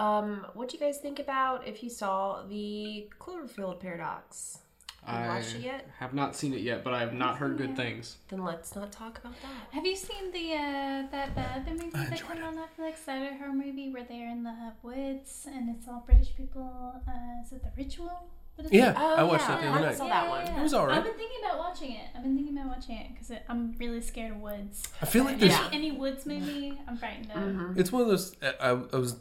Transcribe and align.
Um, 0.00 0.46
what 0.54 0.68
do 0.68 0.76
you 0.76 0.82
guys 0.82 0.98
think 0.98 1.18
about 1.18 1.66
if 1.66 1.82
you 1.82 1.90
saw 1.90 2.42
the 2.48 3.08
Cloverfield 3.20 3.80
paradox? 3.80 4.58
Have 5.04 5.24
you 5.24 5.30
I 5.30 5.34
watched 5.34 5.54
it 5.56 5.60
yet? 5.62 5.88
have 5.98 6.12
not 6.14 6.36
seen 6.36 6.52
it 6.52 6.60
yet, 6.60 6.84
but 6.84 6.92
I 6.92 7.00
have 7.00 7.14
not 7.14 7.38
heard 7.38 7.56
good 7.56 7.74
things. 7.74 8.16
Then 8.28 8.44
let's 8.44 8.74
not 8.76 8.92
talk 8.92 9.18
about 9.18 9.32
that. 9.42 9.74
Have 9.74 9.86
you 9.86 9.96
seen 9.96 10.30
the 10.30 10.52
uh, 10.54 11.02
that 11.10 11.34
the 11.34 11.40
other 11.40 11.70
movie 11.70 11.90
I 11.94 12.04
that 12.04 12.12
enjoyed 12.12 12.36
came 12.36 12.44
on 12.44 12.56
Netflix, 12.56 13.04
the 13.06 13.12
other 13.12 13.34
horror 13.38 13.52
movie 13.52 13.90
where 13.90 14.04
they're 14.04 14.28
in 14.28 14.42
the 14.42 14.72
woods 14.82 15.46
and 15.50 15.74
it's 15.74 15.88
all 15.88 16.02
British 16.06 16.34
people? 16.36 16.94
Uh, 17.08 17.42
is 17.44 17.52
it 17.52 17.62
The 17.62 17.70
Ritual? 17.82 18.24
What 18.56 18.66
is 18.66 18.72
Yeah, 18.72 18.90
it? 18.90 18.96
Oh, 18.98 19.14
I 19.16 19.22
watched 19.22 19.48
yeah. 19.48 19.54
that 19.56 19.60
the 19.62 19.66
I 19.68 19.70
other 19.70 19.86
night. 19.86 19.96
saw 19.96 20.08
that 20.08 20.28
one. 20.28 20.46
It 20.46 20.62
was 20.62 20.74
alright. 20.74 20.98
I've 20.98 21.04
been 21.04 21.14
thinking 21.14 21.38
about 21.46 21.58
watching 21.58 21.92
it. 21.92 22.06
I've 22.14 22.22
been 22.22 22.36
thinking 22.36 22.58
about 22.58 22.68
watching 22.76 22.96
it 22.98 23.06
because 23.14 23.32
I'm 23.48 23.74
really 23.78 24.02
scared 24.02 24.32
of 24.32 24.38
woods. 24.38 24.82
I 25.00 25.06
feel 25.06 25.24
like 25.24 25.36
Any, 25.38 25.48
there's. 25.48 25.60
Yeah. 25.60 25.68
any 25.72 25.92
woods 25.92 26.26
movie, 26.26 26.78
I'm 26.86 26.96
frightened 26.98 27.30
of. 27.70 27.78
It's 27.78 27.90
one 27.90 28.02
of 28.02 28.08
those. 28.08 28.36
I, 28.42 28.68
I 28.68 28.72
was. 28.98 29.16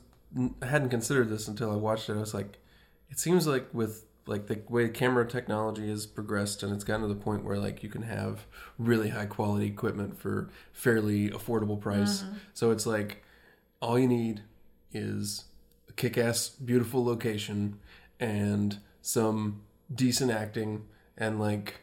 I 0.62 0.66
hadn't 0.66 0.90
considered 0.90 1.30
this 1.30 1.48
until 1.48 1.72
I 1.72 1.76
watched 1.76 2.10
it. 2.10 2.14
I 2.14 2.20
was 2.20 2.34
like, 2.34 2.60
it 3.10 3.20
seems 3.20 3.48
like 3.48 3.68
with 3.74 4.06
like 4.26 4.46
the 4.46 4.62
way 4.70 4.88
camera 4.90 5.28
technology 5.28 5.90
has 5.90 6.06
progressed, 6.06 6.62
and 6.62 6.72
it's 6.72 6.84
gotten 6.84 7.02
to 7.02 7.08
the 7.08 7.20
point 7.20 7.44
where 7.44 7.58
like 7.58 7.82
you 7.82 7.90
can 7.90 8.04
have 8.04 8.46
really 8.78 9.10
high 9.10 9.26
quality 9.26 9.66
equipment 9.66 10.20
for 10.20 10.50
fairly 10.72 11.30
affordable 11.32 11.80
price. 11.80 12.22
Mm-hmm. 12.22 12.36
So 12.54 12.70
it's 12.70 12.86
like 12.86 13.24
all 13.82 13.98
you 13.98 14.08
need 14.08 14.44
is 14.92 15.46
a 15.88 15.94
kick-ass, 15.94 16.50
beautiful 16.50 17.04
location 17.04 17.80
and 18.20 18.80
some 19.02 19.62
decent 19.94 20.30
acting, 20.30 20.86
and 21.18 21.40
like 21.40 21.82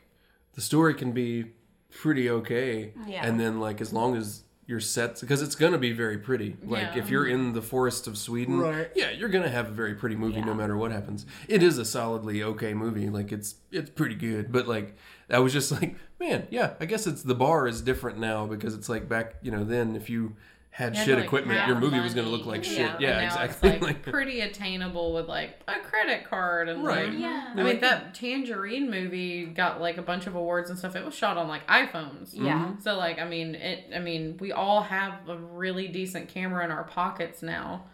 the 0.55 0.61
story 0.61 0.95
can 0.95 1.11
be 1.11 1.53
pretty 1.91 2.31
okay. 2.31 2.93
Yeah. 3.07 3.27
And 3.27 3.41
then 3.41 3.59
like 3.59 3.81
as 3.81 3.93
long 3.93 4.17
as 4.17 4.43
your 4.67 4.81
sets 4.81 5.21
because 5.21 5.43
it's 5.43 5.55
gonna 5.55 5.79
be 5.79 5.93
very 5.93 6.19
pretty. 6.19 6.57
Like 6.65 6.95
Yeah. 6.95 6.99
if 6.99 7.09
you're 7.11 7.27
in 7.27 7.53
the 7.53 7.63
forest 7.63 8.07
of 8.09 8.19
Sweden, 8.19 8.59
Right. 8.59 8.91
yeah, 8.97 9.11
you're 9.11 9.29
gonna 9.29 9.49
have 9.49 9.69
a 9.69 9.73
very 9.73 9.95
pretty 9.95 10.17
movie 10.17 10.41
no 10.43 10.55
matter 10.55 10.77
what 10.77 10.91
happens. 10.91 11.25
It 11.49 11.63
is 11.63 11.79
a 11.79 11.85
solidly 11.85 12.43
okay 12.43 12.75
movie. 12.75 13.09
Like 13.09 13.31
it's 13.33 13.55
it's 13.71 13.91
pretty 13.91 14.17
good. 14.17 14.51
But 14.51 14.67
like 14.67 14.97
I 15.31 15.39
was 15.39 15.53
just 15.53 15.71
like, 15.81 15.95
man, 16.19 16.49
yeah, 16.51 16.75
I 16.81 16.85
guess 16.87 17.07
it's 17.07 17.23
the 17.23 17.35
bar 17.35 17.69
is 17.69 17.81
different 17.81 18.19
now 18.19 18.47
because 18.47 18.75
it's 18.75 18.89
like 18.89 19.09
back 19.09 19.37
you 19.41 19.51
know, 19.53 19.63
then 19.65 19.95
if 19.95 20.11
you 20.11 20.35
had 20.77 20.95
shit 20.95 21.17
like, 21.17 21.25
equipment, 21.25 21.67
your 21.67 21.81
movie 21.81 21.99
was 22.01 22.13
gonna 22.13 22.29
look 22.29 22.45
like 22.45 22.63
Yeah. 22.67 22.71
shit. 22.71 22.91
And 22.91 23.01
Yeah, 23.01 23.21
exactly. 23.21 23.71
It's 23.71 23.83
like 23.83 24.03
pretty 24.03 24.43
attainable 24.43 25.15
with 25.15 25.27
like 25.27 25.59
a 25.67 25.79
credit 25.81 26.25
card 26.29 26.69
and 26.69 26.85
Right. 26.85 27.09
like 27.09 27.19
Yeah. 27.19 27.55
I 27.57 27.63
mean 27.63 27.81
that 27.81 28.15
Tangerine 28.15 28.91
movie 28.91 29.47
got 29.47 29.81
like 29.81 29.97
a 29.97 30.03
bunch 30.03 30.27
of 30.27 30.35
awards 30.35 30.69
and 30.69 30.79
stuff. 30.79 30.95
It 30.95 31.03
was 31.03 31.15
shot 31.15 31.39
on 31.39 31.49
like 31.49 31.67
iPhones. 31.67 32.31
Yeah. 32.35 32.59
Mm-hmm. 32.59 32.81
So 32.83 32.95
like 32.99 33.19
I 33.19 33.25
mean 33.25 33.55
it 33.55 33.85
I 33.95 34.01
mean 34.01 34.37
we 34.39 34.53
all 34.53 34.83
have 34.83 35.27
a 35.29 35.39
really 35.39 35.89
decent 35.89 36.29
camera 36.29 36.63
in 36.65 36.71
our 36.71 36.85
pockets 36.85 37.43
now. 37.43 37.85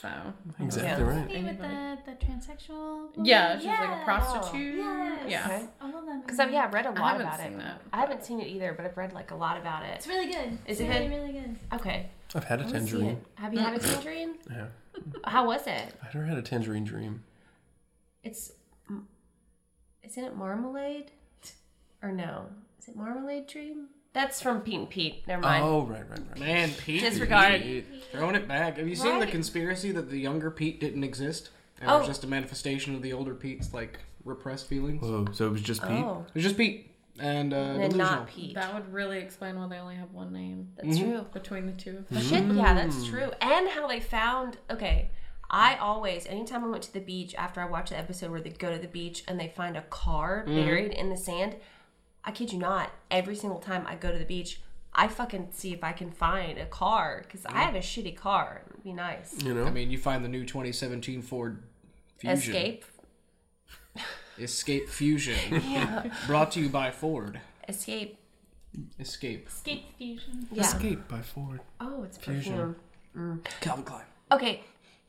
So 0.00 0.08
exactly 0.60 1.04
Yeah. 1.04 1.10
right. 1.10 1.30
See 1.30 1.42
with 1.42 1.58
the, 1.58 1.98
the 2.06 2.12
transsexual. 2.24 3.10
woman? 3.16 3.24
yeah, 3.24 3.58
she's 3.58 3.66
like 3.66 4.00
a 4.00 4.04
prostitute. 4.04 4.76
Yes. 4.76 5.28
Yeah. 5.28 5.44
Okay. 5.46 5.66
I 5.80 5.84
love 5.90 6.06
that 6.06 6.12
movie. 6.12 6.20
Because 6.20 6.38
I've 6.38 6.52
yeah 6.52 6.70
read 6.70 6.86
a 6.86 6.90
lot 6.92 7.20
about 7.20 7.40
it. 7.40 7.56
that. 7.58 7.82
I 7.92 7.98
haven't 8.00 8.24
seen 8.24 8.40
it 8.40 8.46
either, 8.46 8.74
but 8.74 8.86
I've 8.86 8.96
read 8.96 9.12
like 9.12 9.32
a 9.32 9.34
lot 9.34 9.56
about 9.58 9.82
it. 9.84 9.90
It's 9.96 10.06
really 10.06 10.26
good. 10.32 10.52
Is 10.66 10.78
it's 10.78 10.80
it 10.80 10.88
really, 10.88 11.08
good? 11.08 11.14
really 11.16 11.32
good. 11.32 11.56
Okay, 11.74 12.10
I've 12.34 12.44
had 12.44 12.60
a 12.60 12.64
I 12.64 12.70
tangerine. 12.70 13.20
Have 13.34 13.52
you 13.54 13.60
had 13.60 13.74
a 13.74 13.78
tangerine? 13.80 14.34
Yeah. 14.50 14.66
How 15.24 15.46
was 15.46 15.66
it? 15.66 15.94
I've 16.02 16.14
never 16.14 16.26
had 16.26 16.38
a 16.38 16.42
tangerine 16.42 16.84
dream. 16.84 17.22
It's 18.22 18.52
mm, 18.90 19.02
isn't 20.04 20.24
it 20.24 20.36
marmalade 20.36 21.10
or 22.02 22.12
no? 22.12 22.46
Is 22.80 22.88
it 22.88 22.96
marmalade 22.96 23.46
dream? 23.48 23.88
That's 24.18 24.42
from 24.42 24.62
Pete 24.62 24.74
and 24.80 24.90
Pete. 24.90 25.22
Never 25.28 25.42
mind. 25.42 25.62
Oh 25.64 25.82
right, 25.82 26.02
right, 26.10 26.18
right. 26.30 26.40
Man, 26.40 26.70
Pete. 26.72 27.02
Disregard. 27.02 27.62
Pete, 27.62 27.86
throwing 28.10 28.34
it 28.34 28.48
back. 28.48 28.76
Have 28.78 28.88
you 28.88 28.96
seen 28.96 29.20
the 29.20 29.26
conspiracy 29.28 29.92
that 29.92 30.10
the 30.10 30.18
younger 30.18 30.50
Pete 30.50 30.80
didn't 30.80 31.04
exist? 31.04 31.50
And 31.80 31.88
it 31.88 31.92
Oh. 31.92 31.98
was 31.98 32.08
just 32.08 32.24
a 32.24 32.26
manifestation 32.26 32.96
of 32.96 33.02
the 33.02 33.12
older 33.12 33.34
Pete's 33.34 33.72
like 33.72 34.00
repressed 34.24 34.66
feelings. 34.66 35.02
Whoa, 35.02 35.26
so 35.32 35.46
it 35.46 35.50
was 35.52 35.62
just 35.62 35.82
Pete? 35.82 35.90
Oh, 36.04 36.24
It 36.28 36.34
was 36.34 36.42
just 36.42 36.56
Pete 36.56 36.90
and 37.20 37.54
uh, 37.54 37.56
and 37.56 37.92
delusional. 37.92 38.06
not 38.06 38.26
Pete. 38.26 38.54
That 38.56 38.74
would 38.74 38.92
really 38.92 39.18
explain 39.18 39.56
why 39.56 39.68
they 39.68 39.76
only 39.78 39.94
have 39.94 40.10
one 40.12 40.32
name 40.32 40.72
That's 40.76 40.98
true. 40.98 41.24
between 41.32 41.66
the 41.66 41.72
two. 41.72 42.04
of 42.10 42.20
Shit, 42.20 42.44
yeah, 42.46 42.74
that's 42.74 43.06
true. 43.06 43.30
And 43.40 43.68
how 43.68 43.86
they 43.86 44.00
found 44.00 44.56
okay. 44.68 45.10
I 45.50 45.76
always, 45.76 46.26
anytime 46.26 46.62
I 46.62 46.68
went 46.68 46.82
to 46.82 46.92
the 46.92 47.00
beach 47.00 47.34
after 47.36 47.62
I 47.62 47.64
watched 47.66 47.88
the 47.90 47.98
episode 47.98 48.30
where 48.30 48.40
they 48.42 48.50
go 48.50 48.70
to 48.70 48.78
the 48.78 48.86
beach 48.88 49.24
and 49.26 49.40
they 49.40 49.48
find 49.56 49.78
a 49.78 49.82
car 49.82 50.42
buried 50.44 50.92
in 50.92 51.08
the 51.08 51.16
sand, 51.16 51.56
I 52.28 52.30
kid 52.30 52.52
you 52.52 52.58
not, 52.58 52.90
every 53.10 53.34
single 53.34 53.58
time 53.58 53.86
I 53.86 53.94
go 53.94 54.12
to 54.12 54.18
the 54.18 54.24
beach, 54.26 54.60
I 54.92 55.08
fucking 55.08 55.48
see 55.52 55.72
if 55.72 55.82
I 55.82 55.92
can 55.92 56.10
find 56.10 56.58
a 56.58 56.66
car 56.66 57.22
because 57.22 57.46
I 57.46 57.62
have 57.62 57.74
a 57.74 57.78
shitty 57.78 58.16
car. 58.16 58.60
It'd 58.68 58.84
be 58.84 58.92
nice. 58.92 59.42
You 59.42 59.54
know? 59.54 59.64
I 59.64 59.70
mean, 59.70 59.90
you 59.90 59.96
find 59.96 60.22
the 60.22 60.28
new 60.28 60.44
2017 60.44 61.22
Ford 61.22 61.62
Fusion. 62.18 62.36
Escape. 62.36 62.84
Escape 64.38 64.90
Fusion. 64.90 65.38
yeah. 65.70 66.12
Brought 66.26 66.52
to 66.52 66.60
you 66.60 66.68
by 66.68 66.90
Ford. 66.90 67.40
Escape. 67.66 68.18
Escape. 69.00 69.48
Escape 69.48 69.86
Fusion. 69.96 70.48
Yeah. 70.52 70.60
Escape 70.64 71.08
by 71.08 71.22
Ford. 71.22 71.60
Oh, 71.80 72.02
it's 72.02 72.18
Fusion. 72.18 72.52
perfume. 72.52 72.76
Mm. 73.16 73.60
Calvin 73.62 73.84
Klein. 73.86 74.04
Okay, 74.32 74.60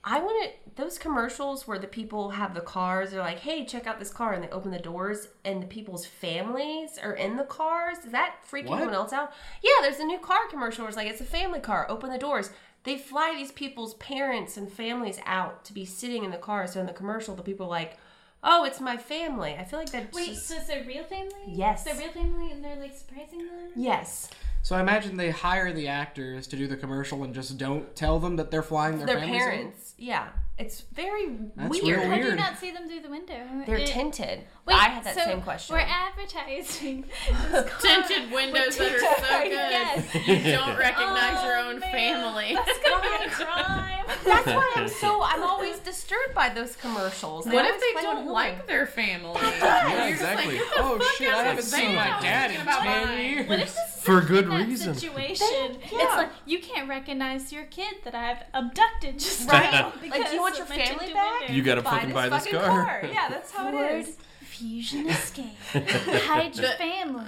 I 0.03 0.19
want 0.19 0.43
to 0.51 0.81
those 0.81 0.97
commercials 0.97 1.67
where 1.67 1.77
the 1.77 1.87
people 1.87 2.29
have 2.31 2.53
the 2.53 2.61
cars. 2.61 3.11
They're 3.11 3.19
like, 3.19 3.39
"Hey, 3.39 3.65
check 3.65 3.85
out 3.85 3.99
this 3.99 4.11
car," 4.11 4.33
and 4.33 4.41
they 4.43 4.49
open 4.49 4.71
the 4.71 4.79
doors, 4.79 5.27
and 5.43 5.61
the 5.61 5.67
people's 5.67 6.05
families 6.05 6.97
are 6.97 7.13
in 7.13 7.35
the 7.35 7.43
cars. 7.43 7.97
Does 7.99 8.11
that 8.13 8.35
freak 8.43 8.67
What? 8.67 8.77
anyone 8.77 8.93
else 8.95 9.11
out? 9.11 9.33
Yeah, 9.61 9.71
there's 9.81 9.99
a 9.99 10.05
new 10.05 10.19
car 10.19 10.47
commercial. 10.49 10.83
Where 10.83 10.87
it's 10.89 10.97
like 10.97 11.07
it's 11.09 11.19
a 11.21 11.25
family 11.25 11.59
car. 11.59 11.85
Open 11.89 12.09
the 12.11 12.17
doors. 12.17 12.51
They 12.83 12.97
fly 12.97 13.33
these 13.35 13.51
people's 13.51 13.95
parents 13.95 14.55
and 14.55 14.71
families 14.71 15.19
out 15.25 15.65
to 15.65 15.73
be 15.73 15.83
sitting 15.85 16.23
in 16.23 16.31
the 16.31 16.37
car. 16.37 16.66
So 16.66 16.79
in 16.79 16.85
the 16.85 16.93
commercial, 16.93 17.35
the 17.35 17.43
people 17.43 17.66
are 17.66 17.69
like, 17.69 17.97
"Oh, 18.41 18.63
it's 18.63 18.79
my 18.79 18.95
family." 18.95 19.57
I 19.59 19.66
feel 19.66 19.79
like 19.79 19.91
that's 19.91 20.16
Wait, 20.16 20.27
just 20.29 20.47
so 20.47 20.55
it's 20.55 20.69
a 20.69 20.81
real 20.85 21.03
family? 21.03 21.33
Yes. 21.45 21.85
It's 21.85 21.97
a 21.99 22.01
real 22.01 22.13
family 22.13 22.51
and 22.53 22.63
they're 22.63 22.77
like 22.77 22.95
surprising 22.95 23.39
them? 23.39 23.71
yes, 23.75 24.29
So 24.62 24.75
I 24.75 24.81
imagine 24.81 25.18
they 25.18 25.31
hire 25.31 25.72
the 25.74 25.88
actors 25.88 26.47
to 26.47 26.56
do 26.56 26.68
the 26.68 26.78
commercial 26.78 27.24
and 27.24 27.34
just 27.34 27.58
don't 27.58 27.96
tell 27.96 28.20
them 28.20 28.36
that 28.36 28.52
they're 28.52 28.64
flying 28.64 28.97
their, 28.97 29.08
their 29.08 29.20
parents. 29.20 29.94
Yeah, 29.97 30.30
it's 30.59 30.81
very 30.94 31.30
That's 31.56 31.81
weird. 31.81 32.00
real 32.02 32.09
How 32.09 32.16
do 32.18 32.24
you 32.25 32.36
not 32.36 32.58
see 32.58 32.72
them 32.72 32.88
through 32.88 33.00
the 33.02 33.09
window? 33.09 33.40
They're 33.66 33.78
It- 33.78 33.88
tinted. 33.88 34.42
Wait, 34.66 34.75
I 34.75 34.90
had 34.90 35.03
that 35.03 35.16
so 35.16 35.24
same 35.24 35.42
question. 35.42 35.75
We're 35.75 35.81
advertising 35.88 37.06
this 37.52 37.70
car 37.72 37.80
Tinted 37.81 38.31
windows 38.31 38.78
that 38.78 38.92
are 38.92 39.00
so 39.00 39.44
good. 39.44 39.52
Yes. 39.52 40.16
You 40.28 40.52
don't 40.53 40.78
recognize 40.78 41.44
your 41.44 41.58
Oh, 41.58 41.70
own 41.70 41.80
man. 41.80 41.92
family. 41.92 42.53
That's 42.53 42.78
gonna 42.88 43.02
be 43.20 43.25
a 43.25 43.30
crime. 43.30 44.06
That's 44.25 44.46
why 44.47 44.74
I'm 44.75 44.88
so 44.88 45.22
I'm 45.24 45.42
always 45.44 45.80
disturbed 45.80 46.36
by 46.36 46.50
those 46.50 46.76
commercials. 46.76 47.46
What 47.47 47.66
if 47.66 47.80
they 47.81 48.02
don't 48.02 48.28
like 48.28 48.68
their 48.68 48.86
family? 48.86 49.40
Yeah, 49.41 50.00
You're 50.02 50.09
exactly. 50.09 50.58
Like, 50.59 50.68
Oh 50.78 51.00
shit, 51.18 51.34
I 51.34 51.44
haven't 51.44 51.64
seen 51.64 51.96
my 51.96 52.20
dad 52.22 52.52
in 52.52 52.62
about 52.62 52.84
10 52.84 53.20
years. 53.20 53.50
What 53.50 53.59
if 53.59 53.74
this 53.76 53.76
is 53.97 54.03
For 54.03 54.16
like 54.20 54.28
good 54.28 54.44
in 54.46 54.50
that 54.52 54.68
reason. 54.68 54.94
Situation. 54.94 55.47
yeah. 55.91 56.03
It's 56.03 56.16
like 56.16 56.30
you 56.46 56.59
can't 56.59 56.88
recognize 56.88 57.52
your 57.52 57.66
kid 57.66 57.96
that 58.03 58.14
I've 58.14 58.44
abducted 58.53 59.18
just 59.20 59.50
Right? 59.50 59.72
now 59.72 59.86
Like, 59.86 59.94
do 59.96 60.00
because 60.12 60.34
you 60.34 60.41
want 60.49 60.57
your 60.57 60.65
family 60.67 60.85
tinted 60.99 61.13
back? 61.13 61.39
window. 61.41 61.53
You 61.53 61.61
gotta 61.63 61.81
Buy 61.81 61.91
fucking 61.91 62.13
buy 62.13 62.29
this 62.29 62.45
fucking 62.45 62.59
car. 62.59 63.01
Yeah, 63.11 63.29
that's 63.29 63.51
how 63.51 63.71
Ford 63.71 63.85
it 63.91 64.07
is. 64.07 64.17
Fusion 64.41 65.07
escape. 65.09 65.45
Hide 65.73 66.55
your 66.55 66.71
family. 66.71 67.25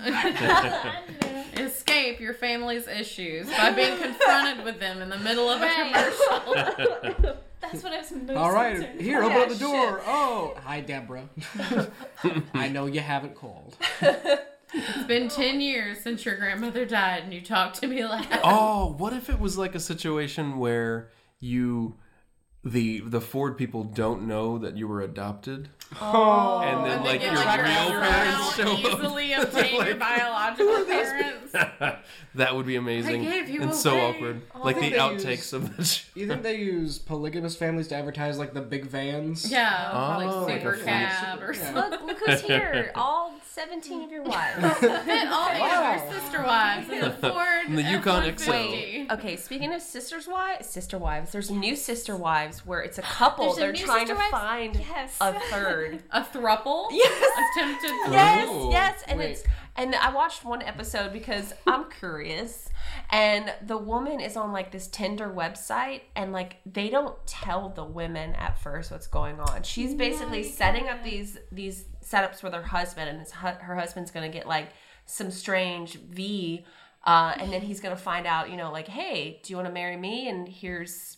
Escape 1.64 2.20
your 2.20 2.34
family's 2.34 2.88
issues 2.88 3.48
by 3.50 3.72
being 3.72 3.98
confronted 3.98 4.66
with 4.66 4.80
them 4.80 5.02
in 5.02 5.10
the 5.10 5.18
middle 5.20 5.50
of 5.50 5.62
a 5.62 5.66
Right. 5.66 5.94
commercial. 5.94 7.38
That's 7.62 7.84
what 7.84 7.94
I 7.94 8.00
was 8.00 8.12
most 8.12 8.32
All 8.38 8.52
right, 8.52 8.76
concerned 8.76 9.02
here, 9.02 9.22
about. 9.22 9.32
open 9.32 9.42
up 9.44 9.48
Yeah, 9.50 9.54
the 9.54 9.60
door. 9.60 10.02
Oh, 10.06 10.58
hi, 10.64 10.82
Deborah. 10.82 11.30
I 12.54 12.68
know 12.70 12.86
you 12.88 13.00
haven't 13.00 13.36
called. 13.36 13.78
It's 14.74 15.04
been 15.08 15.28
10 15.30 15.62
years 15.62 16.00
since 16.02 16.26
your 16.26 16.36
grandmother 16.38 16.86
died 16.86 17.24
and 17.24 17.34
you 17.34 17.42
talked 17.42 17.80
to 17.82 17.88
me 17.88 18.06
like 18.06 18.28
Oh, 18.44 18.96
what 18.98 19.14
if 19.14 19.30
it 19.30 19.40
was 19.40 19.58
like 19.58 19.76
a 19.76 19.80
situation 19.80 20.58
where 20.58 21.10
you 21.40 21.96
the 22.64 23.00
the 23.02 23.22
Ford 23.22 23.58
people 23.58 23.84
don't 23.84 24.28
know 24.28 24.58
that 24.60 24.78
you 24.78 24.88
were 24.88 25.02
adopted? 25.02 25.70
Oh, 26.00 26.60
and 26.60 26.86
then 26.86 26.98
And 27.00 27.04
like 27.06 27.20
get, 27.22 27.34
your 27.34 27.44
like, 27.44 27.62
real 27.64 28.00
parents 28.00 28.56
show 28.56 28.64
don't 28.64 28.86
up. 28.86 29.00
easily 29.00 29.34
obtain 29.34 29.86
your 29.86 29.96
biological 29.96 30.86
parents. 30.86 31.52
that 32.36 32.56
would 32.56 32.66
be 32.66 32.78
amazing. 32.78 33.24
gave 33.24 33.50
you 33.50 33.62
and 33.64 33.74
so 33.76 33.92
away. 33.92 34.02
awkward. 34.16 34.42
I 34.56 34.60
like 34.60 34.76
the 34.76 34.82
think 34.84 34.94
they 34.94 35.00
outtakes 35.00 35.30
use- 35.38 35.54
of 35.54 35.76
the 35.78 35.84
show. 35.84 36.06
You 36.16 36.28
think 36.28 36.44
they 36.44 36.58
use 36.60 36.98
polygamous 37.00 37.56
families 37.58 37.88
to 37.90 37.96
advertise 37.96 38.38
like 38.38 38.54
the 38.54 38.62
big 38.62 38.86
vans? 38.86 39.52
Yeah, 39.52 39.90
Oh, 39.92 40.24
like 40.24 40.48
like 40.48 40.62
super 40.62 40.74
a 40.76 40.80
cab 40.84 41.42
or 41.42 41.54
Yeah. 41.54 41.74
something. 41.74 41.92
look, 41.92 42.02
look 42.04 42.20
who's 42.30 42.42
here. 42.42 42.92
All 42.96 43.34
17 43.54 44.04
of 44.04 44.12
your 44.12 44.24
wives. 44.24 44.78
Fit 44.80 45.28
all 45.28 45.50
eight 45.50 45.60
Wow. 45.60 45.96
of 45.96 46.02
your 46.12 46.20
sister 46.22 46.42
wives 46.44 46.90
in 46.90 47.00
the 47.02 47.10
Ford 47.12 47.48
And 47.68 47.78
the 47.78 47.84
Yukon 47.84 48.24
F-150. 48.24 49.08
XL. 49.08 49.14
Okay, 49.14 49.36
speaking 49.36 49.74
of 49.74 49.82
sisters' 49.82 50.28
wives, 50.28 50.68
sister 50.68 50.98
wives, 50.98 51.32
there's 51.32 51.52
new 51.52 51.76
sister 51.76 52.16
wives 52.16 52.66
where 52.66 52.82
it's 52.82 52.98
a 52.98 53.02
couple. 53.02 53.46
There's 53.54 53.58
a 53.58 53.60
They're 53.60 53.72
new 53.74 53.80
trying 53.86 54.08
to 54.08 54.14
Wives? 54.16 54.32
find 54.32 54.76
Yes. 54.78 55.18
a 55.20 55.40
third. 55.52 56.04
A 56.12 56.22
thruple? 56.22 56.88
Yes. 56.92 57.52
Attempted 57.58 57.92
Yes, 58.14 58.50
Ooh. 58.50 58.70
yes, 58.72 59.04
and 59.08 59.20
Wait. 59.20 59.32
it's 59.32 59.44
And 59.76 59.96
I 59.96 60.14
watched 60.14 60.44
one 60.46 60.62
episode 60.62 61.12
because 61.14 61.54
I'm 61.68 61.90
curious. 61.90 62.70
And 63.10 63.54
the 63.66 63.78
woman 63.78 64.20
is 64.20 64.36
on 64.38 64.52
like 64.52 64.72
this 64.72 64.88
Tinder 64.88 65.30
website, 65.30 66.02
and 66.16 66.32
like 66.34 66.58
they 66.66 66.90
don't 66.90 67.16
tell 67.28 67.70
the 67.70 67.84
women 67.84 68.34
at 68.36 68.60
first 68.62 68.92
what's 68.92 69.08
going 69.08 69.40
on. 69.40 69.64
She's 69.64 69.94
basically 69.94 70.44
setting 70.44 70.88
up 70.90 71.04
these 71.04 71.38
these 71.52 71.86
setups 72.04 72.44
with 72.44 72.54
her 72.54 72.64
husband, 72.64 73.10
and 73.10 73.20
his, 73.20 73.32
her 73.32 73.76
husband's 73.76 74.12
gonna 74.12 74.30
get 74.30 74.48
like 74.48 74.70
some 75.06 75.32
strange 75.32 75.96
V, 75.96 76.66
uh, 77.06 77.34
and 77.38 77.52
then 77.52 77.62
he's 77.62 77.80
gonna 77.80 77.96
find 77.96 78.28
out, 78.28 78.50
you 78.50 78.58
know, 78.58 78.72
like, 78.72 78.88
hey, 78.88 79.40
do 79.44 79.52
you 79.52 79.58
want 79.58 79.68
to 79.68 79.74
marry 79.74 79.98
me? 79.98 80.28
And 80.28 80.48
here's 80.48 81.18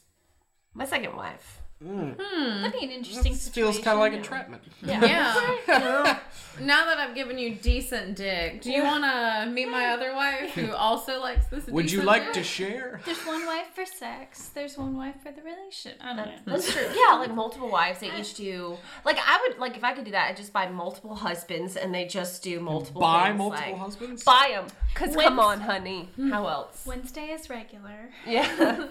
my 0.73 0.85
second 0.85 1.15
wife. 1.15 1.62
Mm. 1.83 2.15
Hmm. 2.19 2.61
That'd 2.61 2.79
be 2.79 2.85
an 2.85 2.91
interesting 2.91 3.35
situation. 3.35 3.73
Feels 3.73 3.83
kind 3.83 3.95
of 3.95 3.99
like 3.99 4.13
entrapment. 4.13 4.61
Yeah. 4.81 5.57
now 6.61 6.85
that 6.85 6.97
I've 6.97 7.13
given 7.13 7.37
you 7.37 7.55
decent 7.55 8.15
dick, 8.15 8.61
do 8.61 8.71
you 8.71 8.83
want 8.83 9.03
to 9.03 9.51
meet 9.51 9.67
my 9.69 9.87
other 9.87 10.13
wife 10.13 10.51
who 10.51 10.71
also 10.75 11.19
likes 11.19 11.47
this? 11.47 11.67
Would 11.67 11.91
you 11.91 12.03
like 12.03 12.25
dick? 12.25 12.33
to 12.33 12.43
share? 12.43 13.01
There's 13.05 13.19
one 13.25 13.45
wife 13.45 13.67
for 13.73 13.85
sex. 13.85 14.49
There's 14.49 14.77
one 14.77 14.95
wife 14.95 15.15
for 15.21 15.31
the 15.31 15.41
relation. 15.41 15.93
I 15.99 16.15
don't 16.15 16.27
know. 16.27 16.33
That's 16.45 16.71
true. 16.71 16.87
Yeah, 16.93 17.15
like 17.15 17.33
multiple 17.33 17.69
wives. 17.69 17.99
They 17.99 18.15
each 18.17 18.35
do. 18.35 18.77
Like 19.03 19.17
I 19.17 19.45
would 19.47 19.59
like 19.59 19.75
if 19.75 19.83
I 19.83 19.93
could 19.93 20.05
do 20.05 20.11
that. 20.11 20.29
I'd 20.29 20.37
just 20.37 20.53
buy 20.53 20.69
multiple 20.69 21.15
husbands, 21.15 21.75
and 21.75 21.93
they 21.93 22.05
just 22.05 22.43
do 22.43 22.59
multiple. 22.61 23.01
Buy 23.01 23.27
things, 23.27 23.37
multiple 23.37 23.71
like, 23.71 23.81
husbands? 23.81 24.23
Buy 24.23 24.51
them, 24.53 24.67
cause 24.93 25.15
come 25.15 25.39
on, 25.39 25.59
honey. 25.59 26.09
Hmm. 26.15 26.29
How 26.29 26.47
else? 26.47 26.85
Wednesday 26.85 27.27
is 27.27 27.49
regular. 27.49 28.09
Yeah. 28.25 28.87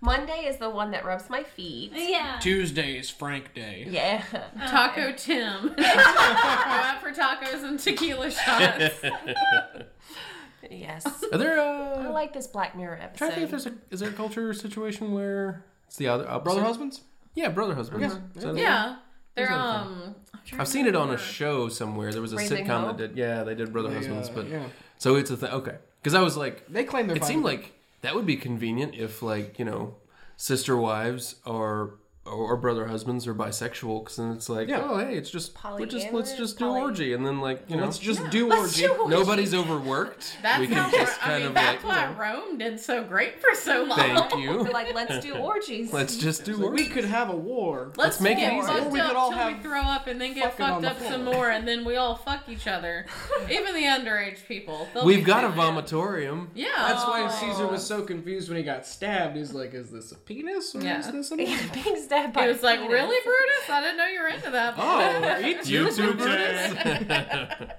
Monday 0.00 0.46
is 0.46 0.58
the 0.58 0.70
one 0.70 0.90
that 0.92 1.04
rubs 1.04 1.30
my 1.30 1.42
feet. 1.42 1.92
Yeah. 2.12 2.38
Tuesday 2.40 2.98
is 2.98 3.08
Frank 3.08 3.54
Day. 3.54 3.86
Yeah. 3.88 4.22
Taco 4.68 5.12
Tim? 5.12 5.74
Go 5.76 5.82
out 5.82 7.00
for 7.00 7.10
tacos 7.10 7.64
and 7.64 7.78
tequila 7.80 8.30
shots. 8.30 8.94
yes. 10.70 11.24
Are 11.32 11.38
there? 11.38 11.58
I 11.60 12.06
Uh, 12.06 12.12
like 12.12 12.32
this 12.32 12.46
Black 12.46 12.76
Mirror 12.76 12.98
I'm 13.02 13.16
trying 13.16 13.30
to 13.30 13.34
think 13.36 13.44
if 13.44 13.50
there's 13.50 13.66
a 13.66 13.72
is 13.90 14.00
there 14.00 14.10
a 14.10 14.12
culture 14.12 14.52
situation 14.52 15.12
where 15.12 15.64
it's 15.86 15.96
the 15.96 16.08
other 16.08 16.28
opposite? 16.28 16.44
Brother 16.44 16.62
husbands? 16.62 17.00
Yeah, 17.34 17.48
brother 17.48 17.74
husbands. 17.74 18.14
Okay. 18.14 18.22
Is 18.36 18.42
that- 18.44 18.56
Yeah. 18.56 18.96
They're 19.34 19.50
um. 19.50 20.14
I'm 20.34 20.40
trying 20.44 20.60
I've 20.60 20.68
seen 20.68 20.86
it 20.86 20.94
on 20.94 21.08
a 21.10 21.16
show 21.16 21.68
somewhere. 21.70 22.12
There 22.12 22.20
was 22.20 22.34
a 22.34 22.36
Raising 22.36 22.66
sitcom 22.66 22.80
Hope? 22.86 22.98
that 22.98 23.08
did. 23.14 23.16
Yeah, 23.16 23.44
they 23.44 23.54
did 23.54 23.72
brother 23.72 23.88
They, 23.88 23.94
husbands, 23.96 24.28
uh, 24.28 24.32
but 24.34 24.48
yeah. 24.50 24.64
so 24.98 25.16
it's 25.16 25.30
a 25.30 25.38
thing. 25.38 25.50
Okay, 25.50 25.76
because 26.02 26.12
I 26.12 26.20
was 26.20 26.36
like, 26.36 26.66
They 26.68 26.84
claim 26.84 27.06
they're 27.06 27.16
it 27.16 27.20
fine 27.20 27.28
seemed 27.28 27.44
like 27.44 27.72
that 28.02 28.14
would 28.14 28.26
be 28.26 28.36
convenient 28.36 28.94
if 28.94 29.22
like 29.22 29.58
you 29.58 29.64
know 29.64 29.94
sister 30.36 30.76
wives 30.76 31.36
are 31.46 31.94
or, 32.24 32.32
or 32.52 32.56
brother 32.56 32.86
husbands 32.86 33.26
are 33.26 33.34
bisexual 33.34 34.04
because 34.04 34.16
then 34.16 34.30
it's 34.30 34.48
like 34.48 34.68
Yeah. 34.68 34.80
oh 34.84 34.98
hey 34.98 35.16
it's 35.16 35.28
just 35.30 35.56
we 35.76 35.86
just 35.86 36.12
let's 36.12 36.36
just 36.36 36.56
do 36.58 36.66
poly- 36.66 36.80
orgy 36.80 37.12
and 37.14 37.26
then 37.26 37.40
like 37.40 37.64
you 37.68 37.76
know 37.76 37.82
Let's 37.84 37.98
just 37.98 38.30
do 38.30 38.46
Let's 38.48 38.60
orgy. 38.80 38.82
do 38.82 38.92
orgy. 39.02 39.10
nobody's 39.10 39.52
overworked 39.54 40.36
That's 40.42 40.60
we 40.60 40.66
how 40.68 40.88
can 40.88 41.00
just 41.00 41.20
I 41.20 41.24
kind 41.24 41.38
mean, 41.40 41.48
of 41.48 41.54
that's 41.54 41.84
like 41.84 42.16
why 42.18 42.32
Rome 42.32 42.58
did 42.58 42.78
so 42.78 43.02
great 43.02 43.40
for 43.40 43.54
so 43.56 43.82
long. 43.82 43.98
thank 43.98 44.36
you 44.36 44.50
We're 44.62 44.70
like, 44.70 44.94
let's 44.94 45.24
do 45.24 45.34
orgies. 45.36 45.92
let's 45.92 46.16
just 46.16 46.44
do 46.44 46.52
Like, 46.54 46.64
orgy 46.70 46.82
we 46.84 46.88
could 46.88 47.04
have 47.06 47.28
a 47.28 47.36
war. 47.36 47.92
Let's, 47.96 48.20
make 48.20 48.38
it 48.38 48.52
easy. 48.52 48.70
Or 48.70 48.88
we 48.88 49.00
could 49.00 49.16
all 49.16 49.32
have 49.32 49.56
we 49.56 49.62
throw 49.62 49.80
up 49.82 50.06
and 50.06 50.20
then 50.20 50.34
get 50.34 50.56
fucked 50.56 50.84
up 50.84 51.00
some 51.00 51.24
more, 51.24 51.50
and 51.50 51.66
then 51.66 51.84
we 51.84 51.96
all 51.96 52.14
fuck 52.14 52.48
each 52.48 52.66
other 52.68 53.04
even 53.50 53.74
the 53.74 53.82
underage 53.82 54.46
people 54.46 54.88
we've 55.04 55.24
got 55.24 55.42
a 55.44 55.48
vomitorium 55.48 56.46
Yeah. 56.54 56.68
That's 56.76 57.04
why 57.04 57.22
oh. 57.24 57.28
Caesar 57.28 57.66
was 57.66 57.84
so 57.84 58.02
confused 58.02 58.48
when 58.48 58.58
he 58.58 58.62
got 58.64 58.86
stabbed. 58.86 59.36
He's 59.36 59.52
like, 59.52 59.74
"Is 59.74 59.90
this 59.90 60.12
a 60.12 60.16
penis 60.16 60.74
or 60.76 60.82
Yeah. 60.82 61.00
is 61.00 61.10
this 61.10 61.30
a 61.32 61.36
man?" 61.36 61.68
Being 62.12 62.22
stabbed 62.22 62.34
by 62.34 62.42
He 62.42 62.48
was 62.48 62.62
like, 62.62 62.80
penis. 62.80 62.92
"Really, 62.92 63.16
Brutus? 63.24 63.70
I 63.70 63.80
didn't 63.80 63.96
know 63.96 64.06
you 64.06 64.20
were 64.20 64.28
into 64.28 64.50
that." 64.50 64.74
Oh, 64.76 65.40
eat 65.46 65.66
you 65.66 65.90
too 65.90 66.14
Brutus. 66.14 66.74
Brutus 66.78 67.76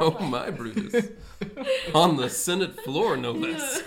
oh 0.00 0.18
my 0.20 0.50
Brutus 0.50 1.10
on 1.94 2.16
the 2.16 2.30
Senate 2.30 2.80
floor 2.80 3.16
no 3.16 3.32
less 3.32 3.82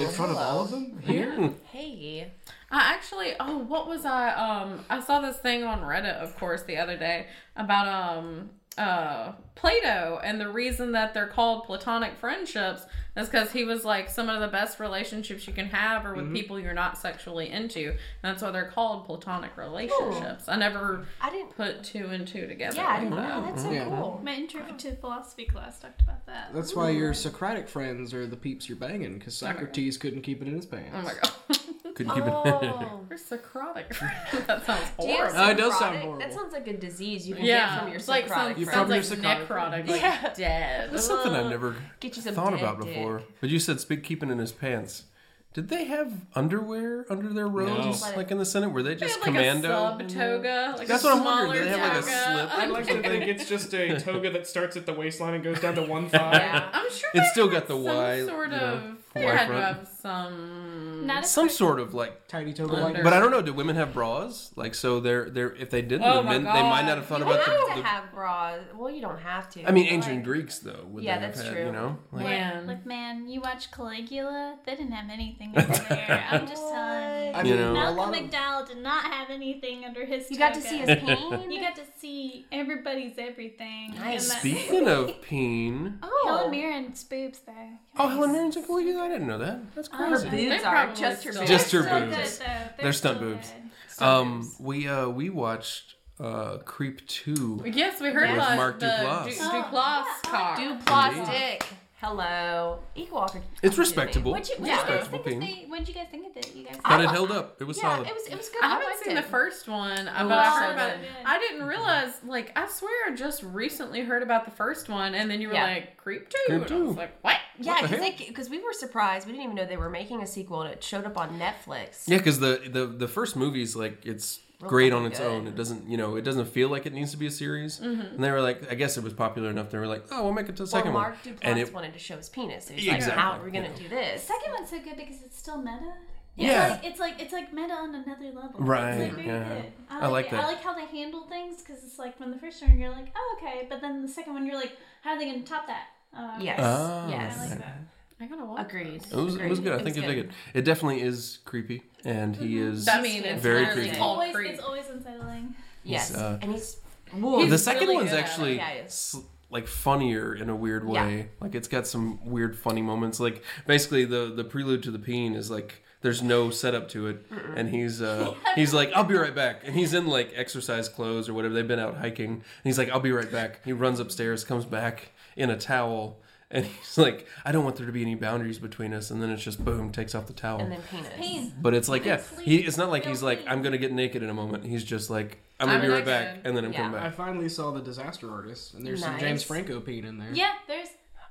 In 0.00 0.08
front 0.10 0.32
of 0.32 0.36
all 0.36 0.60
of 0.60 0.70
them? 0.70 1.00
Here? 1.02 1.50
Hey. 1.64 2.30
I 2.70 2.92
actually, 2.92 3.34
oh, 3.38 3.58
what 3.58 3.86
was 3.86 4.04
I? 4.04 4.32
Um, 4.34 4.84
I 4.90 5.00
saw 5.00 5.20
this 5.20 5.36
thing 5.36 5.62
on 5.62 5.80
Reddit, 5.80 6.16
of 6.16 6.36
course, 6.36 6.62
the 6.64 6.76
other 6.76 6.96
day 6.96 7.28
about 7.56 7.88
um 7.88 8.50
uh 8.78 9.32
Plato 9.54 10.20
and 10.22 10.40
the 10.40 10.48
reason 10.50 10.92
that 10.92 11.14
they're 11.14 11.28
called 11.28 11.64
platonic 11.64 12.18
friendships 12.18 12.82
is 13.16 13.28
because 13.28 13.52
he 13.52 13.64
was 13.64 13.84
like 13.84 14.10
some 14.10 14.28
of 14.28 14.40
the 14.40 14.48
best 14.48 14.80
relationships 14.80 15.46
you 15.46 15.52
can 15.52 15.66
have 15.66 16.04
are 16.04 16.14
with 16.14 16.32
people 16.34 16.58
you're 16.58 16.74
not 16.74 16.98
sexually 16.98 17.48
into. 17.50 17.90
And 17.90 17.96
that's 18.22 18.42
why 18.42 18.50
they're 18.50 18.68
called 18.70 19.06
platonic 19.06 19.56
relationships. 19.56 20.48
I 20.48 20.56
never 20.56 21.06
I 21.20 21.30
didn't. 21.30 21.56
put 21.56 21.84
two 21.84 22.06
and 22.08 22.26
two 22.26 22.48
together. 22.48 22.76
Yeah, 22.76 22.86
I 22.88 22.92
like 22.94 23.00
didn't 23.02 23.16
that. 23.16 23.28
know. 23.40 23.46
That's 23.46 23.62
so 23.62 23.70
Yeah. 23.70 23.84
cool. 23.84 24.20
My 24.24 24.34
intro 24.34 24.62
to 24.76 24.96
philosophy 24.96 25.44
class 25.46 25.78
talked 25.78 26.02
about 26.02 26.26
that. 26.26 26.52
That's 26.52 26.74
why 26.74 26.90
your 26.90 27.14
Socratic 27.14 27.68
friends 27.68 28.12
are 28.12 28.26
the 28.26 28.36
peeps 28.36 28.68
you're 28.68 28.76
banging, 28.76 29.18
because 29.18 29.36
Socrates 29.36 29.96
couldn't 29.96 30.22
keep 30.22 30.42
it 30.42 30.48
in 30.48 30.56
his 30.56 30.66
pants. 30.66 30.90
Oh 30.94 31.02
my 31.02 31.14
god. 31.22 31.32
couldn't 31.94 32.14
keep 32.14 32.24
it 32.24 32.30
Oh. 32.32 33.00
We're 33.08 33.16
Socratic. 33.16 33.88
that 34.46 34.66
sounds 34.66 34.90
Do 35.00 35.06
you 35.08 35.16
have 35.16 35.32
horrible. 35.32 35.38
Oh, 35.40 35.50
it 35.50 35.54
does 35.56 35.78
sound 35.78 35.96
necrotic? 35.96 36.00
horrible. 36.02 36.18
That 36.20 36.32
sounds 36.34 36.52
like 36.52 36.66
a 36.68 36.76
disease 36.76 37.28
you 37.28 37.34
can 37.34 37.44
Yeah, 37.44 37.70
get 37.70 37.78
from 37.78 37.88
your 37.88 37.96
it's 37.98 38.08
like 38.08 38.28
some, 38.28 38.36
psychotic 38.36 38.58
You 38.58 38.64
sounds 38.64 38.76
from 38.76 38.88
like 38.90 38.94
your 38.96 39.02
psychotic 39.04 39.44
necrotic, 39.44 39.46
friend. 39.48 39.88
like 39.88 40.00
Yeah. 40.00 40.32
dead. 40.36 40.90
That's 40.92 41.06
something 41.06 41.32
I've 41.32 41.50
never 41.50 41.76
Get 42.00 42.16
you 42.16 42.22
some 42.22 42.34
thought 42.34 42.50
dead 42.50 42.60
about 42.60 42.80
dick. 42.80 42.94
before. 42.94 43.22
But 43.40 43.50
you 43.50 43.58
said 43.58 43.80
speak 43.80 44.02
keeping 44.02 44.30
in 44.30 44.38
his 44.38 44.52
pants. 44.52 45.04
Did 45.52 45.68
they 45.68 45.84
have 45.84 46.12
underwear 46.34 47.06
under 47.08 47.32
their 47.32 47.46
robes, 47.46 48.02
No. 48.02 48.16
like 48.16 48.32
in 48.32 48.38
the 48.38 48.44
Senate? 48.44 48.72
Were 48.72 48.82
they 48.82 48.94
They 48.94 49.06
just 49.06 49.20
had, 49.20 49.26
like, 49.32 49.36
commando? 49.36 49.68
a 49.68 49.98
sub 50.00 50.08
toga. 50.08 50.74
Like 50.76 50.88
That's 50.88 51.04
a 51.04 51.06
what 51.06 51.16
I'm 51.18 51.24
wondering. 51.24 51.52
Do 51.52 51.58
smaller 51.58 51.64
they 51.64 51.78
have, 51.78 51.80
like, 51.80 51.92
a 51.92 52.16
toga. 52.16 52.48
slip? 52.48 52.58
I'd 52.58 52.70
like 52.70 52.86
to 52.88 53.02
think 53.08 53.24
it's 53.28 53.48
just 53.48 53.72
a 53.72 54.00
toga 54.00 54.30
that 54.32 54.48
starts 54.48 54.76
at 54.76 54.84
the 54.84 54.92
waistline 54.92 55.34
and 55.34 55.44
goes 55.44 55.60
down 55.60 55.76
to 55.76 55.82
one 55.82 56.08
thigh. 56.08 56.32
Yeah. 56.32 56.70
I'm 56.72 56.90
sure 56.90 57.08
It's 57.14 57.22
they 57.28 57.30
still 57.30 57.48
had 57.48 57.52
got 57.52 57.68
the 57.68 57.74
some 57.74 57.84
Y, 57.84 58.24
sort 58.26 58.50
you 58.50 58.56
know, 58.56 58.64
of. 58.64 58.82
They 59.14 59.24
Y 59.26 59.30
had 59.30 59.40
to 59.42 59.46
front. 59.46 59.62
have 59.76 59.88
some. 60.02 60.73
Not 61.04 61.24
as 61.24 61.30
Some 61.30 61.48
sort 61.48 61.78
of 61.80 61.94
like, 61.94 62.26
Tidy 62.28 62.52
toga 62.52 62.74
Under- 62.76 62.94
like 62.94 63.04
but 63.04 63.12
I 63.12 63.20
don't 63.20 63.30
know. 63.30 63.42
Do 63.42 63.52
women 63.52 63.76
have 63.76 63.92
bras? 63.92 64.50
Like, 64.56 64.74
so 64.74 65.00
they're 65.00 65.28
they're 65.30 65.54
if 65.54 65.70
they 65.70 65.82
didn't, 65.82 66.04
Oh 66.04 66.16
the 66.18 66.22
my 66.22 66.38
men, 66.38 66.44
they 66.44 66.62
might 66.62 66.82
not 66.86 66.96
have 66.98 67.06
thought 67.06 67.20
You 67.20 67.26
about 67.26 67.40
have 67.44 67.56
the. 67.68 67.74
to 67.74 67.80
the 67.80 67.86
have 67.86 68.12
bras. 68.12 68.60
Well, 68.74 68.90
you 68.90 69.00
don't 69.00 69.18
have 69.20 69.48
to. 69.50 69.64
I 69.68 69.72
mean, 69.72 69.86
ancient 69.86 70.16
like, 70.16 70.24
Greeks 70.24 70.58
though. 70.60 70.84
Would 70.90 71.04
Yeah, 71.04 71.18
they 71.18 71.26
have 71.26 71.34
that's 71.36 71.46
had, 71.46 71.54
true. 71.54 71.66
You 71.66 71.72
know, 71.72 71.98
like, 72.12 72.24
Man. 72.24 72.66
Like, 72.66 72.86
man, 72.86 73.28
you 73.28 73.40
watch 73.40 73.70
Caligula? 73.70 74.56
They 74.66 74.74
didn't 74.76 74.92
have 74.92 75.10
anything 75.10 75.52
under 75.56 75.72
there. 75.88 76.24
I'm 76.30 76.46
just 76.46 76.62
telling 76.62 77.26
you. 77.26 77.32
I 77.32 77.42
You 77.42 77.54
mean, 77.54 77.56
know. 77.60 77.72
Malcolm 77.74 78.14
of 78.14 78.30
McDowell 78.30 78.66
did 78.66 78.78
not 78.78 79.04
have 79.04 79.30
anything 79.30 79.84
under 79.84 80.04
his 80.04 80.30
You 80.30 80.38
got 80.38 80.54
to 80.54 80.60
see 80.60 80.78
his 80.78 80.86
pain. 81.00 81.50
You 81.54 81.60
got 81.60 81.76
to 81.76 81.82
see 81.98 82.46
everybody's 82.50 83.14
everything. 83.18 83.94
Nice. 83.94 84.30
And 84.30 84.38
Speaking 84.40 84.88
of 84.88 85.20
pain, 85.22 85.98
oh, 86.02 86.22
Helen 86.26 86.50
Mirren's 86.50 87.04
boobs, 87.04 87.40
though. 87.46 87.52
oh, 87.98 88.08
Helen 88.08 88.32
Mirren's 88.32 88.56
a 88.56 88.62
Caligula. 88.62 89.04
I 89.04 89.08
didn't 89.08 89.26
know 89.28 89.38
that. 89.38 89.74
That's 89.74 89.88
her 89.88 90.08
crazy. 90.18 90.48
boobs 90.48 90.64
are 90.64 90.93
probably 90.94 91.14
just 91.16 91.24
her 91.24 91.32
boobs. 91.32 91.48
Just 91.48 91.72
her 91.72 91.82
They're 91.82 92.00
boobs. 92.16 92.28
still 92.30 92.46
good. 92.46 92.84
They're 92.84 92.92
stunt 92.92 93.20
boobs. 93.20 93.52
Um, 94.00 94.52
we 94.58 94.88
uh 94.88 95.08
we 95.08 95.30
watched 95.30 95.94
uh 96.20 96.58
Creep 96.58 97.06
Two. 97.06 97.62
Yes, 97.64 98.00
we 98.00 98.08
heard 98.10 98.30
With 98.30 98.38
about 98.38 98.56
Mark 98.56 98.80
the 98.80 98.86
Duplass. 98.86 99.24
Du- 99.26 99.36
Oh, 99.40 99.62
Duplass 99.62 100.04
yeah, 100.24 100.30
cock. 100.30 100.58
Duplass 100.58 101.16
Indeed. 101.18 101.30
dick. 101.30 101.66
Hello. 102.00 102.80
Equal 102.96 103.18
opportunity. 103.20 103.48
It's 103.62 103.78
respectable. 103.78 104.32
What'd 104.32 104.48
you, 104.48 104.56
what'd 104.56 104.66
Yeah. 104.66 104.80
you 104.82 104.88
guys 104.88 104.90
Respectable 105.08 105.24
think 105.24 105.42
of 105.42 105.48
peen. 105.48 105.64
the, 105.64 105.70
What'd 105.70 105.88
you 105.88 105.94
guys 105.94 106.06
think 106.10 106.26
of 106.26 106.36
it? 106.36 106.54
You 106.54 106.64
guys 106.64 106.76
But 106.84 107.00
it 107.00 107.08
held 107.08 107.30
up. 107.30 107.56
It 107.60 107.64
was 107.64 107.78
Yeah, 107.78 107.94
solid. 107.94 108.08
it 108.08 108.14
was 108.14 108.26
it 108.26 108.36
was 108.36 108.48
good. 108.50 108.62
I 108.62 108.66
I 108.66 108.70
haven't 108.80 108.98
seen 109.04 109.16
it. 109.16 109.22
the 109.22 109.28
first 109.28 109.68
one, 109.68 110.08
Oh, 110.08 110.28
but 110.28 110.38
I 110.38 110.44
so 110.44 110.58
heard 110.58 110.72
about 110.72 110.90
it. 110.90 110.98
I 111.24 111.38
didn't 111.38 111.64
realize, 111.66 112.10
like, 112.24 112.52
I 112.58 112.66
swear 112.66 112.92
I 113.10 113.14
just 113.14 113.42
recently 113.44 114.02
heard 114.02 114.22
about 114.22 114.44
the 114.44 114.50
first 114.50 114.88
one, 114.88 115.14
and 115.14 115.30
then 115.30 115.40
you 115.40 115.48
were 115.48 115.54
Yeah. 115.54 115.64
like, 115.64 115.96
Creep 115.96 116.28
2. 116.28 116.36
Creep 116.46 116.62
and 116.62 116.72
I 116.72 116.76
was 116.84 116.94
2. 116.94 116.98
like, 117.00 117.12
what? 117.22 117.36
Yeah, 117.60 117.80
because 117.86 118.00
because 118.26 118.50
we 118.50 118.58
were 118.62 118.72
surprised. 118.72 119.26
We 119.26 119.32
didn't 119.32 119.44
even 119.44 119.54
know 119.56 119.64
they 119.64 119.76
were 119.76 119.88
making 119.88 120.20
a 120.20 120.26
sequel, 120.26 120.62
and 120.62 120.72
it 120.72 120.82
showed 120.82 121.04
up 121.06 121.16
on 121.16 121.38
Netflix. 121.38 122.02
Yeah, 122.08 122.18
because 122.18 122.40
the, 122.40 122.60
the 122.68 122.86
the 122.86 123.08
first 123.08 123.36
movie's 123.36 123.76
like 123.76 124.04
it's 124.04 124.40
great 124.60 124.92
on 124.92 125.04
its 125.06 125.18
good. 125.18 125.26
own. 125.30 125.46
It 125.46 125.56
doesn't 125.56 125.88
you 125.88 125.96
know 125.96 126.16
it 126.16 126.22
doesn't 126.22 126.46
feel 126.46 126.68
like 126.68 126.86
it 126.86 126.92
needs 126.92 127.10
to 127.12 127.16
be 127.16 127.26
a 127.26 127.30
series. 127.30 127.80
And 127.80 128.22
they 128.22 128.30
were 128.30 128.40
like, 128.40 128.70
I 128.70 128.74
guess 128.74 128.96
it 128.96 129.04
was 129.04 129.12
popular 129.12 129.50
enough. 129.50 129.70
They 129.70 129.78
were 129.78 129.86
like, 129.86 130.04
oh, 130.10 130.24
we'll 130.24 130.32
make 130.32 130.48
it 130.48 130.56
to 130.56 130.64
the 130.64 130.70
Well, 130.72 130.82
second 130.82 130.92
Mark 130.92 131.16
one. 131.24 131.34
Duplass 131.34 131.38
And 131.42 131.58
it 131.58 131.72
wanted 131.72 131.92
to 131.94 131.98
show 131.98 132.16
his 132.16 132.28
penis. 132.28 132.66
So 132.66 132.74
he's 132.74 132.86
like, 132.88 132.96
Exactly. 132.96 133.20
"How 133.22 133.32
are 133.32 133.44
we 133.44 133.50
gonna 133.50 133.74
do 133.76 133.84
The 133.84 133.88
this?" 133.96 134.22
second 134.22 134.52
one's 134.52 134.70
so 134.70 134.78
good 134.80 134.96
because 134.96 135.22
it's 135.22 135.38
still 135.38 135.58
meta. 135.58 135.92
It's 136.36 136.46
Yeah. 136.46 136.68
like 136.70 136.84
it's 136.84 137.00
like 137.00 137.20
it's 137.20 137.32
like 137.32 137.52
meta 137.52 137.74
on 137.74 137.94
another 137.94 138.26
level. 138.32 138.54
Right, 138.58 138.94
It's 138.94 139.16
like 139.16 139.26
yeah. 139.26 139.48
good. 139.48 139.72
I 139.88 139.98
I 139.98 140.00
like, 140.06 140.10
like 140.12 140.26
it. 140.26 140.30
that. 140.32 140.44
I 140.44 140.46
like 140.48 140.62
how 140.62 140.74
they 140.74 140.86
handle 140.86 141.22
things 141.28 141.62
because 141.62 141.84
it's 141.84 141.98
like 141.98 142.16
from 142.18 142.30
the 142.32 142.38
first 142.38 142.60
one 142.62 142.76
you're 142.78 142.90
like, 142.90 143.12
oh 143.14 143.36
okay, 143.38 143.66
but 143.68 143.80
then 143.80 144.02
the 144.02 144.08
second 144.08 144.34
one 144.34 144.44
you're 144.46 144.56
like, 144.56 144.72
how 145.02 145.10
are 145.12 145.18
they 145.18 145.26
gonna 145.26 145.42
top 145.44 145.66
that? 145.68 145.88
Uh, 146.16 146.36
Yes. 146.40 146.58
Ah. 146.62 147.08
yes. 147.08 147.38
I 147.38 147.48
like 147.50 147.58
that. 147.58 147.76
I 148.24 148.26
gotta 148.28 148.44
watch 148.44 148.66
Agreed. 148.66 149.02
It 149.10 149.14
was, 149.16 149.36
it 149.36 149.48
was 149.48 149.60
good. 149.60 149.78
I 149.78 149.82
think 149.84 149.96
you'll 149.96 150.06
dig 150.06 150.18
it. 150.18 150.30
It 150.54 150.62
definitely 150.64 151.02
is 151.02 151.38
creepy, 151.44 151.82
and 152.04 152.34
he 152.34 152.58
is. 152.58 152.88
I 152.88 153.00
mean, 153.02 153.22
it's 153.24 153.42
Very 153.42 153.60
literally 153.60 153.74
creepy. 153.74 153.88
It's 153.90 153.98
called 153.98 154.16
always 154.18 154.34
Creep. 154.34 154.50
it's 154.52 154.60
always 154.62 154.88
unsettling. 154.88 155.54
Yes, 155.82 156.08
He's, 156.08 156.16
uh, 156.16 156.38
and 156.42 156.52
he's. 156.52 156.76
He's 157.12 157.50
the 157.50 157.58
second 157.58 157.82
really 157.88 157.96
one's 157.96 158.10
good 158.10 158.18
at 158.18 158.24
it. 158.24 158.28
actually 158.28 158.56
Yeah, 158.56 158.70
he 158.72 158.78
is. 158.80 158.86
s- 158.86 159.16
like 159.50 159.68
funnier 159.68 160.34
in 160.34 160.48
a 160.48 160.56
weird 160.56 160.82
Yeah. 160.88 161.06
way. 161.06 161.28
Like 161.40 161.54
it's 161.54 161.68
got 161.68 161.86
some 161.86 162.18
weird 162.28 162.58
funny 162.58 162.82
moments. 162.82 163.20
Like 163.20 163.42
basically 163.66 164.04
the 164.04 164.32
the 164.34 164.42
prelude 164.42 164.82
to 164.84 164.90
the 164.90 164.98
peen 164.98 165.34
is 165.34 165.48
like 165.50 165.84
there's 166.00 166.22
no 166.22 166.50
setup 166.50 166.88
to 166.90 167.06
it, 167.06 167.24
and 167.54 167.68
he's 167.68 168.02
uh 168.02 168.34
he's 168.56 168.74
like 168.74 168.90
I'll 168.94 169.04
be 169.04 169.14
right 169.14 169.34
back, 169.34 169.60
and 169.64 169.76
he's 169.76 169.94
in 169.94 170.06
like 170.08 170.32
exercise 170.34 170.88
clothes 170.88 171.28
or 171.28 171.34
whatever. 171.34 171.54
They've 171.54 171.68
been 171.68 171.78
out 171.78 171.98
hiking, 171.98 172.30
and 172.32 172.42
he's 172.64 172.78
like 172.78 172.88
I'll 172.88 172.98
be 173.00 173.12
right 173.12 173.30
back. 173.30 173.60
He 173.64 173.72
runs 173.72 174.00
upstairs, 174.00 174.42
comes 174.42 174.64
back, 174.64 175.10
in 175.36 175.50
a 175.50 175.56
towel, 175.56 176.18
and 176.50 176.64
he's 176.80 176.98
like, 176.98 177.26
I 177.44 177.52
don't 177.52 177.64
want 177.64 177.76
there 177.76 177.86
to 177.86 177.92
be 177.92 178.02
any 178.02 178.14
boundaries 178.14 178.58
between 178.58 178.92
us, 178.94 179.10
and 179.10 179.22
then 179.22 179.30
it's 179.30 179.42
just 179.42 179.64
boom, 179.64 179.90
takes 179.92 180.14
off 180.14 180.26
the 180.26 180.32
towel. 180.32 180.60
And 180.60 180.72
then 180.72 180.80
penis. 180.90 181.08
Pain. 181.16 181.52
but 181.60 181.74
it's 181.74 181.88
like, 181.88 182.04
yeah, 182.04 182.20
he. 182.42 182.58
It's 182.58 182.76
not 182.76 182.90
like 182.90 183.04
he's 183.04 183.20
Feel 183.20 183.28
like. 183.30 183.44
I'm 183.46 183.62
gonna 183.62 183.78
get 183.78 183.92
naked 183.92 184.22
in 184.22 184.30
a 184.30 184.34
moment. 184.34 184.64
He's 184.64 184.84
just 184.84 185.10
like, 185.10 185.38
I'm 185.60 185.66
gonna 185.68 185.78
I'm 185.78 185.84
be 185.84 185.88
right 185.92 186.04
back, 186.04 186.28
naked. 186.28 186.46
and 186.46 186.56
then 186.56 186.64
I'm 186.64 186.72
Yeah. 186.72 186.78
coming 186.82 186.94
I 186.94 187.02
back. 187.04 187.12
I 187.12 187.16
finally 187.16 187.48
saw 187.48 187.70
the 187.70 187.80
Disaster 187.80 188.30
Artist, 188.30 188.74
and 188.74 188.86
there's 188.86 189.02
some 189.02 189.12
Nice. 189.12 189.20
James 189.20 189.42
Franco 189.42 189.80
peen 189.80 190.04
in 190.04 190.18
there. 190.18 190.32
Yeah, 190.32 190.52
there's 190.68 190.88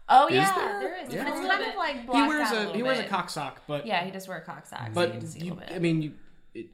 Oh 0.10 0.28
Is 0.28 0.34
yeah, 0.36 0.54
there? 0.56 0.80
there 0.82 1.04
is. 1.06 1.14
Yeah. 1.14 1.22
It's 1.30 1.48
kind 1.48 1.64
of 1.64 1.76
like 1.76 2.02
He 2.02 2.06
blacked 2.08 2.28
wears 2.28 2.48
out 2.50 2.54
a, 2.56 2.60
little 2.60 2.74
he 2.74 2.84
wears 2.84 3.00
a 3.00 3.02
bit. 3.04 3.10
cock 3.10 3.30
sock, 3.30 3.62
but 3.68 3.86
Yeah, 3.88 4.04
he 4.04 4.12
does 4.12 4.28
wear 4.28 4.38
a 4.40 4.42
cock 4.42 4.66
sock. 4.66 4.80
so 4.80 4.88
you 4.88 4.94
but 4.94 5.12
can 5.14 5.26
see 5.26 5.40
a 5.40 5.44
you, 5.46 5.54
little 5.54 5.66
bit. 5.68 5.76
I 5.76 5.80
mean, 5.80 6.02
you, 6.02 6.12
it, 6.54 6.66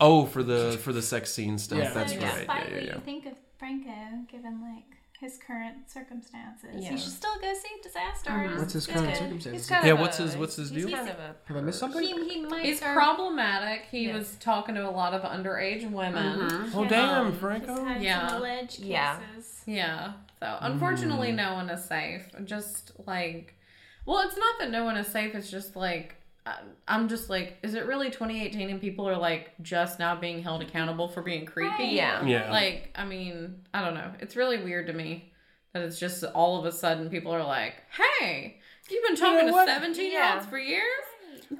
Oh, 0.00 0.26
for 0.26 0.44
the 0.44 0.78
for 0.82 0.92
the 0.92 1.02
sex 1.02 1.32
scene 1.32 1.58
stuff. 1.58 1.78
Yeah. 1.78 1.90
That's 1.92 2.12
so 2.12 2.20
right. 2.20 2.36
despite 2.36 2.46
Yeah, 2.68 2.74
what 2.74 2.82
yeah, 2.82 2.88
yeah. 2.90 2.94
you 2.94 3.00
think 3.00 3.26
of 3.26 3.32
Franco, 3.58 3.90
given 4.30 4.60
like 4.62 4.97
his 5.20 5.36
current 5.44 5.90
circumstances, 5.90 6.70
Yeah. 6.84 6.92
you 6.92 6.98
should 6.98 7.10
still 7.10 7.36
go 7.40 7.52
see 7.52 7.68
Disaster. 7.82 8.30
Artist. 8.30 8.58
what's 8.58 8.72
his 8.72 8.84
It's 8.86 8.92
current 8.94 9.08
good. 9.08 9.18
Circumstances? 9.18 9.68
kind 9.68 9.86
Yeah, 9.86 9.92
of 9.94 9.98
what's 10.00 10.18
a- 10.20 10.22
his- 10.22 10.36
what's 10.36 10.56
his 10.56 10.70
he's 10.70 10.86
deal? 10.86 10.96
kind 10.96 11.08
of 11.08 11.18
a 11.18 11.34
Have 11.46 11.56
I 11.56 11.60
missed 11.60 11.80
something? 11.80 12.02
He, 12.02 12.28
he 12.34 12.40
might 12.46 12.64
He's 12.64 12.76
start- 12.76 12.94
problematic. 12.96 13.86
He 13.90 14.06
Yes. 14.06 14.14
was 14.14 14.36
talking 14.36 14.76
to 14.76 14.88
a 14.88 14.90
lot 14.90 15.14
of 15.14 15.22
underage 15.22 15.90
women. 15.90 16.38
Mhm. 16.48 16.70
Oh 16.74 16.82
Yeah. 16.84 16.88
damn, 16.88 17.26
Um, 17.26 17.30
He's 17.32 17.40
Franco. 17.40 17.84
had 17.84 18.02
Yeah. 18.02 18.28
some 18.28 18.36
alleged 18.38 18.76
cases. 18.80 19.62
Yeah. 19.66 19.74
Yeah. 19.74 20.12
So 20.40 20.56
unfortunately, 20.60 21.32
Mm. 21.32 21.36
no 21.36 21.54
one 21.54 21.68
is 21.70 21.84
safe. 21.84 22.28
Just 22.44 22.92
like, 23.06 23.54
well, 24.06 24.20
it's 24.20 24.36
not 24.36 24.60
that 24.60 24.70
no 24.70 24.84
one 24.84 24.96
is 24.96 25.08
safe. 25.08 25.34
It's 25.34 25.50
just 25.50 25.74
like 25.74 26.14
I- 26.14 26.17
I'm 26.86 27.08
just 27.08 27.28
like, 27.30 27.58
is 27.62 27.74
it 27.74 27.86
really 27.86 28.10
2018 28.10 28.70
and 28.70 28.80
people 28.80 29.08
are 29.08 29.16
like 29.16 29.50
just 29.62 29.98
now 29.98 30.14
being 30.16 30.42
held 30.42 30.62
accountable 30.62 31.08
for 31.08 31.22
being 31.22 31.44
creepy? 31.46 31.70
Right. 31.84 31.92
Yeah. 31.92 32.24
Yeah. 32.24 32.50
Like, 32.50 32.92
I 32.96 33.04
mean, 33.04 33.62
I 33.74 33.84
don't 33.84 33.94
know. 33.94 34.10
It's 34.20 34.36
really 34.36 34.62
weird 34.62 34.86
to 34.88 34.92
me 34.92 35.32
that 35.72 35.82
it's 35.82 35.98
just 35.98 36.24
all 36.24 36.58
of 36.58 36.64
a 36.64 36.72
sudden 36.72 37.10
people 37.10 37.32
are 37.32 37.44
like, 37.44 37.74
hey, 38.20 38.58
you've 38.90 39.04
been 39.06 39.16
talking 39.16 39.46
know 39.46 39.52
to 39.66 39.66
17 39.66 40.10
year 40.12 40.22
olds 40.32 40.44
Yeah. 40.44 40.50
for 40.50 40.58
years? 40.58 40.82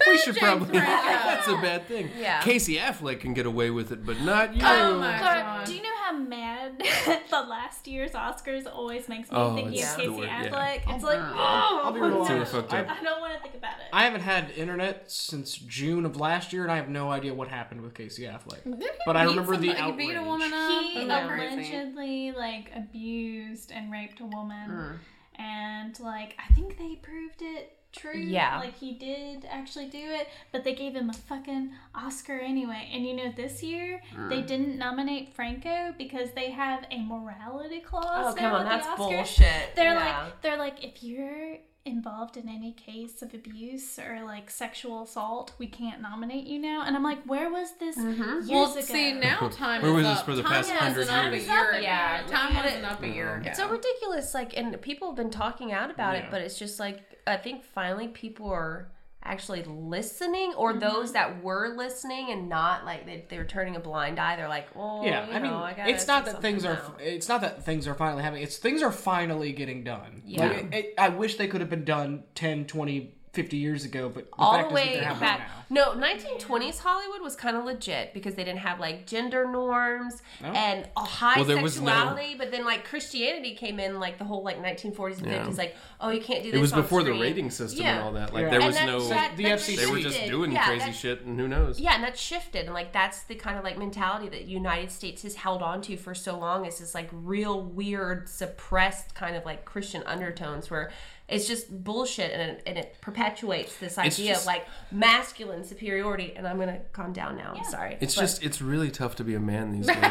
We 0.06 0.18
should 0.18 0.36
probably. 0.36 0.78
That's 0.78 1.48
a 1.48 1.52
bad 1.54 1.86
thing. 1.86 2.10
Yeah. 2.18 2.40
Casey 2.42 2.76
Affleck 2.76 3.20
can 3.20 3.34
get 3.34 3.46
away 3.46 3.70
with 3.70 3.90
it, 3.92 4.04
but 4.04 4.20
not 4.20 4.54
you. 4.54 4.62
Oh 4.64 4.98
my 4.98 5.18
Clara, 5.18 5.42
God. 5.42 5.66
do 5.66 5.74
you 5.74 5.82
know 5.82 5.96
how 6.04 6.12
mad 6.16 6.78
the 7.30 7.40
last 7.40 7.86
year's 7.86 8.12
Oscars 8.12 8.66
always 8.66 9.08
makes 9.08 9.30
me 9.30 9.36
Oh, 9.38 9.54
think 9.54 9.68
of 9.68 9.72
the 9.74 9.78
Casey 9.80 10.08
word- 10.08 10.24
yeah. 10.24 10.48
Affleck? 10.48 10.94
It's 10.94 11.04
like, 11.04 11.18
I'll 11.20 11.92
be 11.92 12.00
real 12.00 12.14
oh, 12.14 12.20
It's 12.22 12.30
honest. 12.30 12.52
fucked 12.52 12.74
I, 12.74 12.80
up. 12.80 12.90
I 12.90 13.02
don't 13.02 13.20
want 13.20 13.34
to 13.34 13.40
think 13.40 13.54
about 13.54 13.72
it. 13.78 13.86
I 13.92 14.04
haven't 14.04 14.20
had 14.22 14.50
internet 14.56 15.10
since 15.10 15.56
June 15.56 16.04
of 16.04 16.16
last 16.18 16.52
year, 16.52 16.62
and 16.62 16.72
I 16.72 16.76
have 16.76 16.88
no 16.88 17.10
idea 17.10 17.32
what 17.34 17.48
happened 17.48 17.80
with 17.82 17.94
Casey 17.94 18.24
Affleck. 18.24 18.58
But 19.06 19.16
I 19.16 19.24
beat 19.24 19.30
remember 19.30 19.56
the 19.56 19.74
somebody- 19.76 20.02
He 20.02 20.08
beat 20.08 20.16
a 20.16 20.22
woman 20.22 20.52
up. 20.52 20.82
he 20.82 20.96
Isn't 20.96 21.08
that 21.08 21.28
crazy? 21.28 21.54
allegedly 21.74 22.32
like 22.32 22.70
abused 22.76 23.72
and 23.72 23.90
raped 23.90 24.20
a 24.20 24.26
woman, 24.26 24.68
Mm. 24.70 24.98
and 25.38 26.00
like 26.00 26.36
I 26.38 26.52
think 26.52 26.78
they 26.78 26.96
proved 26.96 27.40
it 27.42 27.77
true. 27.92 28.18
Yeah. 28.18 28.58
like 28.60 28.76
he 28.78 28.92
did 28.92 29.46
actually 29.50 29.86
do 29.86 29.98
it, 29.98 30.28
but 30.52 30.64
they 30.64 30.74
gave 30.74 30.94
him 30.94 31.10
a 31.10 31.14
fucking 31.14 31.70
Oscar 31.94 32.38
anyway. 32.38 32.88
And 32.92 33.06
you 33.06 33.14
know, 33.14 33.32
this 33.36 33.62
year 33.62 34.00
Mm. 34.16 34.28
they 34.28 34.42
didn't 34.42 34.78
nominate 34.78 35.34
Franco 35.34 35.94
because 35.98 36.30
they 36.32 36.50
have 36.50 36.84
a 36.90 37.00
morality 37.00 37.80
clause. 37.80 38.34
Oh 38.34 38.38
come 38.38 38.54
on, 38.54 38.64
that's 38.64 38.86
Oscars. 38.86 38.96
bullshit. 38.96 39.74
They're 39.76 39.94
yeah. 39.94 40.22
like 40.24 40.42
they're 40.42 40.58
like 40.58 40.84
if 40.84 41.02
you're 41.02 41.56
involved 41.84 42.36
in 42.36 42.48
any 42.48 42.72
case 42.72 43.22
of 43.22 43.32
abuse 43.32 43.98
or 43.98 44.22
like 44.24 44.50
sexual 44.50 45.02
assault, 45.02 45.52
we 45.58 45.66
can't 45.66 46.02
nominate 46.02 46.46
you 46.46 46.58
now. 46.58 46.82
And 46.86 46.94
I'm 46.94 47.02
like, 47.02 47.22
where 47.24 47.50
was 47.50 47.72
this 47.80 47.96
Mhm. 47.96 48.18
years 48.18 48.48
Well, 48.50 48.70
ago? 48.72 48.80
see 48.82 49.12
now 49.14 49.48
time 49.52 49.80
Where 49.82 49.90
is 49.92 49.96
was 49.96 50.04
this 50.06 50.18
up. 50.18 50.24
for 50.26 50.34
the 50.34 50.42
time 50.42 50.52
past 50.52 50.68
wasn't 50.70 50.80
100 50.80 51.00
up 51.08 51.32
years? 51.32 51.48
A 51.48 51.72
year. 51.74 51.80
Yeah. 51.82 52.22
time 52.26 52.56
And 52.56 52.64
wasn't 52.64 52.84
up 52.84 53.02
a 53.02 53.08
year 53.08 53.36
ago. 53.36 53.48
It's 53.48 53.58
so 53.58 53.68
ridiculous. 53.68 54.34
Like, 54.34 54.56
and 54.56 54.80
people 54.82 55.08
have 55.08 55.16
been 55.16 55.30
talking 55.30 55.72
out 55.72 55.90
about 55.90 56.14
it, 56.16 56.26
but 56.30 56.42
it's 56.42 56.58
just 56.58 56.78
like 56.78 57.00
I 57.26 57.36
think 57.36 57.64
finally 57.64 58.08
people 58.08 58.50
are 58.50 58.88
actually 59.24 59.62
listening, 59.64 60.54
or 60.56 60.70
Mm-hmm. 60.72 60.80
those 60.80 61.12
that 61.12 61.42
were 61.42 61.74
listening 61.76 62.30
and 62.30 62.48
not 62.48 62.84
like 62.84 63.04
they, 63.06 63.24
they're 63.28 63.44
turning 63.44 63.76
a 63.76 63.80
blind 63.80 64.18
eye. 64.18 64.36
They're 64.36 64.48
like, 64.48 64.68
oh 64.76 65.04
yeah, 65.04 65.26
you 65.26 65.32
I 65.32 65.38
mean, 65.40 65.50
know, 65.50 65.58
I 65.58 65.74
gotta 65.74 65.90
it's 65.90 66.06
not 66.06 66.24
that 66.26 66.40
things 66.40 66.64
are. 66.64 66.76
something 66.76 67.04
now. 67.04 67.12
It's 67.12 67.28
not 67.28 67.40
that 67.42 67.64
things 67.64 67.86
are 67.88 67.94
finally 67.94 68.22
happening. 68.22 68.42
It's 68.44 68.56
things 68.56 68.82
are 68.82 68.92
finally 68.92 69.52
getting 69.52 69.84
done. 69.84 70.22
Yeah. 70.24 70.46
Like, 70.48 70.56
it, 70.56 70.74
it, 70.74 70.94
I 70.98 71.08
wish 71.10 71.36
they 71.36 71.48
could 71.48 71.60
have 71.60 71.70
been 71.70 71.84
done 71.84 72.24
10, 72.36 72.66
20, 72.66 73.14
50 73.32 73.56
years 73.56 73.84
ago, 73.84 74.08
but 74.08 74.24
the 74.30 74.36
all 74.38 74.54
fact 74.54 74.68
the 74.70 74.74
way 74.74 74.94
is 74.94 75.00
that 75.04 75.20
back. 75.20 75.38
now. 75.70 75.94
No, 75.94 76.00
1920s 76.00 76.78
Hollywood 76.78 77.20
was 77.20 77.36
kind 77.36 77.56
of 77.58 77.64
legit 77.66 78.14
because 78.14 78.34
they 78.34 78.42
didn't 78.44 78.60
have 78.60 78.80
like 78.80 79.06
gender 79.06 79.46
norms 79.46 80.22
No. 80.42 80.48
and 80.48 80.88
a 80.96 81.00
high 81.00 81.36
Well, 81.36 81.44
there 81.44 81.62
was 81.62 81.78
no- 81.80 81.90
sexuality. 81.90 82.34
But 82.38 82.50
then 82.50 82.64
like 82.64 82.84
Christianity 82.86 83.54
came 83.54 83.78
in 83.78 84.00
like 84.00 84.16
the 84.18 84.24
whole 84.24 84.42
like 84.42 84.56
1940s 84.62 85.18
and 85.18 85.26
Yeah. 85.26 85.44
50s. 85.44 85.58
Like, 85.58 85.76
oh, 86.00 86.08
you 86.08 86.22
can't 86.22 86.42
do 86.42 86.50
this. 86.50 86.58
It 86.58 86.60
was 86.60 86.72
on 86.72 86.80
before 86.82 87.02
the 87.02 87.12
rating 87.12 87.50
system 87.50 87.82
Yeah. 87.82 87.96
and 87.96 88.04
all 88.04 88.12
that. 88.12 88.32
Like 88.32 88.44
Yeah. 88.44 88.50
there 88.50 88.62
was 88.62 88.76
that- 88.76 88.86
no. 88.86 89.08
that- 89.08 89.36
The 89.36 89.44
FCC. 89.44 89.76
they 89.76 89.86
were 89.90 89.98
just 90.00 90.24
doing 90.26 90.52
Yeah, 90.52 90.64
crazy 90.64 90.92
shit, 90.92 91.22
and 91.26 91.38
who 91.38 91.46
knows? 91.48 91.78
Yeah, 91.78 91.94
and 91.94 92.02
that 92.04 92.18
shifted, 92.18 92.64
and 92.64 92.72
like 92.74 92.92
that's 92.92 93.22
the 93.24 93.34
kind 93.34 93.58
of 93.58 93.64
like 93.64 93.76
mentality 93.76 94.28
that 94.30 94.46
United 94.46 94.90
States 94.90 95.22
has 95.22 95.34
held 95.34 95.62
on 95.62 95.82
to 95.82 95.96
for 95.98 96.14
so 96.14 96.38
long. 96.38 96.64
Is 96.64 96.78
this 96.78 96.94
like 96.94 97.08
real 97.12 97.60
weird, 97.62 98.28
suppressed 98.28 99.14
kind 99.14 99.36
of 99.36 99.44
like 99.44 99.64
Christian 99.66 100.02
undertones 100.06 100.70
where 100.70 100.90
it's 101.28 101.46
just 101.46 101.84
bullshit, 101.84 102.32
and 102.32 102.40
it, 102.52 102.62
and 102.66 102.78
it 102.78 102.96
perpetuates 103.02 103.76
this 103.76 103.98
idea 103.98 104.32
just- 104.32 104.42
of 104.42 104.46
like 104.46 104.66
masculine 104.90 105.62
superiority. 105.64 106.32
And 106.34 106.46
I'm 106.48 106.58
gonna 106.58 106.80
calm 106.92 107.12
down 107.12 107.36
now. 107.36 107.54
I'm 107.56 107.64
sorry. 107.64 107.98
It's 108.00 108.14
But 108.14 108.22
just 108.22 108.42
it's 108.42 108.62
really 108.62 108.90
tough 108.90 109.16
to 109.16 109.24
be 109.24 109.34
a 109.34 109.40
man 109.40 109.72
these 109.72 109.86
days. 109.86 109.96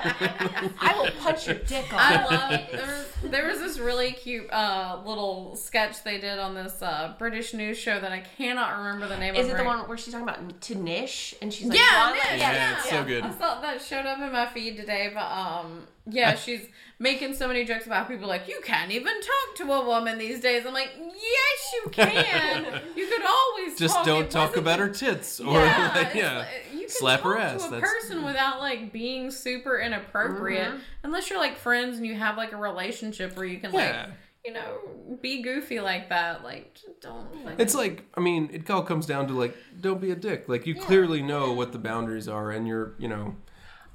I 0.00 0.94
will 0.96 1.10
punch 1.22 1.46
your 1.46 1.56
dick 1.56 1.92
off. 1.92 2.00
I 2.00 2.24
love 2.24 2.60
there 2.72 2.86
was, 2.86 3.06
there 3.30 3.46
was 3.48 3.58
this 3.58 3.78
really 3.78 4.12
cute 4.12 4.50
uh, 4.52 5.00
little 5.04 5.56
sketch 5.56 6.02
they 6.04 6.18
did 6.18 6.38
on 6.38 6.54
this 6.54 6.80
uh, 6.82 7.14
British 7.18 7.52
news 7.52 7.76
show 7.78 7.98
that 8.00 8.12
I 8.12 8.20
cannot 8.20 8.78
remember 8.78 9.08
the 9.08 9.16
name 9.18 9.34
of. 9.34 9.40
Is 9.40 9.48
of. 9.48 9.54
it 9.54 9.58
the 9.58 9.64
one 9.64 9.80
where 9.88 9.98
she's 9.98 10.12
talking 10.14 10.28
about 10.28 10.60
to 10.62 10.74
Nish 10.74 11.34
and 11.42 11.52
she's 11.52 11.66
like, 11.68 11.78
Yeah, 11.78 11.90
drawing, 11.90 12.14
Nish, 12.14 12.24
like- 12.30 12.38
yeah, 12.40 12.76
it's 12.78 12.88
so 12.88 13.04
good. 13.04 13.24
I 13.24 13.30
saw 13.32 13.60
that 13.60 13.82
showed 13.82 14.06
up 14.06 14.18
in 14.20 14.32
my 14.32 14.46
feed 14.46 14.76
today, 14.76 15.10
but 15.12 15.24
um, 15.24 15.86
yeah, 16.06 16.34
she's 16.34 16.66
making 17.00 17.32
so 17.34 17.46
many 17.46 17.64
jokes 17.64 17.86
about 17.86 18.08
people 18.08 18.26
like 18.28 18.48
you 18.48 18.60
can't 18.64 18.90
even 18.90 19.12
talk 19.20 19.54
to 19.56 19.72
a 19.72 19.84
woman 19.86 20.18
these 20.18 20.40
days. 20.40 20.66
I'm 20.66 20.74
like, 20.74 20.90
yes, 20.98 21.72
you 21.84 21.90
can. 21.90 22.64
you 22.96 23.06
could 23.06 23.22
always 23.24 23.78
Just 23.78 23.94
talk. 23.96 24.06
don't 24.06 24.24
It 24.24 24.30
talk 24.30 24.56
about 24.56 24.78
her 24.80 24.88
tits 24.88 25.38
or 25.40 25.54
yeah, 25.60 25.92
like, 25.94 26.14
yeah. 26.14 26.38
like- 26.38 26.48
you 26.72 26.80
can 26.80 26.88
Slap 26.88 27.20
her 27.20 27.38
ass, 27.38 27.62
to 27.62 27.68
a 27.68 27.70
that's- 27.72 27.90
person 27.92 28.24
without 28.24 28.60
like 28.60 28.92
being 28.92 29.30
super 29.30 29.78
inappropriate, 29.78 30.68
Mm-hmm. 30.68 30.78
unless 31.04 31.30
you're 31.30 31.38
like 31.38 31.56
friends 31.56 31.98
and 31.98 32.06
you 32.06 32.14
have 32.14 32.36
like 32.36 32.52
a 32.52 32.56
relationship 32.56 33.36
where 33.36 33.46
you 33.46 33.58
can 33.58 33.72
Yeah. 33.72 34.06
like 34.06 34.10
you 34.44 34.52
know 34.54 35.18
be 35.20 35.42
goofy 35.42 35.80
like 35.80 36.08
that. 36.08 36.42
Like 36.42 36.78
don't. 37.00 37.44
Like, 37.44 37.60
It's 37.60 37.74
like 37.74 38.04
I 38.14 38.20
mean, 38.20 38.48
it 38.52 38.68
all 38.70 38.82
comes 38.82 39.04
down 39.06 39.26
to 39.28 39.34
like, 39.34 39.54
don't 39.80 40.00
be 40.00 40.10
a 40.10 40.16
dick. 40.16 40.48
Like 40.48 40.66
you 40.66 40.74
clearly 40.74 41.22
know 41.22 41.52
what 41.52 41.72
the 41.72 41.78
boundaries 41.78 42.26
are, 42.28 42.50
and 42.50 42.66
you're, 42.66 42.94
you 42.98 43.08
know, 43.08 43.36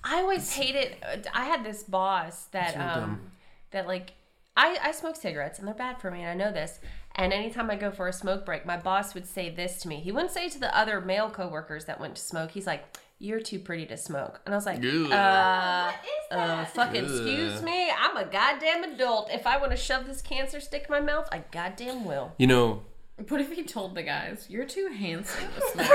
I 0.04 0.18
always 0.18 0.52
hated. 0.54 0.98
I 1.34 1.46
had 1.46 1.64
this 1.64 1.84
boss 1.84 2.46
that 2.46 2.76
um 2.76 3.00
dumb. 3.02 3.32
that 3.72 3.88
like 3.88 4.14
I 4.58 4.78
I 4.82 4.92
smoke 4.92 5.16
cigarettes 5.16 5.60
and 5.60 5.68
they're 5.68 5.76
bad 5.76 6.00
for 6.00 6.12
me 6.12 6.22
and 6.22 6.30
I 6.30 6.46
know 6.46 6.52
this. 6.52 6.80
And 7.16 7.32
anytime 7.32 7.70
I 7.70 7.76
go 7.76 7.92
for 7.92 8.08
a 8.08 8.14
smoke 8.14 8.44
break, 8.44 8.66
my 8.66 8.76
boss 8.78 9.14
would 9.14 9.28
say 9.28 9.50
this 9.52 9.80
to 9.84 9.88
me. 9.88 9.98
He 9.98 10.12
wouldn't 10.12 10.32
say 10.32 10.48
it 10.48 10.52
to 10.54 10.60
the 10.60 10.76
other 10.76 11.00
male 11.00 11.30
coworkers 11.30 11.86
that 11.86 12.00
went 12.00 12.16
to 12.16 12.22
smoke. 12.22 12.50
He's 12.52 12.66
like, 12.66 12.84
"You're 13.20 13.40
too 13.40 13.60
pretty 13.60 13.86
to 13.86 13.98
smoke," 13.98 14.42
and 14.46 14.54
I 14.54 14.58
was 14.58 14.66
like, 14.66 14.80
Ugh. 14.84 15.12
"Uh, 15.12 15.92
uh, 16.32 16.66
fucking 16.66 17.06
Ugh. 17.06 17.12
excuse 17.12 17.62
me. 17.62 17.92
I'm 17.92 18.18
a 18.18 18.26
goddamn 18.26 18.84
adult. 18.84 19.30
If 19.32 19.46
I 19.46 19.58
want 19.58 19.70
to 19.72 19.78
shove 19.78 20.08
this 20.08 20.24
cancer 20.24 20.60
stick 20.60 20.86
in 20.88 20.92
my 20.92 21.02
mouth, 21.02 21.30
I 21.32 21.44
goddamn 21.52 22.04
will." 22.04 22.34
you 22.40 22.48
know, 22.48 22.82
what 23.30 23.40
if 23.42 23.52
he 23.52 23.64
told 23.64 23.96
the 23.96 24.04
guys, 24.04 24.48
"You're 24.50 24.66
too 24.66 24.88
handsome 24.88 25.44
to 25.56 25.62
smoke"? 25.72 25.90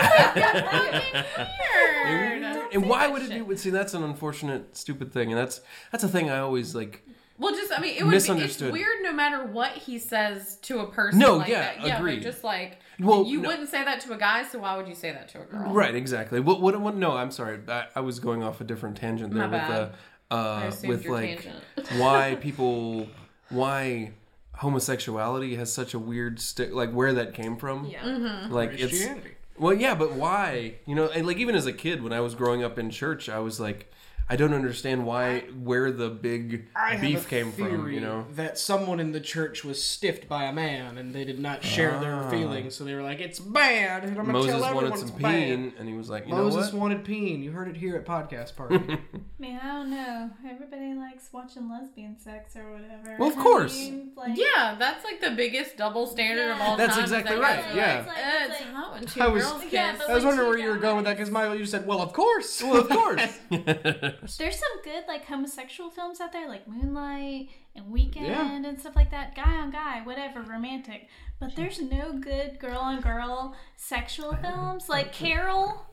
Weird. 2.06 2.42
and 2.72 2.88
why 2.88 3.06
would 3.08 3.22
it 3.30 3.48
be? 3.48 3.56
See, 3.56 3.70
that's 3.70 3.94
an 3.94 4.02
unfortunate, 4.02 4.76
stupid 4.76 5.12
thing, 5.12 5.30
and 5.32 5.38
that's 5.38 5.60
that's 5.92 6.04
a 6.04 6.08
thing 6.08 6.30
I 6.30 6.38
always 6.38 6.75
like. 6.75 7.02
Well, 7.40 7.54
just 7.54 7.72
I 7.72 7.80
mean, 7.80 7.96
it 7.96 8.02
would 8.02 8.10
be 8.10 8.16
it's 8.16 8.25
Misunderstood. 8.28 8.72
weird 8.72 8.96
no 9.02 9.12
matter 9.12 9.44
what 9.46 9.70
he 9.72 9.98
says 10.00 10.56
to 10.62 10.80
a 10.80 10.90
person. 10.90 11.20
No, 11.20 11.37
like 11.37 11.48
yeah, 11.48 11.60
that. 11.76 11.87
yeah, 11.87 11.98
agreed. 11.98 12.16
but 12.16 12.22
just 12.25 12.42
like 12.42 12.78
Well, 12.98 13.25
you 13.25 13.40
no. 13.40 13.48
wouldn't 13.50 13.68
say 13.68 13.84
that 13.84 14.00
to 14.00 14.12
a 14.12 14.16
guy, 14.18 14.42
so 14.44 14.58
why 14.58 14.76
would 14.76 14.88
you 14.88 14.94
say 14.96 15.12
that 15.12 15.28
to 15.28 15.42
a 15.42 15.44
girl? 15.44 15.72
Right, 15.72 15.94
exactly. 15.94 16.40
What? 16.40 16.60
What? 16.60 16.80
what 16.80 16.96
no, 16.96 17.12
I'm 17.12 17.30
sorry. 17.30 17.60
I, 17.68 17.87
I 17.94 18.00
was 18.00 18.18
going 18.18 18.42
off 18.42 18.60
a 18.60 18.64
different 18.64 18.96
tangent 18.96 19.32
there 19.32 19.46
My 19.46 19.56
with 19.56 19.68
bad. 19.68 19.92
uh, 20.32 20.34
uh, 20.34 20.72
with 20.84 21.06
like 21.06 21.42
tangent. 21.42 21.62
why 22.00 22.34
people, 22.40 23.06
why 23.50 24.10
homosexuality 24.58 25.56
has 25.56 25.72
such 25.72 25.94
a 25.94 25.98
weird 25.98 26.40
stick, 26.40 26.72
like 26.72 26.92
where 26.92 27.12
that 27.14 27.34
came 27.34 27.56
from. 27.56 27.86
Yeah. 27.86 28.02
Mm-hmm. 28.02 28.52
Like 28.52 28.72
it's 28.72 28.90
Christianity. 28.90 29.30
well, 29.56 29.74
yeah, 29.74 29.94
but 29.94 30.12
why? 30.12 30.74
You 30.86 30.94
know, 30.94 31.08
and 31.08 31.26
like 31.26 31.38
even 31.38 31.54
as 31.54 31.66
a 31.66 31.72
kid, 31.72 32.02
when 32.02 32.12
I 32.12 32.20
was 32.20 32.34
growing 32.34 32.62
up 32.64 32.78
in 32.78 32.90
church, 32.90 33.28
I 33.28 33.38
was 33.38 33.60
like, 33.60 33.92
I 34.30 34.37
don't 34.37 34.52
understand 34.52 35.06
why 35.06 35.40
where 35.58 35.90
the 35.90 36.11
big 36.11 36.66
I 36.76 36.90
have 36.92 37.00
beef 37.00 37.26
a 37.26 37.28
came 37.30 37.50
from. 37.50 37.90
You 37.90 38.00
know, 38.00 38.26
that 38.35 38.58
someone 38.58 39.00
in 39.00 39.12
the 39.12 39.20
church 39.20 39.64
was 39.64 39.82
stiffed 39.82 40.28
by 40.28 40.44
a 40.44 40.52
man 40.52 40.99
and 40.99 41.14
they 41.14 41.25
did 41.25 41.38
not 41.38 41.64
share 41.64 41.99
their 41.99 42.14
Ah. 42.16 42.30
feelings, 42.30 42.75
so 42.75 42.85
they 42.85 42.94
were 42.94 43.02
like, 43.02 43.20
"It's 43.20 43.38
bad." 43.38 44.02
And 44.02 44.11
I'm 44.12 44.26
gonna 44.26 44.32
Moses 44.35 44.50
tell 44.52 44.64
everyone 44.64 44.90
wanted 44.90 44.99
some 44.99 45.08
it's 45.08 45.23
bad. 45.23 45.32
peen, 45.32 45.73
and 45.78 45.88
he 45.88 45.94
was 45.94 46.11
like, 46.11 46.26
you 46.26 46.32
know 46.35 46.44
Moses 46.44 46.73
what? 46.73 46.80
wanted 46.82 47.04
peen. 47.04 47.42
You 47.42 47.52
heard 47.52 47.68
it 47.68 47.76
here 47.76 47.97
at 47.97 48.04
podcast 48.04 48.54
party. 48.54 48.78
Man, 49.38 49.61
I 49.62 49.66
don't 49.68 49.90
know. 49.90 50.30
Everybody 50.47 50.92
likes 50.94 51.28
watching 51.32 51.70
lesbian 51.70 52.18
sex 52.18 52.54
or 52.56 52.70
whatever. 52.73 53.16
Well, 53.18 53.30
of 53.30 53.38
I 53.38 53.42
course. 53.42 53.78
mean, 53.78 54.12
like, 54.16 54.37
Yeah, 54.37 54.76
that's 54.78 55.04
like 55.04 55.20
the 55.20 55.30
biggest 55.30 55.76
double 55.78 56.06
standard 56.06 56.50
of 56.50 56.58
Yeah. 56.58 56.66
all 56.66 56.76
That's 56.76 56.97
time. 56.97 57.04
is 57.04 57.12
exactly 57.12 57.37
that 57.37 57.42
right, 57.42 57.75
yeah. 57.75 57.87
Like, 57.87 57.99
It's 58.00 58.08
like- 58.08 58.16
"Eh, 58.18 58.44
it's 58.44 58.50
it's 58.52 58.61
like- 58.64 58.75
hot 58.75 58.92
when 58.92 59.06
two 59.06 59.20
I 59.23 59.28
was- 59.28 59.44
girls 59.44 59.62
kiss. 59.62 59.73
Yeah, 59.73 59.94
but 59.97 60.11
I 60.11 60.14
was 60.14 60.25
wondering 60.25 60.49
where 60.49 60.58
you 60.58 60.68
were 60.68 60.76
going 60.76 60.97
with 60.97 61.04
that 61.06 61.16
because 61.16 61.30
Michael, 61.30 61.54
you 61.54 61.64
said, 61.66 61.87
"Well, 61.87 62.02
of 62.02 62.12
course." 62.12 62.62
Well, 62.62 62.78
of 62.80 62.88
course. 62.90 63.38
There's 64.38 64.58
some 64.58 64.82
good 64.84 65.04
like 65.06 65.25
homosexual 65.26 65.90
films 65.90 66.20
out 66.20 66.32
there, 66.32 66.48
like 66.48 66.66
Moonlight 66.66 67.48
and 67.75 67.90
Weekend 67.90 68.66
and 68.66 68.78
stuff 68.78 68.96
like 68.96 69.10
that. 69.10 69.34
Guy 69.34 69.56
on 69.56 69.70
guy, 69.70 70.02
whatever, 70.02 70.42
romantic. 70.42 71.08
But 71.40 71.54
there's 71.54 71.80
no 71.80 72.12
good 72.12 72.58
girl 72.58 72.78
on 72.78 73.00
girl 73.00 73.54
sexual 73.76 74.34
films. 74.42 74.88
Like 74.88 75.12
Carol. 75.12 75.87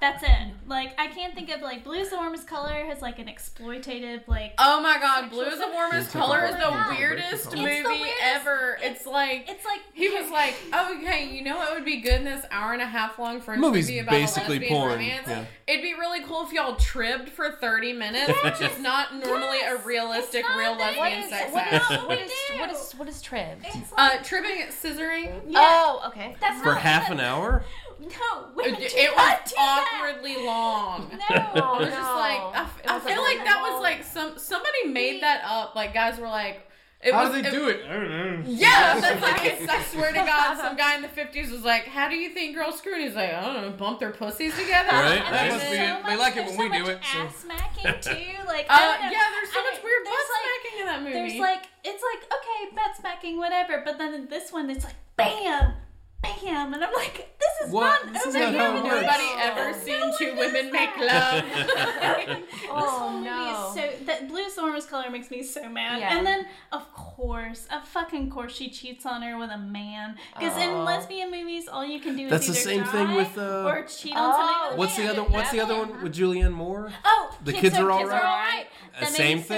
That's 0.00 0.22
it. 0.22 0.28
Like 0.66 0.98
I 0.98 1.08
can't 1.08 1.34
think 1.34 1.50
of 1.50 1.60
like 1.60 1.84
Blue's 1.84 2.08
the 2.08 2.16
Warmest 2.16 2.46
Color 2.46 2.72
has 2.86 3.02
like 3.02 3.18
an 3.18 3.26
exploitative 3.26 4.26
like 4.28 4.54
Oh 4.58 4.80
my 4.82 4.98
god, 4.98 5.24
Sexual 5.24 5.38
Blue 5.42 5.50
is 5.52 5.58
the 5.58 5.68
warmest 5.68 6.12
Break 6.12 6.24
color 6.24 6.44
is 6.46 6.54
the 6.54 6.60
Yeah. 6.60 6.88
weirdest 6.96 7.50
Break 7.50 7.54
the 7.54 7.56
movie 7.62 7.82
the 7.82 7.88
weirdest- 8.04 8.22
ever. 8.22 8.76
it's- 8.82 8.90
It's 9.00 9.06
like 9.06 9.48
it's 9.50 9.64
like 9.64 9.80
he 9.92 10.08
was 10.08 10.30
like, 10.32 10.54
oh, 10.72 10.96
okay, 10.98 11.28
you 11.30 11.42
know 11.44 11.56
what 11.56 11.74
would 11.74 11.84
be 11.84 12.00
good 12.00 12.14
in 12.14 12.24
this 12.24 12.44
hour 12.50 12.72
and 12.72 12.80
a 12.80 12.86
half 12.86 13.18
long 13.18 13.40
French 13.42 13.60
Movie's 13.60 13.88
movie 13.88 13.98
about 13.98 14.10
basically 14.12 14.56
a 14.56 14.60
lesbian 14.60 14.72
porn, 14.78 14.92
romance? 14.92 15.26
yeah. 15.28 15.44
It'd 15.66 15.82
be 15.82 15.92
really 15.94 16.22
cool 16.24 16.44
if 16.46 16.52
y'all 16.52 16.76
tribbed 16.76 17.28
for 17.28 17.52
30 17.60 17.92
minutes, 17.92 18.32
which 18.42 18.60
is 18.62 18.78
not 18.80 19.14
normally 19.14 19.58
Yes, 19.58 19.80
a 19.82 19.86
realistic 19.86 20.40
it's 20.40 20.48
not 20.48 20.58
real 20.58 20.76
that- 20.76 20.96
What 20.96 21.10
lesbian 21.12 21.22
is 21.24 21.30
sex 21.30 21.52
what 21.52 21.62
act. 21.66 21.74
is 21.74 21.90
What 21.90 22.08
what 22.08 22.18
we 22.18 22.24
is 22.24 22.32
do. 22.48 22.58
what 22.58 22.70
is 22.70 22.92
what 22.96 23.08
is 23.08 23.22
tribbed? 23.22 23.66
it's 23.66 23.92
Uh, 23.92 24.08
like, 24.12 24.24
tribbing, 24.24 24.58
scissoring. 24.68 25.42
yeah, 25.46 25.58
Oh, 25.60 26.02
okay. 26.08 26.36
that's 26.40 26.58
For 26.62 26.72
not 26.72 26.80
half 26.80 27.10
an 27.10 27.20
hour? 27.20 27.64
No, 28.00 28.06
It, 28.06 28.56
women 28.56 28.74
do 28.80 28.86
it 28.86 28.92
was 29.14 29.38
do 29.50 29.54
that. 29.56 30.00
awkwardly 30.00 30.36
long. 30.44 31.10
No, 31.12 31.36
I 31.36 31.78
was 31.78 31.88
no. 31.88 31.94
just 31.94 32.14
like, 32.14 32.40
I, 32.40 32.62
f- 32.62 32.80
I 32.86 33.00
feel 33.00 33.22
like 33.22 33.36
like 33.38 33.46
that 33.46 33.60
was 33.62 33.82
like 33.82 34.04
some 34.04 34.38
somebody 34.38 34.86
made 34.88 35.22
that 35.22 35.42
up. 35.44 35.74
Like 35.74 35.92
guys 35.92 36.18
were 36.18 36.28
like, 36.28 36.66
it 37.02 37.14
How 37.14 37.24
was, 37.28 37.34
do 37.36 37.42
they 37.42 37.50
do 37.50 37.68
it? 37.68 37.80
I 37.88 37.92
don't 37.94 38.10
know. 38.10 38.42
Yeah, 38.46 38.98
that's 39.00 39.22
like 39.22 39.70
I 39.70 39.82
swear 39.84 40.10
to 40.12 40.18
God, 40.18 40.56
some 40.56 40.76
guy 40.76 40.96
in 40.96 41.02
the 41.02 41.08
fifties 41.08 41.50
was 41.50 41.62
like, 41.62 41.84
"How 41.84 42.08
do 42.10 42.14
you 42.16 42.28
think 42.30 42.54
girls 42.56 42.76
screw?" 42.78 42.92
And 42.94 43.02
he's 43.02 43.14
like, 43.14 43.32
"I 43.32 43.40
don't 43.40 43.62
know, 43.62 43.70
bump 43.70 44.00
their 44.00 44.10
pussies 44.12 44.54
together." 44.54 44.88
Right, 44.92 45.16
And 45.16 45.24
right. 45.24 45.48
there's 45.48 45.52
Must 45.54 45.70
be 45.70 45.76
so 45.76 45.82
it. 45.82 45.96
They 46.04 46.10
much- 46.10 46.18
like 46.18 46.36
it 46.36 46.46
there's 46.46 46.58
when 46.58 46.70
we 46.70 46.76
do 46.78 46.82
much 46.84 46.92
it, 46.96 47.00
so- 47.04 47.18
Ass 47.20 47.36
smacking 47.36 47.84
too, 48.02 48.32
like 48.46 48.66
Uh, 48.68 48.72
I 48.76 48.80
don't 48.84 49.00
know. 49.00 49.10
yeah, 49.12 49.26
there's 49.32 49.52
so 49.52 49.58
And 49.60 49.66
much 49.70 49.78
it- 49.80 49.84
weird 49.84 50.04
butt 50.04 50.12
like- 50.12 50.44
smacking 50.44 50.80
in 50.80 50.86
that 50.86 51.00
movie. 51.02 51.12
There's 51.12 51.40
like 51.40 51.64
it's 51.84 52.02
like 52.04 52.22
okay, 52.32 52.74
butt 52.76 52.96
smacking, 53.00 53.36
whatever, 53.38 53.82
but 53.84 53.96
then 53.98 54.12
in 54.12 54.28
this 54.28 54.52
one 54.52 54.68
it's 54.68 54.84
like 54.84 54.96
bam, 55.16 55.72
bam, 56.22 56.74
and 56.74 56.84
I'm 56.84 56.92
like, 56.94 57.28
this 57.38 57.66
is 57.68 57.72
What? 57.72 58.04
not 58.06 58.12
This 58.14 58.26
is 58.26 58.36
over 58.36 58.50
not 58.52 58.54
how 58.54 58.72
here. 58.72 58.78
it 58.78 58.84
works. 58.84 59.02
Nobody 59.06 59.42
ever 59.42 59.70
No 59.72 59.78
seen 59.78 60.00
one 60.00 60.18
two 60.18 60.26
does 60.26 60.38
women 60.38 60.72
make 60.72 60.96
love. 60.98 61.44
this 62.24 62.46
Oh, 62.70 62.98
whole 62.98 63.10
movie 63.18 63.24
no. 63.30 63.68
is 63.68 63.74
so 63.74 64.04
that 64.06 64.28
blue 64.28 64.48
Storm's 64.50 64.86
color 64.86 65.10
makes 65.10 65.30
me 65.30 65.42
so 65.42 65.68
mad. 65.68 66.00
Yeah. 66.00 66.16
And 66.16 66.26
then 66.26 66.46
of 66.72 66.92
course, 66.92 67.66
of 67.72 67.86
fucking 67.88 68.30
course, 68.30 68.54
she 68.54 68.68
cheats 68.70 69.06
on 69.06 69.22
her 69.22 69.38
with 69.38 69.50
a 69.50 69.58
man. 69.58 70.16
Because 70.38 70.56
in 70.62 70.70
Oh. 70.70 70.82
lesbian 70.84 71.30
movies, 71.30 71.68
all 71.68 71.84
you 71.84 72.00
can 72.00 72.16
do 72.16 72.24
is 72.24 72.30
That's 72.30 72.46
the 72.46 72.52
is 72.52 72.66
either 72.66 72.84
same 72.84 72.92
thing 72.92 73.14
with, 73.16 73.38
uh, 73.38 73.64
or 73.66 73.84
cheat 73.86 74.16
on 74.16 74.18
Oh. 74.32 74.36
somebody 74.36 74.70
with 74.70 74.78
What's 74.78 74.96
the 74.96 75.08
other? 75.08 75.22
What's 75.22 75.50
the 75.50 75.60
other 75.60 75.76
one 75.76 76.02
with 76.02 76.14
Julianne 76.14 76.52
Moore? 76.52 76.92
Oh, 77.04 77.36
The 77.44 77.52
kids 77.52 77.76
are 77.78 77.90
all 77.90 78.06
right? 78.06 78.22
right. 78.22 78.66
Uh, 78.96 79.00
That 79.00 79.10
made 79.12 79.16
same 79.16 79.38
me 79.38 79.44
so 79.44 79.54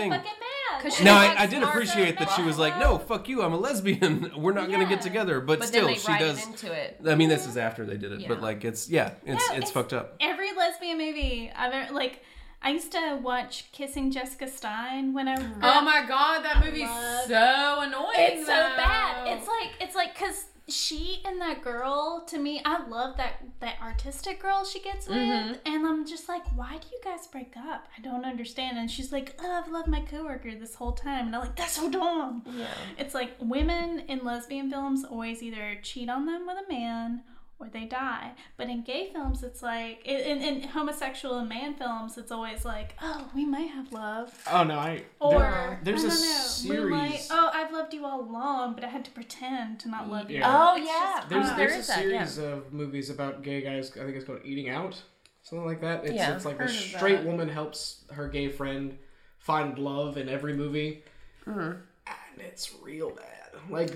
thing. 0.80 0.90
fucking 0.90 0.92
mad. 0.92 0.92
'Cause 0.92 0.96
she 0.96 1.04
No, 1.04 1.14
I, 1.14 1.42
I 1.42 1.46
did 1.46 1.62
appreciate 1.62 2.18
that 2.18 2.30
she 2.30 2.42
was 2.42 2.58
like, 2.58 2.78
no, 2.78 2.98
fuck 2.98 3.28
you, 3.28 3.42
I'm 3.42 3.52
a 3.52 3.58
lesbian. 3.58 4.30
We're 4.36 4.52
not 4.52 4.70
gonna 4.70 4.88
get 4.88 5.02
together. 5.02 5.40
But, 5.40 5.58
But 5.58 5.68
still, 5.68 5.86
then 5.86 5.94
they 5.94 5.98
she 6.00 6.08
write 6.08 6.20
does. 6.20 6.46
into 6.46 6.72
it. 6.72 7.00
I 7.06 7.14
mean, 7.14 7.28
this 7.28 7.46
is 7.46 7.56
after 7.56 7.84
they 7.84 7.96
did 7.96 8.12
it, 8.12 8.28
but 8.28 8.38
Yeah. 8.38 8.42
like, 8.44 8.64
it's 8.64 8.88
yeah, 8.88 9.12
it's 9.26 9.48
No, 9.50 9.56
it's, 9.56 9.70
fucked 9.70 9.92
up. 9.92 10.16
Every 10.20 10.52
lesbian 10.56 10.98
movie 10.98 11.50
I've 11.54 11.72
ever 11.72 11.92
like. 11.92 12.22
I 12.64 12.70
used 12.70 12.92
to 12.92 13.18
watch 13.20 13.64
Kissing 13.72 14.12
Jessica 14.12 14.46
Stein 14.46 15.12
when 15.12 15.26
I. 15.26 15.34
oh 15.34 15.82
my 15.82 16.04
god, 16.06 16.44
that 16.44 16.64
movie's 16.64 16.88
love- 16.88 17.24
so 17.26 17.80
annoying. 17.80 18.14
It's 18.18 18.46
so 18.46 18.52
though. 18.52 18.76
bad. 18.76 19.26
It's 19.36 19.48
like 19.48 19.70
it's 19.80 19.96
like 19.96 20.14
because 20.14 20.44
she 20.68 21.20
and 21.24 21.40
that 21.40 21.62
girl 21.62 22.24
to 22.28 22.38
me, 22.38 22.62
I 22.64 22.86
love 22.86 23.16
that 23.16 23.34
that 23.60 23.76
artistic 23.82 24.40
girl 24.40 24.64
she 24.64 24.80
gets 24.80 25.08
with, 25.08 25.16
Mhm. 25.18 25.58
and 25.66 25.86
I'm 25.86 26.06
just 26.06 26.28
like, 26.28 26.42
why 26.56 26.78
do 26.78 26.86
you 26.92 27.00
guys 27.04 27.26
break 27.26 27.56
up? 27.56 27.88
I 27.96 28.00
don't 28.00 28.24
understand. 28.24 28.78
And 28.78 28.90
she's 28.90 29.12
like, 29.12 29.36
oh, 29.42 29.50
I've 29.52 29.70
loved 29.70 29.88
my 29.88 30.00
coworker 30.00 30.54
this 30.54 30.74
whole 30.76 30.92
time, 30.92 31.26
and 31.26 31.34
I'm 31.36 31.42
like, 31.42 31.56
that's 31.56 31.72
so 31.72 31.90
dumb. 31.90 32.42
Yeah. 32.56 32.66
It's 32.98 33.14
like 33.14 33.32
women 33.40 34.00
in 34.08 34.24
lesbian 34.24 34.70
films 34.70 35.04
always 35.04 35.42
either 35.42 35.78
cheat 35.82 36.08
on 36.08 36.26
them 36.26 36.46
with 36.46 36.56
a 36.64 36.72
man 36.72 37.22
or 37.62 37.68
they 37.68 37.84
die. 37.84 38.32
But 38.56 38.68
in 38.68 38.82
gay 38.82 39.10
films, 39.12 39.42
it's 39.44 39.62
like 39.62 40.02
in, 40.04 40.42
in 40.42 40.62
homosexual 40.68 41.38
and 41.38 41.48
man 41.48 41.74
films, 41.74 42.18
it's 42.18 42.32
always 42.32 42.64
like, 42.64 42.96
oh, 43.00 43.30
we 43.34 43.44
might 43.44 43.68
have 43.70 43.92
love. 43.92 44.36
Oh 44.50 44.64
no, 44.64 44.78
I. 44.78 45.04
Or 45.20 45.38
there- 45.40 45.78
there's 45.84 46.04
I 46.04 46.08
a 46.08 46.10
don't 46.10 46.20
know, 46.20 46.82
Moonlight, 46.82 47.10
series. 47.20 47.28
Oh, 47.30 47.50
I've 47.54 47.72
loved 47.72 47.94
you 47.94 48.04
all 48.04 48.20
along, 48.22 48.74
but 48.74 48.84
I 48.84 48.88
had 48.88 49.04
to 49.04 49.10
pretend 49.12 49.78
to 49.80 49.88
not 49.88 50.10
love 50.10 50.30
you. 50.30 50.38
Yeah. 50.40 50.50
Oh 50.72 50.76
It's 50.76 50.86
yeah. 50.86 51.14
just- 51.18 51.28
There's 51.28 51.46
uh, 51.46 51.56
there's 51.56 51.70
there 51.70 51.76
a 51.76 51.80
is 51.80 51.86
that, 51.86 52.08
yeah. 52.08 52.24
series 52.24 52.38
of 52.38 52.72
movies 52.72 53.10
about 53.10 53.42
gay 53.42 53.60
guys. 53.62 53.92
I 53.96 54.00
think 54.04 54.16
it's 54.16 54.24
called 54.24 54.40
Eating 54.44 54.68
Out, 54.68 55.00
something 55.42 55.64
like 55.66 55.80
that. 55.82 56.04
It's 56.04 56.14
Yeah, 56.14 56.34
it's 56.34 56.44
like 56.44 56.60
a 56.60 56.68
straight 56.68 57.18
that. 57.18 57.26
woman 57.26 57.48
helps 57.48 58.04
her 58.10 58.28
gay 58.28 58.48
friend 58.48 58.98
find 59.38 59.78
love 59.78 60.16
in 60.16 60.28
every 60.28 60.54
movie, 60.54 61.04
Mm-hmm. 61.46 61.60
and 62.06 62.38
it's 62.38 62.72
real 62.82 63.10
bad. 63.10 63.41
Like 63.70 63.90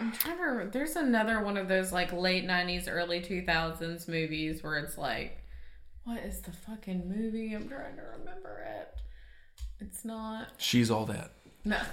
I'm 0.00 0.12
trying 0.12 0.36
to 0.36 0.42
remember. 0.42 0.70
There's 0.70 0.96
another 0.96 1.42
one 1.42 1.56
of 1.56 1.68
those 1.68 1.92
like 1.92 2.12
late 2.12 2.46
90s, 2.46 2.84
early 2.88 3.20
2000s 3.20 4.08
movies 4.08 4.62
where 4.62 4.78
it's 4.78 4.96
like, 4.98 5.38
what 6.04 6.20
is 6.20 6.40
the 6.40 6.52
fucking 6.52 7.08
movie? 7.08 7.54
I'm 7.54 7.68
trying 7.68 7.96
to 7.96 8.02
remember 8.18 8.64
it. 8.78 9.00
It's 9.80 10.04
not. 10.04 10.48
She's 10.58 10.90
all 10.90 11.06
that. 11.06 11.32
No. 11.64 11.76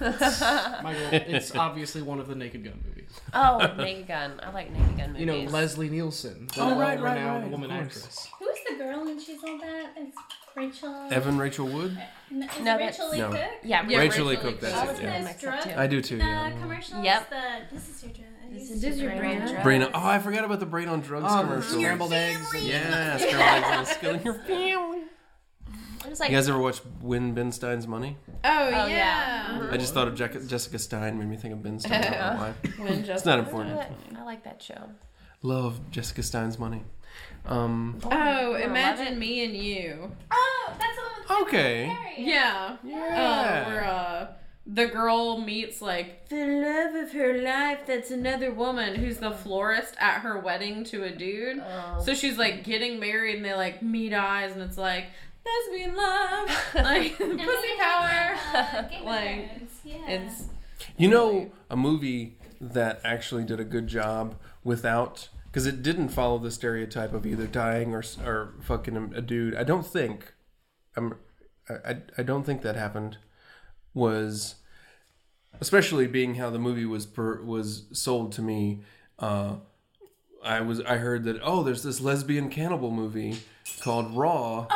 Michael, 0.82 1.08
it's 1.12 1.54
obviously 1.54 2.02
one 2.02 2.18
of 2.18 2.26
the 2.26 2.34
Naked 2.34 2.64
Gun 2.64 2.82
movies. 2.84 3.20
Oh, 3.32 3.58
Naked 3.78 4.08
Gun. 4.08 4.40
I 4.42 4.50
like 4.50 4.72
Naked 4.72 4.96
Gun 4.96 5.12
movies. 5.12 5.20
You 5.20 5.26
know 5.26 5.38
Leslie 5.50 5.88
Nielsen, 5.88 6.48
the 6.54 6.62
Oh, 6.62 6.70
right, 6.78 7.00
right, 7.00 7.14
renowned 7.14 7.42
right, 7.44 7.50
woman 7.52 7.70
actress. 7.70 8.28
Who's 8.38 8.48
the 8.68 8.82
girl 8.82 9.06
and 9.06 9.20
she's 9.20 9.42
all 9.44 9.58
that? 9.58 9.90
It's 9.96 10.16
Rachel. 10.56 11.08
Evan 11.10 11.38
Rachel 11.38 11.66
Wood. 11.66 11.96
N- 12.30 12.42
Is 12.42 12.60
No, 12.64 12.76
Rachael 12.76 13.10
Leigh 13.10 13.18
no. 13.18 13.30
Cook? 13.30 13.40
Yeah, 13.64 13.86
Yeah, 13.88 13.98
Rachael 13.98 14.26
Leigh 14.26 14.36
Cook. 14.36 14.60
That's 14.60 14.76
Oh, 14.76 14.92
Cook. 14.92 15.02
it. 15.02 15.04
isn't 15.04 15.22
Yeah. 15.24 15.32
drug? 15.40 15.62
too. 15.62 15.72
I 15.76 15.86
do 15.86 16.00
too. 16.00 16.18
The 16.18 16.24
Yeah. 16.24 16.50
commercials. 16.60 17.04
Yep. 17.04 17.30
The 17.30 17.42
this 17.74 17.88
is 17.88 18.02
your 18.02 18.12
drug. 18.12 18.26
This 18.52 18.70
is 18.70 18.84
is 18.84 19.00
your 19.00 19.10
your 19.12 19.20
brain 19.20 19.38
brain 19.38 19.52
drug. 19.52 19.62
Brain. 19.64 19.82
Oh, 19.94 20.06
I 20.06 20.18
forgot 20.18 20.44
about 20.44 20.60
the 20.60 20.66
brain 20.66 20.88
on 20.88 21.00
drugs 21.00 21.30
Um, 21.32 21.46
commercial. 21.48 21.78
scrambled 21.80 22.12
eggs. 22.12 22.52
and- 22.54 22.62
Yeah, 22.64 23.16
scrambled 23.16 23.40
eggs 23.64 23.78
and 23.78 23.86
skilling 23.88 24.22
your 24.22 24.34
family. 24.46 25.02
It 26.04 26.08
was 26.08 26.18
like 26.20 26.30
You 26.30 26.36
guys 26.36 26.48
ever 26.48 26.58
watch 26.58 26.80
Win 27.02 27.34
Ben 27.34 27.52
Stein's 27.52 27.86
Money? 27.86 28.16
Oh, 28.42 28.68
yeah. 28.68 28.86
yeah. 28.86 29.68
I 29.70 29.76
just 29.76 29.92
thought 29.92 30.08
of 30.08 30.14
Jec- 30.14 30.48
Jessica 30.48 30.78
Stein, 30.78 31.18
made 31.18 31.28
me 31.28 31.36
think 31.36 31.52
of 31.54 31.62
Ben 31.62 31.78
Stein. 31.78 31.92
I 31.92 32.00
don't 32.00 32.12
know 32.12 32.52
why. 32.86 32.88
It's 32.88 33.24
not 33.26 33.38
important. 33.38 33.80
I 34.18 34.22
like 34.24 34.42
that 34.44 34.62
show. 34.62 34.90
Love 35.42 35.90
Jessica 35.90 36.22
Stein's 36.22 36.58
Money. 36.58 36.82
Um, 37.46 37.98
Oh, 38.04 38.54
imagine 38.54 39.14
it. 39.14 39.18
me 39.18 39.44
and 39.44 39.56
you. 39.56 40.10
Oh, 40.30 40.74
that's 40.78 40.96
the 40.96 41.34
one 41.34 41.42
Okay. 41.42 41.86
Curry. 41.94 42.26
Yeah. 42.26 42.76
Yeah. 42.84 43.64
Uh, 43.66 43.68
where 43.70 43.84
uh, 43.84 44.26
the 44.66 44.86
girl 44.86 45.38
meets 45.40 45.80
like 45.82 46.28
the 46.28 46.44
love 46.46 46.94
of 46.94 47.12
her 47.12 47.40
life. 47.42 47.80
That's 47.86 48.10
another 48.10 48.52
woman 48.52 48.94
who's 48.94 49.16
the 49.18 49.30
florist 49.32 49.94
at 49.98 50.20
her 50.20 50.38
wedding 50.38 50.84
to 50.84 51.04
a 51.04 51.10
dude. 51.10 51.60
Oh. 51.60 52.00
So 52.04 52.14
she's 52.14 52.36
like 52.38 52.62
getting 52.64 53.00
married, 53.00 53.36
and 53.36 53.44
they 53.44 53.54
like 53.54 53.82
meet 53.82 54.12
eyes, 54.12 54.52
and 54.52 54.62
it's 54.62 54.78
like 54.78 55.06
lesbian 55.46 55.96
love, 55.96 56.48
like 56.74 57.16
pussy 57.16 57.74
power. 57.78 58.36
uh, 58.54 58.82
Like, 59.04 59.50
yeah. 59.84 60.06
It's 60.08 60.44
You 60.98 61.08
know, 61.08 61.50
a 61.70 61.76
movie 61.76 62.36
that 62.60 63.00
actually 63.04 63.44
did 63.44 63.58
a 63.58 63.64
good 63.64 63.86
job 63.86 64.36
without 64.62 65.30
because 65.50 65.66
it 65.66 65.82
didn't 65.82 66.08
follow 66.10 66.38
the 66.38 66.50
stereotype 66.50 67.12
of 67.12 67.26
either 67.26 67.46
dying 67.46 67.94
or 67.94 68.02
or 68.24 68.54
fucking 68.62 69.12
a, 69.14 69.20
dude. 69.20 69.54
I 69.54 69.64
don't 69.64 69.86
think. 69.86 70.34
I'm. 70.96 71.14
I- 71.68 72.02
I 72.18 72.22
don't 72.24 72.44
think 72.44 72.62
that 72.62 72.74
happened. 72.76 73.18
Was 73.94 74.56
especially 75.60 76.06
being 76.06 76.36
how 76.36 76.50
the 76.50 76.58
movie 76.58 76.84
was 76.86 77.06
per, 77.06 77.42
was 77.42 77.84
sold 77.92 78.32
to 78.32 78.42
me. 78.42 78.82
Uh, 79.18 79.56
I 80.42 80.60
was 80.62 80.80
I 80.82 80.96
heard 80.96 81.24
that 81.24 81.40
oh 81.42 81.62
there's 81.62 81.82
this 81.82 82.00
lesbian 82.00 82.48
cannibal 82.50 82.90
movie 82.90 83.38
called 83.82 84.16
Raw. 84.16 84.66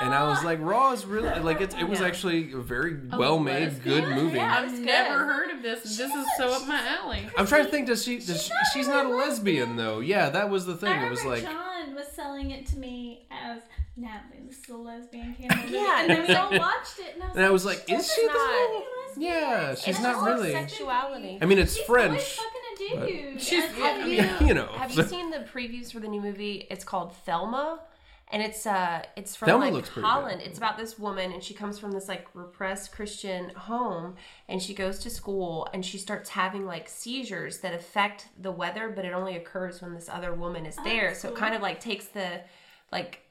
Oh. 0.00 0.04
And 0.04 0.14
I 0.14 0.24
was 0.28 0.42
like, 0.44 0.58
Raw 0.60 0.92
is 0.92 1.04
really 1.06 1.38
like 1.40 1.60
it. 1.60 1.74
It 1.78 1.88
was 1.88 2.00
Yeah. 2.00 2.06
actually 2.06 2.52
a 2.52 2.58
very 2.58 2.96
well 3.16 3.38
made, 3.38 3.68
lesbian? 3.72 4.04
good 4.04 4.14
movie. 4.16 4.36
Yeah. 4.36 4.58
I've 4.58 4.70
it's 4.70 4.78
never 4.80 5.24
heard 5.26 5.50
of 5.50 5.62
this. 5.62 5.82
This 5.82 6.00
is 6.12 6.26
so 6.36 6.52
up 6.52 6.66
my 6.66 6.80
alley. 7.02 7.28
I'm 7.38 7.46
trying 7.46 7.64
to 7.64 7.70
think. 7.70 7.86
Does 7.86 8.02
she? 8.04 8.16
Does 8.16 8.26
She's 8.28 8.42
she 8.42 8.50
not 8.52 8.66
she's 8.72 8.88
not 8.88 9.06
a 9.06 9.08
lesbian 9.10 9.76
though. 9.76 10.00
Yeah, 10.00 10.30
that 10.30 10.50
was 10.50 10.66
the 10.66 10.76
thing. 10.76 10.90
I 10.92 11.06
It 11.06 11.10
was 11.10 11.24
like 11.24 11.42
John 11.42 11.94
was 11.94 12.04
was 12.06 12.12
selling 12.14 12.50
it 12.50 12.66
to 12.66 12.76
me 12.78 13.26
as 13.30 13.62
Natalie, 13.96 14.42
this 14.48 14.58
is 14.58 14.68
a 14.70 14.76
lesbian 14.76 15.34
cannibal 15.38 15.62
movie. 15.62 15.74
Yeah, 15.76 16.00
and 16.00 16.10
then 16.10 16.26
we 16.26 16.34
all 16.34 16.50
watched 16.58 16.98
it, 16.98 17.14
and 17.14 17.22
I 17.22 17.26
was, 17.28 17.36
And 17.36 17.44
I 17.46 17.50
was 17.50 17.64
like, 17.64 17.88
like, 17.88 17.98
is 18.00 18.12
she 18.12 18.26
doesn't 18.26 18.40
lesbian. 18.40 18.82
Yeah, 19.16 19.74
she's 19.76 19.88
It's 19.94 20.00
not 20.00 20.24
really. 20.24 20.50
sexuality. 20.50 21.38
I 21.40 21.46
mean, 21.46 21.58
it's 21.58 21.76
She's 21.76 21.84
French. 21.86 22.20
fucking 22.20 22.96
a 22.96 23.06
dude. 23.32 23.40
She's- 23.40 23.68
And, 23.70 23.78
yeah, 23.78 23.84
like, 23.84 24.02
I 24.02 24.40
you 24.40 24.46
you 24.48 24.54
know. 24.54 24.66
Have 24.72 24.90
you 24.90 25.04
seen 25.04 25.30
the 25.30 25.38
previews 25.54 25.92
for 25.92 26.00
the 26.00 26.08
new 26.08 26.20
movie? 26.20 26.66
It's 26.68 26.82
called 26.84 27.14
Thelma, 27.18 27.78
and 28.34 28.42
it's 28.42 28.66
uh, 28.66 29.00
it's 29.14 29.36
from 29.36 29.46
Thelma 29.46 29.70
like 29.70 29.86
Holland. 29.86 30.42
It's 30.44 30.58
about 30.58 30.76
this 30.76 30.98
woman, 30.98 31.30
and 31.30 31.40
she 31.40 31.54
comes 31.54 31.78
from 31.78 31.92
this 31.92 32.08
like 32.08 32.26
repressed 32.34 32.90
Christian 32.90 33.50
home, 33.50 34.16
and 34.48 34.60
she 34.60 34.74
goes 34.74 34.98
to 34.98 35.10
school, 35.10 35.68
and 35.72 35.86
she 35.86 35.98
starts 35.98 36.30
having 36.30 36.66
like 36.66 36.88
seizures 36.88 37.58
that 37.60 37.72
affect 37.72 38.26
the 38.42 38.50
weather, 38.50 38.88
but 38.88 39.04
it 39.04 39.14
only 39.14 39.36
occurs 39.36 39.80
when 39.80 39.94
this 39.94 40.08
other 40.08 40.34
woman 40.34 40.66
is 40.66 40.74
there. 40.82 41.10
that's 41.10 41.20
so 41.20 41.28
it 41.28 41.36
kind 41.36 41.54
of 41.54 41.62
like 41.62 41.78
takes 41.78 42.06
the 42.06 42.40
like 42.90 43.23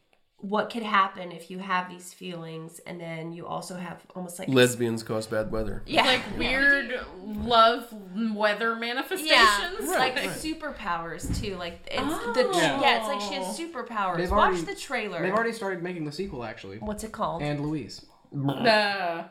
what 0.43 0.69
could 0.69 0.83
happen 0.83 1.31
if 1.31 1.49
you 1.49 1.57
have 1.59 1.89
these 1.89 2.13
feelings, 2.13 2.79
and 2.85 2.99
then 2.99 3.31
you 3.31 3.47
also 3.47 3.75
have 3.77 4.01
almost 4.13 4.37
like 4.39 4.49
Lesbians 4.49 5.01
cause 5.01 5.25
bad 5.25 5.49
weather. 5.51 5.81
yeah, 5.85 6.03
like 6.05 6.21
yeah. 6.33 6.37
weird 6.37 6.99
love 7.23 7.87
weather 8.35 8.75
manifestations. 8.75 9.31
Yeah, 9.31 9.97
like 9.97 10.15
Right. 10.17 10.29
superpowers 10.29 11.39
too. 11.41 11.55
Like 11.55 11.79
it's 11.89 12.01
Oh. 12.05 12.33
the 12.33 12.57
Yeah. 12.57 12.81
yeah. 12.81 12.97
it's 12.99 13.07
like 13.07 13.21
she 13.21 13.35
has 13.35 13.57
superpowers. 13.57 14.17
They've 14.17 14.29
Watch 14.31 14.49
already- 14.49 14.61
the 14.65 14.75
trailer. 14.75 15.21
They've 15.21 15.33
already 15.33 15.53
started 15.53 15.81
making 15.81 16.03
the 16.03 16.11
sequel, 16.11 16.43
actually. 16.43 16.77
What's 16.79 17.05
it 17.05 17.13
called? 17.13 17.41
And 17.41 17.61
Louise. 17.65 18.05
The 18.33 19.25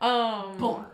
um, 0.00 0.86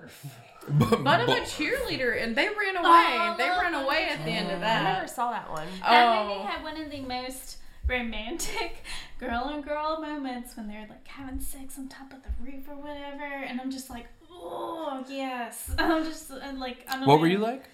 but 0.67 1.21
I'm 1.21 1.29
a 1.29 1.41
cheerleader, 1.43 2.23
and 2.23 2.35
they 2.37 2.49
ran 2.49 2.77
away. 2.77 2.85
Oh, 2.87 3.35
they 3.39 3.49
ran 3.49 3.75
away 3.75 4.09
at 4.11 4.25
the 4.25 4.31
end 4.31 4.51
of 4.51 4.61
that. 4.61 4.81
I 4.81 4.93
never 4.95 5.07
saw 5.09 5.31
that 5.31 5.51
one. 5.51 5.67
That 5.83 6.27
movie 6.27 6.41
Oh, 6.41 6.47
had 6.47 6.63
one 6.63 6.77
of 6.81 6.91
the 6.91 7.01
most 7.01 7.59
romantic 7.87 8.83
girl 9.19 9.43
on 9.45 9.63
girl 9.63 10.01
moments 10.01 10.57
when 10.57 10.69
they're 10.69 10.87
like 10.89 11.07
having 11.07 11.41
sex 11.41 11.79
on 11.79 11.89
top 11.89 12.13
of 12.13 12.23
the 12.23 12.31
roof 12.43 12.69
or 12.69 12.77
whatever, 12.77 13.25
and 13.25 13.61
I'm 13.61 13.71
just 13.71 13.91
like, 13.91 14.07
oh 14.31 15.05
yes. 15.09 15.71
I'm 15.79 16.05
just 16.05 16.31
uh, 16.31 16.39
like, 16.57 16.85
I'm 16.89 17.07
What 17.07 17.21
were 17.21 17.27
you 17.29 17.39
like? 17.39 17.65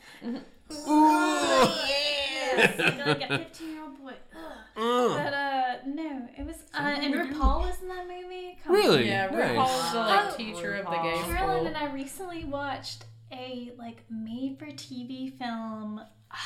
Yes, 1.42 2.78
like 2.78 3.22
a 3.30 3.38
15 3.50 3.70
year 3.70 3.82
old 3.82 3.98
boy. 4.00 4.12
Ugh. 4.76 5.10
But 5.24 5.34
uh, 5.34 5.74
no, 5.86 6.28
it 6.36 6.46
was. 6.46 6.56
Uh, 6.74 6.78
and 6.82 7.14
RuPaul 7.14 7.60
was 7.62 7.80
in 7.82 7.88
that 7.88 8.06
movie. 8.06 8.58
Come 8.64 8.74
on. 8.76 8.80
Really? 8.80 9.08
yeah. 9.08 9.26
Nice. 9.26 9.50
RuPaul's 9.56 9.92
the 9.92 9.98
like 9.98 10.32
Oh. 10.32 10.36
teacher 10.36 10.74
of 10.74 10.84
the 10.86 10.90
game. 11.02 11.16
RuPaul. 11.24 11.36
Carolyn 11.36 11.66
and 11.66 11.76
I 11.76 11.92
recently 11.92 12.44
watched 12.44 13.04
a 13.32 13.72
like 13.78 14.04
made 14.10 14.58
for 14.58 14.66
TV 14.66 15.36
film. 15.38 16.00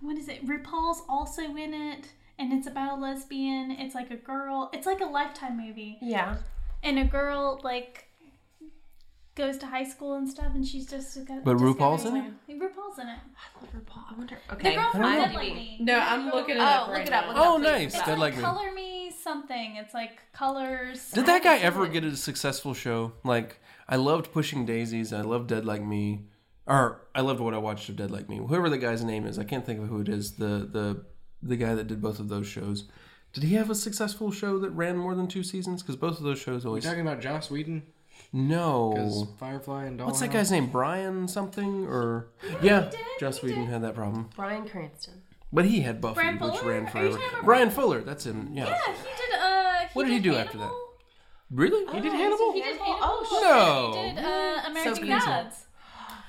What 0.00 0.16
is 0.18 0.28
it? 0.28 0.44
RuPaul's 0.44 1.02
also 1.08 1.42
in 1.42 1.72
it, 1.72 2.08
and 2.38 2.52
it's 2.52 2.66
about 2.66 2.98
a 2.98 3.00
lesbian. 3.00 3.70
It's 3.70 3.94
like 3.94 4.10
a 4.10 4.16
girl. 4.16 4.70
It's 4.72 4.86
like 4.86 5.00
a 5.00 5.06
lifetime 5.06 5.56
movie, 5.56 5.98
Yeah. 6.00 6.36
and 6.82 6.98
a 6.98 7.04
girl 7.04 7.60
like 7.62 8.08
goes 9.34 9.56
to 9.58 9.66
high 9.66 9.84
school 9.84 10.14
and 10.14 10.28
stuff, 10.28 10.54
and 10.54 10.66
she's 10.66 10.86
just. 10.86 11.18
But 11.26 11.56
RuPaul's 11.56 12.04
in 12.04 12.16
it. 12.16 12.24
RuPaul's 12.50 12.98
in 12.98 13.08
it. 13.08 13.18
I 13.18 13.60
love 13.60 13.72
RuPaul. 13.74 14.02
I 14.10 14.14
wonder. 14.18 14.38
The 14.48 14.54
Okay. 14.56 14.74
girl 14.74 14.90
from 14.90 15.00
IMDb. 15.02 15.16
Dead 15.24 15.34
Like 15.34 15.54
Me. 15.54 15.76
No, 15.80 15.94
The 15.94 16.02
I'm 16.02 16.26
looking 16.30 16.56
it 16.56 16.60
Oh, 16.60 16.64
up. 16.64 16.88
look 16.88 16.96
right 16.98 17.06
it 17.06 17.12
up, 17.12 17.26
look 17.28 17.36
Oh, 17.38 17.56
please. 17.58 17.64
nice. 17.64 17.94
It's 17.94 18.04
Dead 18.06 18.18
like 18.18 18.34
like 18.34 18.42
color 18.44 18.72
me 18.72 19.10
something. 19.10 19.76
It's 19.76 19.94
like 19.94 20.20
colors. 20.32 21.10
Did 21.12 21.26
that 21.26 21.42
guy 21.42 21.58
ever 21.58 21.86
get 21.86 22.04
a 22.04 22.14
successful 22.16 22.74
show? 22.74 23.12
Like, 23.24 23.60
I 23.88 23.96
loved 23.96 24.32
Pushing 24.32 24.66
Daisies. 24.66 25.12
I 25.12 25.22
loved 25.22 25.48
Dead 25.48 25.64
Like 25.64 25.82
Me. 25.82 26.26
Or, 26.66 27.00
I 27.14 27.22
loved 27.22 27.40
what 27.40 27.54
I 27.54 27.58
watched 27.58 27.88
of 27.88 27.96
Dead 27.96 28.10
Like 28.10 28.28
Me. 28.28 28.36
Whoever 28.36 28.68
the 28.68 28.78
guy's 28.78 29.02
name 29.02 29.26
is, 29.26 29.38
I 29.38 29.44
can't 29.44 29.64
think 29.64 29.80
of 29.80 29.88
who 29.88 30.00
it 30.00 30.08
is. 30.08 30.32
The 30.32 30.68
the 30.70 31.04
the 31.42 31.56
guy 31.56 31.74
that 31.74 31.86
did 31.86 32.00
both 32.00 32.18
of 32.20 32.28
those 32.28 32.46
shows. 32.46 32.84
Did 33.32 33.44
he 33.44 33.54
have 33.54 33.70
a 33.70 33.74
successful 33.74 34.30
show 34.30 34.58
that 34.58 34.70
ran 34.70 34.96
more 34.96 35.14
than 35.14 35.26
two 35.26 35.42
seasons? 35.42 35.82
Because 35.82 35.96
both 35.96 36.18
of 36.18 36.24
those 36.24 36.38
shows 36.38 36.64
always. 36.66 36.84
You 36.84 36.90
always. 36.90 37.02
talking 37.02 37.06
about 37.06 37.20
Joss 37.22 37.50
Whedon? 37.50 37.82
No. 38.32 38.92
Because 38.94 39.26
Firefly 39.38 39.86
and 39.86 39.98
Dollhouse. 39.98 40.06
What's 40.06 40.20
that 40.20 40.30
guy's 40.32 40.50
name? 40.50 40.66
Bryan 40.68 41.28
something? 41.28 41.86
Or. 41.86 42.28
Yeah, 42.62 42.90
did, 42.90 43.00
Joss 43.20 43.42
Whedon 43.42 43.62
did. 43.64 43.70
had 43.70 43.82
that 43.82 43.94
problem. 43.94 44.28
Bryan 44.36 44.68
Cranston. 44.68 45.22
But 45.52 45.64
he 45.66 45.80
had 45.80 46.00
Buffy, 46.00 46.14
Bryan 46.14 46.38
which 46.38 46.54
Fuller? 46.56 46.70
ran 46.72 46.86
Are 46.86 46.90
forever. 46.90 47.18
Bryan 47.18 47.44
Bryan- 47.44 47.70
Fuller, 47.70 48.00
that's 48.02 48.24
him. 48.26 48.50
Yeah. 48.54 48.66
Yeah, 48.66 48.78
he 48.86 49.02
did. 49.02 49.38
Uh, 49.38 49.80
he 49.80 49.86
What 49.92 50.04
did 50.04 50.12
he 50.12 50.20
do 50.20 50.34
after 50.34 50.58
Hannibal. 50.58 50.78
Really? 51.50 51.84
He 51.94 52.00
did 52.00 52.12
Hannibal? 52.12 52.52
He 52.54 52.62
did 52.62 52.78
Hannibal? 52.78 52.84
Hannibal. 52.84 53.28
Oh, 53.40 53.92
No. 53.94 54.02
He 54.02 54.14
did 54.14 54.24
uh, 54.24 54.62
American 54.70 55.06
So 55.06 55.18
Gods. 55.26 55.66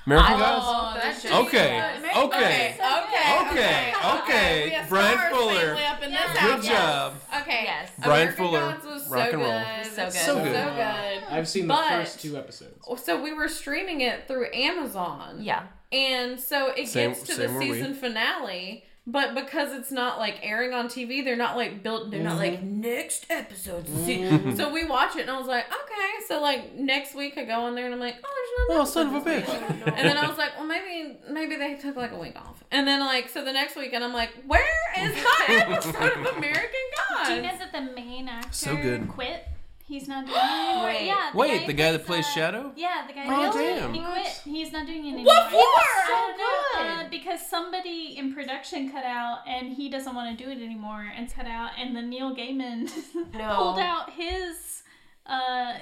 American 0.06 0.34
I 0.34 0.38
Gods? 0.38 0.66
love 0.66 0.74
Oh, 0.76 0.94
those 0.94 1.02
that 1.02 1.22
shows. 1.22 1.46
Okay. 1.46 1.78
Okay, 1.78 2.10
Okay. 2.16 2.76
okay, 2.78 3.94
Okay, 3.94 3.94
okay. 4.18 4.84
Bryan 4.88 5.18
Fuller. 5.34 5.54
family 5.76 5.84
up 5.84 6.02
in 6.02 6.10
this 6.10 6.40
Good 6.40 6.62
job. 6.62 7.14
Okay. 7.40 7.60
Yes. 7.64 7.90
Bryan 7.98 8.12
American 8.28 8.36
Fuller, 8.44 8.60
Gods 8.72 8.84
was 8.86 9.08
rock 9.08 9.24
so 9.30 9.32
and 9.32 9.42
roll. 9.42 9.60
good. 9.64 9.86
So 9.86 10.04
good. 10.04 10.12
So 10.12 10.34
good. 10.36 10.54
So 10.54 10.70
good. 10.74 11.22
I've 11.30 11.48
seen 11.48 11.66
the 11.68 11.74
But- 11.74 11.88
first 11.88 12.20
two 12.20 12.36
episodes. 12.36 12.86
So 13.04 13.22
we 13.22 13.32
were 13.32 13.48
streaming 13.48 14.02
it 14.02 14.28
through 14.28 14.48
Amazon. 14.52 15.38
Yeah. 15.40 15.62
And 15.92 16.38
so 16.40 16.68
it 16.68 16.88
Same- 16.88 17.10
gets 17.12 17.22
to 17.24 17.36
the 17.36 17.48
season 17.60 17.94
finale, 17.94 18.84
but 19.06 19.34
because 19.34 19.72
it's 19.74 19.92
not 19.92 20.18
like 20.18 20.38
airing 20.42 20.72
on 20.72 20.88
TV, 20.88 21.22
they're 21.22 21.36
not 21.36 21.56
like 21.56 21.82
built. 21.82 22.10
They're 22.10 22.22
not 22.22 22.38
like 22.38 22.62
next 22.62 23.26
episode. 23.28 23.84
Mm-hmm. 23.86 24.56
So 24.56 24.72
we 24.72 24.86
watch 24.86 25.14
it, 25.16 25.22
and 25.22 25.30
I 25.30 25.36
was 25.38 25.46
like, 25.46 25.66
okay. 25.66 26.24
So 26.26 26.40
like 26.40 26.74
next 26.74 27.14
week, 27.14 27.36
I 27.36 27.44
go 27.44 27.60
on 27.64 27.74
there, 27.74 27.84
and 27.84 27.92
I'm 27.94 28.00
like, 28.00 28.16
oh, 28.24 28.64
there's 28.66 28.78
no. 28.78 28.82
Oh, 28.82 28.84
son 28.86 29.14
of 29.14 29.26
a 29.26 29.30
bitch. 29.30 29.48
And 29.96 30.08
then 30.08 30.16
I 30.16 30.26
was 30.26 30.38
like, 30.38 30.56
well, 30.56 30.66
maybe 30.66 31.18
maybe 31.30 31.56
they 31.56 31.74
took 31.74 31.96
like 31.96 32.12
a 32.12 32.18
week 32.18 32.36
off. 32.36 32.64
And 32.70 32.88
then 32.88 33.00
like 33.00 33.28
so 33.28 33.44
the 33.44 33.52
next 33.52 33.76
week, 33.76 33.92
and 33.92 34.02
I'm 34.02 34.14
like, 34.14 34.30
where 34.46 34.64
is 34.98 35.14
my 35.14 35.46
episode 35.48 35.94
of 36.12 36.36
American 36.36 36.70
Gods? 36.96 37.28
Do 37.28 37.34
you 37.34 37.42
know 37.42 37.58
that 37.58 37.72
the 37.72 37.92
main 37.94 38.28
actor 38.28 38.48
So 38.52 38.74
good. 38.76 39.08
quit? 39.08 39.46
He's 39.86 40.08
not 40.08 40.24
doing 40.26 40.36
it 40.42 40.42
anymore. 40.44 40.84
Wait. 40.86 41.06
yeah, 41.06 41.30
the 41.32 41.38
Wait, 41.38 41.60
guy 41.60 41.66
the 41.66 41.72
guy 41.74 41.92
that 41.92 42.06
plays, 42.06 42.24
plays 42.24 42.26
uh, 42.26 42.30
Shadow? 42.30 42.72
Yeah, 42.76 43.04
the 43.06 43.12
guy. 43.12 43.24
Oh, 43.26 43.50
who 43.52 43.58
damn. 43.58 43.92
He 43.94 44.00
quit. 44.00 44.40
He's 44.44 44.72
not 44.72 44.86
doing 44.86 45.04
it 45.06 45.12
anymore. 45.12 45.24
What 45.26 45.50
for? 45.50 45.56
I 45.56 46.06
don't 46.08 46.38
So 46.38 46.42
know. 46.42 46.98
good. 47.00 47.06
Uh, 47.06 47.10
because 47.10 47.46
somebody 47.48 48.16
in 48.16 48.32
production 48.34 48.90
cut 48.90 49.04
out, 49.04 49.40
and 49.46 49.72
he 49.74 49.90
doesn't 49.90 50.14
want 50.14 50.36
to 50.38 50.44
do 50.44 50.50
it 50.50 50.62
anymore, 50.62 51.06
and 51.16 51.32
cut 51.32 51.46
out, 51.46 51.70
and 51.78 51.94
then 51.94 52.08
Neil 52.08 52.34
Gaiman 52.34 52.90
No. 53.34 53.54
pulled 53.56 53.78
out 53.78 54.10
his. 54.10 54.82
Uh, 55.26 55.74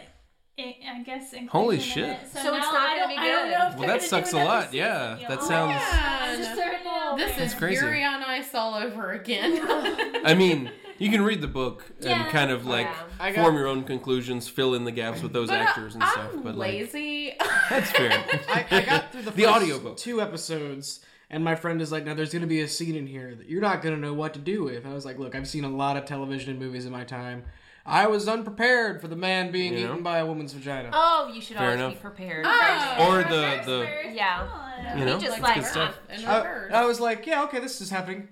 I 0.58 0.76
I 0.86 1.02
guess. 1.02 1.32
inclusion 1.32 1.48
Holy 1.48 1.76
in 1.76 1.82
shit. 1.82 2.04
it. 2.10 2.18
So 2.32 2.42
now 2.42 2.56
it's 2.56 2.66
not 2.66 2.74
I 2.74 2.98
gonna 2.98 3.14
don't, 3.14 3.46
be 3.70 3.74
good. 3.74 3.78
Well, 3.80 3.88
that 3.88 4.02
sucks 4.02 4.32
a 4.32 4.36
lot. 4.44 4.64
season. 4.64 4.76
Yeah, 4.78 5.18
Yeah. 5.18 5.28
that 5.28 5.38
Oh, 5.40 5.48
sounds- 5.48 5.82
I 5.82 6.26
Man. 6.26 6.38
just 6.38 6.56
don't. 6.84 7.18
This 7.18 7.38
is 7.38 7.54
crazy. 7.58 7.80
Fury 7.80 8.04
on 8.04 8.22
Ice 8.22 8.54
all 8.54 8.74
over 8.74 9.12
again. 9.12 9.60
I 10.24 10.34
mean, 10.34 10.70
you 10.98 11.10
can 11.10 11.22
read 11.22 11.40
the 11.40 11.48
book 11.48 11.86
and 12.00 12.04
Yeah. 12.10 12.30
kind 12.30 12.50
of 12.50 12.66
like 12.66 12.86
Yeah. 12.86 12.94
I 13.18 13.32
got- 13.32 13.42
form 13.42 13.54
your 13.56 13.66
own 13.66 13.84
conclusions, 13.84 14.46
fill 14.46 14.74
in 14.74 14.84
the 14.84 14.92
gaps 14.92 15.22
with 15.22 15.32
those 15.32 15.48
But, 15.48 15.60
uh, 15.60 15.64
actors 15.64 15.94
and 15.94 16.02
I'm 16.04 16.10
stuff. 16.12 16.30
But 16.44 16.56
like, 16.56 16.72
lazy. 16.72 17.34
that's 17.70 17.90
fair. 17.90 18.10
I, 18.48 18.66
I 18.70 18.80
got 18.82 19.10
through 19.12 19.22
the, 19.22 19.30
The 19.30 19.42
first 19.44 19.56
audiobook. 19.56 19.96
two 19.96 20.20
episodes, 20.20 21.00
and 21.30 21.42
my 21.42 21.54
friend 21.54 21.80
is 21.80 21.90
like, 21.90 22.04
"Now 22.04 22.12
there's 22.14 22.30
going 22.32 22.42
to 22.42 22.46
be 22.48 22.60
a 22.60 22.68
scene 22.68 22.94
in 22.94 23.06
here 23.06 23.34
that 23.34 23.48
you're 23.48 23.62
not 23.62 23.80
going 23.82 23.94
to 23.94 24.00
know 24.00 24.12
what 24.12 24.34
to 24.34 24.38
do 24.40 24.64
with." 24.64 24.84
I 24.86 24.92
was 24.92 25.06
like, 25.06 25.18
"Look, 25.18 25.34
I've 25.34 25.48
seen 25.48 25.64
a 25.64 25.70
lot 25.70 25.96
of 25.96 26.04
television 26.04 26.50
and 26.50 26.58
movies 26.60 26.84
in 26.84 26.92
my 26.92 27.04
time. 27.04 27.44
I 27.84 28.06
was 28.06 28.28
unprepared 28.28 29.00
for 29.00 29.08
the 29.08 29.16
man 29.16 29.50
being 29.50 29.72
You 29.74 29.86
know? 29.86 29.92
eaten 29.94 30.02
by 30.02 30.18
a 30.18 30.26
woman's 30.26 30.52
vagina." 30.52 30.90
Oh, 30.92 31.30
you 31.34 31.40
should 31.40 31.56
Fair 31.56 31.66
always 31.66 31.80
enough. 31.80 31.94
be 31.94 31.98
prepared. 32.00 32.44
Oh. 32.48 32.96
Or 33.08 33.22
the- 33.24 33.60
the- 33.64 33.88
Yeah. 34.12 34.46
come. 34.86 34.98
You 34.98 35.04
know, 35.04 35.18
just 35.18 35.40
like- 35.40 35.54
good 35.56 35.64
stuff. 35.64 35.98
In 36.10 36.24
I, 36.24 36.36
reverse. 36.38 36.72
I 36.72 36.84
was 36.84 37.00
like, 37.00 37.26
"Yeah, 37.26 37.42
okay, 37.44 37.60
this 37.60 37.80
is 37.80 37.90
happening." 37.90 38.28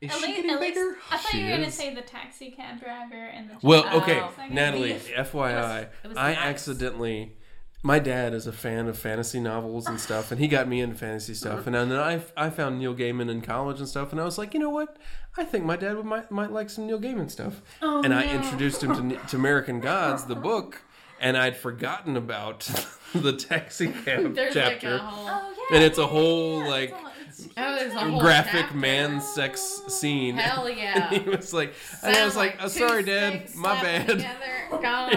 Is 0.00 0.10
At 0.10 0.16
she 0.16 0.22
least, 0.26 0.36
getting 0.36 0.50
at 0.50 0.60
least, 0.60 0.74
bigger? 0.74 0.96
I 1.12 1.16
thought 1.16 1.30
She 1.30 1.38
you 1.38 1.44
were 1.46 1.50
gonna 1.52 1.66
is. 1.68 1.74
say 1.74 1.94
the 1.94 2.02
taxi 2.02 2.50
cab 2.50 2.80
driver 2.80 3.14
and 3.14 3.50
the. 3.50 3.54
Well, 3.62 3.84
Oh. 3.88 3.98
okay, 4.00 4.20
Second 4.36 4.54
Natalie. 4.54 4.92
beef. 4.94 5.12
FYI, 5.16 5.80
It 6.02 6.08
was 6.08 6.16
I 6.16 6.34
nice. 6.34 6.38
accidentally. 6.38 7.36
My 7.84 7.98
dad 7.98 8.32
is 8.32 8.46
a 8.46 8.52
fan 8.52 8.86
of 8.86 8.96
fantasy 8.96 9.40
novels 9.40 9.88
and 9.88 9.98
stuff, 9.98 10.30
and 10.30 10.40
he 10.40 10.46
got 10.46 10.68
me 10.68 10.80
into 10.80 10.94
fantasy 10.94 11.34
stuff. 11.34 11.66
Uh-huh. 11.66 11.76
And 11.76 11.90
then 11.90 11.98
I, 11.98 12.20
I 12.36 12.48
found 12.50 12.78
Neil 12.78 12.94
Gaiman 12.94 13.28
in 13.28 13.40
college 13.42 13.80
and 13.80 13.88
stuff, 13.88 14.12
and 14.12 14.20
I 14.20 14.24
was 14.24 14.38
like, 14.38 14.54
you 14.54 14.60
know 14.60 14.70
what? 14.70 14.96
I 15.36 15.44
think 15.44 15.64
my 15.64 15.74
dad 15.76 15.96
would, 15.96 16.06
might 16.06 16.30
might 16.30 16.52
like 16.52 16.70
some 16.70 16.86
Neil 16.86 17.00
Gaiman 17.00 17.28
stuff. 17.30 17.60
Oh, 17.82 18.02
and 18.04 18.14
I 18.14 18.32
introduced 18.32 18.82
him 18.84 19.10
to, 19.10 19.16
to 19.16 19.36
American 19.36 19.80
Gods, 19.80 20.24
the 20.26 20.36
book, 20.36 20.82
and 21.20 21.36
I'd 21.36 21.56
forgotten 21.56 22.16
about 22.16 22.60
the 23.14 23.32
taxi 23.32 23.88
cab 23.88 24.34
There's 24.34 24.54
like 24.54 24.80
chapter. 24.80 24.94
a 24.94 24.98
whole. 24.98 25.26
Oh 25.28 25.54
yeah. 25.70 25.76
And 25.76 25.84
it's 25.84 25.98
a 25.98 26.06
whole, 26.06 26.62
yeah, 26.62 26.68
like, 26.68 26.90
it's 26.90 26.92
all- 26.92 27.06
it's- 27.06 27.21
Oh, 27.56 27.74
there's 27.76 27.94
a 27.94 27.98
whole 27.98 28.20
graphic 28.20 28.52
chapter. 28.62 28.76
man 28.76 29.20
sex 29.20 29.60
scene. 29.88 30.36
Hell 30.36 30.68
yeah. 30.70 31.10
he 31.10 31.28
was 31.28 31.52
like, 31.54 31.74
and 32.02 32.14
I 32.14 32.24
was 32.24 32.34
Sound 32.34 32.46
like, 32.46 32.56
oh, 32.60 32.64
two 32.64 32.68
sorry, 32.70 33.02
Dad, 33.02 33.54
my 33.54 33.80
bad. 33.82 34.06
Together. 34.08 34.36
God. 34.82 35.10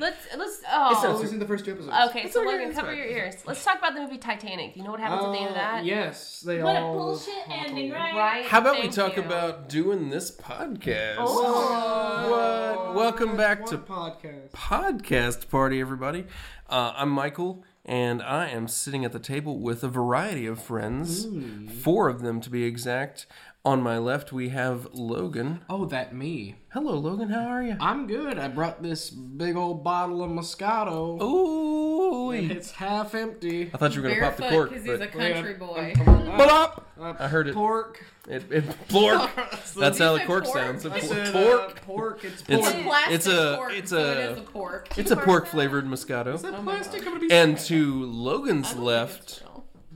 Let's 0.00 0.26
let's 0.36 0.58
It's 0.58 0.64
oh. 0.72 1.04
only 1.14 1.26
seen 1.26 1.38
the 1.38 1.46
first 1.46 1.64
two 1.64 1.72
episodes. 1.72 1.94
Okay, 2.10 2.22
It's 2.22 2.32
so 2.34 2.40
okay, 2.40 2.50
Logan, 2.50 2.68
it's 2.68 2.76
cover 2.76 2.88
fine. 2.88 2.96
your 2.98 3.06
ears. 3.06 3.34
Let's 3.46 3.64
talk 3.64 3.78
about 3.78 3.94
the 3.94 4.00
movie 4.00 4.18
Titanic. 4.18 4.76
You 4.76 4.82
know 4.84 4.90
what 4.90 5.00
happens 5.00 5.24
at 5.24 5.32
the 5.32 5.38
end 5.38 5.46
of 5.50 5.52
Uh, 5.52 5.54
that? 5.54 5.84
Yes, 5.84 6.40
they 6.40 6.62
What 6.62 6.76
a 6.76 6.80
bullshit 6.80 7.34
ending, 7.48 7.90
right? 7.92 8.14
Right. 8.14 8.44
How 8.46 8.58
about 8.60 8.80
we 8.80 8.88
talk 8.88 9.16
you. 9.16 9.22
about 9.22 9.68
doing 9.68 10.10
this 10.10 10.30
podcast? 10.30 11.16
Oh. 11.18 12.30
What? 12.30 12.94
Welcome 12.94 13.36
back 13.36 13.64
to 13.66 13.78
podcast. 13.78 14.50
podcast 14.50 15.48
party, 15.48 15.80
everybody. 15.80 16.26
Uh, 16.68 16.92
I'm 16.96 17.10
Michael, 17.10 17.62
and 17.84 18.22
I 18.22 18.48
am 18.48 18.68
sitting 18.68 19.04
at 19.04 19.12
the 19.12 19.18
table 19.18 19.58
with 19.58 19.82
a 19.82 19.88
variety 19.88 20.46
of 20.46 20.62
friends, 20.62 21.24
hmm. 21.24 21.66
four 21.66 22.08
of 22.08 22.22
them 22.22 22.40
to 22.42 22.50
be 22.50 22.64
exact. 22.64 23.26
On 23.62 23.82
my 23.82 23.98
left, 23.98 24.32
we 24.32 24.48
have 24.48 24.88
Logan. 24.94 25.60
Oh, 25.68 25.84
that 25.86 26.14
me. 26.14 26.54
Hello, 26.70 26.94
Logan. 26.94 27.28
How 27.28 27.46
are 27.46 27.62
you? 27.62 27.76
I'm 27.78 28.06
good. 28.06 28.38
I 28.38 28.48
brought 28.48 28.82
this 28.82 29.10
big 29.10 29.54
old 29.54 29.84
bottle 29.84 30.22
of 30.24 30.30
Moscato. 30.30 31.20
Ooh, 31.20 32.30
It's 32.32 32.70
half 32.70 33.14
empty. 33.14 33.70
I 33.74 33.76
thought 33.76 33.94
you 33.94 34.00
were 34.00 34.08
gonna 34.08 34.20
pop 34.22 34.36
the 34.38 34.48
cork, 34.48 34.70
because 34.70 34.84
he's 34.86 35.00
a 35.00 35.06
country 35.08 35.54
boy. 35.54 35.92
Bop! 36.06 36.86
Uh, 36.98 37.12
I 37.18 37.28
heard 37.28 37.48
it. 37.48 37.54
pork. 37.54 38.02
It, 38.26 38.50
it 38.50 38.64
pork. 38.88 39.30
That's 39.76 39.98
how 39.98 40.16
the 40.16 40.24
cork 40.24 40.44
pork? 40.44 40.56
sounds. 40.56 40.86
I 40.86 40.90
Pork. 40.90 41.02
said, 41.02 41.32
pork. 41.32 41.70
uh, 41.70 41.80
pork. 41.84 42.24
It's 42.24 42.42
It's- 42.48 42.60
pork. 42.72 42.74
It's 42.74 42.82
plastic 42.86 43.14
It's 43.14 43.26
a- 43.26 43.54
pork, 43.58 43.72
it's 43.74 43.90
so 43.90 43.98
a- 43.98 44.10
it 44.12 44.18
is 44.32 44.38
a 44.38 44.42
pork. 44.42 44.98
It's 44.98 45.10
a 45.10 45.16
pork 45.16 45.46
flavored 45.46 45.84
Moscato. 45.84 46.34
Is 46.34 46.40
that 46.42 46.54
plastic? 46.64 47.02
I'm 47.02 47.08
gonna 47.08 47.20
be 47.20 47.30
And 47.30 47.58
to 47.58 48.04
Logan's 48.06 48.68
I 48.68 48.70
don't 48.70 48.76
think 48.78 48.86
left, 48.86 49.42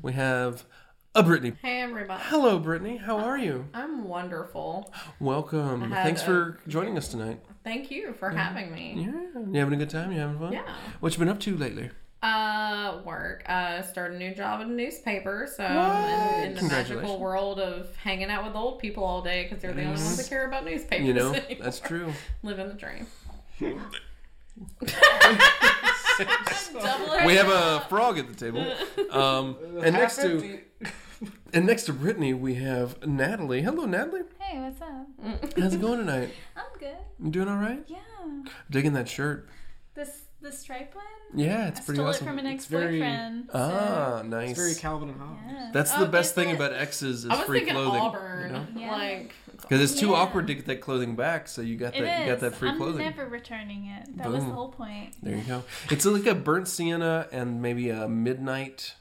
we 0.02 0.12
have 0.12 0.64
a 1.14 1.22
Brittany. 1.22 1.52
Hey 1.62 1.80
everybody. 1.80 2.22
Hello, 2.26 2.58
Brittany. 2.58 2.96
How 2.96 3.18
are 3.18 3.38
you? 3.38 3.66
I'm 3.72 4.04
wonderful. 4.04 4.92
Welcome. 5.20 5.90
Thanks 5.90 6.22
a- 6.22 6.24
for 6.24 6.58
joining 6.68 6.96
us 6.98 7.08
tonight. 7.08 7.40
Thank 7.62 7.90
you 7.90 8.12
for 8.14 8.30
having 8.30 8.72
me. 8.72 8.94
Yeah, 8.96 9.40
you 9.50 9.58
having 9.60 9.74
a 9.74 9.76
good 9.76 9.90
time? 9.90 10.12
You 10.12 10.18
having 10.20 10.38
fun? 10.38 10.52
Yeah. 10.52 10.64
What 11.00 11.12
you 11.12 11.18
been 11.18 11.28
up 11.28 11.40
to 11.40 11.56
lately? 11.56 11.90
Uh, 12.22 13.00
work. 13.04 13.42
Uh, 13.48 13.82
started 13.82 14.16
a 14.16 14.18
new 14.18 14.34
job 14.34 14.60
at 14.60 14.66
a 14.66 14.70
newspaper, 14.70 15.46
so 15.54 15.62
I'm 15.64 16.40
in, 16.40 16.48
in 16.48 16.54
the 16.54 16.60
Congratulations. 16.60 17.02
magical 17.02 17.20
world 17.20 17.60
of 17.60 17.94
hanging 17.96 18.30
out 18.30 18.44
with 18.44 18.54
old 18.56 18.78
people 18.80 19.04
all 19.04 19.22
day 19.22 19.44
because 19.44 19.60
they're 19.62 19.72
the 19.72 19.82
only 19.84 19.92
ones 20.02 20.16
that 20.16 20.28
care 20.28 20.46
about 20.46 20.64
newspapers. 20.64 21.06
You 21.06 21.12
know, 21.14 21.32
anymore. 21.34 21.64
that's 21.64 21.80
true. 21.80 22.12
Living 22.42 22.68
the 22.68 22.74
dream. 22.74 23.06
We 27.26 27.34
have 27.34 27.48
a 27.48 27.84
frog 27.88 28.18
at 28.18 28.28
the 28.28 28.34
table. 28.34 28.64
Um, 29.10 29.56
and 29.82 29.94
next 29.94 30.16
to 30.18 30.30
empty. 30.34 30.60
and 31.52 31.66
next 31.66 31.84
to 31.84 31.92
Brittany, 31.92 32.34
we 32.34 32.54
have 32.56 33.04
Natalie. 33.06 33.62
Hello, 33.62 33.84
Natalie. 33.84 34.22
Hey, 34.38 34.58
what's 34.60 34.80
up? 34.80 35.54
How's 35.58 35.74
it 35.74 35.80
going 35.80 35.98
tonight? 35.98 36.30
I'm 36.56 36.64
good. 36.78 36.96
You 37.22 37.30
doing 37.30 37.48
all 37.48 37.56
right? 37.56 37.82
Yeah. 37.86 37.98
Digging 38.70 38.92
that 38.94 39.08
shirt. 39.08 39.48
This 39.94 40.22
the 40.40 40.52
stripe 40.52 40.94
one? 40.94 41.04
Yeah, 41.34 41.68
it's 41.68 41.80
I 41.80 41.84
pretty 41.84 41.96
stole 41.98 42.08
awesome. 42.08 42.26
it 42.26 42.30
from 42.30 42.38
an 42.40 42.46
ex-boyfriend. 42.46 43.48
so- 43.50 43.58
ah, 43.58 44.22
nice. 44.26 44.50
It's 44.50 44.58
very 44.58 44.74
Calvin 44.74 45.08
and 45.10 45.18
Hobbes. 45.20 45.40
yeah. 45.48 45.70
That's 45.72 45.92
Oh, 45.94 46.00
the 46.00 46.06
best 46.06 46.34
thing 46.34 46.50
it? 46.50 46.54
about 46.56 46.72
X's 46.74 47.24
is 47.24 47.30
I 47.30 47.36
was 47.36 47.46
free 47.46 47.60
thinking 47.60 47.74
clothing. 47.76 48.00
Auburn. 48.02 48.68
Yeah. 48.76 48.92
Like, 48.92 49.32
Because 49.62 49.80
it's 49.80 49.98
too 49.98 50.08
Yeah. 50.08 50.16
awkward 50.16 50.46
to 50.48 50.54
get 50.54 50.66
that 50.66 50.80
clothing 50.82 51.16
back, 51.16 51.48
so 51.48 51.62
you 51.62 51.76
got 51.76 51.94
It 51.96 52.02
that 52.02 52.20
you 52.20 52.26
got 52.26 52.40
that 52.40 52.54
free 52.54 52.68
clothing. 52.70 52.72
I'm 52.72 52.78
clothing. 52.78 53.04
never 53.16 53.26
returning 53.28 53.86
it. 53.86 54.16
That 54.18 54.30
was 54.30 54.44
the 54.44 54.50
whole 54.50 54.68
point. 54.68 55.14
There 55.22 55.34
you 55.36 55.42
go. 55.44 55.62
It's 55.90 56.04
like 56.04 56.26
a 56.26 56.34
burnt 56.34 56.68
sienna 56.68 57.26
and 57.32 57.62
maybe 57.62 57.88
a 57.88 58.06
midnight. 58.08 58.94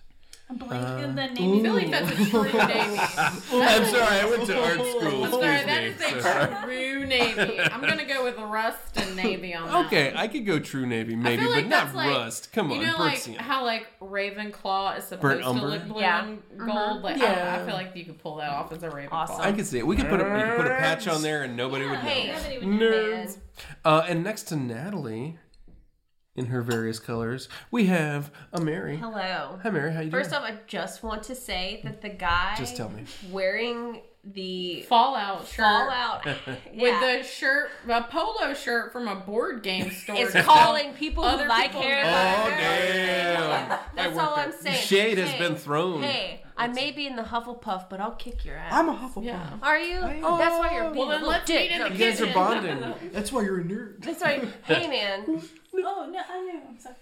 I'm 0.62 0.70
blanking 0.70 1.16
the 1.16 1.24
I 1.24 1.36
feel 1.36 1.74
like 1.74 1.92
that's 1.92 2.12
a 2.12 2.30
true 2.30 2.44
navy. 2.44 3.00
I'm 3.18 3.86
sorry, 3.86 4.20
I 4.20 4.26
went 4.30 4.46
to 4.48 4.62
art 4.62 4.74
school. 4.74 5.24
I'm 5.26 5.32
sorry, 5.32 5.64
that 5.66 5.84
Excuse 5.84 6.12
is 6.12 6.16
a 6.18 6.22
So- 6.22 6.62
true 6.66 7.06
navy. 7.06 7.60
I'm 7.60 7.82
gonna 7.82 8.06
go 8.06 8.24
with 8.24 8.38
rust 8.38 8.98
and 8.98 9.16
navy 9.24 9.54
on 9.54 9.68
that. 9.70 9.86
Okay, 9.88 10.14
I 10.16 10.28
could 10.28 10.46
go 10.46 10.60
true 10.60 10.86
navy 10.86 11.16
maybe, 11.16 11.46
like 11.46 11.64
but 11.64 11.70
not 11.70 11.96
like- 11.96 12.10
rust. 12.10 12.52
Come 12.54 12.72
on, 12.72 12.80
You 12.80 12.86
know, 12.88 12.98
burnt 12.98 13.00
like 13.00 13.18
sienna. 13.18 13.42
how 13.42 13.64
like 13.66 13.88
Ravenclaw 14.00 14.98
is 14.98 15.04
supposed 15.06 15.44
to 15.44 15.52
look 15.52 15.88
blue 15.88 16.02
Yeah. 16.02 16.26
and 16.26 16.42
gold. 16.58 17.02
Like, 17.04 17.18
Yeah. 17.18 17.58
I, 17.58 17.62
I 17.62 17.66
feel 17.66 17.76
like 17.76 17.96
you 17.96 18.06
could 18.06 18.20
pull 18.20 18.38
that 18.38 18.50
off 18.50 18.72
as 18.72 18.84
a 18.84 18.90
Ravenclaw. 18.90 19.10
Awesome. 19.12 19.42
I 19.42 19.52
could 19.52 19.66
see 19.66 19.80
it. 19.80 19.88
We 19.88 19.96
could 19.96 20.08
put 20.10 20.20
a 20.22 20.24
we 20.24 20.42
could 20.42 20.58
put 20.58 20.66
a 20.68 20.76
patch 20.78 21.08
on 21.08 21.22
there 21.22 21.44
and 21.44 21.56
nobody 21.58 21.86
would 21.86 21.94
know. 21.94 22.00
Hey, 22.00 22.32
Nobody 22.32 22.58
would 22.60 22.80
Nerds. 22.80 23.38
Uh, 23.86 24.04
and 24.08 24.24
next 24.24 24.44
to 24.44 24.56
Natalie, 24.56 25.38
in 26.36 26.48
her 26.48 26.62
various 26.62 27.00
colors, 27.00 27.48
we 27.70 27.86
have 27.86 28.32
a 28.52 28.60
Mary. 28.62 28.98
Hello. 28.98 29.60
Hi, 29.62 29.70
Mary. 29.70 29.94
How 29.94 30.02
you 30.02 30.10
doing? 30.10 30.24
First 30.24 30.36
off, 30.36 30.44
I 30.44 30.58
just 30.68 31.04
want 31.04 31.24
to 31.24 31.36
say 31.36 31.82
that 31.84 32.02
the 32.02 32.10
guy 32.10 32.56
Just 32.58 32.76
tell 32.76 32.90
me. 32.90 33.04
wearing 33.32 34.02
the 34.26 34.84
Fallout 34.88 35.46
shirt 35.46 35.58
Fallout 35.58 36.26
with 36.48 36.58
yeah, 36.74 37.18
the 37.18 37.24
shirt, 37.24 37.70
a 37.90 38.04
polo 38.04 38.54
shirt 38.54 38.94
from 38.94 39.08
a 39.10 39.16
board 39.16 39.62
game 39.64 39.92
store. 39.92 40.16
is 40.16 40.32
to 40.32 40.44
calling 40.44 40.94
people 40.94 41.26
Other 41.26 41.44
who 41.44 41.50
like 41.50 41.68
people 41.72 41.82
Harry 41.82 42.04
know. 42.04 42.10
Oh, 42.10 42.42
Potter. 42.44 42.56
damn. 42.56 43.80
That's 43.96 44.18
all 44.18 44.34
I'm 44.36 44.52
saying. 44.54 44.78
Shade 44.78 45.18
has 45.18 45.30
Hey, 45.30 45.40
been 45.40 45.56
thrown. 45.58 46.02
Hey, 46.04 46.43
I 46.58 46.68
may 46.68 46.92
be 46.92 47.08
in 47.08 47.16
the 47.16 47.24
Hufflepuff, 47.24 47.90
but 47.90 48.00
I'll 48.00 48.12
kick 48.16 48.46
your 48.46 48.56
ass. 48.56 48.72
I'm 48.74 48.90
a 48.90 48.94
Hufflepuff. 48.96 49.26
Yeah. 49.26 49.50
Are 49.62 49.80
you? 49.80 50.00
Oh, 50.24 50.38
that's 50.38 50.58
why 50.60 50.74
you're 50.74 50.92
being 50.92 50.98
Well, 50.98 51.08
then 51.08 51.18
a 51.18 51.26
little 51.26 51.30
let's 51.30 51.46
dick. 51.48 51.72
meet 51.72 51.76
in 51.82 51.82
the 51.82 51.98
You 51.98 51.98
guys 52.12 52.22
are 52.22 52.34
bonding. 52.34 52.94
That's 53.12 53.32
why 53.32 53.42
you're 53.42 53.60
a 53.60 53.64
nerd. 53.64 54.04
That's 54.04 54.22
why. 54.22 54.46
Hey, 54.64 54.88
man. 54.88 55.42
Oh 55.76 56.08
no, 56.12 56.20
I 56.30 56.42
know. 56.42 56.62
I'm 56.70 56.80
sorry. 56.80 56.96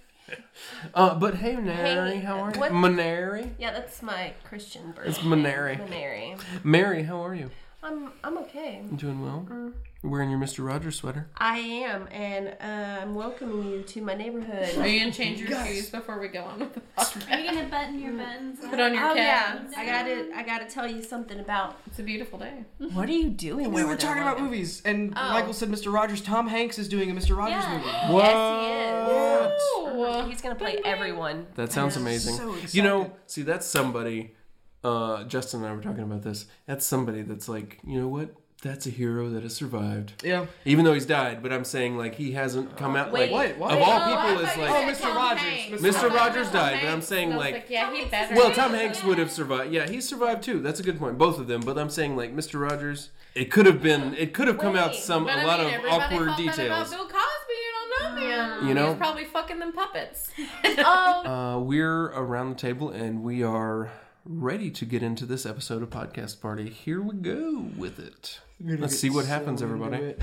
Uh, 0.94 1.14
but 1.16 1.36
hey, 1.36 1.58
Mary, 1.58 2.12
Hey, 2.12 2.20
how 2.22 2.38
are 2.40 2.54
you? 2.54 2.60
what- 2.60 2.74
Manary? 2.74 3.52
Yeah, 3.60 3.72
that's 3.74 4.02
my 4.02 4.32
Christian 4.46 4.94
birth. 4.94 5.08
It's 5.08 5.24
Manary. 5.24 5.76
Manary. 5.76 6.38
Mary, 6.64 7.04
how 7.04 7.22
are 7.26 7.36
you? 7.36 7.52
I'm 7.84 8.12
I'm 8.24 8.38
okay. 8.40 8.82
You 8.92 8.98
doing 8.98 9.22
well? 9.22 9.46
Mm. 9.50 9.74
You're 10.04 10.12
wearing 10.12 10.30
your 10.30 10.40
Mr. 10.40 10.66
Rogers 10.66 10.96
sweater. 10.98 11.28
I 11.38 11.58
am, 11.60 12.08
and 12.12 12.50
uh, 12.60 13.02
I'm 13.02 13.14
welcoming 13.16 13.72
you 13.72 13.82
to 13.84 14.02
my 14.02 14.14
Are 14.14 14.18
neighborhood. 14.18 14.68
you 14.88 15.00
gonna 15.00 15.12
change 15.12 15.40
your 15.40 15.66
shoes 15.66 15.90
before 15.90 16.20
we 16.20 16.28
go 16.28 16.44
on 16.44 16.60
with 16.60 16.74
the 16.76 16.82
Are 16.98 17.06
podcast? 17.06 17.44
you 17.44 17.52
gonna 17.52 17.70
button 17.70 18.00
your 18.00 18.14
buttons? 18.14 18.60
Put 18.60 18.80
on 18.80 18.94
your 18.94 19.04
Oh 19.04 19.14
yeah, 19.16 19.54
cap. 19.54 19.70
I 19.78 19.86
gotta 19.86 20.30
I 20.36 20.44
gotta 20.44 20.66
tell 20.66 20.88
you 20.90 21.02
something 21.02 21.40
about. 21.40 21.78
It's 21.88 21.98
a 22.00 22.04
beautiful 22.04 22.38
day. 22.40 22.66
What 22.94 23.10
are 23.10 23.14
you 23.14 23.30
doing? 23.30 23.72
We 23.72 23.82
were 23.84 23.90
there, 23.90 23.98
talking 23.98 24.22
about 24.22 24.40
movies, 24.40 24.82
and 24.86 25.14
Oh. 25.16 25.30
Michael 25.34 25.54
said 25.54 25.70
Mr. 25.70 25.92
Rogers. 25.92 26.22
Tom 26.22 26.48
Hanks 26.48 26.78
is 26.78 26.88
doing 26.88 27.10
a 27.10 27.14
Mr. 27.16 27.36
Rogers 27.36 27.64
Yeah. 27.64 27.78
movie. 27.78 27.88
Yes, 28.18 29.62
Oh, 29.76 30.16
he 30.16 30.20
is. 30.26 30.30
He's 30.32 30.42
gonna 30.42 30.56
play 30.56 30.80
everyone. 30.86 31.48
That 31.56 31.72
sounds 31.72 31.96
amazing. 31.98 32.36
so 32.38 32.56
you 32.72 32.84
know, 32.84 33.12
see, 33.26 33.42
that's 33.42 33.66
somebody. 33.66 34.36
Uh, 34.84 35.24
Justin 35.26 35.62
and 35.62 35.70
I 35.70 35.76
were 35.76 35.82
talking 35.82 36.04
about 36.04 36.24
this. 36.24 36.46
That's 36.66 36.86
somebody 36.86 37.22
that's 37.22 37.48
like, 37.48 37.80
you 37.86 38.00
know 38.00 38.08
what? 38.08 38.34
That's 38.64 38.86
a 38.86 38.92
hero 38.92 39.28
that 39.32 39.42
has 39.42 39.56
survived, 39.56 40.22
Yeah. 40.24 40.46
even 40.66 40.86
though 40.86 40.94
he's 40.94 41.08
died. 41.08 41.42
But 41.42 41.52
I'm 41.52 41.64
saying 41.66 41.98
like 41.98 42.14
he 42.14 42.34
hasn't 42.34 42.78
come 42.78 42.96
out 42.96 43.12
Wait. 43.12 43.32
like 43.32 43.50
Wait, 43.50 43.58
what? 43.58 43.72
of 43.74 43.80
all 43.82 43.90
Oh, 43.90 43.94
I 43.96 44.06
people 44.06 44.22
thought 44.22 44.52
is 44.52 44.56
you 44.56 44.62
like 44.62 44.70
said 44.70 44.70
Oh, 44.70 44.92
Mr. 44.92 45.02
Tom 45.02 45.16
Rogers. 45.18 45.42
Hanks. 45.42 45.82
Mr. 45.82 45.92
Mr. 46.10 46.14
Rogers 46.14 46.46
Tom 46.48 46.54
died, 46.54 46.80
but 46.84 46.90
I'm 46.92 47.02
saying 47.02 47.32
And 47.32 47.34
I 47.34 47.38
was 47.38 47.52
like 47.54 47.66
yeah, 47.70 47.92
he 47.92 48.06
better. 48.06 48.36
Well, 48.36 48.52
Tom 48.52 48.74
Hanks 48.76 49.04
would 49.04 49.18
have 49.18 49.32
survived. 49.32 49.74
Yeah, 49.74 49.90
he 49.90 50.00
survived 50.00 50.44
too. 50.44 50.60
That's 50.60 50.80
a 50.80 50.84
good 50.84 51.00
point. 51.00 51.18
Both 51.18 51.40
of 51.40 51.48
them. 51.48 51.62
But 51.62 51.80
I'm 51.80 51.90
saying 51.90 52.16
like 52.16 52.36
Mr. 52.36 52.60
Rogers, 52.62 53.10
it 53.34 53.46
could 53.50 53.66
have 53.66 53.82
been. 53.82 54.14
It 54.14 54.34
could 54.36 54.48
have 54.48 54.60
come 54.60 54.76
out 54.76 54.94
some 54.94 55.24
a 55.28 55.44
lot 55.44 55.60
of 55.60 55.72
awkward 55.90 56.36
details. 56.38 56.60
About 56.68 56.90
Bill 56.92 57.06
Cosby, 57.06 57.18
you 57.50 57.72
don't 58.00 58.16
know, 58.16 58.22
man. 58.22 58.68
You 58.68 58.74
know? 58.76 58.84
he 58.84 58.90
was 58.90 58.98
probably 59.00 59.26
fucking 59.26 59.58
them 59.58 59.74
puppets. 59.74 60.30
Oh, 60.78 61.24
Uh, 61.26 61.60
we're 61.60 62.06
around 62.12 62.50
the 62.52 62.56
table 62.56 62.90
and 62.92 63.24
we 63.24 63.42
are 63.42 63.90
ready 64.26 64.70
to 64.72 64.86
get 64.86 65.02
into 65.02 65.26
this 65.26 65.46
episode 65.46 65.82
of 65.82 65.90
Podcast 65.90 66.42
Party. 66.42 66.70
Here 66.70 67.02
we 67.02 67.16
go 67.16 67.66
with 67.78 68.00
it. 68.00 68.40
Let's 68.60 69.00
see 69.00 69.10
what 69.10 69.26
happens, 69.26 69.62
everybody. 69.62 70.16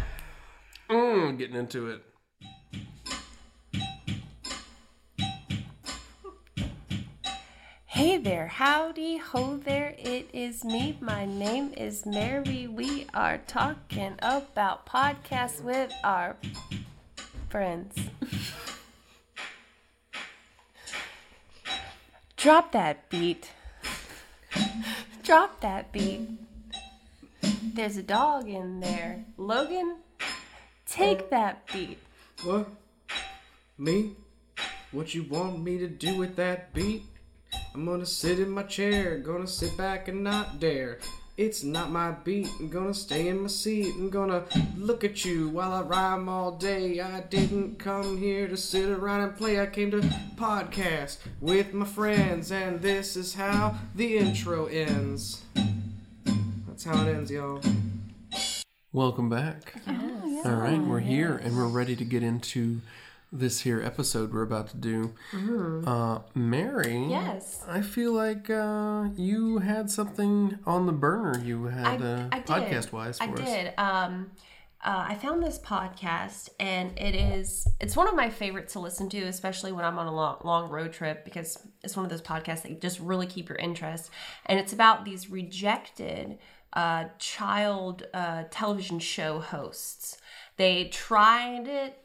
Mm, 0.89 1.37
getting 1.39 1.57
into 1.57 1.89
it. 1.91 2.03
Hey 7.87 8.17
there, 8.17 8.47
howdy, 8.47 9.17
ho 9.17 9.57
there, 9.57 9.97
it 9.99 10.31
is 10.33 10.65
me. 10.65 10.97
My 11.01 11.25
name 11.25 11.75
is 11.77 12.07
Mary. 12.07 12.69
We 12.69 13.07
are 13.13 13.39
talking 13.39 14.15
about 14.19 14.87
podcasts 14.87 15.61
with 15.61 15.93
our 16.05 16.37
friends. 17.49 17.97
Drop 22.37 22.71
that 22.71 23.11
beat. 23.11 23.51
Drop 25.23 25.61
that 25.61 25.93
beat. 25.93 26.29
There's 27.75 27.97
a 27.97 28.03
dog 28.03 28.49
in 28.49 28.81
there. 28.81 29.25
Logan, 29.37 29.97
take 30.87 31.31
that 31.31 31.67
beat. 31.73 31.99
What? 32.45 32.69
Me? 33.77 34.17
What 34.91 35.15
you 35.15 35.25
want 35.25 35.63
me 35.63 35.79
to 35.79 35.89
do 35.89 36.17
with 36.17 36.37
that 36.37 36.73
beat? 36.73 37.05
I'm 37.75 37.85
gonna 37.85 38.07
sit 38.07 38.41
in 38.41 38.51
my 38.51 38.63
chair, 38.65 39.19
gonna 39.19 39.47
sit 39.47 39.77
back 39.77 40.09
and 40.09 40.25
not 40.25 40.59
dare. 40.59 40.99
It's 41.39 41.63
not 41.63 41.93
my 41.93 42.11
beat, 42.11 42.51
I'm 42.59 42.69
gonna 42.69 42.93
stay 42.93 43.29
in 43.29 43.43
my 43.43 43.47
seat, 43.47 43.95
I'm 43.95 44.11
gonna 44.11 44.43
look 44.77 45.05
at 45.05 45.25
you 45.25 45.49
while 45.49 45.73
I 45.73 45.83
rhyme 45.83 46.29
all 46.29 46.51
day. 46.51 46.99
I 46.99 47.21
didn't 47.21 47.79
come 47.79 48.19
here 48.19 48.49
to 48.49 48.57
sit 48.57 48.89
around 48.89 49.21
and 49.21 49.37
play, 49.37 49.61
I 49.61 49.67
came 49.67 49.93
to 49.93 50.01
podcast 50.35 51.19
with 51.41 51.73
my 51.73 51.87
friends, 51.87 52.51
and 52.51 52.83
this 52.83 53.15
is 53.15 53.35
how 53.35 53.77
the 53.95 54.19
intro 54.19 54.67
ends. 54.67 55.45
That's 56.67 56.83
how 56.83 57.07
it 57.07 57.15
ends, 57.15 57.31
y'all. 57.31 57.63
Welcome 58.93 59.29
back. 59.29 59.75
All 60.45 60.57
right, 60.57 60.81
we're 60.81 60.99
here 60.99 61.37
and 61.37 61.57
we're 61.57 61.69
ready 61.69 61.95
to 61.95 62.05
get 62.05 62.25
into 62.25 62.81
this 63.31 63.61
here 63.61 63.83
episode 63.83 64.33
we're 64.33 64.43
about 64.43 64.69
to 64.69 64.77
do. 64.77 65.15
Uh, 65.87 66.21
Mary. 66.35 67.07
Yes. 67.09 67.65
I 67.69 67.83
feel 67.83 68.13
like 68.13 68.49
uh, 68.51 69.09
you 69.17 69.59
had 69.59 69.91
something 69.91 70.59
on 70.67 70.87
the 70.87 70.93
burner. 70.93 71.39
You 71.39 71.65
had 71.65 72.03
uh, 72.03 72.29
podcast 72.31 72.93
wise 72.93 73.19
for 73.19 73.25
I 73.25 73.33
us. 73.33 73.41
did. 73.41 73.75
Um, 73.79 74.31
uh, 74.85 75.07
I 75.09 75.17
found 75.17 75.43
this 75.43 75.59
podcast, 75.59 76.51
and 76.61 76.97
it 76.97 77.17
is 77.17 77.67
it's 77.81 77.97
one 77.97 78.07
of 78.07 78.15
my 78.15 78.31
favorites 78.31 78.75
to 78.75 78.81
listen 78.81 79.09
to, 79.11 79.23
especially 79.23 79.73
when 79.73 79.85
I'm 79.85 79.99
on 79.99 80.07
a 80.07 80.15
long, 80.15 80.39
long 80.45 80.71
road 80.71 80.93
trip, 80.93 81.25
because 81.25 81.59
it's 81.83 81.97
one 81.97 82.05
of 82.05 82.11
those 82.11 82.23
podcasts 82.23 82.63
that 82.63 82.81
just 82.81 83.01
really 83.01 83.27
keep 83.27 83.49
your 83.49 83.59
interest. 83.59 84.11
And 84.47 84.59
it's 84.59 84.73
about 84.73 85.05
these 85.05 85.31
rejected 85.31 86.39
uh, 86.75 87.07
child 87.19 88.07
uh, 88.15 88.45
television 88.51 89.01
show 89.01 89.41
hosts. 89.41 90.19
They 90.57 90.85
tried 90.85 91.67
it. 91.67 91.99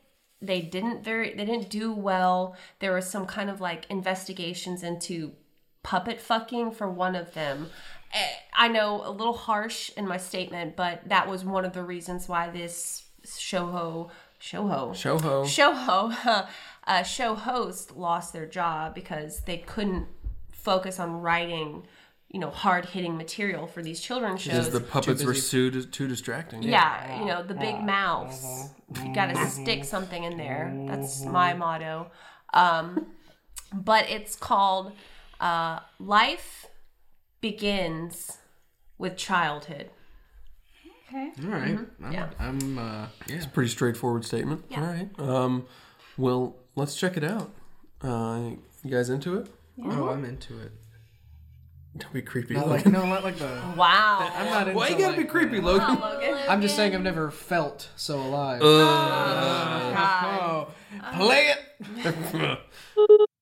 They 0.45 0.61
didn't 0.61 1.03
very. 1.03 1.33
They 1.33 1.45
didn't 1.45 1.69
do 1.69 1.91
well. 1.93 2.55
There 2.79 2.93
was 2.93 3.09
some 3.09 3.25
kind 3.25 3.49
of 3.49 3.61
like 3.61 3.85
investigations 3.89 4.83
into 4.83 5.33
puppet 5.83 6.19
fucking 6.21 6.71
for 6.71 6.89
one 6.89 7.15
of 7.15 7.33
them. 7.33 7.69
Eh, 8.13 8.27
I 8.53 8.67
know 8.67 9.01
a 9.05 9.09
little 9.11 9.33
harsh 9.33 9.89
in 9.97 10.07
my 10.07 10.17
statement, 10.17 10.75
but 10.75 11.07
that 11.07 11.27
was 11.27 11.43
one 11.43 11.65
of 11.65 11.73
the 11.73 11.83
reasons 11.83 12.27
why 12.27 12.49
this 12.49 13.03
show 13.25 13.67
ho 13.67 14.11
show 14.39 14.67
ho 14.67 14.93
Show 14.93 15.17
ho. 15.17 15.45
show 15.45 15.73
ho 15.73 16.11
uh, 16.87 17.03
show 17.03 17.35
host 17.35 17.95
lost 17.95 18.33
their 18.33 18.45
job 18.45 18.93
because 18.93 19.41
they 19.41 19.57
couldn't 19.57 20.07
focus 20.51 20.99
on 20.99 21.21
writing 21.21 21.85
you 22.33 22.39
know 22.39 22.49
hard 22.49 22.85
hitting 22.85 23.15
material 23.15 23.65
for 23.67 23.81
these 23.81 24.01
children's 24.01 24.43
Because 24.43 24.65
shows 24.65 24.73
the 24.73 24.81
puppets 24.81 25.23
were 25.23 25.33
too, 25.33 25.83
too 25.85 26.07
distracting. 26.07 26.63
yeah, 26.63 27.19
you 27.19 27.25
know 27.25 27.43
the 27.43 27.53
big 27.53 27.81
mouths 27.81 28.69
you 29.05 29.13
gotta 29.13 29.47
stick 29.47 29.85
something 29.85 30.23
in 30.23 30.37
there 30.37 30.75
that's 30.87 31.23
my 31.23 31.53
motto 31.53 32.11
um, 32.53 33.07
but 33.71 34.09
it's 34.09 34.35
called 34.35 34.91
uh, 35.39 35.79
life 35.99 36.65
begins 37.39 38.37
with 38.97 39.15
childhood 39.15 39.89
Okay. 41.09 41.31
All 41.43 41.49
right. 41.51 41.75
Mm-hmm. 41.75 42.05
I'm, 42.05 42.11
Yeah. 42.11 42.29
I'm 42.39 42.77
uh, 42.79 43.07
It's 43.27 43.45
a 43.45 43.49
pretty 43.49 43.69
straightforward 43.69 44.25
statement. 44.25 44.65
Yeah. 44.69 44.79
All 44.81 44.87
right. 44.87 45.09
Um, 45.19 45.67
well, 46.17 46.55
let's 46.75 46.95
check 46.95 47.17
it 47.17 47.23
out. 47.23 47.51
Uh, 48.01 48.51
you 48.83 48.89
guys 48.89 49.09
into 49.11 49.37
it? 49.37 49.47
oh, 49.85 50.09
I'm 50.09 50.25
into 50.25 50.59
it. 50.59 50.71
Don't 51.97 52.13
be 52.13 52.21
creepy. 52.21 52.55
Not 52.55 52.67
Logan. 52.67 52.91
like 52.91 53.01
no, 53.01 53.05
not 53.05 53.23
like 53.23 53.35
the. 53.39 53.61
wow 53.77 54.31
I'm 54.35 54.45
not 54.47 54.67
into. 54.67 54.77
Why 54.77 54.87
you 54.89 54.97
gotta 54.97 55.15
like, 55.15 55.17
be 55.17 55.25
creepy, 55.25 55.59
uh, 55.59 55.61
Logan? 55.61 55.99
Logan. 55.99 56.39
I'm 56.49 56.61
just 56.61 56.75
saying 56.75 56.95
I've 56.95 57.01
never 57.01 57.29
felt 57.29 57.89
so 57.95 58.19
alive. 58.19 58.61
Uh, 58.61 59.93
God. 59.93 60.41
oh, 60.41 61.17
play 61.17 61.53
it. 61.53 62.59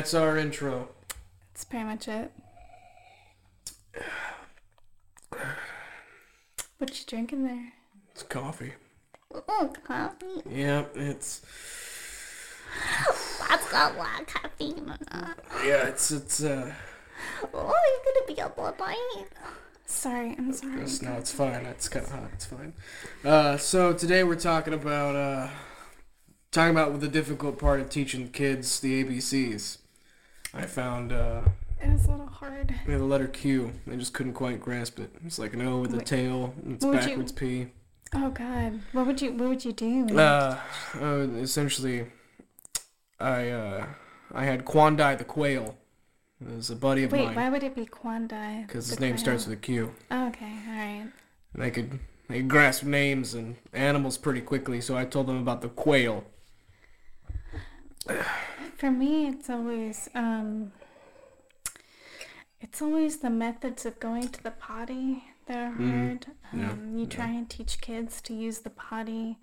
that's 0.00 0.14
our 0.14 0.38
intro. 0.38 0.88
That's 1.52 1.66
pretty 1.66 1.84
much 1.84 2.08
it. 2.08 2.32
What 6.78 6.98
you 6.98 7.04
drinking 7.06 7.44
there? 7.44 7.74
It's 8.12 8.22
coffee. 8.22 8.72
Oh, 9.30 9.70
coffee. 9.84 10.40
Yeah, 10.48 10.84
it's 10.94 11.42
That's 13.46 13.70
got 13.70 13.94
a 13.94 13.98
lot 13.98 14.22
of 14.22 14.26
caffeine 14.26 14.78
in 14.78 14.88
it. 14.88 15.02
yeah, 15.66 15.88
it's 15.88 16.10
it's 16.10 16.42
uh. 16.42 16.72
Oh, 17.52 17.74
you're 17.74 18.14
gonna 18.14 18.34
be 18.34 18.40
up 18.40 18.58
all 18.58 18.74
night. 18.80 19.26
Sorry, 19.84 20.34
I'm 20.38 20.50
sorry. 20.54 20.80
It's, 20.80 21.02
no, 21.02 21.12
it's 21.18 21.30
fine. 21.32 21.66
It's 21.66 21.90
kind 21.90 22.06
of 22.06 22.12
hot. 22.12 22.30
It's 22.32 22.46
fine. 22.46 22.72
Uh, 23.22 23.58
so 23.58 23.92
today 23.92 24.24
we're 24.24 24.36
talking 24.36 24.72
about 24.72 25.14
uh, 25.14 25.50
talking 26.52 26.70
about 26.70 26.98
the 27.00 27.08
difficult 27.08 27.58
part 27.58 27.80
of 27.80 27.90
teaching 27.90 28.30
kids 28.30 28.80
the 28.80 29.04
ABCs. 29.04 29.79
I 30.52 30.62
found 30.62 31.12
uh, 31.12 31.42
It 31.80 31.90
was 31.92 32.06
a 32.06 32.10
little 32.10 32.26
hard. 32.26 32.74
we 32.86 32.92
had 32.92 33.00
the 33.00 33.06
letter 33.06 33.26
Q. 33.28 33.72
They 33.86 33.96
just 33.96 34.12
couldn't 34.14 34.32
quite 34.34 34.60
grasp 34.60 34.98
it. 34.98 35.10
It's 35.24 35.38
like 35.38 35.54
an 35.54 35.62
O 35.66 35.78
with 35.80 35.94
a 35.94 36.02
tail. 36.02 36.54
and 36.64 36.74
It's 36.74 36.84
would 36.84 37.02
you- 37.04 37.08
backwards 37.10 37.32
P. 37.32 37.68
Oh 38.12 38.30
God, 38.30 38.80
what 38.90 39.06
would 39.06 39.22
you 39.22 39.30
what 39.34 39.48
would 39.48 39.64
you 39.64 39.72
do? 39.72 40.18
Uh, 40.18 40.58
uh, 41.00 41.28
essentially, 41.38 42.06
I 43.20 43.50
uh, 43.50 43.86
I 44.34 44.44
had 44.44 44.64
Quandai 44.64 45.16
the 45.16 45.22
quail. 45.22 45.76
It 46.40 46.56
was 46.56 46.70
a 46.70 46.74
buddy 46.76 47.04
of 47.04 47.12
Wait, 47.12 47.18
mine 47.20 47.28
Wait, 47.28 47.36
why 47.36 47.50
would 47.50 47.62
it 47.62 47.76
be 47.76 47.86
Quandai? 47.86 48.66
because 48.66 48.88
his 48.88 48.98
name 48.98 49.12
quail? 49.12 49.18
starts 49.22 49.46
with 49.46 49.56
a 49.58 49.60
Q. 49.60 49.92
Oh, 50.10 50.26
okay, 50.26 50.52
all 50.66 50.74
right. 50.74 51.06
And 51.54 51.62
they 51.62 51.70
could 51.70 52.00
they 52.28 52.38
could 52.38 52.48
grasp 52.48 52.82
names 52.82 53.34
and 53.34 53.54
animals 53.72 54.18
pretty 54.18 54.40
quickly. 54.40 54.80
So 54.80 54.96
I 54.96 55.04
told 55.04 55.28
them 55.28 55.36
about 55.38 55.60
the 55.60 55.68
quail. 55.68 56.24
For 58.80 58.90
me, 58.90 59.28
it's 59.28 59.48
always 59.50 60.08
um, 60.14 60.72
it's 62.62 62.80
always 62.80 63.18
the 63.18 63.28
methods 63.30 63.84
of 63.84 64.00
going 64.00 64.28
to 64.28 64.42
the 64.42 64.52
potty 64.52 65.24
that 65.46 65.58
are 65.58 65.70
hard. 65.72 66.26
Yeah, 66.54 66.70
Um, 66.72 66.96
you 66.98 67.04
try 67.06 67.26
and 67.38 67.48
teach 67.48 67.80
kids 67.82 68.20
to 68.22 68.32
use 68.34 68.58
the 68.60 68.70
potty. 68.70 69.36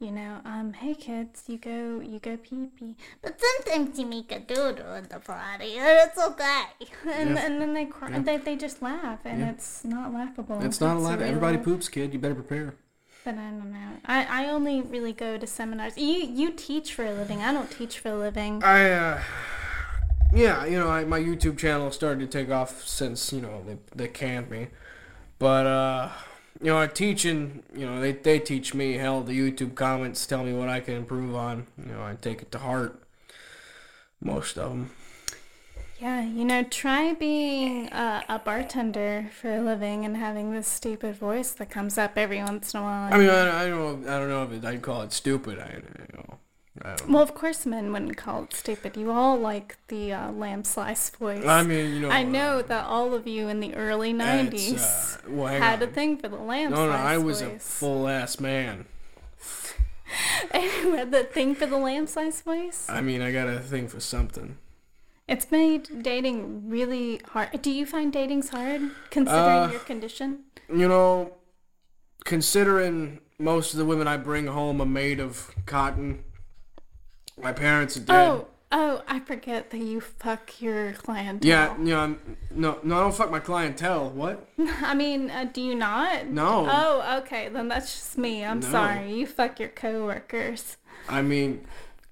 You 0.00 0.10
know, 0.10 0.40
um, 0.44 0.72
hey 0.72 0.94
kids, 0.94 1.44
you 1.46 1.58
go, 1.58 2.00
you 2.00 2.18
go 2.18 2.36
pee 2.36 2.66
pee, 2.76 2.96
but 3.22 3.40
sometimes 3.40 3.96
you 4.00 4.04
make 4.06 4.32
a 4.32 4.40
doodle 4.40 4.94
in 4.94 5.04
the 5.04 5.20
potty, 5.20 5.74
and 5.78 6.08
it's 6.08 6.18
okay. 6.30 6.62
And, 7.18 7.30
Yeah. 7.36 7.44
and 7.46 7.60
then 7.60 7.72
they 7.74 7.86
cry, 7.86 8.10
Yeah. 8.10 8.18
they, 8.18 8.38
they 8.38 8.56
just 8.56 8.82
laugh, 8.82 9.20
and 9.24 9.38
Yeah. 9.42 9.50
it's 9.50 9.84
not 9.84 10.12
laughable. 10.12 10.60
It's 10.60 10.80
not 10.80 10.96
allowed. 10.96 11.20
real- 11.20 11.28
Everybody 11.28 11.58
poops, 11.58 11.88
kid. 11.88 12.12
You 12.12 12.18
better 12.18 12.34
prepare. 12.42 12.74
But 13.24 13.34
I 13.34 13.50
don't 13.50 13.72
know. 13.72 13.98
I, 14.04 14.44
I 14.44 14.48
only 14.48 14.80
really 14.80 15.12
go 15.12 15.38
to 15.38 15.46
seminars. 15.46 15.96
You 15.96 16.26
you 16.26 16.50
teach 16.50 16.92
for 16.92 17.04
a 17.04 17.12
living. 17.12 17.40
I 17.40 17.52
don't 17.52 17.70
teach 17.70 18.00
for 18.00 18.08
a 18.08 18.16
living. 18.16 18.62
I 18.64 18.90
uh, 18.90 19.22
yeah, 20.34 20.64
you 20.64 20.78
know, 20.78 20.88
I, 20.88 21.04
my 21.04 21.20
YouTube 21.20 21.58
channel 21.58 21.90
started 21.90 22.30
to 22.30 22.38
take 22.38 22.50
off 22.50 22.86
since 22.86 23.32
you 23.32 23.40
know 23.40 23.62
they 23.64 23.76
they 23.94 24.08
canned 24.08 24.50
me, 24.50 24.68
but 25.38 25.66
uh, 25.66 26.08
you 26.60 26.66
know, 26.68 26.78
I 26.78 26.86
teaching. 26.86 27.62
You 27.74 27.86
know, 27.86 28.00
they 28.00 28.12
they 28.12 28.40
teach 28.40 28.74
me. 28.74 28.94
Hell, 28.94 29.22
the 29.22 29.38
YouTube 29.38 29.74
comments 29.74 30.26
tell 30.26 30.42
me 30.42 30.52
what 30.52 30.68
I 30.68 30.80
can 30.80 30.94
improve 30.94 31.34
on. 31.34 31.66
You 31.78 31.92
know, 31.92 32.02
I 32.02 32.16
take 32.20 32.42
it 32.42 32.50
to 32.52 32.58
heart. 32.58 33.02
Most 34.20 34.58
of 34.58 34.70
them. 34.70 34.90
Yeah, 36.02 36.24
you 36.24 36.44
know, 36.44 36.64
try 36.64 37.12
being 37.12 37.86
a, 37.92 38.24
a 38.28 38.40
bartender 38.40 39.30
for 39.40 39.54
a 39.54 39.60
living 39.60 40.04
and 40.04 40.16
having 40.16 40.50
this 40.50 40.66
stupid 40.66 41.14
voice 41.14 41.52
that 41.52 41.70
comes 41.70 41.96
up 41.96 42.14
every 42.16 42.42
once 42.42 42.74
in 42.74 42.80
a 42.80 42.82
while. 42.82 43.14
I 43.14 43.16
mean, 43.16 43.30
I, 43.30 43.62
I 43.62 43.68
don't 43.68 44.02
know. 44.02 44.12
I 44.12 44.18
don't 44.18 44.28
know 44.28 44.42
if 44.42 44.50
it, 44.50 44.64
I'd 44.64 44.82
call 44.82 45.02
it 45.02 45.12
stupid. 45.12 45.60
I, 45.60 45.74
you 45.74 46.16
know, 46.16 46.38
I 46.82 46.96
don't. 46.96 47.08
well, 47.08 47.22
of 47.22 47.36
course, 47.36 47.64
men 47.64 47.92
wouldn't 47.92 48.16
call 48.16 48.42
it 48.42 48.52
stupid. 48.52 48.96
You 48.96 49.12
all 49.12 49.38
like 49.38 49.76
the 49.86 50.12
uh, 50.12 50.32
lamb 50.32 50.64
slice 50.64 51.08
voice. 51.10 51.46
I 51.46 51.62
mean, 51.62 51.94
you 51.94 52.00
know. 52.00 52.10
I 52.10 52.24
uh, 52.24 52.28
know 52.28 52.62
that 52.62 52.84
all 52.84 53.14
of 53.14 53.28
you 53.28 53.46
in 53.46 53.60
the 53.60 53.72
early 53.76 54.12
'90s 54.12 55.18
uh, 55.18 55.30
well, 55.30 55.46
had 55.46 55.80
a 55.82 55.86
thing 55.86 56.16
for 56.16 56.26
the 56.26 56.34
lamb 56.34 56.72
No, 56.72 56.86
no, 56.86 56.92
I 56.92 57.18
was 57.18 57.42
a 57.42 57.50
full 57.60 58.08
ass 58.08 58.40
man. 58.40 58.86
and 60.50 60.64
you 60.64 60.94
had 60.94 61.12
the 61.12 61.22
thing 61.22 61.54
for 61.54 61.66
the 61.66 61.78
lamb 61.78 62.08
slice 62.08 62.40
voice. 62.40 62.88
I 62.88 63.00
mean, 63.02 63.22
I 63.22 63.30
got 63.30 63.46
a 63.46 63.60
thing 63.60 63.86
for 63.86 64.00
something. 64.00 64.56
It's 65.32 65.50
made 65.50 66.02
dating 66.02 66.68
really 66.68 67.22
hard. 67.30 67.62
Do 67.62 67.70
you 67.70 67.86
find 67.86 68.12
dating's 68.12 68.50
hard 68.50 68.82
considering 69.10 69.62
Uh, 69.64 69.68
your 69.70 69.80
condition? 69.80 70.40
You 70.68 70.86
know, 70.88 71.32
considering 72.26 73.20
most 73.38 73.72
of 73.72 73.78
the 73.78 73.86
women 73.86 74.06
I 74.06 74.18
bring 74.18 74.46
home 74.46 74.78
are 74.82 74.86
made 74.86 75.20
of 75.20 75.54
cotton, 75.64 76.22
my 77.42 77.52
parents 77.52 77.96
are 77.96 78.00
dead. 78.00 78.14
Oh, 78.28 78.46
oh, 78.72 79.02
I 79.08 79.20
forget 79.20 79.70
that 79.70 79.78
you 79.78 80.02
fuck 80.02 80.60
your 80.60 80.92
clientele. 80.92 81.48
Yeah, 81.48 81.78
you 81.78 81.84
know, 81.94 82.16
no, 82.50 82.78
no, 82.82 82.96
I 82.96 83.00
don't 83.00 83.14
fuck 83.14 83.30
my 83.30 83.40
clientele. 83.40 84.10
What? 84.10 84.46
I 84.58 84.94
mean, 84.94 85.30
uh, 85.30 85.44
do 85.50 85.62
you 85.62 85.74
not? 85.74 86.26
No. 86.26 86.68
Oh, 86.70 87.18
okay, 87.20 87.48
then 87.48 87.68
that's 87.68 87.90
just 87.94 88.18
me. 88.18 88.44
I'm 88.44 88.60
No. 88.60 88.68
sorry. 88.70 89.14
You 89.14 89.26
fuck 89.26 89.58
your 89.58 89.70
coworkers. 89.70 90.76
I 91.08 91.22
mean, 91.22 91.66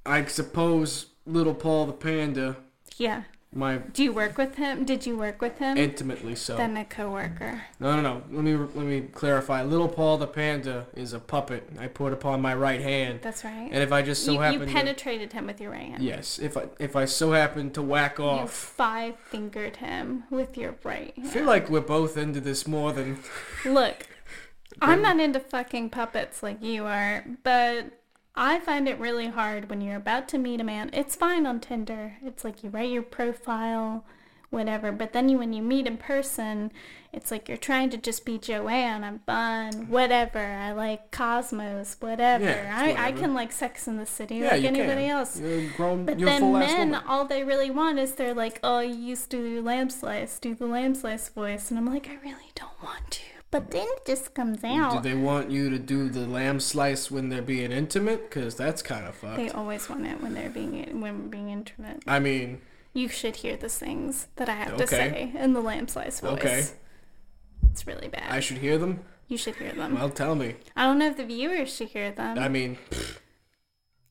I 0.06 0.24
suppose 0.24 1.06
little 1.26 1.54
Paul 1.54 1.84
the 1.84 1.92
panda, 1.92 2.56
Yeah. 3.00 3.22
my 3.52 3.78
Do 3.78 4.04
you 4.04 4.12
work 4.12 4.38
with 4.38 4.54
him? 4.56 4.84
Did 4.84 5.06
you 5.06 5.16
work 5.16 5.40
with 5.42 5.58
him? 5.58 5.76
intimately 5.76 6.36
so. 6.36 6.56
then 6.56 6.76
a 6.76 6.84
coworker. 6.84 7.62
No, 7.80 7.96
no, 7.96 8.02
no. 8.02 8.22
Let 8.30 8.44
me 8.44 8.54
let 8.54 8.86
me 8.86 9.00
clarify. 9.00 9.62
Little 9.64 9.88
Paul 9.88 10.18
the 10.18 10.26
panda 10.28 10.86
is 10.94 11.12
a 11.12 11.18
puppet 11.18 11.68
I 11.80 11.86
put 11.88 12.12
upon 12.12 12.40
my 12.40 12.54
right 12.54 12.80
hand, 12.80 13.20
That's 13.22 13.42
right. 13.42 13.68
and 13.72 13.82
if 13.82 13.90
I 13.90 14.02
just 14.02 14.24
so 14.24 14.32
you, 14.32 14.36
you 14.38 14.42
happen 14.44 14.66
to 14.68 14.72
penetrated 14.72 15.32
him 15.32 15.46
with 15.46 15.60
your 15.60 15.72
right 15.72 15.88
hand. 15.90 16.02
yes, 16.02 16.38
if 16.38 16.56
I 16.56 16.64
if 16.78 16.94
I 16.94 17.06
so 17.06 17.32
happen 17.32 17.70
to 17.72 17.82
whack 17.82 18.20
off. 18.20 18.36
You 18.38 18.44
off. 18.44 18.52
five 18.52 19.14
fingered 19.32 19.76
him 19.78 20.24
with 20.30 20.56
your 20.56 20.76
right 20.84 21.12
I 21.16 21.20
hand. 21.22 21.32
feel 21.32 21.44
like 21.44 21.68
we're 21.70 21.80
both 21.80 22.16
into 22.16 22.40
this 22.40 22.66
more 22.68 22.92
than 22.92 23.18
Look, 23.64 24.06
I'm 24.82 25.02
not 25.02 25.18
into 25.18 25.40
fucking 25.40 25.90
puppets 25.90 26.42
like 26.42 26.62
you 26.62 26.84
are, 26.86 27.24
but 27.42 27.86
I 28.40 28.58
find 28.58 28.88
it 28.88 28.98
really 28.98 29.28
hard 29.28 29.68
when 29.68 29.80
you're 29.80 29.96
about 29.96 30.26
to 30.28 30.38
meet 30.38 30.60
a 30.60 30.64
man. 30.64 30.90
It's 30.92 31.14
fine 31.14 31.46
on 31.46 31.60
Tinder. 31.60 32.16
It's 32.24 32.42
like 32.42 32.64
you 32.64 32.70
write 32.70 32.90
your 32.90 33.02
profile 33.02 34.04
whatever. 34.50 34.92
But 34.92 35.12
then 35.12 35.28
you, 35.28 35.38
when 35.38 35.52
you 35.52 35.62
meet 35.62 35.86
in 35.86 35.96
person, 35.96 36.72
it's 37.12 37.30
like 37.30 37.48
you're 37.48 37.56
trying 37.56 37.90
to 37.90 37.96
just 37.96 38.24
be 38.24 38.38
Joanne. 38.38 39.02
I'm 39.04 39.20
fun, 39.20 39.88
whatever. 39.88 40.38
I 40.38 40.72
like 40.72 41.10
Cosmos, 41.10 41.96
whatever. 42.00 42.44
Yeah, 42.44 42.76
I, 42.76 43.08
I 43.08 43.12
can 43.12 43.32
like 43.32 43.52
Sex 43.52 43.88
in 43.88 43.96
the 43.96 44.06
City 44.06 44.36
Yeah, 44.36 44.52
like 44.52 44.64
anybody 44.64 45.02
can. 45.02 45.10
else. 45.10 45.40
You're 45.40 45.70
grown. 45.76 46.04
But 46.04 46.18
then 46.18 46.52
men, 46.52 46.94
all 46.94 47.24
they 47.24 47.44
really 47.44 47.70
want 47.70 47.98
is 47.98 48.12
they're 48.12 48.34
like, 48.34 48.60
oh, 48.62 48.80
you 48.80 48.94
used 48.94 49.30
to 49.30 49.36
do 49.38 49.62
lamb 49.62 49.90
slice, 49.90 50.38
do 50.38 50.54
the 50.54 50.66
lamb 50.66 50.94
slice 50.94 51.28
voice. 51.28 51.70
And 51.70 51.78
I'm 51.78 51.86
like, 51.86 52.08
I 52.08 52.16
really 52.22 52.50
don't 52.54 52.82
want 52.82 53.10
to. 53.12 53.39
But 53.50 53.72
then 53.72 53.86
it 53.88 54.06
just 54.06 54.32
comes 54.34 54.62
out. 54.62 55.02
Do 55.02 55.08
they 55.08 55.16
want 55.16 55.50
you 55.50 55.70
to 55.70 55.78
do 55.78 56.08
the 56.08 56.20
lamb 56.26 56.60
slice 56.60 57.10
when 57.10 57.30
they're 57.30 57.42
being 57.42 57.72
intimate? 57.72 58.30
Cause 58.30 58.54
that's 58.54 58.80
kind 58.80 59.06
of 59.06 59.14
fucked. 59.16 59.36
They 59.38 59.50
always 59.50 59.88
want 59.88 60.06
it 60.06 60.22
when 60.22 60.34
they're 60.34 60.50
being 60.50 61.00
when 61.00 61.28
being 61.28 61.50
intimate. 61.50 62.02
I 62.06 62.20
mean, 62.20 62.60
You 62.92 63.08
should 63.08 63.36
hear 63.36 63.56
the 63.56 63.68
things 63.68 64.28
that 64.36 64.48
I 64.48 64.54
have 64.54 64.76
to 64.76 64.86
say 64.86 65.32
in 65.36 65.52
the 65.52 65.60
lamb 65.60 65.88
slice 65.88 66.20
voice. 66.20 66.32
Okay. 66.32 66.64
It's 67.72 67.86
really 67.86 68.08
bad. 68.08 68.30
I 68.30 68.40
should 68.40 68.58
hear 68.58 68.78
them. 68.78 69.00
you 69.28 69.36
should 69.36 69.56
hear 69.56 69.72
them. 69.72 69.94
Well, 69.94 70.10
tell 70.10 70.34
me. 70.34 70.56
I 70.76 70.84
don't 70.86 70.98
know 70.98 71.06
if 71.08 71.16
the 71.16 71.24
viewers 71.24 71.74
should 71.74 71.88
hear 71.88 72.10
them. 72.12 72.38
I 72.38 72.48
mean, 72.48 72.78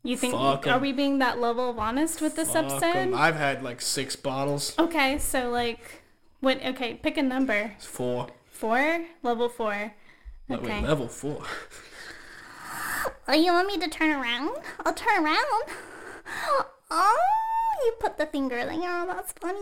you 0.03 0.15
think 0.15 0.33
fuck 0.33 0.65
are 0.67 0.75
'em. 0.75 0.81
we 0.81 0.91
being 0.93 1.19
that 1.19 1.39
level 1.39 1.69
of 1.69 1.77
honest 1.79 2.21
with 2.21 2.35
this 2.35 2.51
fuck 2.53 2.65
'em. 2.65 2.71
episode? 2.83 3.13
I've 3.13 3.35
had 3.35 3.63
like 3.63 3.81
six 3.81 4.15
bottles. 4.15 4.77
Okay, 4.79 5.17
so 5.17 5.49
like 5.49 6.03
what 6.39 6.61
okay, 6.65 6.93
pick 6.95 7.17
a 7.17 7.21
number. 7.23 7.73
It's 7.77 7.85
four. 7.85 8.27
Four? 8.59 9.05
Level 9.23 9.47
four. 9.47 9.93
Wait, 10.49 10.61
level 10.83 11.07
four. 11.07 11.43
Oh, 13.27 13.33
you 13.33 13.53
want 13.53 13.67
me 13.67 13.77
to 13.77 13.87
turn 13.87 14.09
around? 14.09 14.49
I'll 14.85 14.93
turn 14.93 15.23
around. 15.23 15.63
Oh, 16.91 17.17
you 17.85 17.93
put 18.01 18.17
the 18.17 18.25
finger 18.25 18.57
there. 18.65 18.73
Oh, 18.73 19.05
that's 19.07 19.31
funny. 19.31 19.59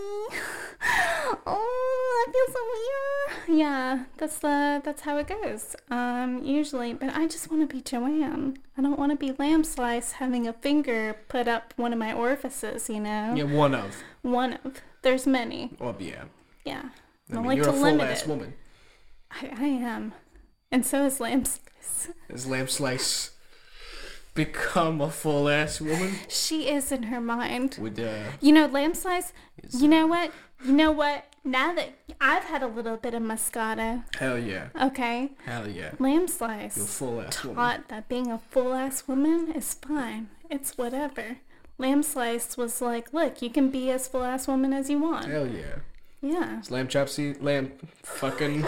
Oh, 1.45 2.23
that 2.25 2.33
feels 2.33 2.55
so 2.55 3.45
weird. 3.45 3.59
Yeah, 3.59 4.05
that's 4.17 4.39
the 4.39 4.81
that's 4.83 5.01
how 5.01 5.17
it 5.17 5.27
goes. 5.27 5.75
Um, 5.91 6.43
usually, 6.43 6.93
but 6.93 7.15
I 7.15 7.27
just 7.27 7.51
want 7.51 7.69
to 7.69 7.75
be 7.75 7.81
Joanne. 7.81 8.57
I 8.77 8.81
don't 8.81 8.97
want 8.97 9.11
to 9.11 9.17
be 9.17 9.33
lamb 9.37 9.63
slice 9.63 10.13
having 10.13 10.47
a 10.47 10.53
finger 10.53 11.17
put 11.27 11.47
up 11.47 11.73
one 11.75 11.93
of 11.93 11.99
my 11.99 12.13
orifices. 12.13 12.89
You 12.89 13.01
know, 13.01 13.33
Yeah, 13.35 13.43
one 13.43 13.75
of. 13.75 13.95
one 14.23 14.53
of. 14.63 14.81
There's 15.03 15.27
many. 15.27 15.71
Oh 15.79 15.95
yeah. 15.99 16.23
Yeah, 16.65 16.89
I 17.31 17.33
I 17.33 17.35
mean, 17.35 17.45
like 17.45 17.55
you're 17.57 17.65
to 17.65 17.71
a 17.71 17.73
full 17.73 17.83
limit 17.83 18.07
ass 18.09 18.23
it. 18.23 18.27
woman. 18.29 18.53
I, 19.31 19.49
I 19.57 19.67
am, 19.67 20.13
and 20.71 20.85
so 20.85 21.05
is 21.05 21.19
lamb 21.19 21.45
slice. 21.45 22.09
Is 22.29 22.47
lamb 22.47 22.67
slice 22.67 23.31
become 24.33 25.01
a 25.01 25.09
full 25.09 25.49
ass 25.49 25.81
woman 25.81 26.13
She 26.27 26.69
is 26.69 26.91
in 26.91 27.03
her 27.03 27.19
mind. 27.19 27.77
with 27.81 27.97
uh? 27.99 28.31
You 28.39 28.51
know, 28.53 28.67
lamb 28.67 28.93
slice. 28.93 29.33
You 29.71 29.87
know 29.87 30.05
what? 30.07 30.31
You 30.63 30.73
know 30.73 30.91
what? 30.91 31.25
Now 31.43 31.73
that 31.73 31.93
I've 32.19 32.43
had 32.43 32.61
a 32.61 32.67
little 32.67 32.97
bit 32.97 33.13
of 33.13 33.21
Moscato, 33.23 34.03
Hell 34.19 34.37
yeah. 34.37 34.67
okay, 34.81 35.31
Hell 35.45 35.67
yeah. 35.69 35.91
lamb 35.99 36.27
You're 36.29 36.85
a 36.85 36.87
full 36.87 37.21
ass 37.21 37.43
woman. 37.43 37.55
taught 37.55 37.87
that 37.89 38.09
being 38.09 38.29
a 38.31 38.37
full 38.37 38.73
ass 38.73 39.07
woman 39.07 39.51
is 39.53 39.73
fine. 39.73 40.29
It's 40.49 40.77
whatever. 40.77 41.37
Lamb 41.79 42.03
slice 42.03 42.57
was 42.57 42.81
like, 42.81 43.13
look, 43.13 43.41
you 43.41 43.49
can 43.49 43.69
be 43.69 43.89
as 43.91 44.07
full 44.07 44.23
ass 44.23 44.47
woman 44.47 44.73
as 44.73 44.89
you 44.89 44.99
want. 44.99 45.27
Hell 45.27 45.47
yeah. 45.47 45.75
Yeah. 46.21 46.59
Is 46.59 46.69
lamb 46.71 46.87
chop 46.87 47.07
lamb 47.39 47.71
fucking 48.03 48.65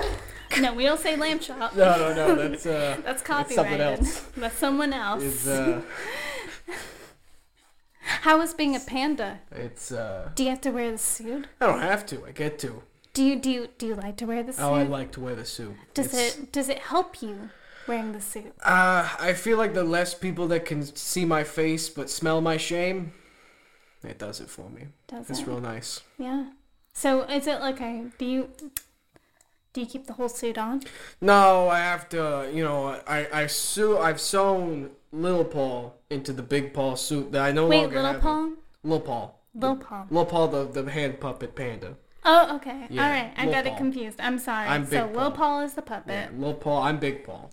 No, 0.60 0.74
we 0.74 0.84
don't 0.84 1.00
say 1.00 1.16
lamb 1.16 1.40
chop. 1.40 1.76
No 1.76 1.98
no 1.98 2.14
no 2.16 2.36
that's 2.50 2.66
uh 2.66 2.98
That's 3.06 3.22
That's 3.22 3.22
copyrighted. 3.24 3.56
something 3.56 3.82
else. 3.82 4.22
That's 4.38 4.58
someone 4.58 4.94
else. 4.94 5.24
is 5.24 5.48
uh 5.48 5.82
How 8.02 8.42
is 8.42 8.54
being 8.54 8.76
a 8.76 8.80
panda? 8.80 9.40
it's 9.52 9.92
uh 9.92 10.30
Do 10.36 10.44
you 10.44 10.50
have 10.50 10.62
to 10.62 10.72
wear 10.72 10.92
the 10.92 10.98
suit? 10.98 11.48
I 11.62 11.68
don't 11.68 11.82
have 11.82 12.06
to, 12.08 12.26
I 12.26 12.32
get 12.32 12.58
to. 12.60 12.82
Do 13.14 13.24
you 13.24 13.36
do 13.40 13.50
you, 13.50 13.68
do 13.78 13.88
you 13.88 13.96
like 13.96 14.18
to 14.18 14.26
wear 14.26 14.44
the 14.44 14.54
suit? 14.54 14.64
Oh 14.64 14.74
I 14.74 14.84
like 14.84 15.12
to 15.14 15.20
wear 15.22 15.36
the 15.36 15.46
suit. 15.46 15.76
does 15.94 16.08
It's- 16.08 16.38
it 16.38 16.52
does 16.52 16.70
it 16.70 16.80
help 16.80 17.22
you 17.22 17.50
wearing 17.88 18.12
the 18.14 18.22
suit? 18.22 18.54
Uh 18.64 19.08
I 19.20 19.34
feel 19.34 19.58
like 19.58 19.74
the 19.74 19.84
less 19.84 20.14
people 20.16 20.48
that 20.48 20.66
can 20.66 20.84
see 20.96 21.26
my 21.26 21.44
face 21.44 21.90
but 21.90 22.10
smell 22.10 22.42
my 22.42 22.58
shame, 22.58 23.14
it 24.04 24.18
does 24.18 24.40
it 24.42 24.50
for 24.50 24.70
me. 24.70 24.88
Does 25.08 25.30
It's 25.30 25.40
it? 25.42 25.48
real 25.48 25.60
nice. 25.62 26.02
Yeah. 26.18 26.46
So 26.94 27.24
is 27.24 27.46
it 27.48 27.60
like 27.60 27.80
a 27.82 28.06
do 28.18 28.26
you 28.26 28.50
do 29.74 29.82
you 29.82 29.88
keep 29.88 30.08
the 30.08 30.14
whole 30.14 30.30
suit 30.30 30.58
on? 30.58 30.82
No, 31.22 31.70
I 31.70 31.80
have 31.80 32.10
to. 32.10 32.50
You 32.54 32.64
know, 32.64 33.00
I 33.08 33.28
I 33.32 33.48
sew. 33.48 34.00
I've 34.00 34.20
sewn 34.20 34.92
Little 35.12 35.46
Paul 35.46 35.96
into 36.10 36.34
the 36.34 36.42
Big 36.44 36.74
Paul 36.74 36.96
suit 36.96 37.32
that 37.32 37.42
I 37.44 37.52
no 37.52 37.68
Wait, 37.68 37.82
longer 37.82 37.96
little 37.98 38.12
have. 38.14 38.22
Paul? 38.22 38.52
Little 38.84 39.00
Paul. 39.02 39.40
Little 39.54 39.76
Paul. 39.78 40.08
Little 40.10 40.26
Paul, 40.26 40.48
the 40.48 40.66
the 40.84 40.92
hand 40.92 41.20
puppet 41.20 41.56
panda. 41.56 41.96
Oh, 42.26 42.56
okay. 42.58 42.86
Yeah, 42.90 43.04
All 43.06 43.10
right. 43.12 43.34
I 43.38 43.46
Lil 43.46 43.54
got 43.54 43.66
it 43.68 43.78
confused. 43.78 44.20
I'm 44.20 44.40
sorry. 44.40 44.68
I'm 44.68 44.86
so 44.86 45.08
Big 45.08 45.16
Lil 45.16 45.32
Paul. 45.32 45.32
Paul 45.32 45.62
is 45.62 45.74
the 45.74 45.82
Yeah, 45.82 45.88
puppet. 46.00 46.38
Little 46.40 46.54
Paul. 46.56 46.82
I'm 46.84 47.00
Big 47.00 47.24
Paul. 47.24 47.52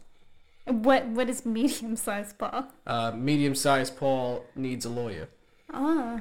What 0.64 1.06
what 1.06 1.28
is 1.28 1.46
medium 1.46 1.96
sized 1.96 2.38
Paul? 2.38 2.66
Uh, 2.86 3.12
medium 3.14 3.54
sized 3.54 3.96
Paul 3.96 4.44
needs 4.56 4.84
a 4.84 4.90
lawyer. 4.90 5.28
Oh. 5.72 6.20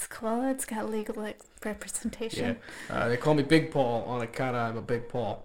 It's 0.00 0.06
cool. 0.06 0.48
It's 0.48 0.64
got 0.64 0.88
legal 0.88 1.14
like, 1.22 1.38
Yeah. 1.62 1.68
representation. 1.68 2.56
Uh, 2.88 3.08
they 3.10 3.18
call 3.18 3.34
me 3.34 3.42
Big 3.42 3.70
Paul 3.70 4.02
on 4.04 4.22
account 4.22 4.56
of 4.56 4.70
I'm 4.70 4.78
a 4.78 4.80
Big 4.80 5.10
Paul, 5.10 5.44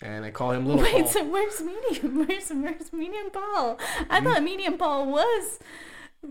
and 0.00 0.24
they 0.24 0.30
call 0.30 0.52
him 0.52 0.66
Little 0.66 0.84
Wait, 0.84 0.92
Paul. 1.02 1.06
so 1.08 1.24
where's 1.24 1.60
medium? 1.60 2.24
Where's 2.28 2.48
where's 2.50 2.92
medium 2.92 3.30
Paul? 3.32 3.76
I 4.08 4.20
thought 4.20 4.44
medium 4.44 4.78
Paul 4.78 5.10
was 5.10 5.58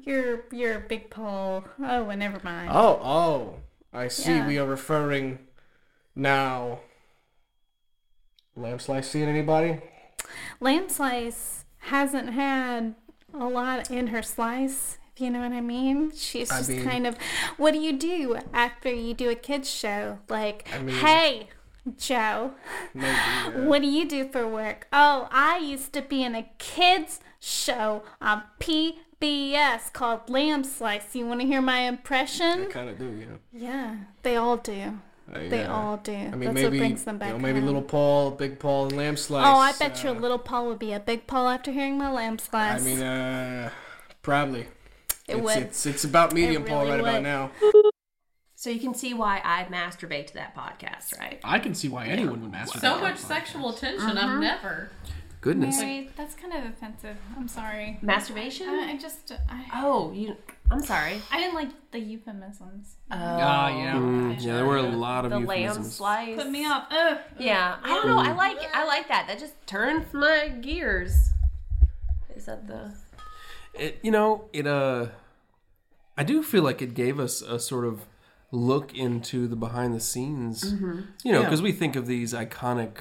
your 0.05 0.45
your 0.53 0.79
big 0.79 1.09
Paul. 1.09 1.65
Oh, 1.83 2.05
well, 2.05 2.15
never 2.15 2.39
mind. 2.41 2.69
Oh, 2.71 2.99
oh, 3.03 3.55
I 3.91 4.07
see. 4.07 4.31
Yeah. 4.31 4.47
We 4.47 4.57
are 4.59 4.65
referring 4.65 5.39
now. 6.15 6.79
Lamb 8.55 8.79
slice 8.79 9.09
seeing 9.09 9.27
anybody? 9.27 9.81
Lamb 10.61 10.87
Slice 10.87 11.65
hasn't 11.79 12.29
had 12.29 12.95
a 13.33 13.45
lot 13.45 13.91
in 13.91 14.07
her 14.07 14.23
slice, 14.23 14.97
you 15.19 15.29
know 15.29 15.39
what 15.41 15.51
I 15.51 15.61
mean. 15.61 16.11
She's 16.15 16.51
I 16.51 16.57
just 16.59 16.69
mean- 16.69 16.83
kind 16.83 17.07
of, 17.07 17.17
what 17.57 17.71
do 17.73 17.79
you 17.79 17.93
do 17.93 18.37
after 18.53 18.93
you 18.93 19.13
do 19.13 19.29
a 19.29 19.35
kids 19.35 19.69
show? 19.69 20.19
Like, 20.29 20.67
I 20.73 20.79
mean- 20.79 20.95
hey, 20.95 21.47
Joe, 21.97 22.51
Maybe. 22.93 23.07
yeah. 23.07 23.59
what 23.65 23.81
do 23.81 23.87
you 23.87 24.05
do 24.07 24.27
for 24.27 24.45
work? 24.47 24.87
Oh, 24.91 25.29
I 25.31 25.57
used 25.59 25.93
to 25.93 26.01
be 26.01 26.21
in 26.23 26.35
a 26.35 26.49
kids 26.57 27.21
show 27.39 28.03
on 28.21 28.43
PBS 28.59 29.93
called 29.93 30.29
Lamb 30.29 30.63
Slice. 30.65 31.15
You 31.15 31.25
want 31.27 31.39
to 31.41 31.47
hear 31.47 31.61
my 31.61 31.79
impression? 31.81 32.63
I 32.63 32.65
kind 32.65 32.89
of 32.89 32.97
do, 32.99 33.05
you 33.05 33.25
know. 33.27 33.37
Yeah, 33.53 33.95
they 34.23 34.35
all 34.35 34.57
do. 34.57 34.99
Uh, 35.33 35.39
They 35.49 35.59
yeah. 35.61 35.73
all 35.73 35.97
do. 35.97 36.11
I 36.13 36.15
mean, 36.31 36.39
That's 36.39 36.53
maybe 36.55 36.63
what 36.63 36.77
brings 36.77 37.03
them 37.03 37.15
you 37.15 37.19
back. 37.19 37.29
know, 37.33 37.39
maybe 37.39 37.59
home. 37.59 37.67
little 37.67 37.81
Paul, 37.81 38.31
Big 38.31 38.59
Paul, 38.59 38.85
and 38.87 38.97
Lamb 38.97 39.17
Slice. 39.17 39.45
Oh, 39.45 39.57
I 39.59 39.73
bet 39.73 39.99
uh, 40.05 40.09
your 40.11 40.19
little 40.19 40.39
Paul 40.39 40.67
would 40.67 40.79
be 40.79 40.93
a 40.93 40.99
big 40.99 41.27
Paul 41.27 41.49
after 41.49 41.71
hearing 41.71 41.97
my 41.97 42.09
lamb 42.11 42.37
slice. 42.39 42.81
I 42.81 42.85
mean, 42.85 43.01
uh, 43.01 43.69
probably. 44.21 44.67
It 45.27 45.35
it's, 45.35 45.41
would. 45.43 45.57
It's 45.57 45.85
it's 45.85 46.03
about 46.03 46.33
medium 46.33 46.63
Paul 46.63 46.85
really 46.85 47.01
right 47.01 47.19
about 47.19 47.23
now. 47.23 47.51
So 48.55 48.71
you 48.71 48.79
can 48.79 48.95
see 48.95 49.13
why 49.13 49.39
I 49.43 49.65
masturbate 49.65 50.27
to 50.27 50.33
that 50.33 50.55
podcast, 50.55 51.17
right? 51.19 51.39
I 51.43 51.59
can 51.59 51.75
see 51.75 51.89
why 51.89 52.07
anyone 52.07 52.41
would 52.41 52.51
masturbate. 52.51 52.81
So 52.81 52.95
to 52.95 53.01
much 53.01 53.01
that 53.01 53.23
podcast. 53.23 53.27
sexual 53.27 53.73
tension. 53.73 54.17
I've 54.17 54.39
never. 54.39 54.89
Goodness. 55.41 55.79
Mary, 55.79 56.09
that's 56.17 56.33
kind 56.33 56.51
of 56.51 56.65
offensive. 56.65 57.17
I'm 57.37 57.47
sorry. 57.47 57.99
Masturbation? 58.01 58.67
I, 58.67 58.93
I 58.93 58.97
just, 58.97 59.31
I, 59.47 59.65
oh, 59.75 60.11
you. 60.11 60.35
I'm 60.71 60.81
sorry. 60.81 61.21
I 61.31 61.37
didn't 61.39 61.53
like 61.53 61.69
the 61.91 61.99
euphemisms. 61.99 62.95
Oh, 63.11 63.15
Ah, 63.15 63.69
yeah. 63.69 63.93
Mm, 63.93 64.43
yeah, 64.43 64.55
there 64.55 64.65
were 64.65 64.77
a 64.77 64.81
lot 64.81 65.23
of 65.25 65.31
the 65.31 65.39
lamb 65.39 65.61
euphemisms. 65.61 65.95
slice. 65.95 66.35
Put 66.35 66.49
me 66.49 66.65
off. 66.65 66.87
Ugh. 66.89 67.19
Yeah, 67.39 67.77
I 67.83 67.89
don't 67.89 68.07
know. 68.07 68.17
I 68.17 68.33
like 68.33 68.57
I 68.73 68.85
like 68.85 69.07
that. 69.09 69.27
That 69.27 69.37
just 69.39 69.53
turns 69.67 70.11
my 70.13 70.47
gears. 70.49 71.29
Is 72.35 72.45
that 72.47 72.67
the? 72.67 72.91
It, 73.79 73.99
you 74.03 74.11
know, 74.11 74.45
it 74.53 74.67
uh, 74.67 75.07
I 76.17 76.23
do 76.23 76.41
feel 76.43 76.63
like 76.63 76.81
it 76.81 76.93
gave 76.93 77.19
us 77.19 77.41
a 77.41 77.59
sort 77.59 77.85
of 77.85 78.01
look 78.51 78.93
into 78.95 79.47
the 79.47 79.55
behind 79.55 79.93
the 79.93 79.99
scenes. 79.99 80.63
Mm-hmm. 80.73 81.01
You 81.23 81.31
know, 81.33 81.39
Yeah. 81.41 81.45
because 81.45 81.61
we 81.61 81.71
think 81.71 81.95
of 81.95 82.07
these 82.07 82.33
iconic 82.33 82.97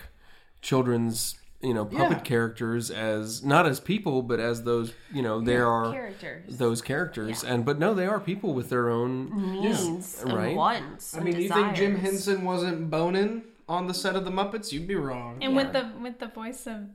children's, 0.60 1.36
you 1.62 1.72
know, 1.72 1.84
puppet 1.84 2.18
Yeah. 2.18 2.22
characters 2.24 2.90
as 2.90 3.44
not 3.44 3.66
as 3.66 3.78
people, 3.80 4.22
but 4.22 4.40
as 4.40 4.64
those, 4.64 4.92
you 5.12 5.22
know, 5.22 5.40
there 5.40 5.66
are 5.66 5.92
Characters, 5.92 6.58
those 6.58 6.82
characters, 6.82 7.44
and 7.44 7.64
but 7.64 7.78
no, 7.78 7.94
they 7.94 8.06
are 8.06 8.20
people 8.20 8.54
with 8.54 8.68
their 8.70 8.88
own. 8.90 9.60
needs, 9.62 10.22
and 10.22 10.32
right. 10.32 10.56
wants. 10.56 11.14
I 11.14 11.18
and 11.18 11.26
mean, 11.26 11.40
you 11.40 11.48
think 11.48 11.74
Jim. 11.74 11.96
Henson 11.96 12.44
wasn't 12.44 12.90
boning 12.90 13.42
on 13.68 13.86
the 13.86 13.94
set 13.94 14.16
of 14.16 14.24
the 14.24 14.30
Muppets? 14.30 14.72
You'd 14.72 14.86
be 14.88 14.94
wrong. 14.96 15.38
And 15.42 15.54
with 15.56 15.72
the 15.72 15.90
with 16.02 16.18
the 16.18 16.28
voice 16.28 16.66
of 16.66 16.88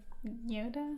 Yoda. 0.47 0.97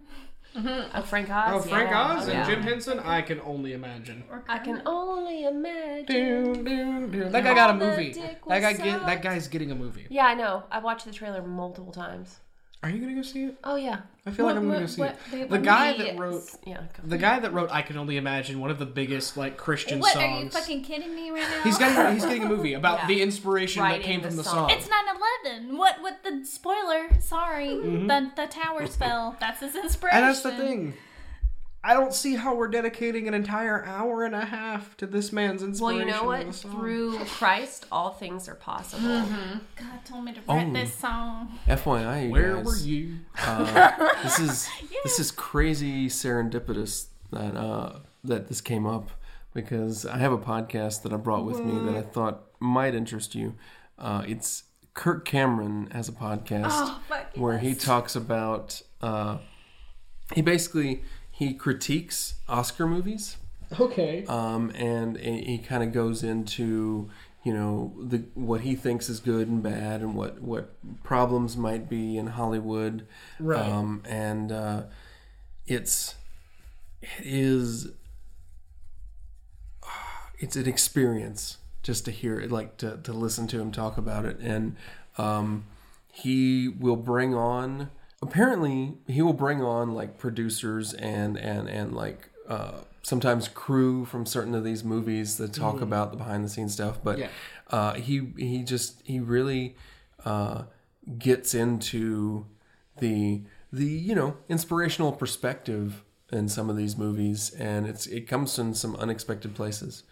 Mm-hmm. 0.55 0.97
Oh, 0.97 1.01
Frank 1.01 1.29
Oz. 1.29 1.51
Oh, 1.53 1.59
Frank 1.61 1.89
yeah. 1.89 2.13
Oz 2.13 2.27
and 2.27 2.33
Yeah. 2.33 2.45
Jim 2.45 2.61
Henson? 2.61 2.99
I 2.99 3.21
can 3.21 3.41
only 3.41 3.73
imagine. 3.73 4.23
I 4.47 4.59
can 4.59 4.81
only 4.85 5.45
imagine. 5.45 6.05
Doo, 6.05 6.63
doo, 6.63 7.07
doo. 7.07 7.29
That 7.29 7.43
guy 7.43 7.53
got 7.53 7.71
a 7.71 7.73
movie. 7.73 8.13
dick 8.13 8.39
That 8.47 8.61
guy 8.61 8.73
get 8.73 9.05
that 9.05 9.21
guy's 9.23 9.47
getting 9.47 9.71
a 9.71 9.75
movie. 9.75 10.05
Yeah, 10.09 10.25
I 10.25 10.35
know. 10.35 10.63
I've 10.71 10.83
watched 10.83 11.05
the 11.05 11.11
trailer 11.11 11.41
multiple 11.41 11.91
times. 11.91 12.39
Are 12.83 12.89
you 12.89 12.99
gonna 12.99 13.15
go 13.15 13.21
see 13.21 13.45
it? 13.45 13.57
Oh 13.63 13.75
yeah. 13.77 14.01
I 14.25 14.31
feel 14.31 14.45
like 14.45 14.55
I'm 14.57 14.63
gonna 14.63 14.73
what- 14.73 14.79
go 14.81 14.85
see 14.87 15.01
what- 15.01 15.11
it. 15.11 15.17
they- 15.31 15.43
The 15.45 15.57
guy 15.59 15.97
that 15.97 16.17
wrote 16.19 16.43
Yeah. 16.65 16.77
go. 16.81 17.07
the 17.07 17.17
guy 17.17 17.39
that 17.39 17.53
wrote 17.53 17.69
I 17.71 17.81
Can 17.81 17.97
Only 17.97 18.17
Imagine, 18.17 18.59
one 18.59 18.69
of 18.71 18.77
the 18.79 18.85
biggest 18.85 19.37
like 19.37 19.55
Christian 19.57 20.01
songs. 20.01 20.03
What 20.03 20.13
songs. 20.13 20.25
are 20.25 20.43
you 20.43 20.49
fucking 20.49 20.83
kidding 20.83 21.15
me 21.15 21.31
right 21.31 21.41
now? 21.49 21.61
He's 21.63 21.77
getting 21.77 22.13
he's 22.13 22.25
getting 22.25 22.43
a 22.43 22.47
movie 22.49 22.73
about 22.81 22.99
Yeah. 22.99 23.07
the 23.07 23.21
inspiration 23.21 23.81
that 23.83 24.01
came 24.01 24.21
the 24.21 24.27
from 24.27 24.37
the 24.37 24.43
song. 24.43 24.69
song. 24.69 24.71
It's 24.71 24.87
9/11. 24.87 25.77
What? 25.77 26.01
What 26.01 26.23
the 26.23 26.45
spoiler? 26.45 27.09
Sorry, 27.21 27.67
Mm-hmm. 27.69 28.07
the 28.07 28.31
the 28.35 28.47
towers 28.47 28.95
fell. 28.97 29.37
That's 29.39 29.61
his 29.61 29.75
inspiration. 29.75 30.17
and 30.19 30.27
that's 30.27 30.41
the 30.41 30.51
thing. 30.51 30.93
I 31.85 31.93
don't 31.93 32.13
see 32.13 32.35
how 32.35 32.55
we're 32.55 32.69
dedicating 32.69 33.27
an 33.27 33.33
entire 33.33 33.83
hour 33.83 34.23
and 34.23 34.33
a 34.33 34.45
half 34.45 34.95
to 34.97 35.05
this 35.05 35.33
man's 35.33 35.81
Well, 35.81 35.91
you 35.91 36.05
know 36.05 36.23
what? 36.23 36.55
Through 36.55 37.19
Christ, 37.25 37.85
all 37.91 38.11
things 38.11 38.47
are 38.47 38.55
possible. 38.55 39.03
God 39.75 40.05
told 40.05 40.23
me 40.23 40.31
to 40.33 40.39
write 40.47 40.67
Oh. 40.69 40.73
this 40.73 40.93
song. 40.95 41.59
FYI, 41.67 42.25
you 42.27 42.31
Where 42.31 42.55
guys, 42.55 42.65
were 42.65 42.77
you? 42.77 43.17
Uh, 43.37 44.13
this 44.23 44.39
is 44.39 44.69
this 45.03 45.19
is 45.19 45.29
crazy 45.31 46.07
serendipitous 46.07 47.07
that 47.31 47.55
uh, 47.57 47.99
that 48.23 48.47
this 48.47 48.61
came 48.61 48.85
up 48.85 49.09
because 49.53 50.05
I 50.05 50.17
have 50.19 50.31
a 50.31 50.37
podcast 50.37 51.01
that 51.03 51.11
I 51.11 51.17
brought 51.17 51.43
with 51.45 51.59
me 51.59 51.77
that 51.91 51.95
I 51.97 52.01
thought 52.01 52.43
might 52.61 52.95
interest 52.95 53.35
you. 53.35 53.55
Uh, 53.99 54.23
it's 54.25 54.63
Kirk 54.93 55.25
Cameron 55.25 55.89
has 55.91 56.07
a 56.07 56.13
podcast 56.13 56.67
Oh, 56.69 57.01
fuck 57.09 57.25
where 57.35 57.57
he 57.57 57.75
talks 57.75 58.15
about 58.15 58.81
uh, 59.01 59.39
he 60.33 60.41
basically 60.41 61.03
he 61.35 61.53
critiques 61.53 62.35
Oscar 62.47 62.85
movies 62.87 63.37
Okay. 63.79 64.23
um, 64.27 64.71
and 64.75 65.17
he 65.17 65.57
kind 65.57 65.81
of 65.83 65.91
goes 65.91 66.23
into 66.23 67.09
you 67.43 67.53
know 67.53 67.91
the 67.99 68.23
what 68.35 68.61
he 68.61 68.75
thinks 68.75 69.09
is 69.09 69.19
good 69.19 69.47
and 69.49 69.61
bad 69.63 70.01
and 70.01 70.15
what 70.15 70.39
what 70.41 70.69
problems 71.03 71.57
might 71.57 71.89
be 71.89 72.17
in 72.17 72.27
Hollywood 72.27 73.05
Right. 73.39 73.59
um, 73.59 74.01
and 74.07 74.51
uh, 74.51 74.83
it's 75.65 76.15
it 77.01 77.09
is 77.25 77.87
it's 80.39 80.55
an 80.55 80.67
experience 80.67 81.57
just 81.81 82.05
to 82.05 82.11
hear 82.11 82.39
it 82.39 82.51
like 82.51 82.77
to, 82.77 82.97
to 83.03 83.11
listen 83.13 83.47
to 83.47 83.59
him 83.59 83.71
talk 83.71 83.97
about 83.97 84.25
it 84.25 84.37
and 84.39 84.75
um, 85.17 85.65
he 86.11 86.67
will 86.67 86.95
bring 86.95 87.33
on 87.33 87.89
apparently 88.23 88.93
he 89.07 89.21
will 89.21 89.33
bring 89.45 89.61
on 89.61 89.93
like 89.93 90.17
producers 90.17 90.93
and 90.93 91.37
and 91.37 91.67
and 91.69 91.93
like 91.93 92.29
uh, 92.47 92.79
sometimes 93.03 93.47
crew 93.47 94.05
from 94.05 94.25
certain 94.25 94.55
of 94.55 94.63
these 94.63 94.83
movies 94.83 95.37
that 95.37 95.53
talk 95.53 95.81
about 95.81 96.11
the 96.11 96.17
behind 96.17 96.43
the 96.43 96.49
scenes 96.49 96.73
stuff 96.73 96.95
but 97.03 97.17
Yeah. 97.19 97.29
uh, 97.69 97.93
he 97.95 98.15
he 98.37 98.63
just 98.63 99.01
he 99.05 99.19
really 99.19 99.75
uh, 100.25 100.63
gets 101.17 101.53
into 101.53 102.45
the 102.99 103.43
the 103.71 103.85
you 103.85 104.15
know 104.15 104.37
inspirational 104.49 105.11
perspective 105.11 106.03
in 106.31 106.47
some 106.49 106.69
of 106.69 106.75
these 106.77 106.95
movies 106.97 107.51
and 107.69 107.85
it's 107.87 108.05
it 108.07 108.27
comes 108.27 108.57
in 108.59 108.73
some 108.73 108.95
unexpected 108.97 109.53
places 109.55 110.03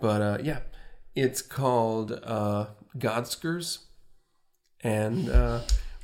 but 0.00 0.20
uh, 0.20 0.38
yeah 0.42 0.60
it's 1.14 1.42
called 1.42 2.12
uh, 2.24 2.66
Godskers 2.98 3.78
and 4.82 5.28
uh, 5.28 5.60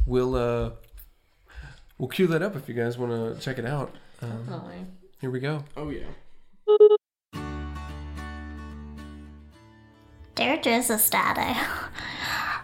we'll 0.06 0.34
uh, 0.34 0.70
we'll 1.98 2.08
cue 2.08 2.26
that 2.26 2.42
up 2.42 2.56
if 2.56 2.68
you 2.68 2.74
guys 2.74 2.98
want 2.98 3.12
to 3.12 3.40
check 3.42 3.58
it 3.58 3.66
out 3.66 3.94
um, 4.22 4.30
Definitely. 4.46 4.86
here 5.20 5.30
we 5.30 5.40
go 5.40 5.64
oh 5.76 5.90
yeah. 5.90 6.06
Dear 10.34 10.58
Jesus, 10.58 11.08
Daddy. 11.08 11.58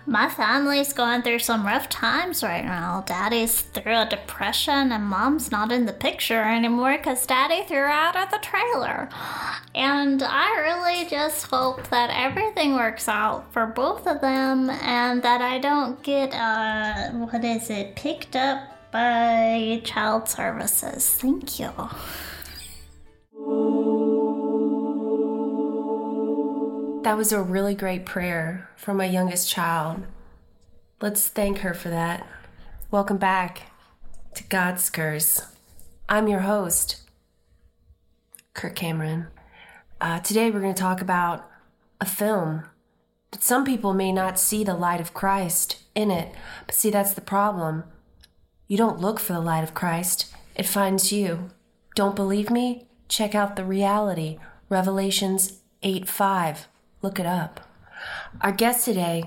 My 0.05 0.29
family's 0.29 0.93
going 0.93 1.23
through 1.23 1.39
some 1.39 1.65
rough 1.65 1.89
times 1.89 2.43
right 2.43 2.65
now. 2.65 3.03
Daddy's 3.07 3.63
through 3.63 3.97
a 3.97 4.07
depression, 4.11 4.93
and 4.93 5.05
Mom's 5.05 5.51
not 5.51 5.73
in 5.73 5.87
the 5.87 5.93
picture 5.95 6.43
anymore 6.43 6.99
because 6.99 7.25
Daddy 7.25 7.63
threw 7.63 7.79
her 7.79 7.89
out 7.89 8.15
of 8.15 8.31
the 8.31 8.39
trailer. 8.39 9.09
And 9.75 10.23
I 10.23 10.61
really 10.61 11.09
just 11.09 11.47
hope 11.47 11.89
that 11.89 12.11
everything 12.11 12.75
works 12.75 13.09
out 13.09 13.51
for 13.55 13.65
both 13.65 14.07
of 14.07 14.21
them 14.21 14.69
and 14.69 15.23
that 15.23 15.41
I 15.41 15.59
don't 15.59 16.03
get, 16.03 16.35
uh, 16.35 17.11
what 17.13 17.43
is 17.43 17.71
it, 17.71 17.95
picked 17.97 18.37
up 18.37 18.72
by 18.93 19.81
child 19.85 20.29
services. 20.29 21.09
Thank 21.09 21.59
you. 21.59 21.73
That 27.03 27.17
was 27.17 27.33
a 27.33 27.43
really 27.43 27.75
great 27.75 28.05
prayer 28.05 28.69
from 28.77 28.99
my 28.99 29.07
youngest 29.07 29.49
child. 29.49 30.05
Let's 31.01 31.27
thank 31.27 31.59
her 31.59 31.75
for 31.75 31.89
that. 31.89 32.27
Welcome 32.91 33.17
back 33.17 33.73
to 34.35 34.45
Godskers. 34.45 35.47
I'm 36.09 36.29
your 36.29 36.41
host, 36.41 37.01
Kirk 38.55 38.77
Cameron. 38.77 39.29
Uh, 40.01 40.21
today 40.21 40.51
we're 40.51 40.61
going 40.61 40.75
to 40.75 40.81
talk 40.81 41.01
about 41.01 41.49
a 42.01 42.05
film 42.05 42.65
that 43.31 43.43
some 43.43 43.65
people 43.65 43.95
may 43.95 44.13
not 44.13 44.39
see 44.39 44.63
the 44.63 44.75
light 44.75 45.01
of 45.01 45.15
Christ 45.15 45.79
in 45.95 46.11
it. 46.11 46.35
But 46.67 46.75
see, 46.75 46.91
that's 46.91 47.15
the 47.15 47.21
problem. 47.21 47.85
You 48.69 48.77
don't 48.77 49.01
look 49.01 49.21
for 49.21 49.33
the 49.33 49.41
light 49.41 49.65
of 49.65 49.75
Christ, 49.75 50.35
it 50.55 50.67
finds 50.67 51.13
you. 51.13 51.51
Don't 51.95 52.17
believe 52.17 52.51
me? 52.51 52.87
Check 53.09 53.35
out 53.35 53.57
the 53.57 53.65
reality, 53.65 54.39
Revelations 54.69 55.61
8 55.83 56.09
5. 56.09 56.69
Look 57.03 57.19
it 57.19 57.27
up. 57.27 57.69
Our 58.41 58.53
guest 58.53 58.85
today 58.85 59.25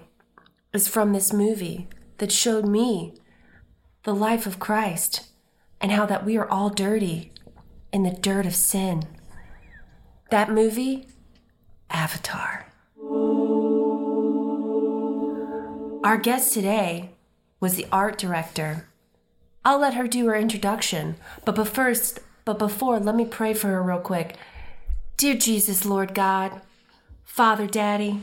is 0.73 0.87
from 0.87 1.13
this 1.13 1.31
movie 1.31 1.87
that 2.17 2.31
showed 2.31 2.65
me 2.65 3.13
the 4.03 4.15
life 4.15 4.45
of 4.45 4.59
Christ 4.59 5.27
and 5.79 5.91
how 5.91 6.05
that 6.05 6.25
we 6.25 6.37
are 6.37 6.49
all 6.49 6.69
dirty 6.69 7.31
in 7.91 8.03
the 8.03 8.11
dirt 8.11 8.45
of 8.45 8.55
sin. 8.55 9.03
That 10.31 10.49
movie, 10.51 11.07
Avatar. 11.89 12.67
Our 16.03 16.17
guest 16.17 16.53
today 16.53 17.11
was 17.59 17.75
the 17.75 17.87
art 17.91 18.17
director. 18.17 18.87
I'll 19.65 19.79
let 19.79 19.95
her 19.95 20.07
do 20.07 20.27
her 20.27 20.35
introduction, 20.35 21.15
but, 21.43 21.67
first, 21.67 22.19
but 22.45 22.59
before, 22.59 22.99
let 22.99 23.15
me 23.15 23.25
pray 23.25 23.55
for 23.55 23.67
her 23.69 23.81
real 23.81 23.99
quick. 23.99 24.37
Dear 25.17 25.33
Jesus, 25.33 25.85
Lord 25.85 26.13
God, 26.13 26.61
Father 27.23 27.65
Daddy, 27.65 28.21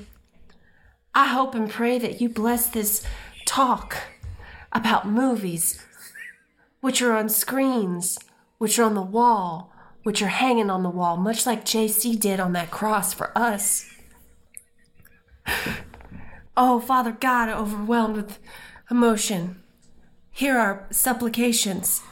I 1.12 1.26
hope 1.26 1.57
and 1.57 1.68
pray 1.68 1.99
that 1.99 2.20
you 2.20 2.28
bless 2.28 2.68
this 2.68 3.05
talk 3.45 3.97
about 4.72 5.09
movies, 5.09 5.84
which 6.80 7.03
are 7.03 7.16
on 7.16 7.28
screens, 7.28 8.20
which 8.59 8.78
are 8.78 8.84
on 8.84 8.95
the 8.95 9.03
wall, 9.03 9.72
which 10.05 10.22
are 10.22 10.28
hanging 10.28 10.70
on 10.70 10.84
the 10.84 10.90
wall, 10.90 11.16
much 11.16 11.45
like 11.45 11.64
JC 11.64 12.18
did 12.18 12.38
on 12.38 12.53
that 12.53 12.70
cross 12.70 13.12
for 13.12 13.36
us. 13.36 13.90
Oh, 16.57 16.78
Father 16.78 17.12
God, 17.12 17.49
overwhelmed 17.49 18.14
with 18.16 18.38
emotion, 18.90 19.61
hear 20.33 20.59
our 20.59 20.87
supplications. 20.91 22.03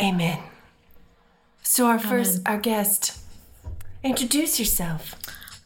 Amen. 0.00 0.38
So, 1.62 1.86
our 1.86 1.98
first, 1.98 2.42
our 2.46 2.58
guest, 2.58 3.18
introduce 4.02 4.58
yourself. 4.58 5.14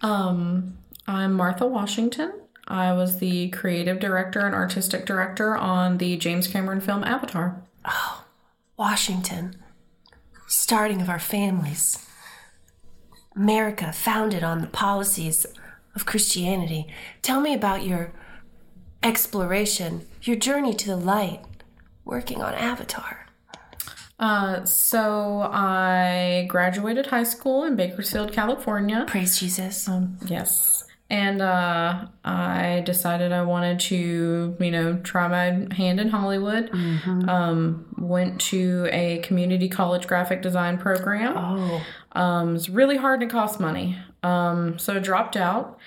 Um, 0.02 0.76
I'm 1.06 1.32
Martha 1.32 1.66
Washington. 1.66 2.32
I 2.68 2.92
was 2.92 3.18
the 3.18 3.48
creative 3.50 3.98
director 3.98 4.40
and 4.40 4.54
artistic 4.54 5.06
director 5.06 5.56
on 5.56 5.98
the 5.98 6.16
James 6.16 6.48
Cameron 6.48 6.80
film 6.80 7.02
Avatar. 7.04 7.62
Oh, 7.84 8.24
Washington, 8.76 9.56
starting 10.46 11.00
of 11.00 11.08
our 11.08 11.20
families. 11.20 12.04
America 13.34 13.92
founded 13.92 14.42
on 14.42 14.60
the 14.60 14.66
policies 14.66 15.46
of 15.94 16.06
Christianity. 16.06 16.86
Tell 17.22 17.40
me 17.40 17.54
about 17.54 17.84
your 17.84 18.12
exploration, 19.02 20.06
your 20.22 20.36
journey 20.36 20.74
to 20.74 20.86
the 20.86 20.96
light, 20.96 21.42
working 22.06 22.40
on 22.40 22.54
Avatar. 22.54 23.26
Uh, 24.18 24.64
so 24.64 25.42
I 25.52 26.46
graduated 26.48 27.06
high 27.08 27.24
school 27.24 27.64
in 27.64 27.76
Bakersfield, 27.76 28.32
California. 28.32 29.04
Praise 29.06 29.38
Jesus. 29.38 29.86
Yes. 30.24 30.84
And 31.10 31.40
uh, 31.42 32.06
I 32.24 32.82
decided 32.84 33.30
I 33.30 33.42
wanted 33.42 33.78
to, 33.80 34.56
you 34.58 34.70
know, 34.70 34.96
try 35.04 35.28
my 35.28 35.72
hand 35.74 36.00
in 36.00 36.08
Hollywood. 36.08 36.70
Um, 37.28 37.84
went 37.98 38.40
to 38.52 38.88
a 38.90 39.18
community 39.18 39.68
college 39.68 40.06
graphic 40.06 40.40
design 40.42 40.78
program. 40.78 41.34
Oh, 41.36 41.82
Um, 42.12 42.56
it's 42.56 42.68
really 42.70 42.96
hard 42.96 43.22
and 43.22 43.30
it 43.30 43.32
costs 43.32 43.60
money. 43.60 43.98
Um, 44.22 44.78
so 44.78 44.96
I 44.96 44.98
dropped 44.98 45.36
out 45.36 45.78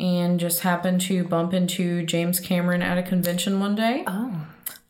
and 0.00 0.40
just 0.40 0.60
happened 0.62 1.02
to 1.02 1.22
bump 1.22 1.52
into 1.54 2.04
James 2.04 2.40
Cameron 2.40 2.82
at 2.82 2.96
a 2.98 3.02
convention 3.02 3.60
one 3.60 3.74
day. 3.74 4.04
oh. 4.06 4.46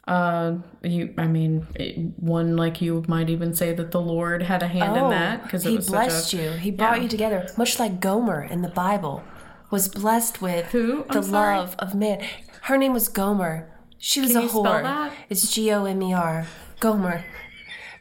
Uh, 0.06 0.56
you, 0.82 1.14
I 1.16 1.26
mean, 1.26 1.66
it, 1.76 1.96
one 2.18 2.56
like 2.56 2.82
you 2.82 3.02
might 3.08 3.30
even 3.30 3.54
say 3.54 3.72
that 3.72 3.90
the 3.90 4.00
Lord 4.00 4.42
had 4.42 4.62
a 4.62 4.68
hand 4.68 4.96
in 4.96 5.08
that 5.10 5.42
because 5.42 5.64
Oh, 5.66 5.70
he 5.70 5.76
was 5.76 5.88
blessed 5.88 6.30
such 6.30 6.40
a 6.40 6.42
you. 6.42 6.50
He 6.52 6.70
brought 6.70 6.98
yeah. 6.98 7.04
you 7.04 7.08
together, 7.08 7.48
much 7.56 7.78
like 7.78 8.00
Gomer 8.00 8.42
in 8.42 8.60
the 8.62 8.68
Bible 8.68 9.24
was 9.70 9.88
blessed 9.88 10.42
with 10.42 10.66
Who? 10.72 11.04
the 11.10 11.22
love 11.22 11.74
of 11.78 11.94
man. 11.94 12.22
Her 12.62 12.76
name 12.76 12.92
was 12.92 13.08
Gomer. 13.08 13.70
She 13.98 14.20
was 14.20 14.32
Can 14.32 14.40
a 14.40 14.42
you 14.42 14.48
spell 14.50 14.62
whore. 14.64 14.82
that? 14.82 15.12
It's 15.30 15.50
G 15.50 15.72
O 15.72 15.86
M 15.86 16.02
E 16.02 16.12
R. 16.12 16.46
Gomer. 16.80 17.24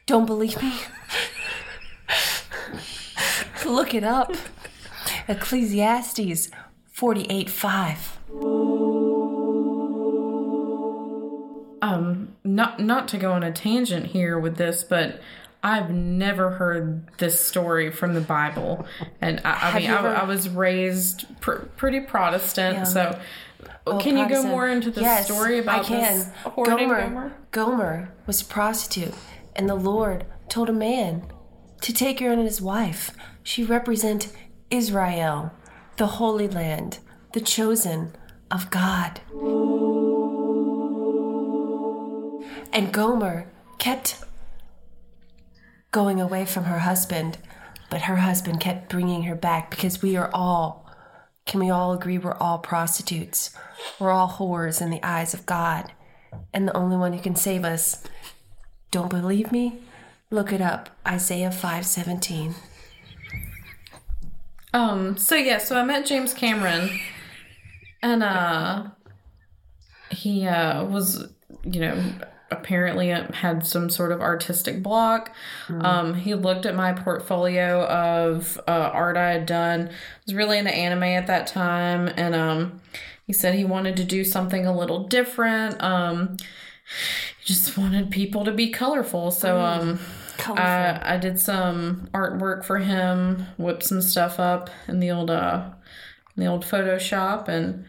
Don't 0.04 0.26
believe 0.26 0.62
me? 0.62 0.74
Look 3.64 3.94
it 3.94 4.04
up. 4.04 4.34
Ecclesiastes 5.26 6.50
48 6.92 7.48
5. 7.48 8.18
Um 11.84 12.34
not 12.44 12.80
not 12.80 13.08
to 13.08 13.18
go 13.18 13.32
on 13.32 13.42
a 13.42 13.52
tangent 13.52 14.06
here 14.06 14.38
with 14.38 14.56
this 14.56 14.82
but 14.84 15.20
i've 15.62 15.90
never 15.90 16.50
heard 16.52 17.06
this 17.18 17.38
story 17.40 17.90
from 17.90 18.14
the 18.14 18.20
bible 18.20 18.86
and 19.20 19.40
i, 19.44 19.70
I 19.70 19.78
mean 19.78 19.90
I, 19.90 20.22
I 20.22 20.24
was 20.24 20.48
raised 20.48 21.26
pr- 21.40 21.66
pretty 21.76 22.00
protestant 22.00 22.76
Yeah. 22.78 22.84
so 22.84 23.18
Oh, 23.86 23.98
can 23.98 24.16
you 24.16 24.26
go 24.28 24.42
more 24.42 24.66
into 24.66 24.90
the 24.90 25.02
yes, 25.02 25.26
story 25.26 25.58
about 25.58 25.80
I 25.84 25.88
can. 25.88 26.00
this 26.18 26.28
hoarding 26.44 26.88
Gomer, 26.88 27.02
Gomer? 27.02 27.32
Gomer 27.50 28.12
was 28.26 28.40
a 28.40 28.44
prostitute, 28.46 29.12
and 29.54 29.68
the 29.68 29.74
Lord 29.74 30.24
told 30.48 30.70
a 30.70 30.72
man 30.72 31.26
to 31.82 31.92
take 31.92 32.20
her 32.20 32.32
as 32.32 32.38
his 32.38 32.62
wife. 32.62 33.10
She 33.42 33.62
represent 33.62 34.32
Israel, 34.70 35.52
the 35.98 36.06
Holy 36.06 36.48
Land, 36.48 36.98
the 37.34 37.40
chosen 37.42 38.14
of 38.50 38.70
God. 38.70 39.20
And 42.74 42.92
Gomer 42.92 43.46
kept 43.78 44.18
going 45.92 46.20
away 46.20 46.44
from 46.44 46.64
her 46.64 46.80
husband, 46.80 47.38
but 47.88 48.02
her 48.02 48.16
husband 48.16 48.58
kept 48.58 48.90
bringing 48.90 49.22
her 49.22 49.36
back 49.36 49.70
because 49.70 50.02
we 50.02 50.16
are 50.16 50.28
all, 50.34 50.84
can 51.46 51.60
we 51.60 51.70
all 51.70 51.92
agree, 51.92 52.18
we're 52.18 52.34
all 52.34 52.58
prostitutes? 52.58 53.54
We're 54.00 54.10
all 54.10 54.28
whores 54.28 54.82
in 54.82 54.90
the 54.90 54.98
eyes 55.04 55.34
of 55.34 55.46
God. 55.46 55.92
And 56.52 56.66
the 56.66 56.76
only 56.76 56.96
one 56.96 57.12
who 57.12 57.20
can 57.20 57.36
save 57.36 57.64
us, 57.64 58.02
don't 58.90 59.08
believe 59.08 59.52
me? 59.52 59.78
Look 60.30 60.52
it 60.52 60.60
up 60.60 60.90
Isaiah 61.06 61.50
5:17. 61.50 62.54
Um. 64.72 65.16
So 65.16 65.36
yeah. 65.36 65.58
So 65.58 65.78
I 65.78 65.84
met 65.84 66.06
James 66.06 66.34
Cameron, 66.34 66.90
and 68.02 68.24
uh, 68.24 68.86
he 70.10 70.44
uh 70.44 70.82
was 70.84 71.28
you 71.62 71.80
know 71.80 72.02
apparently 72.58 73.08
had 73.08 73.66
some 73.66 73.90
sort 73.90 74.12
of 74.12 74.20
artistic 74.20 74.82
block. 74.82 75.32
Um. 75.68 76.14
He 76.14 76.34
looked 76.34 76.66
at 76.66 76.74
my 76.74 76.92
portfolio 76.92 77.84
of 77.84 78.60
uh, 78.66 78.90
art 78.92 79.16
I 79.16 79.32
had 79.32 79.46
done. 79.46 79.88
I 79.88 79.92
was 80.26 80.34
really 80.34 80.58
into 80.58 80.74
anime 80.74 81.02
at 81.02 81.26
that 81.26 81.46
time, 81.46 82.08
and 82.16 82.34
um, 82.34 82.80
he 83.26 83.32
said 83.32 83.54
he 83.54 83.64
wanted 83.64 83.96
to 83.98 84.04
do 84.04 84.24
something 84.24 84.66
a 84.66 84.76
little 84.76 85.06
different. 85.08 85.82
Um. 85.82 86.36
He 87.40 87.52
just 87.52 87.76
wanted 87.78 88.10
people 88.10 88.44
to 88.44 88.52
be 88.52 88.70
colorful. 88.70 89.30
So 89.30 89.60
um. 89.60 89.98
Colorful. 90.36 90.64
I, 90.64 91.14
I 91.14 91.16
did 91.16 91.38
some 91.38 92.08
artwork 92.12 92.64
for 92.64 92.78
him, 92.78 93.46
whipped 93.56 93.84
some 93.84 94.02
stuff 94.02 94.40
up 94.40 94.68
in 94.88 95.00
the 95.00 95.10
old 95.10 95.30
uh 95.30 95.70
in 96.36 96.42
the 96.42 96.50
old 96.50 96.64
Photoshop 96.64 97.48
and 97.48 97.84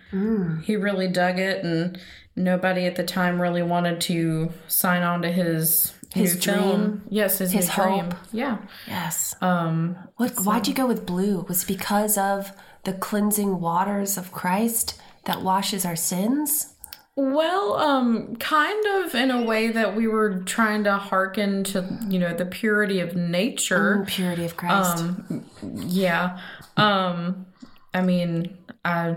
he 0.63 0.76
really 0.76 1.07
dug 1.07 1.39
it 1.39 1.63
and 1.63 1.99
nobody 2.36 2.86
at 2.86 2.95
the 2.95 3.03
time 3.03 3.41
really 3.41 3.63
wanted 3.63 4.01
to 4.01 4.51
sign 4.67 5.03
on 5.03 5.21
to 5.21 5.31
his 5.31 5.93
His 6.13 6.36
new 6.36 6.41
film. 6.53 6.81
dream? 6.81 7.01
Yes, 7.09 7.38
his, 7.39 7.51
His 7.51 7.67
new 7.69 7.83
dream. 7.83 8.03
hope? 8.05 8.15
Yeah. 8.31 8.57
yes. 8.88 9.36
Um 9.41 9.95
What 10.17 10.31
why'd 10.45 10.67
you 10.67 10.73
go 10.73 10.86
with 10.88 11.05
blue? 11.05 11.45
Was 11.47 11.63
it 11.63 11.67
because 11.67 12.17
of 12.17 12.51
the 12.83 12.93
cleansing 12.93 13.59
waters 13.59 14.17
of 14.17 14.31
Christ 14.31 14.99
that 15.25 15.41
washes 15.41 15.86
our 15.86 15.95
sins? 15.95 16.71
Well, 17.17 17.75
um, 17.75 18.36
kind 18.36 18.86
of 18.97 19.15
in 19.15 19.31
a 19.31 19.41
way 19.41 19.69
that 19.71 19.95
we 19.95 20.05
were 20.05 20.41
trying 20.43 20.83
to 20.83 20.97
hearken 20.97 21.63
to, 21.71 21.97
you 22.09 22.19
know, 22.19 22.33
the 22.36 22.45
purity 22.45 22.99
of 22.99 23.15
nature. 23.15 23.99
Mm, 24.03 24.07
Purity 24.07 24.43
of 24.43 24.57
Christ. 24.57 24.97
Um, 24.99 25.45
yeah. 25.88 26.38
Um, 26.75 27.45
I 27.93 28.01
mean, 28.01 28.57
I 28.83 29.15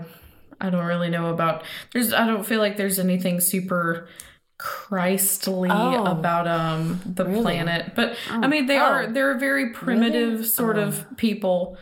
I 0.61 0.69
don't 0.69 0.85
really 0.85 1.09
know 1.09 1.27
about. 1.27 1.63
There's. 1.93 2.13
I 2.13 2.25
don't 2.27 2.45
feel 2.45 2.59
like 2.59 2.77
there's 2.77 2.99
anything 2.99 3.39
super 3.39 4.07
Christly 4.57 5.69
Oh. 5.71 6.03
about 6.05 6.45
um 6.47 6.99
the 7.05 7.25
Really? 7.25 7.41
planet, 7.41 7.93
but 7.95 8.15
I 8.29 8.47
mean 8.47 8.65
they 8.65 8.77
are 8.77 9.03
Oh. 9.03 9.11
they're 9.11 9.31
a 9.31 9.39
very 9.39 9.69
primitive 9.71 10.45
sort 10.45 10.77
Oh. 10.77 10.81
of 10.83 11.05
people. 11.17 11.77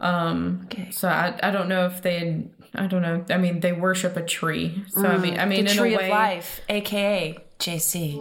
Um, 0.00 0.62
Okay. 0.64 0.88
so 0.90 1.08
I 1.08 1.38
I 1.42 1.50
don't 1.50 1.68
know 1.68 1.86
if 1.86 2.00
they. 2.02 2.44
I 2.74 2.86
don't 2.86 3.02
know. 3.02 3.22
I 3.28 3.36
mean, 3.36 3.60
they 3.60 3.72
worship 3.74 4.16
a 4.16 4.22
tree. 4.24 4.82
So 4.88 5.06
I 5.06 5.18
mean, 5.18 5.38
I 5.38 5.44
mean, 5.44 5.60
Mm, 5.60 5.64
the 5.66 5.70
in 5.72 5.76
tree 5.76 5.94
a 5.94 5.98
way, 5.98 6.04
of 6.06 6.10
life, 6.10 6.60
aka 6.70 7.36
JC. 7.58 8.18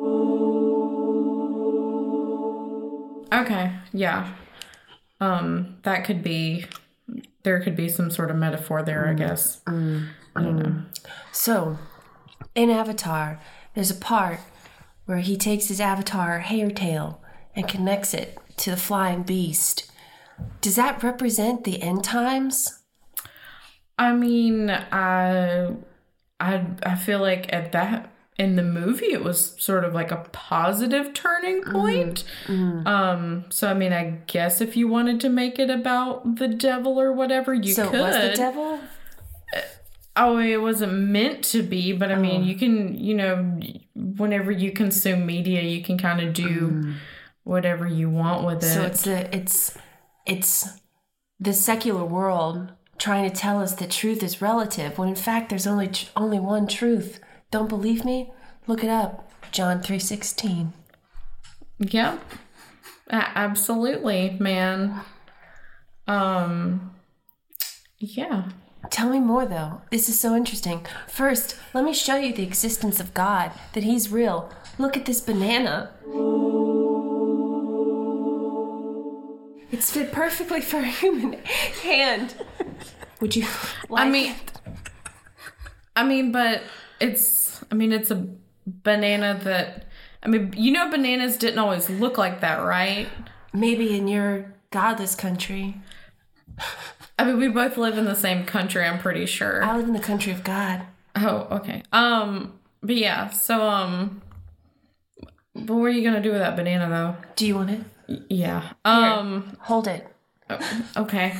Okay, 3.33 3.71
yeah. 3.93 4.27
Um, 5.21 5.77
that 5.83 6.03
could 6.03 6.21
be 6.21 6.65
there 7.43 7.59
could 7.61 7.75
be 7.75 7.89
some 7.89 8.11
sort 8.11 8.31
of 8.31 8.37
metaphor 8.37 8.83
there, 8.83 9.07
I 9.07 9.13
mm. 9.13 9.17
guess. 9.17 9.61
Mm. 9.65 10.09
I 10.35 10.41
don't 10.41 10.55
know. 10.57 10.65
Mm. 10.65 10.85
So, 11.31 11.77
in 12.55 12.69
Avatar, 12.69 13.39
there's 13.73 13.91
a 13.91 13.95
part 13.95 14.39
where 15.05 15.19
he 15.19 15.35
takes 15.37 15.67
his 15.67 15.81
avatar 15.81 16.39
hair 16.39 16.69
tail 16.69 17.21
and 17.55 17.67
connects 17.67 18.13
it 18.13 18.37
to 18.57 18.69
the 18.69 18.77
flying 18.77 19.23
beast. 19.23 19.91
Does 20.61 20.75
that 20.75 21.03
represent 21.03 21.63
the 21.63 21.81
end 21.81 22.03
times? 22.03 22.81
I 23.97 24.13
mean, 24.13 24.69
I 24.69 25.75
I 26.39 26.65
I 26.83 26.95
feel 26.95 27.19
like 27.19 27.51
at 27.53 27.71
that 27.73 28.10
in 28.41 28.55
the 28.55 28.63
movie 28.63 29.13
it 29.13 29.23
was 29.23 29.55
sort 29.59 29.83
of 29.83 29.93
like 29.93 30.11
a 30.11 30.17
positive 30.31 31.13
turning 31.13 31.61
mm-hmm. 31.61 31.71
point. 31.71 32.23
Mm-hmm. 32.47 32.87
Um 32.87 33.45
so 33.49 33.69
I 33.69 33.75
mean, 33.75 33.93
I 33.93 34.21
guess 34.25 34.61
if 34.61 34.75
you 34.75 34.87
wanted 34.87 35.21
to 35.21 35.29
make 35.29 35.59
it 35.59 35.69
about 35.69 36.35
the 36.37 36.47
devil 36.47 36.99
or 36.99 37.13
whatever, 37.13 37.53
you 37.53 37.73
so 37.73 37.89
could. 37.89 37.99
it 37.99 38.01
was 38.01 38.15
the 38.15 38.35
devil? 38.35 38.79
Uh, 39.55 39.61
oh, 40.17 40.37
it 40.39 40.59
wasn't 40.61 40.93
meant 40.93 41.43
to 41.45 41.61
be, 41.61 41.93
but 41.93 42.11
I 42.11 42.15
mean, 42.15 42.41
oh. 42.41 42.45
you 42.45 42.55
can, 42.55 42.97
you 42.97 43.13
know, 43.13 43.59
whenever 43.95 44.51
you 44.51 44.71
consume 44.71 45.25
media, 45.25 45.61
you 45.61 45.83
can 45.83 45.99
kind 45.99 46.19
of 46.19 46.33
do 46.33 46.47
mm-hmm. 46.47 46.91
whatever 47.43 47.85
you 47.85 48.09
want 48.09 48.43
with 48.45 48.63
it. 48.63 48.73
So 48.73 48.81
it's 48.81 49.03
the 49.03 49.35
it's 49.35 49.77
it's 50.25 50.67
the 51.39 51.53
secular 51.53 52.05
world 52.05 52.71
trying 52.97 53.29
to 53.29 53.35
tell 53.35 53.61
us 53.61 53.75
that 53.75 53.89
truth 53.89 54.21
is 54.23 54.41
relative 54.41 54.97
when 54.97 55.09
in 55.09 55.15
fact 55.15 55.49
there's 55.49 55.67
only 55.67 55.87
tr- 55.87 56.09
only 56.15 56.39
one 56.39 56.67
truth. 56.67 57.19
Don't 57.51 57.67
believe 57.67 58.05
me? 58.05 58.31
Look 58.65 58.83
it 58.83 58.89
up. 58.89 59.29
John 59.51 59.81
3:16. 59.81 60.71
Yep. 61.79 62.19
Absolutely, 63.09 64.37
man. 64.39 65.01
Um 66.07 66.95
yeah. 67.99 68.49
Tell 68.89 69.09
me 69.09 69.19
more 69.19 69.45
though. 69.45 69.81
This 69.91 70.07
is 70.07 70.19
so 70.19 70.35
interesting. 70.35 70.85
First, 71.07 71.57
let 71.73 71.83
me 71.83 71.93
show 71.93 72.15
you 72.15 72.33
the 72.33 72.43
existence 72.43 72.99
of 72.99 73.13
God, 73.13 73.51
that 73.73 73.83
he's 73.83 74.11
real. 74.11 74.49
Look 74.77 74.95
at 74.95 75.05
this 75.05 75.19
banana. 75.21 75.91
It's 79.71 79.91
fit 79.91 80.11
perfectly 80.11 80.61
for 80.61 80.77
a 80.77 80.85
human 80.85 81.33
hand. 81.83 82.35
Would 83.19 83.35
you 83.35 83.45
like 83.89 84.05
I 84.05 84.09
mean 84.09 84.35
I 85.95 86.03
mean, 86.05 86.31
but 86.31 86.63
it's 87.01 87.63
I 87.71 87.75
mean, 87.75 87.91
it's 87.91 88.11
a 88.11 88.27
banana 88.65 89.39
that 89.43 89.87
I 90.23 90.27
mean, 90.27 90.53
you 90.55 90.71
know 90.71 90.89
bananas 90.89 91.37
didn't 91.37 91.59
always 91.59 91.89
look 91.89 92.17
like 92.17 92.41
that, 92.41 92.63
right? 92.63 93.07
maybe 93.53 93.97
in 93.97 94.07
your 94.07 94.53
godless 94.69 95.13
country? 95.15 95.75
I 97.19 97.25
mean, 97.25 97.37
we 97.37 97.49
both 97.49 97.75
live 97.75 97.97
in 97.97 98.05
the 98.05 98.15
same 98.15 98.45
country, 98.45 98.85
I'm 98.85 98.97
pretty 98.97 99.25
sure. 99.25 99.61
I 99.63 99.75
live 99.75 99.87
in 99.87 99.93
the 99.93 99.99
country 99.99 100.31
of 100.31 100.43
God. 100.43 100.83
Oh, 101.17 101.47
okay. 101.51 101.83
Um, 101.91 102.53
but 102.81 102.95
yeah, 102.95 103.29
so 103.29 103.61
um, 103.61 104.21
but 105.53 105.73
what 105.75 105.85
are 105.85 105.89
you 105.89 106.03
gonna 106.03 106.21
do 106.21 106.31
with 106.31 106.39
that 106.39 106.55
banana 106.55 106.87
though? 106.89 107.27
Do 107.35 107.45
you 107.45 107.55
want 107.55 107.71
it? 107.71 107.81
Y- 108.07 108.19
Yeah. 108.29 108.69
Um. 108.85 109.57
Hold 109.61 109.87
it. 109.87 110.07
Okay. 110.95 111.35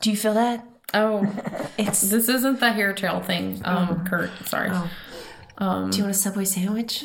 Do 0.00 0.10
you 0.10 0.16
feel 0.16 0.34
that? 0.34 0.66
Oh, 0.94 1.26
It's 1.78 2.02
this 2.02 2.28
isn't 2.28 2.60
the 2.60 2.72
hair 2.72 2.92
tail 2.92 3.20
thing. 3.20 3.60
Um, 3.64 4.04
Kurt. 4.06 4.30
Sorry. 4.46 4.70
um 5.58 5.90
Do 5.90 5.98
you 5.98 6.04
want 6.04 6.14
a 6.14 6.18
Subway 6.18 6.44
sandwich? 6.44 7.04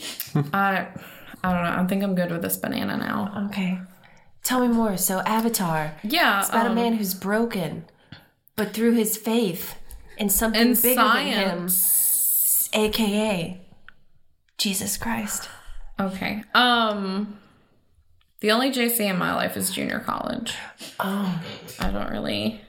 I. 0.54 0.88
I 1.44 1.54
don't 1.54 1.64
know. 1.64 1.84
I 1.84 1.88
think 1.88 2.04
I'm 2.04 2.16
good 2.16 2.32
with 2.32 2.42
this 2.42 2.58
banana 2.58 2.98
now. 2.98 3.48
Okay. 3.50 3.80
Tell 4.44 4.60
me 4.60 4.74
more. 4.74 4.98
So 4.98 5.20
Avatar. 5.20 5.94
Yeah. 6.04 6.40
It's 6.40 6.50
about 6.50 6.66
a 6.66 6.70
um, 6.70 6.76
man 6.76 6.94
who's 6.94 7.14
broken, 7.14 7.86
but 8.56 8.74
through 8.74 8.94
his 8.94 9.16
faith 9.18 9.76
in 10.18 10.30
something 10.30 10.70
in 10.70 10.74
bigger 10.74 10.96
science. 10.96 12.70
than 12.74 12.82
him, 12.82 12.88
aka 12.88 13.62
Jesus 14.58 14.98
Christ. 14.98 15.48
Okay. 16.00 16.44
Um. 16.54 17.40
The 18.40 18.52
only 18.52 18.72
JC 18.72 19.00
in 19.02 19.18
my 19.18 19.34
life 19.34 19.58
is 19.58 19.72
junior 19.72 20.00
college. 20.00 20.54
Oh, 21.00 21.42
I 21.80 21.90
don't 21.92 22.12
really. 22.12 22.62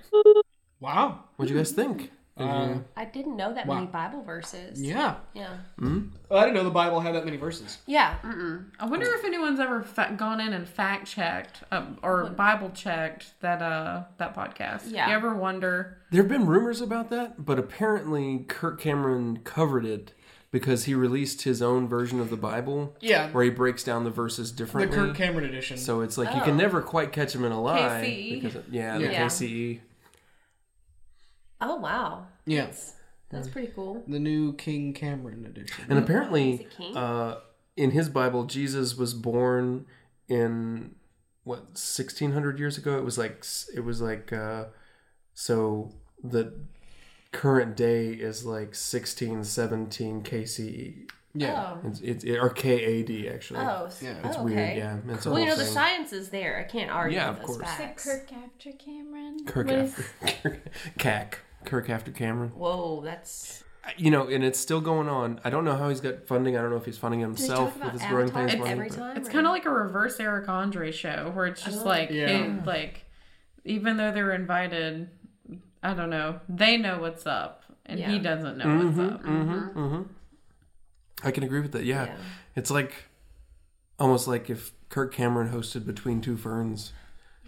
Wow. 0.81 1.25
What'd 1.37 1.51
you 1.53 1.59
guys 1.59 1.73
think? 1.73 2.13
Uh, 2.37 2.77
I 2.97 3.05
didn't 3.05 3.37
know 3.37 3.53
that 3.53 3.67
Wow. 3.67 3.75
many 3.75 3.87
Bible 3.89 4.23
verses. 4.23 4.81
yeah. 4.81 5.17
Yeah. 5.35 5.49
I 5.83 6.45
didn't 6.45 6.55
know 6.55 6.63
the 6.63 6.71
Bible 6.71 7.01
had 7.01 7.17
that 7.17 7.25
many 7.25 7.37
verses. 7.37 7.79
Yeah. 7.87 8.15
Mm-mm. 8.23 8.67
I 8.79 8.87
wonder 8.87 9.13
if 9.13 9.25
anyone's 9.25 9.59
ever 9.59 9.83
fa- 9.83 10.15
gone 10.17 10.41
in 10.41 10.53
and 10.53 10.69
fact 10.69 11.09
checked 11.09 11.65
um, 11.73 11.99
or 12.01 12.27
Bible 12.31 12.71
checked 12.71 13.33
that 13.41 13.61
uh 13.61 14.05
that 14.19 14.37
podcast. 14.37 14.85
Yeah. 14.87 15.09
You 15.09 15.15
ever 15.17 15.35
wonder? 15.35 15.99
There 16.13 16.23
have 16.23 16.29
been 16.31 16.47
rumors 16.47 16.81
about 16.81 17.11
that, 17.11 17.45
but 17.45 17.59
apparently 17.59 18.45
Kirk 18.47 18.81
Cameron 18.81 19.39
covered 19.43 19.85
it 19.85 20.13
because 20.53 20.85
he 20.85 20.95
released 20.95 21.43
his 21.43 21.61
own 21.61 21.89
version 21.89 22.21
of 22.21 22.31
the 22.31 22.37
Bible. 22.37 22.95
Yeah. 23.01 23.31
Where 23.33 23.43
he 23.43 23.51
breaks 23.51 23.83
down 23.83 24.05
the 24.05 24.11
verses 24.11 24.53
differently. 24.53 24.97
The. 24.97 25.07
Kirk 25.09 25.17
Cameron 25.17 25.45
edition. 25.45 25.77
So 25.77 26.03
it's 26.03 26.17
like 26.17 26.33
you 26.33 26.41
Oh. 26.41 26.45
can 26.45 26.57
never 26.57 26.83
quite 26.83 27.11
catch 27.11 27.35
him 27.35 27.45
in 27.45 27.51
a 27.51 27.61
lie. 27.61 27.79
KCE. 28.07 28.41
Because, 28.43 28.63
yeah, 28.71 28.97
the 28.97 29.05
Yeah. 29.11 29.25
KCE. 29.25 29.81
Oh 31.61 31.77
wow. 31.77 32.27
yeah. 32.47 32.69
That's 33.31 33.49
pretty 33.49 33.73
cool. 33.75 34.03
The 34.09 34.19
new 34.19 34.55
King 34.55 34.95
Cameron 34.95 35.45
edition. 35.45 35.85
And 35.91 35.99
apparently, 35.99 36.53
Is 36.53 36.61
it 36.79 36.97
uh, 36.97 37.37
in 37.77 37.91
his 37.91 38.09
Bible, 38.09 38.45
Jesus 38.45 38.97
was 38.97 39.13
born 39.13 39.85
in 40.29 40.95
what 41.45 41.61
1600 41.77 42.59
years 42.59 42.79
ago. 42.79 42.97
It 42.97 43.05
was 43.05 43.19
like 43.19 43.45
it 43.75 43.81
was 43.81 44.01
like 44.01 44.33
uh, 44.33 44.67
so 45.35 45.93
the 46.25 46.55
current 47.33 47.77
day 47.77 48.09
is 48.13 48.47
like 48.47 48.69
1617 48.75 50.23
KCE. 50.23 51.11
yeah. 51.35 51.77
Oh. 51.85 51.89
It's, 51.89 52.01
it's 52.01 52.25
or 52.25 52.49
KAD 52.51 53.27
actually. 53.35 53.61
Oh, 53.61 53.89
Yeah. 54.01 54.27
it's 54.27 54.37
oh, 54.39 54.43
weird. 54.45 54.77
Yeah, 54.77 54.97
it's 55.09 55.27
a 55.27 55.31
Well, 55.31 55.39
you 55.41 55.47
whole 55.47 55.57
know 55.57 55.63
the 55.63 55.69
science 55.71 56.13
is 56.13 56.31
there. 56.31 56.59
I 56.59 56.65
can't 56.71 56.91
argue 56.91 57.17
Yeah, 57.19 57.29
of 57.31 57.37
those 57.39 57.47
course. 57.47 57.57
Is 57.59 57.63
it 57.63 57.77
facts. 57.77 58.05
Kirk 58.05 58.33
after 58.33 58.73
Cameron? 58.73 59.45
Kirk 59.47 59.67
What 59.67 59.77
after 59.77 60.03
is- 60.23 60.35
Kirk, 60.43 60.59
Kirk 61.65 61.91
after 61.91 62.11
Cameron. 62.11 62.51
Whoa, 62.51 63.01
that's 63.03 63.65
You 63.97 64.11
know, 64.11 64.29
and 64.29 64.45
it's 64.45 64.59
still 64.59 64.81
going 64.81 65.09
on. 65.09 65.41
I 65.45 65.51
don't 65.51 65.65
know 65.65 65.77
how 65.77 65.89
he's 65.89 66.01
got 66.01 66.27
funding. 66.27 66.57
I 66.57 66.61
don't 66.63 66.71
know 66.71 66.77
if 66.77 66.85
he's 66.85 66.99
funding 66.99 67.21
they 67.21 67.27
himself 67.27 67.79
with 67.83 67.93
his 67.93 68.03
growing 68.03 68.29
Avatar 68.29 68.47
pains 68.49 68.59
money. 68.59 68.71
every 68.73 68.89
but- 68.89 68.97
time. 68.97 69.17
It's 69.17 69.29
kind 69.29 69.47
of 69.47 69.53
like 69.53 69.65
a 69.67 69.71
reverse 69.71 70.21
Eric 70.21 70.49
Andre 70.49 70.93
show 70.93 71.31
where 71.35 71.47
it's 71.47 71.63
just 71.63 71.85
like 71.85 72.11
Yeah. 72.11 72.29
it- 72.29 72.65
like 72.67 73.05
even 73.65 73.97
though 73.97 74.13
they're 74.13 74.33
invited, 74.33 75.11
I 75.83 75.95
don't 75.95 76.11
know, 76.11 76.41
they 76.49 76.77
know 76.77 77.01
what's 77.01 77.27
up 77.27 77.65
and 77.87 77.99
he 78.01 78.19
doesn't 78.19 78.59
know 78.59 78.85
what's 78.85 78.99
up. 78.99 79.23
Mm-hmm, 79.23 79.79
mm-hmm. 79.79 80.03
I 81.25 81.31
can 81.31 81.43
agree 81.43 81.61
with 81.61 81.73
that. 81.73 81.85
Yeah. 81.85 82.05
Yeah. 82.07 82.17
It's 82.57 82.71
like 82.71 82.93
almost 83.99 84.29
like 84.29 84.49
if 84.51 84.73
Kirk 84.89 85.13
Cameron 85.13 85.53
hosted 85.53 85.85
Between 85.85 86.21
Two 86.21 86.37
Ferns, 86.37 86.93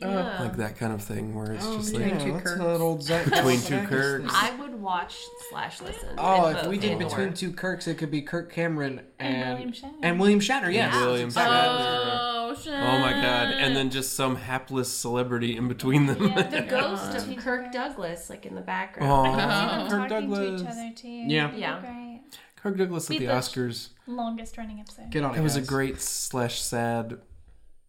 Yeah. 0.00 0.40
like 0.42 0.56
that 0.56 0.78
kind 0.78 0.92
of 0.92 1.02
thing, 1.02 1.34
where 1.34 1.52
it's 1.52 1.64
Oh, 1.66 1.76
just 1.76 1.92
yeah, 1.92 2.00
like 2.06 2.22
two 2.22 2.32
that's 2.32 2.44
Kirks. 2.44 2.58
that 2.58 2.80
old 2.80 3.02
Zach 3.02 3.24
Between 3.26 3.60
Two 3.60 3.74
Galifianakis 3.74 3.88
Kirks. 3.88 4.32
I 4.34 4.56
would 4.58 4.74
watch 4.80 5.16
slash 5.50 5.80
listen. 5.82 6.08
Oh, 6.16 6.46
if 6.48 6.66
we 6.66 6.78
did 6.78 6.98
between 6.98 7.28
or. 7.28 7.32
two 7.32 7.52
Kirks, 7.52 7.86
it 7.86 7.98
could 7.98 8.10
be 8.10 8.22
Kirk 8.22 8.50
Cameron 8.52 9.02
And 9.18 9.34
and 9.36 9.50
William 9.58 9.72
Shatner. 9.72 9.98
and 10.02 10.18
William 10.20 10.40
Shatner. 10.40 10.72
Yes. 10.72 10.94
William 10.94 11.30
Shatner. 11.30 12.18
Oh, 12.22 12.56
shit. 12.60 12.72
oh 12.72 12.98
my 12.98 13.12
god, 13.12 13.52
and 13.52 13.76
then 13.76 13.90
just 13.90 14.14
some 14.14 14.36
hapless 14.36 14.90
celebrity 14.92 15.56
in 15.56 15.68
between 15.68 16.06
them. 16.06 16.22
Yeah. 16.28 16.42
the 16.48 16.60
ghost 16.70 17.14
of 17.28 17.36
Kirk 17.36 17.70
Douglas, 17.72 18.30
like 18.30 18.46
in 18.46 18.54
the 18.54 18.60
background. 18.60 19.10
Aw. 19.12 19.22
I 19.24 19.30
can 19.36 19.90
see 19.90 19.90
them 19.90 20.00
Kirk 20.00 20.08
Douglas. 20.08 20.38
to 20.38 20.54
each 20.66 20.70
other 20.72 20.92
too. 20.96 21.08
Yeah. 21.08 21.54
Yeah. 21.54 21.80
Great. 21.80 22.20
Kirk 22.56 22.76
Douglas 22.76 23.10
at 23.10 23.18
the 23.18 23.26
the- 23.26 23.32
Oscars. 23.32 23.88
Longest 24.06 24.58
running 24.58 24.80
episode. 24.80 25.10
Get 25.10 25.24
on 25.24 25.32
it. 25.32 25.36
That 25.36 25.42
was 25.42 25.56
a 25.56 25.62
great 25.62 26.00
slash 26.00 26.60
sad 26.60 27.18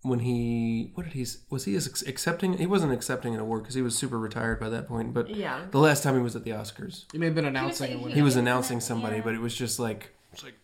when 0.03 0.19
he 0.19 0.91
what 0.95 1.03
did 1.03 1.13
he 1.13 1.25
was 1.49 1.65
he 1.65 1.75
accepting 1.75 2.57
he 2.57 2.65
wasn't 2.65 2.91
accepting 2.91 3.35
an 3.35 3.39
award 3.39 3.61
because 3.63 3.75
he 3.75 3.81
was 3.83 3.95
super 3.95 4.17
retired 4.17 4.59
by 4.59 4.67
that 4.69 4.87
point 4.87 5.13
but 5.13 5.29
Yeah. 5.29 5.65
the 5.71 5.77
last 5.79 6.01
time 6.03 6.15
he 6.15 6.21
was 6.21 6.35
at 6.35 6.43
the 6.43 6.51
oscars 6.51 7.05
he 7.11 7.17
may 7.19 7.27
have 7.27 7.35
been 7.35 7.45
announcing 7.45 7.87
he 7.89 7.93
it 7.93 8.01
when 8.01 8.11
he 8.11 8.21
was 8.23 8.35
announcing 8.35 8.79
somebody 8.79 9.17
Yeah. 9.17 9.21
but 9.23 9.35
it 9.35 9.39
was 9.41 9.53
just 9.55 9.79
like 9.79 10.13
it's 10.33 10.43
like 10.43 10.55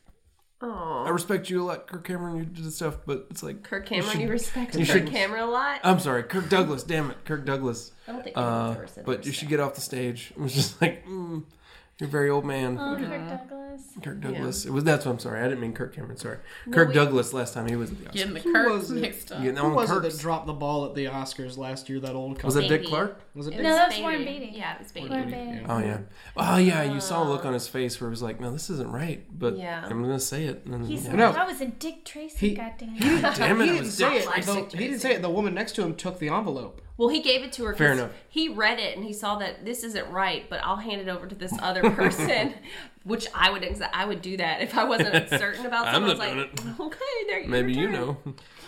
i 0.60 0.66
Oh, 0.66 1.12
respect 1.12 1.52
you 1.52 1.62
a 1.62 1.66
lot 1.66 1.86
kirk 1.86 2.04
cameron 2.04 2.38
you 2.38 2.46
did 2.46 2.64
the 2.64 2.72
stuff 2.72 2.98
but 3.06 3.28
it's 3.30 3.44
like 3.44 3.62
Kirk 3.62 3.86
Cameron, 3.86 4.12
should- 4.12 4.22
you 4.22 4.28
respect 4.30 4.76
you 4.76 4.86
Kirk 4.88 5.06
Cameron 5.06 5.44
a 5.44 5.52
lot. 5.52 5.82
i'm 5.84 6.00
sorry 6.00 6.24
kirk 6.24 6.50
douglas 6.50 6.82
damn 6.82 7.12
it 7.12 7.24
kirk 7.26 7.46
douglas 7.46 7.92
I 8.08 8.14
don't 8.14 8.24
think 8.24 8.36
anyone's 8.38 8.76
uh, 8.76 8.80
ever 8.80 8.88
said 8.88 9.06
but 9.06 9.26
you 9.28 9.32
should 9.32 9.50
get 9.50 9.60
off 9.60 9.76
the 9.76 9.82
stage 9.82 10.32
it 10.36 10.42
was 10.42 10.56
just 10.56 10.82
like 10.82 11.06
mm, 11.06 11.44
you're 12.00 12.08
a 12.08 12.12
very 12.12 12.30
old 12.30 12.46
man 12.46 12.78
Oh, 12.80 12.96
Kirk 12.96 13.28
Douglas. 13.28 13.84
kirk 14.04 14.20
douglas 14.22 14.66
it 14.66 14.72
was 14.72 14.84
that's 14.84 15.06
what 15.06 15.12
i'm 15.14 15.20
sorry 15.20 15.40
i 15.40 15.44
didn't 15.44 15.60
mean 15.60 15.74
kirk 15.74 15.96
cameron 15.96 16.18
sorry 16.18 16.38
No, 16.68 16.74
kirk 16.74 16.90
we- 16.90 16.94
douglas 16.94 17.34
last 17.34 17.54
time 17.56 17.68
he 17.68 17.76
was 17.76 17.92
at 17.92 17.98
the 18.00 18.06
oscars 18.06 18.14
Getting 18.14 18.34
the 18.36 18.40
Who 18.42 18.54
Kirks 18.54 18.72
was 18.72 18.92
it? 18.92 19.02
mixed 19.02 19.32
up. 19.32 19.42
Getting 19.42 19.58
Who 19.58 19.64
on 19.66 19.74
was 19.76 19.92
it 19.92 20.02
that 20.04 20.18
dropped 20.20 20.46
the 20.48 20.54
ball 20.54 20.86
at 20.86 20.96
the 20.96 21.06
Oscars 21.06 21.58
last 21.58 21.90
year? 21.90 22.00
That 22.00 22.14
old 22.16 22.36
couple. 22.38 22.48
was 22.48 22.56
it 22.56 22.68
dick 22.68 22.82
Beatty. 22.82 22.88
clark 22.92 23.20
Was 23.36 23.48
it? 23.48 23.54
It 23.54 23.58
Dick? 23.58 23.64
No, 23.64 23.70
was 23.70 23.78
that's 23.78 24.00
Warren 24.00 24.18
Beatty. 24.26 24.40
Beatty. 24.40 24.58
Yeah, 24.58 24.74
it 24.76 24.80
was 24.80 24.92
Beatty. 24.92 25.10
Warren 25.10 25.26
Beatty. 25.30 25.66
Oh 25.68 25.78
yeah. 25.80 25.98
Oh 26.36 26.58
yeah. 26.58 26.84
You 26.84 27.00
saw 27.02 27.24
a 27.24 27.28
look 27.28 27.42
on 27.46 27.52
uh, 27.52 27.54
his 27.54 27.68
face 27.68 28.00
where 28.00 28.08
it 28.08 28.12
was 28.12 28.22
like, 28.22 28.40
"No, 28.40 28.52
this 28.52 28.70
isn't 28.70 28.92
right," 28.92 29.24
but 29.38 29.58
Yeah. 29.58 29.84
I'm 29.86 30.02
gonna 30.02 30.20
say 30.20 30.46
it. 30.46 30.62
And 30.66 30.74
then, 30.74 30.86
He 30.86 30.96
yeah. 30.96 31.14
No. 31.16 31.32
that 31.32 31.48
was 31.48 31.62
a 31.62 31.66
Dick 31.68 32.04
Tracy. 32.06 32.50
He- 32.50 32.56
goddamn. 32.56 32.90
He 32.90 33.00
didn't, 33.00 33.36
Damn 33.36 33.62
it, 33.62 33.66
he 33.66 33.72
didn't 33.74 33.92
say 33.92 34.18
it. 34.18 34.46
Though- 34.46 34.66
he 34.66 34.78
didn't 34.78 35.00
say 35.00 35.14
it. 35.16 35.22
The 35.22 35.30
woman 35.30 35.54
next 35.54 35.74
to 35.74 35.84
him 35.84 35.96
took 35.96 36.20
the 36.20 36.30
envelope. 36.30 36.82
Well, 36.98 37.10
he 37.10 37.22
gave 37.22 37.44
it 37.44 37.52
to 37.54 37.66
her. 37.66 37.76
Fair 37.76 37.90
'cause 37.90 38.00
enough. 38.00 38.12
He 38.28 38.50
read 38.50 38.80
it 38.80 38.96
and 38.98 39.06
he 39.06 39.14
saw 39.14 39.38
that 39.38 39.64
this 39.66 39.84
isn't 39.84 40.10
right, 40.12 40.50
but 40.50 40.60
I'll 40.64 40.78
hand 40.78 41.00
it 41.02 41.08
over 41.08 41.28
to 41.28 41.36
this 41.36 41.54
other 41.62 41.90
person, 41.92 42.56
which 43.04 43.28
I 43.36 43.52
would 43.52 43.62
exa- 43.62 43.90
I 43.94 44.06
would 44.06 44.22
do 44.22 44.36
that 44.38 44.62
if 44.62 44.76
I 44.76 44.84
wasn't 44.84 45.30
certain 45.30 45.66
about 45.68 45.88
I'm 45.94 45.94
something. 46.08 46.18
not 46.18 46.28
I 46.28 46.36
was 46.36 46.48
doing 46.56 46.68
like, 46.68 46.80
okay, 46.80 47.00
there 47.28 47.38
you 47.40 47.46
go. 47.46 47.52
Maybe 47.52 47.74
you 47.74 47.90
know. 47.90 48.18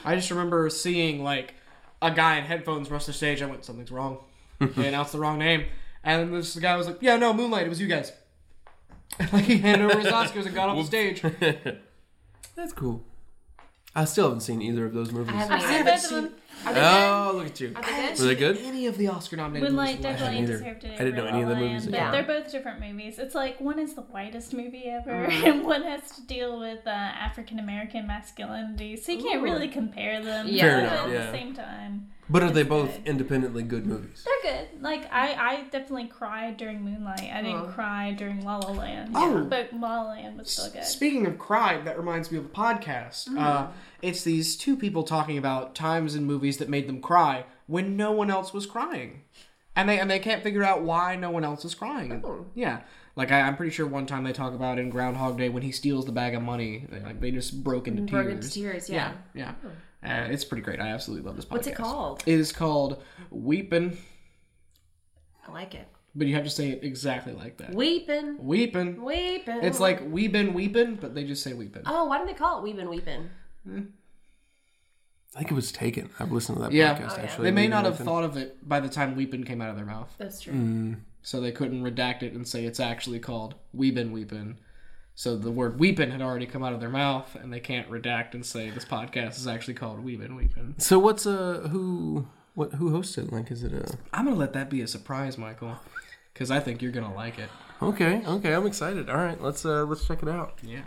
I 0.05 0.15
just 0.15 0.29
remember 0.29 0.69
seeing 0.69 1.23
like 1.23 1.55
a 2.01 2.11
guy 2.11 2.37
in 2.37 2.43
headphones 2.45 2.91
rush 2.91 3.05
the 3.05 3.13
stage. 3.13 3.41
I 3.41 3.47
went, 3.47 3.65
something's 3.65 3.91
wrong. 3.91 4.19
they 4.59 4.87
announced 4.87 5.11
the 5.13 5.19
wrong 5.19 5.39
name, 5.39 5.65
and 6.03 6.21
then 6.21 6.31
this 6.39 6.55
guy 6.55 6.75
was 6.75 6.85
like, 6.87 6.97
"Yeah, 7.01 7.15
no, 7.17 7.33
Moonlight. 7.33 7.65
It 7.65 7.69
was 7.69 7.81
you 7.81 7.87
guys." 7.87 8.11
like 9.33 9.45
he 9.45 9.57
handed 9.57 9.89
over 9.89 9.99
his 9.99 10.07
Oscars 10.13 10.45
and 10.45 10.53
got 10.53 10.69
off 10.69 10.77
the 10.77 10.83
stage. 10.85 11.21
That's 12.55 12.73
cool. 12.73 13.03
I 13.95 14.05
still 14.05 14.25
haven't 14.25 14.41
seen 14.41 14.61
either 14.61 14.85
of 14.85 14.93
those 14.93 15.11
movies. 15.11 15.33
I 15.33 15.37
haven't 15.37 15.61
I've 15.61 15.87
either. 15.87 15.97
seen 15.97 16.17
of 16.17 16.23
them. 16.25 16.33
Oh, 16.65 17.31
look 17.35 17.47
at 17.47 17.59
you. 17.59 17.73
Are 17.75 17.81
they 17.81 17.87
good? 17.91 18.19
Were 18.19 18.25
they 18.25 18.35
good? 18.35 18.57
Any 18.57 18.85
of 18.87 18.97
the 18.97 19.07
Oscar 19.07 19.37
nominated 19.37 19.69
Moonlight 19.69 19.95
movies 19.97 20.05
last 20.05 20.19
definitely 20.19 20.37
year. 20.39 20.43
either. 20.47 20.57
deserved 20.57 20.83
it. 20.83 20.91
I 21.01 21.03
didn't 21.03 21.15
know 21.15 21.25
any 21.25 21.41
of 21.41 21.47
the 21.49 21.53
La 21.55 21.59
La 21.61 21.67
movies 21.67 21.85
that- 21.85 21.91
but 21.91 21.97
Yeah. 21.97 22.11
they're 22.11 22.23
both 22.23 22.51
different 22.51 22.79
movies. 22.81 23.19
It's 23.19 23.35
like 23.35 23.59
one 23.61 23.79
is 23.79 23.93
the 23.93 24.01
whitest 24.01 24.53
movie 24.53 24.83
ever, 24.85 25.27
Mm. 25.27 25.45
and 25.49 25.63
one 25.65 25.83
has 25.83 26.11
to 26.15 26.21
deal 26.25 26.59
with 26.59 26.85
uh, 26.85 26.89
African 26.89 27.59
American 27.59 28.07
masculinity. 28.07 28.95
So 28.97 29.11
you 29.13 29.23
can't 29.23 29.41
Ooh. 29.41 29.43
really 29.43 29.67
compare 29.67 30.23
them. 30.23 30.47
Yeah. 30.47 30.61
Fair 30.63 30.75
but 30.75 30.83
enough, 30.93 31.05
At 31.05 31.11
yeah. 31.11 31.25
the 31.27 31.31
same 31.31 31.53
time, 31.53 32.07
But 32.31 32.43
are 32.43 32.51
they 32.51 32.61
both 32.63 32.97
good. 32.97 33.07
independently 33.07 33.63
good 33.63 33.85
movies? 33.87 34.23
they're 34.43 34.53
good. 34.53 34.81
Like 34.81 35.11
I, 35.11 35.33
I 35.33 35.63
definitely 35.71 36.07
cried 36.07 36.57
during 36.57 36.81
Moonlight. 36.83 37.29
I 37.33 37.41
didn't 37.41 37.61
Oh. 37.61 37.71
cry 37.73 38.11
during 38.11 38.45
La 38.45 38.57
La 38.57 38.71
Land. 38.71 39.11
Oh. 39.15 39.45
but 39.45 39.73
La 39.73 40.01
La 40.03 40.09
Land 40.09 40.37
was 40.37 40.51
still 40.51 40.69
good. 40.71 40.83
Speaking 40.83 41.25
of 41.25 41.39
cried, 41.39 41.85
that 41.85 41.97
reminds 41.97 42.31
me 42.31 42.37
of 42.37 42.45
a 42.45 42.49
podcast. 42.49 43.35
Uh, 43.35 43.67
it's 44.03 44.23
these 44.23 44.55
two 44.55 44.77
people 44.77 45.03
talking 45.03 45.37
about 45.39 45.73
times 45.73 46.13
in 46.15 46.23
movies 46.25 46.57
that 46.57 46.69
made 46.69 46.87
them 46.87 47.01
cry 47.01 47.45
when 47.65 47.97
no 47.97 48.11
one 48.11 48.29
else 48.29 48.53
was 48.53 48.65
crying, 48.67 49.21
and 49.75 49.89
they 49.89 49.99
and 49.99 50.09
they 50.09 50.19
can't 50.19 50.43
figure 50.43 50.63
out 50.63 50.81
why 50.83 51.15
no 51.15 51.31
one 51.31 51.43
else 51.43 51.65
is 51.65 51.73
crying. 51.75 52.21
Oh. 52.23 52.45
Yeah, 52.53 52.81
like 53.15 53.31
I, 53.31 53.41
I'm 53.41 53.55
pretty 53.57 53.71
sure 53.71 53.87
one 53.87 54.05
time 54.05 54.23
they 54.23 54.33
talk 54.33 54.53
about 54.53 54.77
in 54.79 54.89
Groundhog 54.91 55.37
Day 55.37 55.49
when 55.49 55.63
he 55.63 55.71
steals 55.71 56.05
the 56.05 56.11
bag 56.11 56.35
of 56.35 56.41
money, 56.43 56.85
they, 56.89 56.99
like 56.99 57.19
they 57.21 57.31
just 57.31 57.63
broke 57.63 57.87
into 57.87 58.03
Broke 58.03 58.27
tears. 58.27 58.33
into 58.45 58.49
tears, 58.51 58.89
yeah. 58.89 59.13
yeah. 59.33 59.53
yeah. 59.63 59.69
Uh, 60.03 60.27
it's 60.29 60.45
pretty 60.45 60.61
great. 60.61 60.79
I 60.79 60.87
absolutely 60.89 61.25
love 61.27 61.35
this 61.35 61.45
podcast. 61.45 61.51
What's 61.51 61.67
it 61.67 61.75
called? 61.75 62.23
It 62.25 62.33
is 62.39 62.51
called 62.51 63.01
Weeping. 63.29 63.97
I 65.47 65.51
like 65.51 65.75
it. 65.75 65.87
but 66.15 66.27
you 66.27 66.35
have 66.35 66.43
to 66.43 66.49
say 66.49 66.69
it 66.69 66.83
exactly 66.83 67.33
like 67.33 67.57
that. 67.57 67.73
Weeping, 67.73 68.37
Weeping. 68.39 69.03
weeping. 69.03 69.59
It's 69.63 69.79
like 69.79 70.01
we 70.09 70.27
been 70.27 70.53
weepin', 70.53 70.95
but 71.01 71.15
they 71.15 71.23
just 71.23 71.43
say 71.43 71.53
weeping. 71.53 71.83
oh, 71.85 72.05
why 72.05 72.17
didn't 72.17 72.29
they 72.29 72.37
call 72.37 72.59
it 72.59 72.63
weeping, 72.63 72.87
weeping? 72.89 73.29
I 75.35 75.39
think 75.39 75.51
it 75.51 75.55
was 75.55 75.71
taken. 75.71 76.09
I've 76.19 76.31
listened 76.31 76.57
to 76.57 76.63
that 76.63 76.71
Yeah. 76.71 76.95
podcast 76.97 77.11
Oh, 77.11 77.15
yeah. 77.17 77.23
actually. 77.23 77.43
They 77.45 77.51
may 77.51 77.61
Leaving 77.61 77.69
not 77.71 77.83
have 77.85 77.93
Nathan. 77.93 78.05
thought 78.05 78.23
of 78.23 78.37
it 78.37 78.67
by 78.67 78.79
the 78.79 78.89
time 78.89 79.15
weeping 79.15 79.43
came 79.43 79.61
out 79.61 79.69
of 79.69 79.75
their 79.75 79.85
mouth. 79.85 80.13
That's 80.17 80.41
true. 80.41 80.53
Mm. 80.53 80.95
so 81.21 81.41
they 81.41 81.51
couldn't 81.51 81.83
redact 81.83 82.23
it 82.23 82.33
and 82.33 82.47
say 82.47 82.63
it's 82.65 82.79
actually 82.79 83.19
called 83.19 83.53
Weepin' 83.73 84.11
Weepin'. 84.13 84.57
So 85.19 85.35
the 85.35 85.51
word 85.51 85.77
weepin' 85.81 86.11
had 86.11 86.21
already 86.21 86.45
come 86.45 86.63
out 86.63 86.71
of 86.71 86.79
their 86.79 86.87
mouth, 86.87 87.35
and 87.35 87.51
they 87.51 87.59
can't 87.59 87.89
redact 87.89 88.35
and 88.35 88.45
say 88.45 88.69
this 88.69 88.85
podcast 88.85 89.31
is 89.31 89.47
actually 89.47 89.73
called 89.73 90.01
Weepin' 90.01 90.33
Weepin'. 90.33 90.75
So 90.77 90.97
what's 90.97 91.25
uh 91.25 91.67
who 91.69 92.29
what 92.53 92.75
who 92.75 92.91
hosts 92.91 93.17
it? 93.17 93.29
Like, 93.29 93.51
is 93.51 93.65
it 93.65 93.73
a 93.73 93.97
I'm 94.13 94.23
gonna 94.23 94.37
let 94.37 94.53
that 94.53 94.69
be 94.69 94.79
a 94.79 94.87
surprise, 94.87 95.37
Michael, 95.37 95.77
because 96.33 96.51
I 96.51 96.61
think 96.61 96.81
you're 96.81 96.93
gonna 96.93 97.13
like 97.13 97.37
it. 97.37 97.49
okay? 97.81 98.23
Okay, 98.25 98.53
I'm 98.53 98.65
excited. 98.65 99.09
All 99.09 99.17
right, 99.17 99.41
let's 99.41 99.65
uh 99.65 99.83
let's 99.83 100.07
check 100.07 100.23
it 100.23 100.29
out. 100.29 100.57
Yeah. 100.63 100.83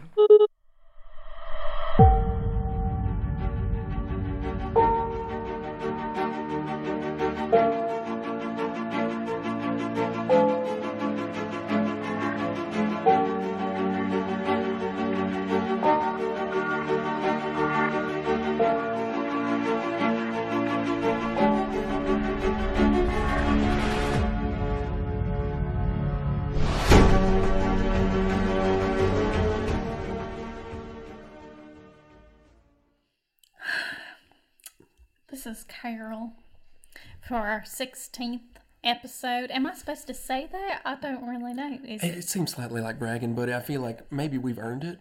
For 37.27 37.37
our 37.37 37.63
16th 37.63 38.41
episode. 38.85 39.51
Am 39.51 39.67
I 39.67 39.75
supposed 39.75 40.07
to 40.09 40.15
say 40.15 40.49
that? 40.51 40.83
I 40.85 40.97
don't 40.97 41.27
really 41.27 41.55
know. 41.55 41.79
It, 41.85 42.03
it? 42.03 42.25
seems 42.29 42.53
slightly 42.53 42.81
like 42.81 42.99
bragging, 42.99 43.35
but 43.35 43.49
I 43.49 43.61
feel 43.61 43.81
like 43.81 44.11
maybe 44.13 44.39
we've 44.39 44.59
earned 44.59 44.85
it. 44.85 44.99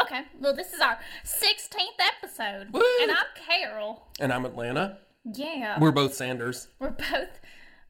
Okay, 0.00 0.22
well, 0.40 0.54
this 0.54 0.72
is 0.72 0.80
our 0.80 0.98
16th 1.24 2.00
episode. 2.22 2.72
Woo! 2.72 2.82
And 3.02 3.10
I'm 3.12 3.26
Carol. 3.36 4.06
And 4.18 4.32
I'm 4.32 4.44
Atlanta. 4.44 4.98
Yeah. 5.24 5.78
We're 5.80 5.92
both 5.92 6.14
Sanders. 6.14 6.68
We're 6.78 6.90
both 6.90 7.40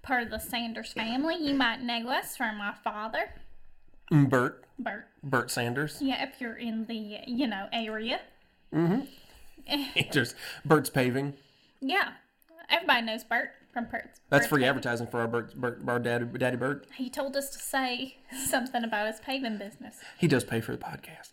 part 0.03 0.23
of 0.25 0.31
the 0.31 0.39
Sanders 0.39 0.93
family. 0.93 1.37
You 1.41 1.55
might 1.55 1.81
know 1.83 2.09
us 2.11 2.37
from 2.37 2.59
my 2.59 2.75
father, 2.85 3.31
Mm, 4.13 4.29
Bert. 4.29 4.65
Bert. 4.79 5.07
Bert 5.23 5.51
Sanders. 5.51 5.97
Yeah, 6.01 6.23
if 6.25 6.41
you're 6.41 6.57
in 6.57 6.85
the, 6.85 7.21
you 7.27 7.47
know, 7.47 7.69
area. 7.73 8.21
There's 10.13 10.35
Bert's 10.65 10.91
Paving. 10.91 11.35
Yeah. 11.81 12.11
Everybody 12.69 13.07
knows 13.07 13.25
Bert 13.25 13.51
from 13.75 13.87
Bert's. 13.91 14.21
That's 14.31 14.45
Bert's 14.45 14.49
free 14.49 14.65
advertising 14.65 15.09
for 15.09 15.21
our 15.21 15.29
Bert, 15.29 15.55
Bert, 15.55 15.83
our 15.87 15.99
daddy, 15.99 16.25
daddy 16.39 16.57
Bert. 16.57 16.87
He 16.97 17.11
told 17.11 17.37
us 17.37 17.51
to 17.51 17.59
say 17.59 18.17
something 18.49 18.83
about 18.85 19.09
his 19.09 19.21
paving 19.21 19.59
business. 19.59 19.97
He 20.17 20.27
does 20.29 20.45
pay 20.45 20.63
for 20.63 20.73
the 20.73 20.79
podcast. 20.79 21.33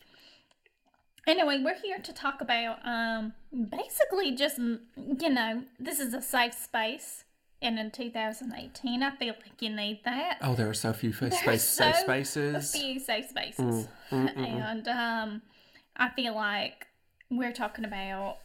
Anyway, 1.28 1.62
we're 1.64 1.76
here 1.80 2.00
to 2.00 2.12
talk 2.12 2.42
about 2.42 2.80
um 2.86 3.34
basically 3.70 4.36
just 4.36 4.58
you 4.58 5.30
know 5.30 5.64
this 5.80 6.00
is 6.00 6.14
a 6.16 6.22
safe 6.22 6.54
space, 6.56 7.26
and 7.62 7.78
in 7.78 7.92
2018, 7.92 9.04
I 9.04 9.16
feel 9.16 9.36
like 9.36 9.62
you 9.62 9.70
need 9.70 10.02
that. 10.04 10.40
Oh, 10.42 10.56
there 10.56 10.68
are 10.68 10.74
so 10.74 10.94
few 10.94 11.14
fa- 11.14 11.30
There's 11.30 11.40
space, 11.42 11.64
safe 11.64 11.96
so 11.96 12.02
spaces. 12.02 12.72
few 12.76 13.00
safe 13.00 13.30
spaces, 13.30 13.88
and 14.10 14.88
um, 14.88 15.44
I 15.96 16.10
feel 16.10 16.34
like 16.34 16.88
we're 17.30 17.54
talking 17.54 17.86
about 17.86 18.38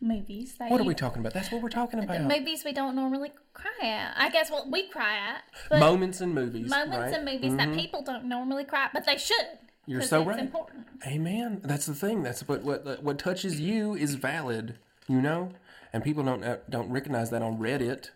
movies. 0.00 0.54
That 0.58 0.70
What 0.70 0.80
are 0.80 0.84
we 0.84 0.94
talking 0.94 1.20
about? 1.20 1.34
That's 1.34 1.50
what 1.50 1.62
we're 1.62 1.68
talking 1.68 2.02
about. 2.02 2.22
Movies 2.22 2.64
we 2.64 2.72
don't 2.72 2.94
normally 2.94 3.32
cry 3.52 3.88
at. 3.88 4.14
I 4.16 4.30
guess 4.30 4.50
what 4.50 4.70
we 4.70 4.88
cry 4.88 5.16
at, 5.16 5.78
Moments 5.78 6.20
in 6.20 6.34
movies. 6.34 6.70
moments 6.70 6.96
right? 6.96 7.14
Mm-hmm. 7.14 7.24
movies 7.24 7.56
that 7.56 7.74
people 7.74 8.02
don't 8.02 8.24
normally 8.24 8.64
cry, 8.64 8.84
at, 8.84 8.92
but 8.92 9.06
they 9.06 9.16
should. 9.18 9.46
You're 9.86 10.02
so 10.02 10.22
right. 10.22 10.38
Important. 10.38 10.86
Amen. 11.06 11.62
That's 11.64 11.86
the 11.86 11.94
thing. 11.94 12.22
That's 12.22 12.46
what 12.46 12.62
what 12.62 13.02
what 13.02 13.18
touches 13.18 13.58
you 13.58 13.94
is 13.94 14.14
valid. 14.16 14.76
You 15.08 15.22
know, 15.22 15.52
and 15.92 16.04
people 16.04 16.22
don't 16.22 16.44
uh, 16.44 16.58
don't 16.68 16.90
recognize 16.90 17.30
that 17.30 17.40
on 17.40 17.56
Reddit, 17.58 18.10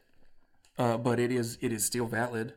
uh, 0.78 0.98
but 0.98 1.18
it 1.18 1.32
is 1.32 1.56
it 1.62 1.72
is 1.72 1.84
still 1.84 2.06
valid. 2.06 2.52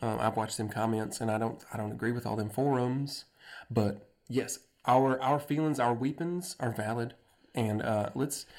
Um, 0.00 0.18
I've 0.20 0.36
watched 0.36 0.56
them 0.56 0.70
comments, 0.70 1.20
and 1.20 1.30
I 1.30 1.36
don't 1.36 1.62
I 1.72 1.76
don't 1.76 1.92
agree 1.92 2.12
with 2.12 2.24
all 2.24 2.36
them 2.36 2.48
forums, 2.48 3.26
but 3.70 4.08
yes, 4.28 4.60
our 4.86 5.20
our 5.20 5.38
feelings, 5.38 5.78
our 5.78 5.92
weepings 5.92 6.56
are 6.58 6.70
valid, 6.72 7.12
and 7.58 7.82
uh, 7.82 8.10
let's. 8.14 8.46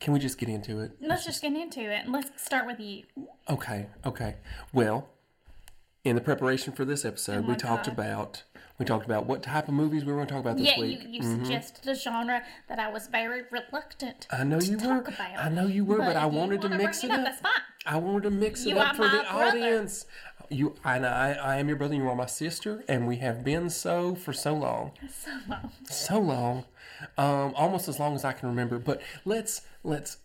Can 0.00 0.12
we 0.12 0.18
just 0.20 0.36
get 0.36 0.50
into 0.50 0.80
it? 0.80 0.92
Let's 1.00 1.24
just 1.24 1.40
get 1.40 1.54
into 1.54 1.80
it. 1.80 2.02
and 2.04 2.12
Let's 2.12 2.42
start 2.42 2.66
with 2.66 2.78
you. 2.78 3.04
Okay, 3.48 3.86
okay. 4.04 4.36
Well, 4.72 5.08
in 6.04 6.14
the 6.14 6.20
preparation 6.20 6.74
for 6.74 6.84
this 6.84 7.06
episode, 7.06 7.38
we 7.40 7.44
Oh 7.44 7.48
my 7.48 7.54
talked 7.54 7.86
God. 7.86 7.92
about 7.94 8.42
we 8.78 8.84
talked 8.84 9.06
about 9.06 9.24
what 9.26 9.42
type 9.42 9.68
of 9.68 9.72
movies 9.74 10.04
we 10.04 10.10
were 10.12 10.18
going 10.18 10.26
to 10.26 10.34
talk 10.34 10.40
about 10.42 10.56
this 10.58 10.66
Yeah, 10.66 10.80
week. 10.80 11.00
Mm-hmm. 11.00 11.12
you, 11.12 11.22
you 11.22 11.44
suggested 11.44 11.88
a 11.88 11.94
genre 11.94 12.42
that 12.68 12.80
I 12.80 12.90
was 12.90 13.06
very 13.06 13.42
reluctant 13.52 14.26
I 14.32 14.42
know 14.44 14.58
to 14.58 14.66
you 14.66 14.76
were. 14.76 14.82
talk 14.82 15.08
about. 15.08 15.38
I 15.38 15.48
know 15.48 15.66
you 15.68 15.84
were, 15.84 15.98
but, 15.98 16.16
I 16.16 16.26
wanted 16.26 16.60
to 16.62 16.68
mix 16.70 17.04
it 17.04 17.10
up. 17.12 17.26
up. 17.28 17.34
I 17.86 17.96
wanted 17.98 18.24
to 18.24 18.30
mix 18.30 18.66
it 18.66 18.70
You 18.70 18.78
up 18.80 18.96
for 18.96 19.04
the 19.04 19.24
brother. 19.30 19.48
audience. 19.58 20.04
You 20.50 20.74
and 20.84 21.06
I, 21.06 21.32
I 21.34 21.56
am 21.58 21.68
your 21.68 21.76
brother. 21.78 21.94
You 21.94 22.06
are 22.08 22.16
my 22.16 22.26
sister, 22.26 22.82
and 22.88 23.06
we 23.06 23.16
have 23.18 23.42
been 23.44 23.70
so 23.70 24.14
for 24.16 24.32
so 24.34 24.54
long, 24.54 24.90
So 25.08 25.30
long. 25.48 25.70
so 25.84 26.18
long, 26.18 26.64
um, 27.18 27.54
almost 27.54 27.88
as 27.88 27.98
long 27.98 28.14
as 28.14 28.24
I 28.24 28.32
can 28.32 28.48
remember. 28.48 28.78
But 28.78 29.02
let's 29.24 29.62
let's 29.82 30.18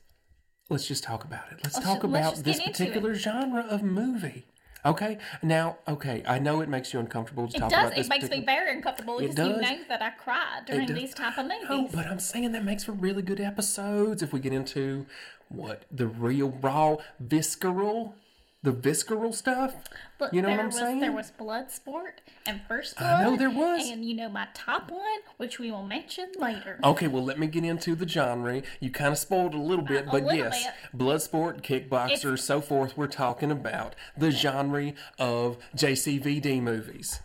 let's 0.70 0.88
just 0.88 1.04
talk 1.04 1.24
about 1.24 1.52
it. 1.52 1.60
Let's 1.64 1.80
talk 1.80 2.04
let's 2.04 2.06
about 2.06 2.36
this 2.44 2.58
into 2.58 2.70
it. 2.70 2.74
particular 2.74 3.16
genre 3.16 3.66
of 3.70 3.84
movie. 3.84 4.46
Okay, 4.86 5.18
now, 5.44 5.78
okay, 5.90 6.24
I 6.26 6.40
know 6.40 6.62
it 6.62 6.70
makes 6.70 6.94
you 6.94 7.02
uncomfortable 7.02 7.50
to 7.50 7.58
It 7.58 7.60
talk 7.60 7.70
does. 7.70 7.80
about 7.80 7.96
this. 7.96 8.08
It 8.08 8.10
does 8.10 8.18
it 8.18 8.22
makes 8.22 8.30
me 8.30 8.46
very 8.46 8.72
uncomfortable 8.74 9.20
It 9.20 9.36
because 9.36 9.50
you 9.50 9.62
know 9.62 9.78
that 9.90 10.02
I 10.02 10.12
cry 10.12 10.62
during 10.66 10.94
these 10.94 11.14
type 11.14 11.38
of 11.38 11.48
movies. 11.48 11.68
No, 11.70 11.90
but 11.94 12.08
I'm 12.08 12.20
saying 12.20 12.54
that 12.54 12.64
makes 12.64 12.86
for 12.86 12.94
really 12.94 13.22
good 13.22 13.42
episodes 13.42 14.24
if 14.24 14.32
we 14.32 14.40
get 14.40 14.54
into 14.54 15.06
what 15.50 15.84
the 15.92 16.08
real 16.08 16.52
raw 16.62 16.96
visceral, 17.20 18.16
the 18.62 18.72
visceral 18.72 19.32
stuff. 19.32 19.76
But 20.18 20.34
you 20.34 20.42
know 20.42 20.50
what 20.50 20.60
I'm 20.60 20.66
was, 20.68 20.76
saying? 20.78 21.00
There 21.00 21.12
was 21.12 21.32
Bloodsport 21.40 22.20
and 22.46 22.62
First 22.68 22.98
Blood. 22.98 23.22
I 23.22 23.24
know 23.24 23.38
there 23.38 23.50
was. 23.50 23.90
And 23.90 24.04
you 24.04 24.14
know 24.16 24.30
my 24.30 24.48
top 24.54 24.92
one, 24.92 25.20
which 25.38 25.60
we 25.60 25.72
will 25.72 25.86
mention 25.86 26.32
later. 26.38 26.80
Okay, 26.84 27.08
well, 27.08 27.24
let 27.24 27.40
me 27.40 27.48
get 27.48 27.64
into 27.64 27.96
the 27.96 28.08
genre. 28.08 28.62
You 28.80 28.92
kind 28.92 29.14
of 29.14 29.18
spoiled 29.18 29.54
a 29.54 29.58
little 29.60 29.86
bit, 29.86 30.08
A 30.08 30.12
but 30.12 30.24
little 30.24 30.38
yes, 30.52 30.66
bit. 30.66 31.00
Bloodsport, 31.00 31.62
kickboxer, 31.62 32.38
so 32.38 32.60
forth. 32.60 32.98
We're 32.98 33.08
talking 33.08 33.52
about 33.52 33.96
the 34.18 34.32
genre 34.32 34.94
of 35.18 35.58
JCVD 35.76 36.62
movies. 36.62 37.22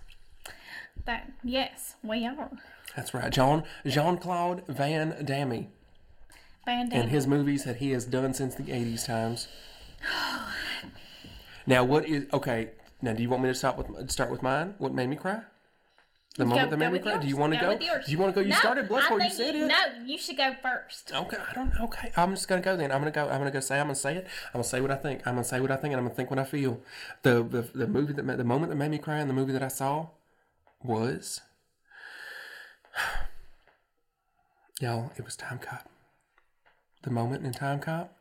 That 1.05 1.33
yes, 1.43 1.97
we 2.03 2.27
are. 2.27 2.51
That's 2.97 3.13
right, 3.13 3.31
John 3.33 3.65
Jean 3.85 4.17
Claude 4.19 4.63
Van 4.69 5.23
Damme 5.25 5.67
Van 6.65 6.89
Damme. 6.89 6.93
and 7.01 7.11
his 7.11 7.27
movies 7.27 7.65
that 7.65 7.77
he 7.77 7.91
has 7.91 8.05
done 8.05 8.33
since 8.33 8.55
the 8.55 8.63
'80s 8.63 9.05
times. 9.07 9.49
Now, 11.67 11.85
what 11.85 12.07
is 12.07 12.27
okay? 12.33 12.71
Now, 13.03 13.13
do 13.13 13.23
you 13.23 13.29
want 13.29 13.43
me 13.43 13.49
to 13.49 13.55
start 13.55 13.77
with 13.77 14.11
start 14.11 14.31
with 14.31 14.43
mine? 14.43 14.75
What 14.79 14.93
made 14.93 15.09
me 15.09 15.17
cry? 15.17 15.43
The 16.37 16.45
moment 16.45 16.71
that 16.71 16.77
made 16.79 16.93
me 16.93 16.99
cry. 16.99 17.19
Do 17.19 17.29
you 17.29 17.37
want 17.37 17.53
to 17.55 17.61
go? 17.61 17.79
yours. 17.79 18.07
Do 18.07 18.13
you 18.13 18.19
want 18.19 18.35
to 18.35 18.41
go? 18.41 18.45
You 18.45 18.51
No, 18.51 18.57
started 18.57 18.89
Bloodsport. 18.89 19.23
You 19.23 19.31
said 19.31 19.55
you, 19.55 19.67
it. 19.67 19.69
No, 19.69 19.77
you 20.05 20.19
should 20.19 20.37
go 20.37 20.53
first. 20.61 21.13
Okay, 21.15 21.37
I 21.37 21.55
don't. 21.55 21.73
Okay, 21.81 22.11
I'm 22.17 22.31
just 22.31 22.49
gonna 22.49 22.61
go 22.61 22.77
then. 22.77 22.91
I'm 22.91 23.01
gonna 23.01 23.13
go. 23.13 23.29
I'm 23.29 23.39
gonna 23.39 23.53
go 23.53 23.61
say. 23.61 23.79
I'm 23.79 23.87
gonna 23.87 23.95
say 23.95 24.17
it. 24.17 24.27
I'm 24.49 24.55
gonna 24.55 24.65
say 24.65 24.81
what 24.81 24.91
I 24.91 24.97
think. 24.97 25.21
I'm 25.27 25.35
gonna 25.35 25.45
say 25.45 25.61
what 25.61 25.71
I 25.71 25.77
think, 25.77 25.93
and 25.93 26.01
I'm 26.01 26.05
gonna 26.05 26.17
think 26.17 26.31
what 26.31 26.41
I 26.41 26.45
feel. 26.45 26.81
The 27.23 27.43
the, 27.45 27.63
the 27.73 27.87
movie 27.87 28.15
that 28.15 28.27
the 28.27 28.45
moment 28.45 28.71
that 28.71 28.77
made 28.77 28.91
me 28.91 28.99
cry, 28.99 29.19
and 29.19 29.31
the 29.31 29.35
movie 29.35 29.53
that 29.53 29.63
I 29.63 29.69
saw 29.69 30.09
was 30.83 31.41
y'all. 34.81 35.13
It 35.17 35.25
was 35.25 35.37
Time 35.37 35.61
Cop. 35.61 35.89
The 37.03 37.11
moment 37.11 37.47
in 37.47 37.53
Time 37.53 37.79
Cop. 37.79 38.17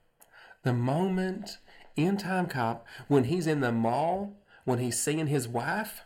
The 0.62 0.74
moment 0.74 1.58
in 1.96 2.18
Time 2.18 2.48
Cop 2.48 2.86
when 3.08 3.26
he's 3.26 3.48
in 3.48 3.60
the 3.62 3.72
mall 3.72 4.36
when 4.66 4.80
he's 4.80 4.98
seeing 5.00 5.28
his 5.28 5.48
wife. 5.48 6.02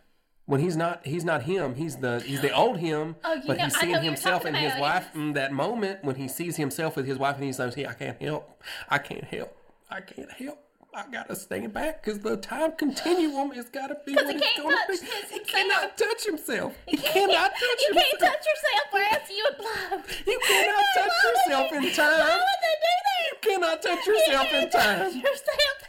When 0.46 0.62
he's 0.62 0.78
not, 0.78 1.06
he's 1.06 1.26
not 1.26 1.44
him. 1.44 1.76
He's 1.76 1.98
the 1.98 2.22
he's 2.26 2.40
the 2.42 2.52
old 2.56 2.78
him, 2.78 3.18
Oh, 3.26 3.34
you 3.34 3.42
but 3.48 3.58
know- 3.58 3.64
he's 3.66 3.78
seeing 3.78 4.02
himself 4.02 4.46
and 4.46 4.56
his 4.56 4.74
wife. 4.80 5.14
in 5.14 5.34
that 5.34 5.52
moment 5.52 6.04
when 6.06 6.16
he 6.16 6.28
sees 6.30 6.56
himself 6.56 6.96
with 6.96 7.06
his 7.06 7.18
wife 7.18 7.36
and 7.36 7.44
he 7.44 7.52
says, 7.52 7.76
"Hey, 7.76 7.86
I 7.86 7.92
can't 7.94 8.22
help. 8.22 8.64
I 8.90 8.98
can't 8.98 9.26
help. 9.26 9.56
I 9.92 10.00
can't 10.00 10.32
help. 10.32 10.64
I 10.94 11.04
gotta 11.12 11.36
stand 11.36 11.74
back 11.74 12.02
because 12.02 12.20
the 12.22 12.38
time 12.38 12.72
continuum 12.78 13.52
has 13.52 13.70
got 13.70 13.88
to 13.88 13.98
be 14.06 14.14
what 14.16 14.26
he 14.36 14.42
it's 14.42 14.56
to 14.56 15.06
be. 15.06 15.34
He 15.34 15.40
cannot 15.42 15.96
touch 15.98 16.26
himself. 16.26 16.74
He 16.88 16.96
cannot 16.98 17.52
touch 17.52 17.62
You 17.62 17.94
himself. 17.94 18.06
can't 18.10 18.20
touch 18.22 18.46
yourself, 18.48 18.94
or 18.94 19.00
else 19.14 19.30
you 19.30 19.46
would 19.50 19.58
blow. 19.58 20.02
You 20.26 20.40
cannot 20.48 20.86
touch 20.96 21.12
yourself 21.26 21.72
in 21.74 21.92
time. 21.94 22.20
Why 22.20 22.36
would 22.36 22.62
they 22.64 22.76
do 22.88 22.96
that? 23.04 23.17
You 23.44 23.52
cannot 23.52 23.82
touch 23.82 24.06
You 24.06 24.14
yourself 24.14 24.48
in 24.54 24.70
time. 24.70 25.00
yourself 25.00 25.20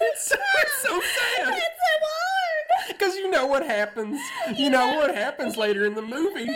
in 0.01 0.07
It's 0.07 0.25
so, 0.27 0.37
it's 0.59 0.83
so 0.83 1.01
sad. 1.01 1.49
It's 1.49 1.65
so 1.65 1.99
hard. 2.03 2.89
Because 2.89 3.17
you 3.17 3.31
know 3.31 3.47
what 3.47 3.65
happens. 3.65 4.21
You 4.57 4.71
know 4.71 4.97
what 4.97 5.15
happens 5.15 5.57
later 5.57 5.85
in 5.87 5.95
the 5.95 6.03
movie. 6.03 6.43
You- 6.45 6.53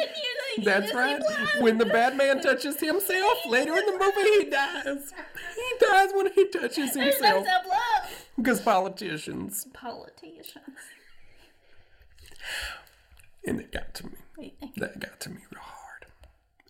you 0.58 0.64
That's 0.64 0.92
right. 0.94 1.22
When 1.60 1.78
the 1.78 1.86
bad 1.86 2.16
man 2.16 2.40
touches 2.42 2.78
himself, 2.78 3.38
later 3.46 3.74
in 3.76 3.86
the 3.86 3.92
movie 3.98 4.44
he 4.44 4.50
dies. 4.50 5.12
He 5.56 5.86
dies 5.86 6.10
when 6.12 6.30
he 6.34 6.48
touches 6.48 6.94
himself. 6.94 7.46
Because 8.36 8.60
politicians. 8.60 9.66
Politicians. 9.72 10.60
And 13.46 13.60
it 13.60 13.72
got 13.72 13.94
to 13.94 14.06
me. 14.06 14.54
That 14.76 15.00
got 15.00 15.20
to 15.20 15.30
me 15.30 15.38
real 15.50 15.62
hard. 15.62 16.06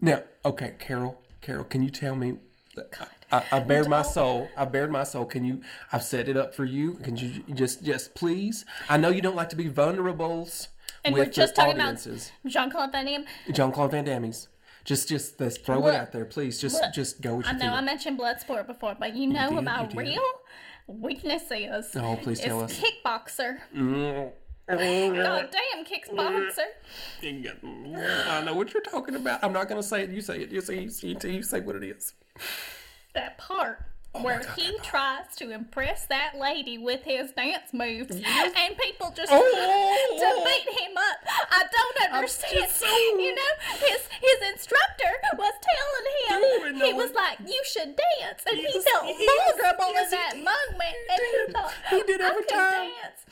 Now, 0.01 0.23
okay, 0.45 0.75
Carol, 0.79 1.21
Carol, 1.41 1.65
can 1.65 1.83
you 1.83 1.91
tell 1.91 2.15
me? 2.15 2.39
I, 3.33 3.43
I 3.53 3.61
bared 3.61 3.89
my 3.89 4.03
soul. 4.03 4.49
I 4.57 4.65
bared 4.67 4.91
my 4.91 5.05
soul. 5.05 5.25
Can 5.25 5.45
you? 5.45 5.63
I've 5.93 6.03
set 6.03 6.29
it 6.29 6.37
up 6.37 6.55
for 6.55 6.65
you. 6.65 6.95
Can 6.95 7.17
you 7.17 7.43
just, 7.55 7.83
just 7.83 8.15
please? 8.15 8.65
I 8.89 8.97
know 8.99 9.09
you 9.09 9.23
don't 9.23 9.37
like 9.37 9.49
to 9.51 9.57
be 9.57 9.69
vulnerables 9.71 10.69
And 11.05 11.15
with 11.15 11.27
we're 11.29 11.33
just 11.33 11.57
talking 11.57 11.81
audiences. 11.81 12.31
about 12.43 12.53
Jean 12.53 12.71
Claude 12.71 12.93
Van 12.93 13.07
Damme. 13.07 13.25
Jean 13.53 13.73
Claude 13.73 13.91
Van 13.93 14.05
Damme's. 14.05 14.49
Just, 14.85 15.09
just 15.09 15.41
let's 15.41 15.57
throw 15.59 15.79
Look, 15.81 15.95
it 15.95 15.97
out 15.97 16.13
there, 16.13 16.25
please. 16.25 16.61
Just, 16.61 16.83
look, 16.83 16.93
just 16.93 17.21
go 17.21 17.37
with 17.37 17.47
I 17.47 17.53
know 17.53 17.67
I 17.67 17.71
feeling. 17.71 17.85
mentioned 17.85 18.19
Bloodsport 18.19 18.67
before, 18.67 18.97
but 18.99 19.15
you 19.15 19.29
know 19.29 19.47
did, 19.47 19.55
what 19.55 19.65
my 19.65 19.83
you 19.83 19.89
did. 19.89 19.97
real 19.97 20.23
weakness 20.89 21.45
is. 21.51 21.95
Oh, 21.97 22.19
please 22.21 22.41
tell 22.41 22.61
us. 22.63 22.81
kickboxer. 22.81 23.59
Mm. 23.75 24.33
God 24.69 25.51
damn, 25.51 25.85
kickboxer. 25.85 26.67
I 27.23 28.43
know 28.45 28.55
what 28.55 28.73
you're 28.75 28.83
talking 28.83 29.15
about. 29.15 29.43
I'm 29.45 29.53
not 29.53 29.69
gonna 29.69 29.83
say 29.83 30.03
it. 30.03 30.11
You 30.11 30.21
say 30.21 30.41
it. 30.41 30.51
You 30.51 30.61
say, 30.61 30.81
you, 30.81 31.17
you 31.31 31.43
say 31.43 31.61
what 31.61 31.77
it 31.77 31.85
is. 31.85 32.15
That 33.15 33.39
part 33.39 33.85
Oh 34.15 34.23
where 34.23 34.43
he 34.57 34.77
tries 34.83 35.35
to 35.37 35.51
impress 35.51 36.05
that 36.07 36.33
lady 36.39 36.77
with 36.77 37.03
his 37.03 37.33
dance 37.33 37.73
moves, 37.73 38.11
and 38.15 38.77
people 38.77 39.11
just 39.17 39.33
Oh. 39.33 39.39
to 40.19 40.45
beat 40.45 40.81
him 40.83 40.93
up. 40.99 41.17
I 41.51 41.63
don't 41.73 42.13
understand. 42.13 42.71
so- 42.71 42.87
You 42.87 43.35
know, 43.35 43.53
his 43.81 44.07
his 44.21 44.51
instructor 44.53 45.13
was 45.39 45.55
telling 46.29 46.75
him 46.75 46.79
Oh, 46.83 46.87
he 46.87 46.93
was 46.93 47.13
like 47.13 47.39
you 47.41 47.61
should 47.65 47.97
dance. 48.21 48.43
And 48.51 48.59
he 48.59 48.81
felt 48.81 49.05
vulnerable 49.17 49.99
in 49.99 50.11
that 50.11 50.37
moment. 50.37 50.97
And 51.11 51.21
he 51.47 51.53
thought, 51.53 51.73
He 51.91 52.03
did 52.03 52.21
every 52.21 52.45
time. 52.45 52.91
dance. 53.03 53.25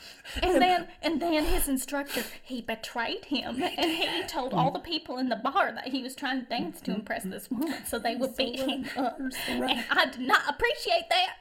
And 0.42 0.62
then, 0.62 0.88
and 1.02 1.20
then 1.20 1.44
his 1.44 1.68
instructor, 1.68 2.22
he 2.42 2.60
betrayed 2.62 3.24
him. 3.26 3.62
And 3.62 3.90
he 3.90 4.22
told 4.28 4.54
all 4.54 4.70
the 4.70 4.78
people 4.78 5.18
in 5.18 5.28
the 5.28 5.36
bar 5.36 5.72
that 5.72 5.88
he 5.88 6.02
was 6.02 6.14
trying 6.14 6.40
to 6.42 6.46
dance 6.48 6.80
to 6.82 6.92
impress 6.94 7.24
this 7.24 7.50
woman 7.50 7.74
so 7.84 7.98
they 7.98 8.14
would 8.14 8.36
beat 8.36 8.60
him 8.60 8.86
up. 8.96 9.18
And 9.48 9.64
I 9.90 10.06
did 10.06 10.20
not 10.20 10.42
appreciate 10.48 10.69
that. 11.10 11.36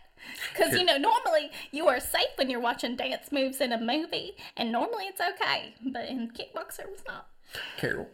Because, 0.54 0.74
you 0.74 0.86
know, 0.86 0.98
normally 0.98 1.50
you 1.72 1.88
are 1.88 2.00
safe 2.00 2.30
when 2.36 2.50
you're 2.50 2.60
watching 2.60 2.96
dance 2.96 3.32
moves 3.32 3.62
in 3.62 3.72
a 3.72 3.80
movie, 3.80 4.36
and 4.58 4.72
normally 4.72 5.06
it's 5.06 5.22
okay. 5.22 5.74
But 5.86 6.08
in 6.08 6.30
Kickboxer, 6.30 6.82
it 6.82 6.92
was 6.92 7.04
not. 7.08 7.28
Carol. 7.78 8.08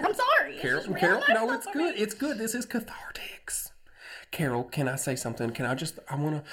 I'm 0.00 0.14
sorry. 0.14 0.58
Carol, 0.58 0.94
Carol, 0.94 1.22
no, 1.28 1.52
it's 1.52 1.66
good. 1.72 1.96
It's 1.96 2.14
good. 2.14 2.38
This 2.38 2.54
is 2.54 2.66
cathartics. 2.66 3.70
Carol, 4.30 4.64
can 4.64 4.88
I 4.88 4.96
say 4.96 5.16
something? 5.16 5.50
Can 5.50 5.64
I 5.64 5.74
just? 5.74 5.98
I 6.08 6.16
want 6.16 6.36
to. 6.36 6.50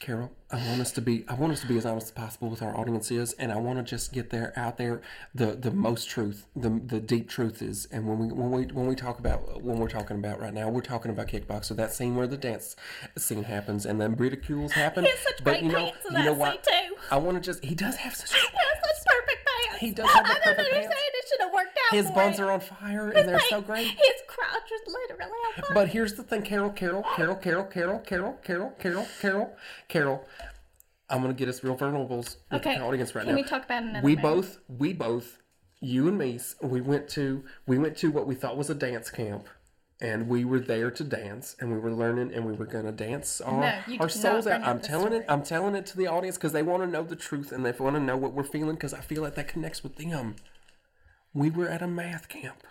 Carol, 0.00 0.30
I 0.50 0.56
want 0.68 0.80
us 0.80 0.92
to 0.92 1.00
be. 1.00 1.24
I 1.28 1.34
want 1.34 1.52
us 1.52 1.60
to 1.62 1.66
be 1.66 1.76
as 1.76 1.84
honest 1.84 2.06
as 2.06 2.10
possible 2.12 2.48
with 2.48 2.62
our 2.62 2.76
audiences, 2.76 3.32
and 3.32 3.50
I 3.50 3.56
want 3.56 3.78
to 3.78 3.82
just 3.82 4.12
get 4.12 4.30
there 4.30 4.52
out 4.56 4.78
there 4.78 5.02
the 5.34 5.56
the 5.56 5.72
most 5.72 6.08
truth, 6.08 6.46
the 6.54 6.70
the 6.70 7.00
deep 7.00 7.28
truth 7.28 7.60
is. 7.60 7.88
And 7.90 8.06
when 8.06 8.18
we 8.18 8.26
when 8.32 8.50
we 8.52 8.62
when 8.66 8.86
we 8.86 8.94
talk 8.94 9.18
about 9.18 9.62
when 9.62 9.78
we're 9.78 9.88
talking 9.88 10.16
about 10.16 10.40
right 10.40 10.54
now, 10.54 10.68
we're 10.68 10.82
talking 10.82 11.10
about 11.10 11.26
kickboxer. 11.26 11.74
That 11.74 11.92
scene 11.92 12.14
where 12.14 12.28
the 12.28 12.36
dance 12.36 12.76
scene 13.16 13.42
happens 13.42 13.84
and 13.84 14.00
then 14.00 14.14
ridicules 14.14 14.72
happen. 14.72 15.04
He 15.04 15.10
has 15.10 15.18
such 15.18 15.44
but 15.44 15.50
great 15.50 15.62
you 15.64 15.72
know, 15.72 15.92
you 16.10 16.24
know 16.24 16.32
what? 16.32 16.62
too. 16.62 16.96
I 17.10 17.16
want 17.16 17.36
to 17.36 17.40
just. 17.40 17.64
He 17.64 17.74
does 17.74 17.96
have 17.96 18.14
such. 18.14 18.32
He 19.78 19.88
has 19.88 19.96
such 19.96 19.96
perfect 19.96 19.96
pants. 19.96 19.96
Does 19.96 20.10
have 20.10 20.24
the 20.26 20.30
I 20.50 20.54
don't 20.54 20.58
understand. 20.58 20.92
It 20.92 21.24
should 21.28 21.40
have 21.40 21.52
worked 21.52 21.78
out. 21.86 21.94
His 21.96 22.10
buns 22.10 22.38
him. 22.38 22.44
are 22.46 22.52
on 22.52 22.60
fire 22.60 23.10
and 23.10 23.28
they're 23.28 23.40
so 23.48 23.60
great. 23.60 23.86
His 23.86 24.22
crotch 24.26 24.70
was 24.70 24.94
literally 25.10 25.30
on 25.32 25.62
fire. 25.62 25.74
But 25.74 25.88
here's 25.88 26.14
the 26.14 26.22
thing, 26.22 26.42
Carol, 26.42 26.70
Carol, 26.70 27.02
Carol, 27.16 27.36
Carol, 27.36 27.64
Carol, 27.64 27.98
Carol, 28.00 28.38
Carol, 28.42 28.72
Carol, 28.78 29.06
Carol, 29.20 29.56
Carol. 29.88 30.24
I'm 31.10 31.22
gonna 31.22 31.32
get 31.34 31.48
us 31.48 31.64
real 31.64 31.76
vulnerables 31.76 32.36
with 32.50 32.60
Okay, 32.60 32.76
the 32.76 32.82
audience 32.84 33.14
right 33.14 33.24
can 33.24 33.34
now. 33.34 33.40
we 33.40 33.42
talk 33.48 33.64
about 33.64 33.82
another 33.82 34.04
We 34.04 34.12
movie? 34.16 34.22
both, 34.22 34.58
we 34.68 34.92
both, 34.92 35.38
you 35.80 36.06
and 36.08 36.18
me, 36.18 36.38
we 36.62 36.80
went 36.82 37.08
to 37.10 37.44
we 37.66 37.78
went 37.78 37.96
to 37.98 38.10
what 38.10 38.26
we 38.26 38.34
thought 38.34 38.56
was 38.58 38.68
a 38.68 38.74
dance 38.74 39.08
camp, 39.10 39.46
and 40.00 40.28
we 40.28 40.44
were 40.44 40.60
there 40.60 40.90
to 40.90 41.04
dance, 41.04 41.56
and 41.58 41.72
we 41.72 41.78
were 41.78 41.92
learning, 41.92 42.32
and 42.32 42.46
we 42.46 42.52
were 42.52 42.66
gonna 42.66 42.92
dance 42.92 43.40
our, 43.40 43.60
No, 43.60 43.96
our 44.00 44.08
souls 44.08 44.46
out. 44.46 44.62
I'm 44.62 44.80
telling 44.80 45.12
it. 45.12 45.24
I'm 45.28 45.42
telling 45.42 45.74
it 45.74 45.86
to 45.86 45.96
the 45.96 46.06
audience 46.06 46.36
because 46.36 46.52
they 46.52 46.62
want 46.62 46.82
to 46.82 46.88
know 46.88 47.02
the 47.02 47.16
truth 47.16 47.50
and 47.52 47.64
they 47.66 47.72
want 47.72 47.96
to 47.96 48.00
know 48.00 48.16
what 48.16 48.32
we're 48.32 48.44
feeling 48.44 48.74
because 48.74 48.94
I 48.94 49.00
feel 49.00 49.22
like 49.22 49.34
that 49.34 49.48
connects 49.48 49.82
with 49.82 49.96
them. 49.96 50.36
We 51.34 51.50
were 51.50 51.68
at 51.68 51.82
a 51.82 51.86
math 51.88 52.28
camp. 52.28 52.62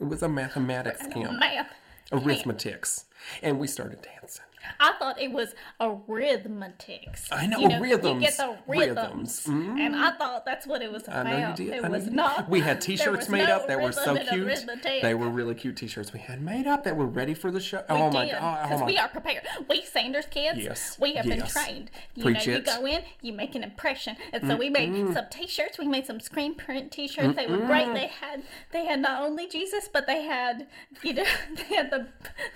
It 0.00 0.04
was 0.04 0.22
a 0.22 0.28
mathematics 0.28 1.06
camp 1.06 1.38
Math. 1.38 1.68
arithmetics, 2.12 3.04
and 3.42 3.58
we 3.58 3.66
started 3.66 4.02
dancing. 4.02 4.44
I 4.80 4.92
thought 4.98 5.20
it 5.20 5.32
was 5.32 5.54
arithmetics. 5.80 7.28
I 7.30 7.46
know, 7.46 7.58
you 7.58 7.68
know 7.68 7.80
rhythms. 7.80 8.22
You 8.22 8.28
get 8.28 8.36
the 8.36 8.56
rhythms, 8.66 9.44
Rhythms. 9.46 9.46
and 9.46 9.96
I 9.96 10.10
mm. 10.10 10.18
thought 10.18 10.44
that's 10.44 10.66
what 10.66 10.82
it 10.82 10.90
was 10.90 11.08
I 11.08 11.20
about. 11.20 11.24
know 11.24 11.48
you 11.48 11.54
did. 11.56 11.78
It 11.78 11.84
I 11.84 11.88
was 11.88 12.04
did. 12.04 12.12
not. 12.12 12.48
We 12.48 12.60
had 12.60 12.80
T-shirts 12.84 13.28
made 13.28 13.48
no 13.48 13.56
up 13.56 13.68
that 13.68 13.80
were 13.80 13.92
so 13.92 14.16
cute. 14.16 14.66
They 15.02 15.14
were 15.14 15.28
really 15.28 15.54
cute 15.54 15.76
T-shirts 15.76 16.12
we 16.12 16.20
had 16.20 16.40
made 16.40 16.66
up 16.66 16.84
that 16.84 16.96
were 16.96 17.06
ready 17.06 17.34
for 17.34 17.50
the 17.50 17.60
show. 17.60 17.84
We 17.88 17.96
oh 17.96 18.10
my 18.10 18.30
god! 18.30 18.68
Because 18.68 18.82
Oh 18.82 18.86
we 18.86 18.98
are 18.98 19.08
prepared. 19.08 19.44
We 19.68 19.82
Sanders 19.82 20.26
kids, 20.26 20.58
Yes, 20.58 20.98
we 21.00 21.14
have 21.14 21.26
been 21.26 21.46
trained. 21.46 21.90
You 22.14 22.24
Preach 22.24 22.46
know, 22.46 22.54
you 22.54 22.60
go 22.60 22.86
in, 22.86 23.02
you 23.22 23.32
make 23.32 23.54
an 23.54 23.62
impression, 23.62 24.16
and 24.32 24.46
so 24.46 24.56
we 24.56 24.70
made 24.70 25.12
some 25.14 25.26
T-shirts. 25.30 25.78
We 25.78 25.86
made 25.86 26.06
some 26.06 26.20
screen 26.20 26.54
print 26.54 26.92
T-shirts. 26.92 27.36
They 27.36 27.46
were 27.46 27.58
great. 27.58 27.92
They 27.94 28.08
had 28.08 28.42
they 28.72 28.86
had 28.86 29.00
not 29.00 29.22
only 29.22 29.46
Jesus, 29.46 29.88
but 29.92 30.06
they 30.06 30.22
had 30.22 30.66
you 31.02 31.14
know 31.14 31.24
they 31.56 31.76
had 31.76 31.90
the, 31.90 32.06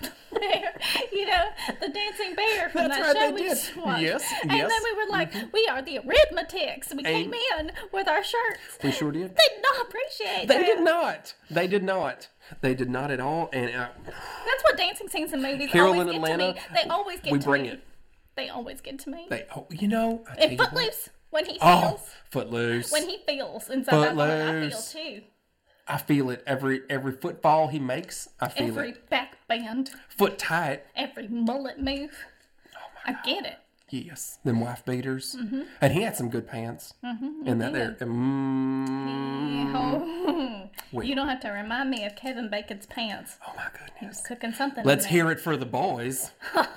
the 0.31 0.59
you 1.11 1.25
know, 1.27 1.45
the 1.81 1.89
dancing 1.99 2.35
bear 2.35 2.69
from 2.69 2.87
That's 2.87 2.97
that 2.97 3.01
right, 3.07 3.15
show 3.15 3.19
they 3.27 3.31
we 3.33 3.39
did. 3.41 3.49
just 3.49 3.75
watched. 3.77 4.01
Yes, 4.01 4.23
and 4.43 4.51
yes. 4.51 4.59
Mm-hmm. 4.61 4.67
then 4.69 4.81
we 4.83 4.93
were 5.05 5.11
like, 5.11 5.33
we 5.53 5.67
are 5.71 5.81
the 5.81 5.99
arithmetics. 5.99 6.93
We 6.95 7.03
came 7.03 7.33
in 7.59 7.71
with 7.91 8.07
our 8.07 8.23
shirts. 8.23 8.59
We 8.83 8.91
sure 8.91 9.11
did. 9.11 9.35
They 9.35 9.43
did 9.55 9.61
not 9.63 9.87
appreciate 9.87 10.47
They 10.47 10.57
that. 10.57 10.65
did 10.65 10.81
not. 10.81 11.33
They 11.49 11.67
did 11.67 11.83
not. 11.83 12.27
They 12.61 12.73
did 12.73 12.89
not 12.89 13.11
at 13.11 13.19
all. 13.19 13.49
And 13.53 13.69
uh, 13.75 13.89
That's 14.05 14.63
what 14.63 14.77
dancing 14.77 15.07
scenes 15.09 15.33
and 15.33 15.41
movies 15.43 15.69
Carol 15.71 15.93
always 15.93 16.01
in 16.01 16.07
get 16.07 16.15
Atlanta, 16.15 16.53
to 16.53 16.59
me. 16.59 16.65
They 16.83 16.89
always 16.89 17.19
get 17.19 17.31
we 17.33 17.39
to 17.39 17.45
bring 17.45 17.61
me. 17.63 17.69
it. 17.69 17.83
They 18.35 18.49
always 18.49 18.81
get 18.81 18.99
to 18.99 19.09
me. 19.09 19.27
they, 19.29 19.45
oh, 19.55 19.67
you 19.69 19.87
know, 19.87 20.23
I 20.29 20.35
tell 20.35 20.43
And 20.43 20.51
you. 20.53 20.57
Footloose, 20.57 21.09
when 21.29 21.45
he 21.45 21.51
feels. 21.59 21.61
Oh, 21.63 21.99
footloose. 22.31 22.91
when 22.91 23.07
he 23.09 23.19
feels 23.27 23.69
And 23.69 23.79
inside 23.79 23.99
that 24.01 24.15
woman, 24.15 24.65
I 24.65 24.69
feel 24.69 24.79
too. 24.81 25.21
I 25.89 25.97
feel 25.97 26.29
it 26.29 26.43
every 26.45 26.81
every 26.89 27.11
footfall 27.13 27.67
he 27.69 27.79
makes. 27.79 28.29
I 28.39 28.47
feel 28.49 28.67
Every 28.67 28.89
it. 28.91 29.09
back 29.09 29.37
bend, 29.47 29.89
Foot 30.09 30.37
tight. 30.37 30.83
every 30.95 31.27
mullet 31.27 31.79
move. 31.81 32.11
Oh 32.75 32.79
I 33.05 33.13
get 33.25 33.45
it. 33.45 33.57
Yes, 33.91 34.37
them 34.43 34.59
wife 34.59 34.85
beaters, 34.85 35.35
Mm-hmm. 35.35 35.61
and 35.81 35.93
he 35.93 36.03
had 36.03 36.15
some 36.15 36.29
good 36.29 36.47
pants. 36.47 36.93
Mm-hmm, 37.03 37.47
and 37.47 37.59
that 37.61 37.73
there, 37.73 37.95
mm, 38.07 39.73
Oh, 40.93 41.01
you 41.01 41.15
don't 41.15 41.27
have 41.27 41.39
to 41.41 41.49
remind 41.49 41.89
me 41.89 42.05
of 42.05 42.15
Kevin 42.15 42.49
Bacon's 42.49 42.85
pants. 42.85 43.37
oh 43.47 43.53
my 43.55 43.65
goodness. 43.77 44.21
Cooking 44.21 44.53
something. 44.53 44.85
Let's 44.85 45.05
hear 45.05 45.31
it 45.31 45.39
for 45.39 45.57
the 45.57 45.65
boys. 45.65 46.31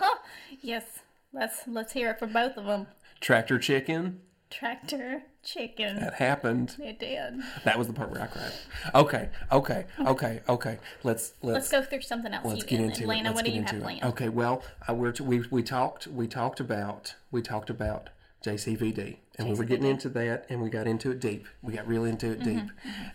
Yes, 0.64 0.84
let's 1.32 1.62
let's 1.66 1.92
hear 1.92 2.10
it 2.10 2.20
for 2.20 2.28
both 2.28 2.56
of 2.56 2.66
them. 2.66 2.86
Tractor 3.20 3.58
chicken. 3.58 4.20
Tractor 4.52 5.22
chicken. 5.42 5.98
That 5.98 6.14
happened. 6.14 6.76
It 6.78 6.98
did. 7.00 7.40
That 7.64 7.78
was 7.78 7.86
the 7.86 7.92
part 7.92 8.10
where 8.10 8.22
I 8.22 8.26
cried. 8.26 8.52
Okay, 8.94 9.28
okay, 9.50 9.84
okay, 10.00 10.40
okay. 10.48 10.78
Let's 11.02 11.32
let's 11.42 11.54
Let's 11.54 11.68
go 11.70 11.82
through 11.82 12.02
something 12.02 12.32
else. 12.32 12.44
let's 12.44 12.62
get 12.64 12.80
into 12.80 13.02
Atlanta, 13.02 13.30
it. 13.30 13.34
Let's 13.34 13.34
what 13.36 13.44
do 13.46 13.50
you 13.52 13.62
have 13.62 13.74
it. 13.76 13.82
planned? 13.82 14.04
Okay, 14.04 14.28
well, 14.28 14.62
uh, 14.88 14.94
we're 14.94 15.12
t- 15.12 15.24
we 15.24 15.44
we 15.50 15.62
talked 15.62 16.06
we 16.06 16.26
talked 16.28 16.60
about 16.60 17.14
we 17.30 17.40
talked 17.42 17.70
about 17.70 18.10
JCVD, 18.44 19.16
and 19.38 19.48
we 19.48 19.54
were 19.54 19.64
getting 19.64 19.86
into 19.86 20.08
that, 20.10 20.46
and 20.48 20.60
we 20.62 20.68
got 20.68 20.86
into 20.86 21.10
it 21.10 21.20
deep. 21.20 21.46
We 21.62 21.72
got 21.74 21.86
really 21.86 22.10
into 22.10 22.30
it 22.32 22.40
Mm-hmm, 22.40 22.58
deep, 22.58 22.70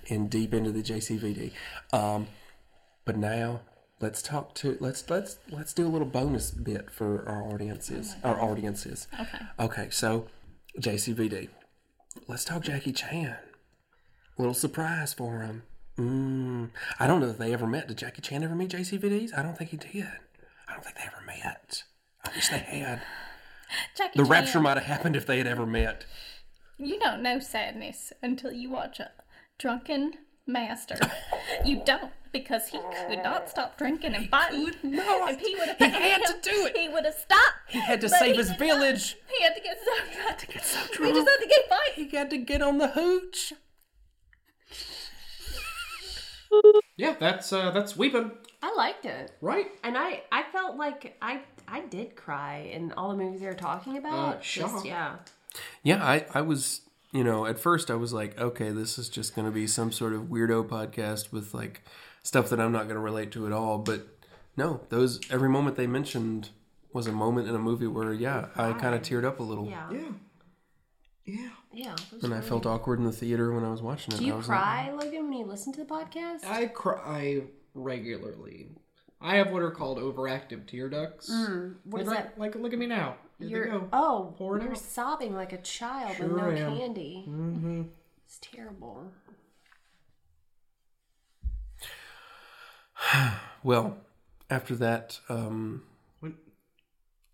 and 0.09 0.29
deep 0.29 0.53
into 0.53 0.71
the 0.71 0.81
JCVD. 0.81 1.51
Um, 1.93 2.27
but 3.05 3.15
now 3.17 3.61
let's 3.99 4.21
talk 4.21 4.53
to 4.55 4.77
let's 4.79 5.07
let's 5.09 5.37
let's 5.51 5.73
do 5.73 5.85
a 5.85 5.89
little 5.89 6.07
bonus 6.07 6.51
bit 6.51 6.89
for 6.89 7.27
our 7.27 7.43
audiences. 7.43 8.15
Our 8.23 8.41
audiences. 8.41 9.07
Okay. 9.19 9.39
Okay, 9.59 9.87
so 9.91 10.27
JCVD. 10.79 11.49
Let's 12.27 12.45
talk 12.45 12.63
Jackie 12.63 12.91
Chan. 12.93 13.35
Little 14.37 14.53
surprise 14.53 15.13
for 15.13 15.39
him. 15.41 15.63
Mm, 15.97 16.69
I 16.99 17.07
don't 17.07 17.19
know 17.21 17.29
if 17.29 17.37
they 17.37 17.53
ever 17.53 17.65
met. 17.65 17.87
Did 17.87 17.97
Jackie 17.97 18.21
Chan 18.21 18.43
ever 18.43 18.53
meet 18.55 18.69
JCVDs? 18.71 19.37
I 19.37 19.41
don't 19.41 19.57
think 19.57 19.71
he 19.71 19.77
did. 19.77 20.07
I 20.67 20.73
don't 20.73 20.83
think 20.83 20.95
they 20.97 21.03
ever 21.03 21.23
met. 21.25 21.83
I 22.23 22.29
wish 22.35 22.49
they 22.49 22.57
had. 22.59 23.01
Jackie 23.95 24.19
The 24.19 24.23
Chan. 24.23 24.31
rapture 24.31 24.59
might 24.59 24.77
have 24.77 24.85
happened 24.85 25.15
if 25.15 25.25
they 25.25 25.37
had 25.39 25.47
ever 25.47 25.65
met. 25.65 26.05
You 26.77 26.99
don't 26.99 27.23
know 27.23 27.39
sadness 27.39 28.13
until 28.21 28.51
you 28.51 28.69
watch 28.69 28.99
a 28.99 29.09
drunken 29.57 30.13
master. 30.45 30.99
you 31.65 31.81
don't 31.83 32.11
because 32.31 32.67
he 32.69 32.79
could 33.07 33.23
not 33.23 33.49
stop 33.49 33.77
drinking 33.77 34.15
and 34.15 34.29
fighting. 34.29 34.71
No, 34.83 35.27
if 35.27 35.39
he 35.39 35.55
would 35.55 35.69
have, 35.69 35.77
he 35.77 35.85
had 36.09 36.21
to 36.25 36.35
do 36.41 36.65
it. 36.65 36.77
He 36.77 36.89
would 36.89 37.05
have 37.05 37.13
stopped. 37.15 37.41
He 37.69 37.79
had 37.79 38.01
to 38.01 38.09
save 38.09 38.35
his 38.37 38.51
village. 38.51 39.15
Not. 39.15 39.35
He 39.37 39.43
had 39.43 39.55
to 39.55 39.61
get 39.61 39.77
so 39.83 40.21
drunk. 40.21 40.47
Get 40.53 40.65
so 40.65 40.79
He 40.79 40.93
drunk. 40.97 41.15
just 41.15 41.29
had 41.29 41.37
to 41.37 41.47
get 41.47 41.69
fighting. 41.69 41.93
He 41.95 42.05
got 42.05 42.29
to 42.29 42.37
get 42.37 42.61
on 42.61 42.77
the 42.77 42.87
hooch. 42.89 43.53
Yeah, 46.95 47.15
that's 47.19 47.51
uh, 47.51 47.71
that's 47.71 47.95
weeping, 47.97 48.31
I 48.63 48.73
liked 48.73 49.05
it. 49.05 49.31
right? 49.41 49.67
And 49.83 49.97
I, 49.97 50.23
I 50.31 50.43
felt 50.51 50.77
like 50.77 51.17
I 51.21 51.41
I 51.67 51.81
did 51.81 52.15
cry 52.15 52.69
in 52.73 52.93
all 52.93 53.09
the 53.11 53.17
movies 53.17 53.41
they 53.41 53.47
were 53.47 53.53
talking 53.53 53.97
about. 53.97 54.37
Uh, 54.37 54.39
Just, 54.41 54.85
yeah. 54.85 55.17
Yeah, 55.83 56.03
I, 56.03 56.25
I 56.33 56.41
was, 56.41 56.81
you 57.11 57.23
know, 57.23 57.45
at 57.45 57.59
first 57.59 57.91
I 57.91 57.95
was 57.95 58.13
like, 58.13 58.39
okay, 58.39 58.69
this 58.69 58.97
is 58.97 59.09
just 59.09 59.35
going 59.35 59.45
to 59.47 59.51
be 59.51 59.67
some 59.67 59.91
sort 59.91 60.13
of 60.13 60.23
weirdo 60.23 60.67
podcast 60.67 61.31
with 61.33 61.53
like 61.53 61.83
stuff 62.27 62.49
that 62.49 62.59
I'm 62.59 62.73
not 62.73 62.83
going 62.83 62.95
to 62.95 63.01
relate 63.01 63.31
to 63.31 63.45
at 63.45 63.53
all. 63.53 63.77
But 63.77 64.05
no, 64.57 64.81
those 64.89 65.19
every 65.31 65.47
moment 65.49 65.77
they 65.77 65.87
mentioned 65.87 66.49
was 66.91 67.07
a 67.07 67.11
moment 67.11 67.47
in 67.47 67.55
a 67.55 67.59
movie 67.59 67.87
where, 67.87 68.13
yeah, 68.13 68.47
I 68.55 68.73
kind 68.73 68.93
of 68.93 69.01
teared 69.01 69.23
up 69.23 69.39
a 69.39 69.43
little. 69.43 69.67
Yeah. 69.67 69.89
Yeah, 69.91 70.11
yeah. 71.25 71.49
Yeah. 71.73 71.95
And 72.21 72.33
I 72.33 72.37
really- 72.37 72.47
felt 72.47 72.65
awkward 72.65 72.99
in 72.99 73.05
the 73.05 73.11
theater 73.11 73.53
when 73.53 73.63
I 73.63 73.69
was 73.69 73.81
watching 73.81 74.13
it. 74.13 74.17
Do 74.17 74.25
you 74.25 74.35
was 74.35 74.49
like, 74.49 74.57
cry, 74.59 74.91
Logan, 74.91 75.29
when 75.29 75.39
you 75.39 75.45
listen 75.45 75.71
to 75.73 75.79
the 75.79 75.85
podcast? 75.85 76.43
I 76.45 76.65
cry 76.65 77.43
regularly. 77.73 78.69
I 79.21 79.37
have 79.37 79.51
what 79.51 79.61
are 79.61 79.71
called 79.71 79.97
overactive 79.97 80.67
tear 80.67 80.89
ducts. 80.89 81.29
what 81.85 82.01
is 82.01 82.07
like, 82.07 82.17
that? 82.17 82.39
Like, 82.39 82.55
look 82.55 82.73
at 82.73 82.79
me 82.79 82.85
now. 82.87 83.15
Here 83.39 83.67
You're 83.67 83.87
oh, 83.93 84.33
Pour 84.37 84.59
you're 84.59 84.71
out. 84.71 84.77
sobbing 84.77 85.35
like 85.35 85.53
a 85.53 85.61
child 85.61 86.17
Sure 86.17 86.27
with 86.27 86.37
no 86.37 86.49
am. 86.49 86.77
candy. 86.77 87.25
Mm-hmm. 87.27 87.81
It's 88.25 88.39
terrible. 88.39 89.11
well, 93.63 93.97
after 94.49 94.75
that, 94.75 95.19
um, 95.29 95.83
What, 96.19 96.33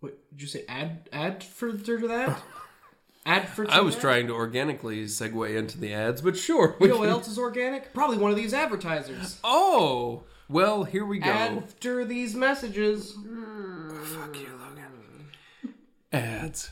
what 0.00 0.30
did 0.30 0.42
you 0.42 0.48
say? 0.48 0.64
Add 0.68 1.08
add 1.12 1.42
for 1.44 1.72
to 1.72 2.08
that? 2.08 2.42
add 3.26 3.48
for. 3.48 3.70
I 3.70 3.80
was 3.80 3.94
that? 3.94 4.00
trying 4.00 4.26
to 4.28 4.34
organically 4.34 5.04
segue 5.06 5.56
into 5.56 5.78
the 5.78 5.92
ads, 5.94 6.20
but 6.20 6.36
sure. 6.36 6.76
You 6.80 6.88
know 6.88 6.98
what 6.98 7.08
else 7.08 7.28
is 7.28 7.38
organic? 7.38 7.92
Probably 7.94 8.18
one 8.18 8.30
of 8.30 8.36
these 8.36 8.52
advertisers. 8.54 9.38
Oh, 9.44 10.24
Well, 10.48 10.84
here 10.84 11.04
we 11.06 11.18
go. 11.18 11.30
After 11.30 12.04
these 12.04 12.34
messages. 12.34 13.12
Fuck 13.12 14.38
you, 14.38 14.48
Logan. 14.60 15.74
Ads. 16.12 16.70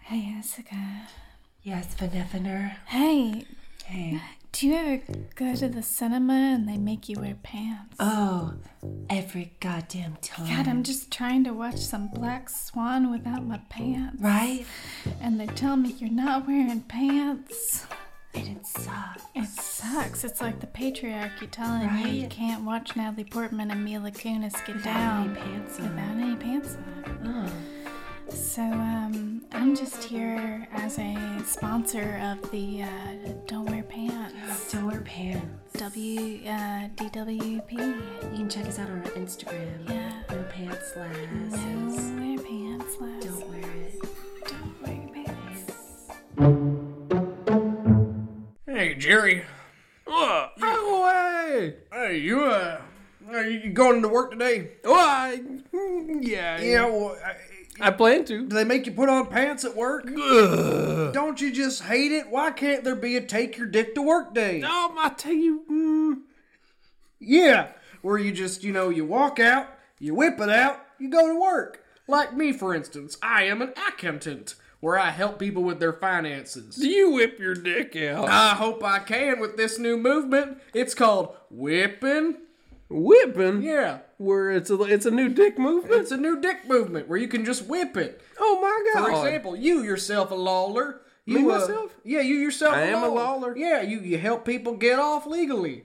Hey, 0.00 0.32
Jessica. 0.34 1.08
Yes, 1.62 1.94
Vaneffiner. 1.98 2.76
Hey, 2.86 3.44
Do 4.52 4.66
you 4.66 4.74
ever 4.74 5.02
go 5.36 5.54
to 5.54 5.68
the 5.68 5.82
cinema 5.82 6.32
and 6.32 6.68
they 6.68 6.76
make 6.78 7.08
you 7.08 7.20
wear 7.20 7.36
pants? 7.42 7.96
Oh, 8.00 8.54
every 9.08 9.52
goddamn 9.60 10.16
time. 10.20 10.48
God, 10.48 10.68
I'm 10.68 10.82
just 10.82 11.10
trying 11.12 11.44
to 11.44 11.52
watch 11.52 11.76
some 11.78 12.08
Black 12.08 12.48
Swan 12.50 13.10
without 13.10 13.44
my 13.44 13.58
pants. 13.70 14.20
Right? 14.20 14.64
And 15.20 15.38
they 15.38 15.46
tell 15.46 15.76
me 15.76 15.94
you're 15.98 16.10
not 16.10 16.46
wearing 16.46 16.80
pants. 16.82 17.86
And 18.34 18.56
it 18.56 18.66
sucks. 18.66 19.22
It 19.34 19.48
sucks. 19.48 20.24
It's 20.24 20.40
like 20.40 20.60
the 20.60 20.66
patriarchy 20.66 21.50
telling 21.50 21.88
you 21.98 22.08
you 22.22 22.28
can't 22.28 22.64
watch 22.64 22.94
Natalie 22.96 23.24
Portman 23.24 23.70
and 23.70 23.84
Mila 23.84 24.10
Kunis 24.10 24.54
get 24.66 24.76
Without 24.76 24.84
down 24.84 25.36
any 25.36 25.40
pants 25.40 25.78
on. 25.80 25.88
without 25.88 26.16
any 26.16 26.36
pants 26.36 26.76
on. 26.76 27.48
Oh. 27.48 27.52
So, 28.34 28.60
um, 28.60 29.42
I'm 29.52 29.74
just 29.74 30.04
here 30.04 30.68
as 30.72 30.98
a 30.98 31.16
sponsor 31.46 32.20
of 32.22 32.50
the 32.50 32.82
uh, 32.82 32.88
Don't 33.46 33.64
Wear 33.64 33.77
Pants. 34.68 34.72
Don't 34.72 34.86
wear 34.86 35.00
pants. 35.00 35.72
W 35.78 36.40
uh, 36.46 36.88
DWP. 36.96 37.72
You 37.72 38.36
can 38.36 38.48
check 38.50 38.66
us 38.66 38.78
out 38.78 38.90
on 38.90 38.98
our 38.98 39.10
Instagram. 39.12 39.88
Yeah. 39.88 40.22
No 40.30 40.42
pants 40.44 40.92
No 40.94 41.02
wear 41.02 42.38
pants, 42.38 42.96
lass. 43.00 43.24
Don't 43.24 43.48
wear 43.48 43.60
it. 43.60 44.02
Don't 44.46 44.82
wear 44.82 45.08
pants. 45.14 45.72
Hey, 48.66 48.94
Jerry. 48.94 49.44
What? 50.04 50.52
Away! 50.62 51.76
Hey, 51.90 52.18
you, 52.18 52.44
uh, 52.44 52.80
are 53.30 53.48
you 53.48 53.70
going 53.70 54.02
to 54.02 54.08
work 54.08 54.32
today? 54.32 54.72
Why? 54.84 55.40
Yeah. 56.20 56.60
Yeah, 56.60 56.86
well, 56.86 57.16
I, 57.24 57.36
I 57.80 57.90
plan 57.90 58.24
to. 58.26 58.46
do 58.46 58.54
they 58.54 58.64
make 58.64 58.86
you 58.86 58.92
put 58.92 59.08
on 59.08 59.26
pants 59.26 59.64
at 59.64 59.76
work? 59.76 60.06
Ugh. 60.06 61.12
Don't 61.12 61.40
you 61.40 61.52
just 61.52 61.82
hate 61.82 62.12
it? 62.12 62.28
Why 62.30 62.50
can't 62.50 62.84
there 62.84 62.96
be 62.96 63.16
a 63.16 63.20
take 63.20 63.56
your 63.56 63.66
dick 63.66 63.94
to 63.94 64.02
work 64.02 64.34
day? 64.34 64.62
Um, 64.62 64.96
I 64.98 65.12
tell 65.16 65.32
you, 65.32 65.62
mm, 65.70 66.14
Yeah, 67.20 67.68
where 68.02 68.18
you 68.18 68.32
just, 68.32 68.62
you 68.64 68.72
know, 68.72 68.88
you 68.88 69.04
walk 69.04 69.38
out, 69.38 69.66
you 69.98 70.14
whip 70.14 70.40
it 70.40 70.48
out, 70.50 70.80
you 70.98 71.08
go 71.10 71.26
to 71.28 71.40
work. 71.40 71.84
Like 72.06 72.34
me, 72.34 72.52
for 72.52 72.74
instance, 72.74 73.16
I 73.22 73.44
am 73.44 73.60
an 73.60 73.72
accountant, 73.88 74.54
where 74.80 74.98
I 74.98 75.10
help 75.10 75.38
people 75.38 75.62
with 75.62 75.78
their 75.80 75.92
finances. 75.92 76.76
do 76.76 76.88
you 76.88 77.10
whip 77.10 77.38
your 77.38 77.54
dick 77.54 77.94
out? 77.96 78.28
I 78.28 78.54
hope 78.54 78.82
I 78.82 79.00
can 79.00 79.40
with 79.40 79.56
this 79.56 79.78
new 79.78 79.96
movement. 79.96 80.58
It's 80.72 80.94
called 80.94 81.36
whipping. 81.50 82.36
Whipping? 82.90 83.62
Yeah, 83.62 83.98
Where 84.16 84.50
it's 84.50 84.70
a 84.70 84.80
it's 84.82 85.04
a 85.06 85.10
new 85.10 85.28
dick 85.28 85.58
movement. 85.58 86.00
it's 86.00 86.10
a 86.10 86.16
new 86.16 86.40
dick 86.40 86.66
movement 86.68 87.06
where 87.08 87.18
you 87.18 87.28
can 87.28 87.44
just 87.44 87.66
whip 87.66 87.96
it. 87.96 88.20
Oh 88.40 88.60
my 88.60 88.92
god! 88.94 89.06
For 89.06 89.10
example, 89.26 89.56
you 89.56 89.82
yourself 89.82 90.30
a 90.30 90.34
lawler. 90.34 91.02
You, 91.26 91.40
Me, 91.40 91.44
uh, 91.52 91.58
myself? 91.58 91.94
Yeah, 92.04 92.20
you 92.20 92.36
yourself. 92.36 92.74
I 92.74 92.82
a 92.82 92.96
am 92.96 93.02
a 93.02 93.08
lawler. 93.08 93.14
lawler. 93.50 93.56
Yeah, 93.58 93.82
you 93.82 94.00
you 94.00 94.16
help 94.16 94.46
people 94.46 94.74
get 94.74 94.98
off 94.98 95.26
legally. 95.26 95.84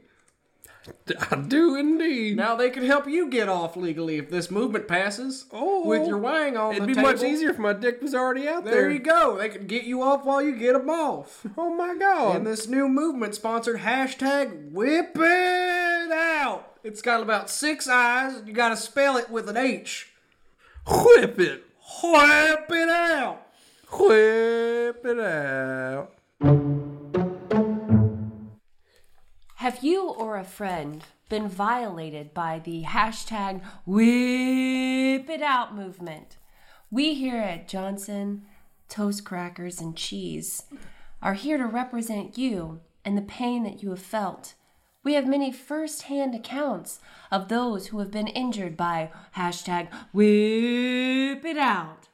I 1.31 1.35
do 1.37 1.75
indeed. 1.75 2.35
Now 2.37 2.55
they 2.55 2.69
can 2.69 2.83
help 2.85 3.07
you 3.07 3.29
get 3.29 3.47
off 3.49 3.75
legally 3.77 4.17
if 4.17 4.29
this 4.29 4.49
movement 4.51 4.87
passes. 4.87 5.45
Oh. 5.51 5.85
with 5.87 6.07
your 6.07 6.17
wang 6.17 6.57
on 6.57 6.73
It'd 6.75 6.87
be 6.87 6.93
table. 6.93 7.09
much 7.09 7.23
easier 7.23 7.49
if 7.49 7.57
my 7.59 7.71
dick 7.73 8.01
was 8.01 8.13
already 8.13 8.47
out 8.49 8.63
there. 8.65 8.73
There 8.73 8.91
you 8.91 8.99
go. 8.99 9.37
They 9.37 9.47
can 9.49 9.65
get 9.67 9.83
you 9.85 10.01
off 10.01 10.25
while 10.25 10.41
you 10.41 10.53
get 10.57 10.73
them 10.73 10.89
off. 10.89 11.45
Oh 11.57 11.73
my 11.75 11.95
god! 11.95 12.37
And 12.37 12.47
this 12.47 12.67
new 12.67 12.87
movement 12.87 13.35
sponsored 13.35 13.79
hashtag 13.79 14.71
whip 14.71 15.11
it 15.17 16.11
out. 16.11 16.69
It's 16.83 17.01
got 17.01 17.21
about 17.21 17.49
six 17.49 17.87
eyes. 17.87 18.35
and 18.35 18.47
You 18.47 18.53
got 18.53 18.69
to 18.69 18.77
spell 18.77 19.15
it 19.15 19.29
with 19.29 19.47
an 19.47 19.55
H. 19.55 20.11
Whip 20.85 21.39
it! 21.39 21.63
Whip 22.03 22.71
it 22.71 22.89
out. 22.89 23.47
Whip 23.89 25.05
it 25.05 25.19
out! 25.19 26.11
Have 29.55 29.81
you 29.81 30.09
or 30.09 30.37
a 30.37 30.43
friend 30.43 31.05
been 31.29 31.47
violated 31.47 32.33
by 32.33 32.59
the 32.59 32.83
hashtag 32.83 33.61
whip 33.85 35.29
it 35.29 35.41
out 35.41 35.73
movement? 35.73 36.35
We 36.91 37.13
here 37.13 37.37
at 37.37 37.69
Johnson 37.69 38.43
Toast 38.89 39.23
Crackers 39.23 39.79
and 39.79 39.95
Cheese 39.95 40.63
are 41.21 41.35
here 41.35 41.57
to 41.57 41.65
represent 41.65 42.37
you 42.37 42.81
and 43.05 43.17
the 43.17 43.21
pain 43.21 43.63
that 43.63 43.81
you 43.81 43.89
have 43.91 44.01
felt. 44.01 44.55
We 45.03 45.15
have 45.15 45.27
many 45.27 45.51
first 45.51 46.03
hand 46.03 46.33
accounts 46.33 46.99
of 47.29 47.49
those 47.49 47.87
who 47.87 47.99
have 47.99 48.11
been 48.11 48.27
injured 48.27 48.77
by 48.77 49.11
hashtag 49.35 49.89
whip 50.13 51.43
it 51.43 51.57
out. 51.57 52.07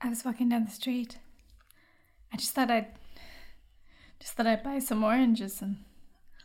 I 0.00 0.08
was 0.08 0.24
walking 0.24 0.50
down 0.50 0.64
the 0.64 0.70
street. 0.70 1.18
I 2.32 2.36
just 2.36 2.52
thought 2.52 2.70
I'd 2.70 2.86
just 4.20 4.34
thought 4.34 4.46
I'd 4.46 4.62
buy 4.62 4.78
some 4.78 5.02
oranges 5.02 5.60
and 5.60 5.78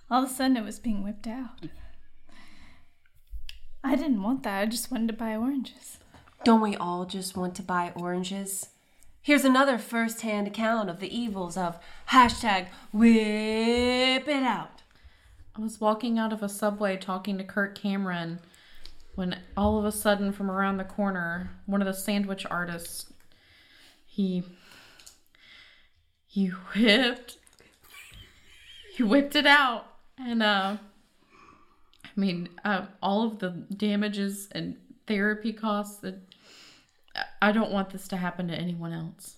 all 0.09 0.23
of 0.23 0.29
a 0.29 0.33
sudden 0.33 0.57
it 0.57 0.63
was 0.63 0.79
being 0.79 1.03
whipped 1.03 1.27
out. 1.27 1.67
I 3.83 3.95
didn't 3.95 4.23
want 4.23 4.43
that. 4.43 4.61
I 4.61 4.65
just 4.65 4.91
wanted 4.91 5.07
to 5.07 5.13
buy 5.13 5.35
oranges. 5.35 5.99
Don't 6.43 6.61
we 6.61 6.75
all 6.75 7.05
just 7.05 7.37
want 7.37 7.55
to 7.55 7.63
buy 7.63 7.91
oranges? 7.95 8.69
Here's 9.23 9.45
another 9.45 9.77
first 9.77 10.21
hand 10.21 10.47
account 10.47 10.89
of 10.89 10.99
the 10.99 11.15
evils 11.15 11.55
of 11.55 11.77
hashtag 12.09 12.69
whip 12.91 14.27
it 14.27 14.43
out. 14.43 14.81
I 15.55 15.61
was 15.61 15.79
walking 15.79 16.17
out 16.17 16.33
of 16.33 16.41
a 16.41 16.49
subway 16.49 16.97
talking 16.97 17.37
to 17.37 17.43
Kirk 17.43 17.77
Cameron 17.77 18.39
when 19.13 19.39
all 19.55 19.77
of 19.77 19.85
a 19.85 19.91
sudden 19.91 20.31
from 20.31 20.49
around 20.49 20.77
the 20.77 20.83
corner, 20.83 21.51
one 21.67 21.83
of 21.83 21.85
the 21.85 21.93
sandwich 21.93 22.47
artists 22.49 23.13
he 24.07 24.43
he 26.25 26.47
whipped 26.47 27.37
he 28.95 29.03
whipped 29.03 29.35
it 29.35 29.45
out 29.45 29.85
and 30.17 30.41
uh 30.41 30.77
I 32.03 32.19
mean 32.19 32.49
uh, 32.65 32.87
all 33.03 33.23
of 33.23 33.39
the 33.39 33.49
damages 33.49 34.49
and 34.51 34.77
therapy 35.05 35.53
costs 35.53 35.97
that 35.97 36.19
I 37.41 37.51
don't 37.51 37.71
want 37.71 37.89
this 37.89 38.07
to 38.09 38.17
happen 38.17 38.47
to 38.49 38.55
anyone 38.55 38.93
else. 38.93 39.37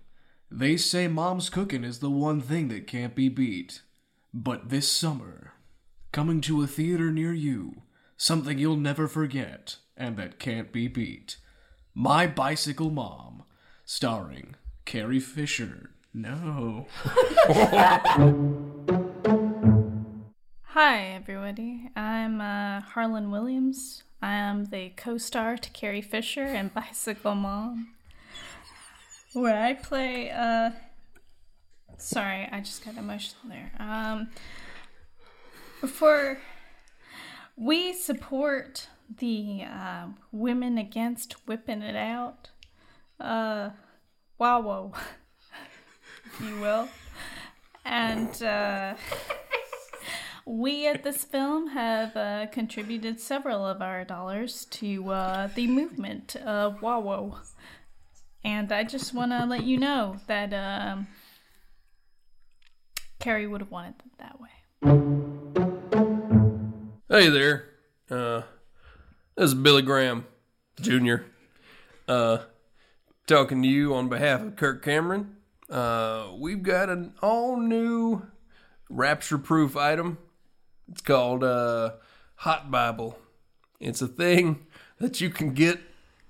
They 0.51 0.77
say 0.77 1.07
mom's 1.07 1.49
cooking 1.49 1.83
is 1.83 1.99
the 1.99 2.09
one 2.09 2.39
thing 2.39 2.67
that 2.69 2.87
can't 2.87 3.15
be 3.15 3.29
beat. 3.29 3.81
But 4.33 4.69
this 4.69 4.91
summer, 4.91 5.53
coming 6.11 6.41
to 6.41 6.61
a 6.61 6.67
theater 6.67 7.11
near 7.11 7.33
you, 7.33 7.81
something 8.17 8.57
you'll 8.57 8.77
never 8.77 9.07
forget 9.07 9.77
and 9.97 10.17
that 10.17 10.39
can't 10.39 10.71
be 10.71 10.87
beat. 10.87 11.37
My 11.93 12.27
Bicycle 12.27 12.91
Mom, 12.91 13.43
starring 13.85 14.55
Carrie 14.85 15.19
Fisher. 15.19 15.91
No. 16.13 16.87
Hi, 20.63 21.05
everybody. 21.13 21.89
I'm 21.95 22.41
uh, 22.41 22.81
Harland 22.81 23.31
Williams. 23.31 24.03
I 24.21 24.33
am 24.33 24.65
the 24.65 24.89
co 24.95 25.17
star 25.17 25.57
to 25.57 25.69
Carrie 25.71 26.01
Fisher 26.01 26.45
in 26.45 26.69
Bicycle 26.69 27.35
Mom, 27.35 27.94
where 29.35 29.61
I 29.61 29.73
play. 29.73 30.31
Uh, 30.31 30.71
sorry, 31.97 32.47
I 32.51 32.61
just 32.61 32.83
got 32.83 32.97
emotional 32.97 33.49
there. 33.49 33.71
Um, 33.79 34.29
before 35.81 36.39
we 37.55 37.93
support 37.93 38.87
the 39.17 39.63
uh, 39.63 40.07
Women 40.31 40.77
Against 40.77 41.33
Whipping 41.47 41.81
It 41.81 41.95
Out, 41.95 42.49
uh, 43.19 43.71
wow, 44.39 44.93
if 46.25 46.41
you 46.41 46.59
will. 46.59 46.87
And, 47.83 48.41
uh, 48.41 48.95
we 50.45 50.87
at 50.87 51.03
this 51.03 51.23
film 51.23 51.69
have 51.69 52.15
uh, 52.15 52.45
contributed 52.51 53.19
several 53.19 53.65
of 53.65 53.81
our 53.81 54.05
dollars 54.05 54.65
to 54.65 55.11
uh, 55.11 55.47
the 55.47 55.65
movement 55.65 56.35
of 56.35 56.81
WAWO. 56.81 57.37
And 58.45 58.71
I 58.71 58.83
just 58.83 59.15
want 59.15 59.31
to 59.31 59.43
let 59.43 59.63
you 59.63 59.79
know 59.79 60.17
that 60.27 60.53
um, 60.53 61.07
Carrie 63.17 63.47
would 63.47 63.59
have 63.59 63.71
wanted 63.71 63.95
it 64.05 64.11
that 64.19 64.39
way. 64.39 64.49
Hey 67.09 67.29
there. 67.29 67.65
Uh, 68.07 68.43
this 69.35 69.47
is 69.47 69.55
Billy 69.55 69.81
Graham, 69.81 70.27
Jr. 70.79 71.15
Uh, 72.07 72.37
talking 73.25 73.63
to 73.63 73.67
you 73.67 73.95
on 73.95 74.09
behalf 74.09 74.43
of 74.43 74.55
Kirk 74.55 74.85
Cameron. 74.85 75.37
Uh, 75.67 76.27
we've 76.37 76.61
got 76.61 76.87
an 76.91 77.15
all 77.23 77.57
new 77.57 78.27
rapture 78.91 79.39
proof 79.39 79.75
item. 79.75 80.19
It's 80.91 81.01
called 81.01 81.43
uh, 81.43 81.93
Hot 82.35 82.69
Bible. 82.69 83.17
It's 83.79 84.03
a 84.03 84.07
thing 84.07 84.67
that 84.99 85.19
you 85.19 85.31
can 85.31 85.55
get 85.55 85.79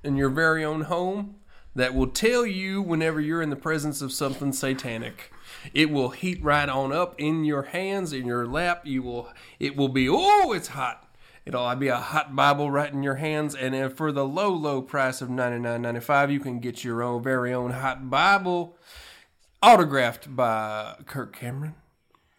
in 0.02 0.16
your 0.16 0.30
very 0.30 0.64
own 0.64 0.84
home 0.84 1.36
that 1.76 1.94
will 1.94 2.08
tell 2.08 2.46
you 2.46 2.82
whenever 2.82 3.20
you're 3.20 3.42
in 3.42 3.50
the 3.50 3.56
presence 3.56 4.02
of 4.02 4.14
something 4.14 4.54
satanic. 4.54 5.32
It 5.74 5.90
will 5.92 6.10
heat 6.10 6.42
right 6.44 6.70
on 6.70 6.94
up 6.94 7.16
in 7.20 7.44
your 7.44 7.64
hands, 7.64 8.14
in 8.14 8.26
your 8.26 8.48
lap. 8.48 8.86
You 8.86 9.04
will. 9.04 9.34
It 9.60 9.76
will 9.76 9.90
be. 9.90 10.08
Oh, 10.10 10.54
it's 10.54 10.70
hot. 10.70 11.02
It'll 11.46 11.76
be 11.76 11.90
a 11.90 11.98
hot 11.98 12.36
Bible 12.36 12.72
right 12.72 12.92
in 12.92 13.04
your 13.04 13.16
hands, 13.16 13.54
and 13.54 13.96
for 13.96 14.12
the 14.12 14.26
low, 14.26 14.50
low 14.52 14.82
price 14.82 15.22
of 15.22 15.30
ninety 15.30 15.60
nine 15.60 15.84
ninety 15.84 16.00
five, 16.00 16.32
you 16.32 16.40
can 16.40 16.60
get 16.60 16.84
your 16.84 17.04
own 17.04 17.22
very 17.22 17.54
own 17.54 17.70
hot 17.70 18.10
Bible, 18.10 18.76
autographed 19.62 20.36
by 20.36 20.96
Kirk 21.06 21.36
Cameron 21.36 21.76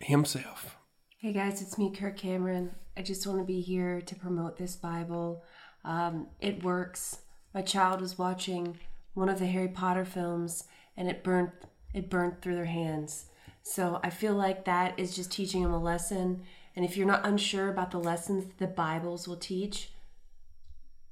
himself. 0.01 0.77
Hey 1.19 1.33
guys, 1.33 1.63
it's 1.63 1.79
me, 1.79 1.93
Kirk 1.93 2.17
Cameron. 2.17 2.75
I 2.97 3.03
just 3.03 3.27
want 3.29 3.39
to 3.39 3.45
be 3.45 3.61
here 3.61 4.01
to 4.01 4.15
promote 4.17 4.57
this 4.57 4.75
Bible. 4.75 5.45
Um, 5.85 6.27
it 6.41 6.65
works. 6.65 7.19
My 7.55 7.63
child 7.63 8.01
was 8.01 8.19
watching 8.19 8.77
one 9.17 9.31
of 9.31 9.39
the 9.39 9.47
Harry 9.47 9.69
Potter 9.69 10.05
films, 10.05 10.65
and 10.97 11.09
it 11.09 11.25
burnt 11.25 11.51
it 11.95 12.11
burnt 12.11 12.43
through 12.43 12.55
their 12.55 12.67
hands. 12.67 13.27
So 13.63 13.99
I 14.05 14.11
feel 14.11 14.35
like 14.35 14.67
that 14.67 14.99
is 14.99 15.17
just 15.17 15.33
teaching 15.33 15.63
them 15.63 15.73
a 15.73 15.83
lesson. 15.83 16.43
And 16.77 16.85
if 16.85 16.97
you're 16.97 17.07
not 17.07 17.27
unsure 17.27 17.71
about 17.71 17.91
the 17.91 17.99
lessons 17.99 18.53
the 18.59 18.67
Bibles 18.67 19.27
will 19.27 19.39
teach, 19.39 19.91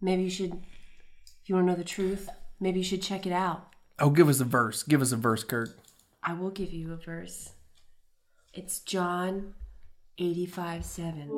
maybe 0.00 0.22
you 0.22 0.30
should. 0.30 0.52
If 0.52 1.48
you 1.48 1.54
want 1.54 1.66
to 1.66 1.72
know 1.72 1.78
the 1.78 1.84
truth, 1.84 2.28
maybe 2.60 2.80
you 2.80 2.84
should 2.84 3.02
check 3.02 3.26
it 3.26 3.32
out. 3.32 3.68
Oh, 3.98 4.10
give 4.10 4.28
us 4.28 4.40
a 4.40 4.44
verse. 4.44 4.82
Give 4.82 5.00
us 5.00 5.12
a 5.12 5.16
verse, 5.16 5.42
Kirk. 5.42 5.76
I 6.22 6.34
will 6.34 6.50
give 6.50 6.72
you 6.72 6.92
a 6.92 6.96
verse. 6.96 7.52
It's 8.52 8.80
John 8.80 9.54
85 10.18 10.84
7. 10.84 11.28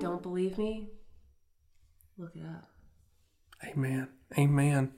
Don't 0.00 0.22
believe 0.22 0.58
me? 0.58 0.88
Look 2.18 2.36
it 2.36 2.42
up. 2.44 2.75
Amen. 3.66 4.08
Amen. 4.38 4.92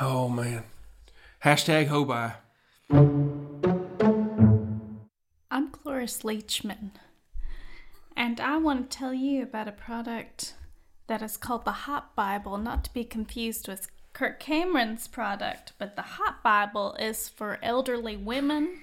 Oh 0.00 0.28
man. 0.28 0.64
Hashtag 1.44 1.88
Hobi. 1.88 2.34
I'm 5.50 5.68
Cloris 5.70 6.22
Leachman, 6.22 6.90
and 8.16 8.40
I 8.40 8.56
want 8.56 8.90
to 8.90 8.96
tell 8.96 9.14
you 9.14 9.42
about 9.42 9.68
a 9.68 9.72
product 9.72 10.54
that 11.06 11.22
is 11.22 11.36
called 11.36 11.64
the 11.64 11.72
Hot 11.72 12.14
Bible, 12.16 12.58
not 12.58 12.84
to 12.84 12.92
be 12.92 13.04
confused 13.04 13.68
with 13.68 13.88
Kirk 14.12 14.40
Cameron's 14.40 15.08
product, 15.08 15.72
but 15.78 15.94
the 15.96 16.02
Hot 16.02 16.42
Bible 16.42 16.94
is 16.98 17.28
for 17.28 17.58
elderly 17.62 18.16
women 18.16 18.80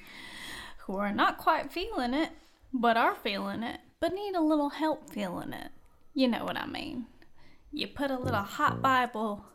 who 0.80 0.96
are 0.98 1.14
not 1.14 1.38
quite 1.38 1.72
feeling 1.72 2.14
it, 2.14 2.30
but 2.74 2.98
are 2.98 3.16
feeling 3.16 3.64
it, 3.64 3.80
but 4.00 4.14
need 4.14 4.36
a 4.36 4.42
little 4.42 4.70
help 4.70 5.10
feeling 5.10 5.54
it. 5.54 5.72
You 6.14 6.28
know 6.28 6.46
what 6.46 6.58
I 6.58 6.66
mean. 6.66 7.08
You 7.72 7.88
put 7.88 8.12
a 8.12 8.18
little 8.18 8.42
mm-hmm. 8.42 8.64
Hot 8.64 8.82
Bible 8.82 9.46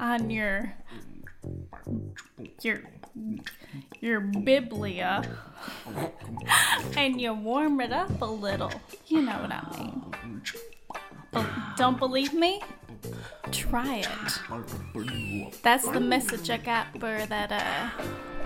on 0.00 0.30
your 0.30 0.74
your 2.62 2.82
your 4.00 4.20
biblia 4.20 5.22
and 6.96 7.20
you 7.20 7.32
warm 7.32 7.80
it 7.80 7.92
up 7.92 8.20
a 8.20 8.24
little. 8.24 8.72
You 9.06 9.22
know 9.22 9.38
what 9.40 9.52
I 9.52 9.76
mean. 9.76 10.42
Oh, 11.34 11.74
don't 11.76 11.98
believe 11.98 12.32
me? 12.32 12.60
Try 13.52 13.96
it. 13.96 14.08
That's 15.62 15.88
the 15.88 16.00
message 16.00 16.50
I 16.50 16.56
got 16.56 16.86
for 16.98 17.24
that 17.26 17.52
uh 17.52 17.90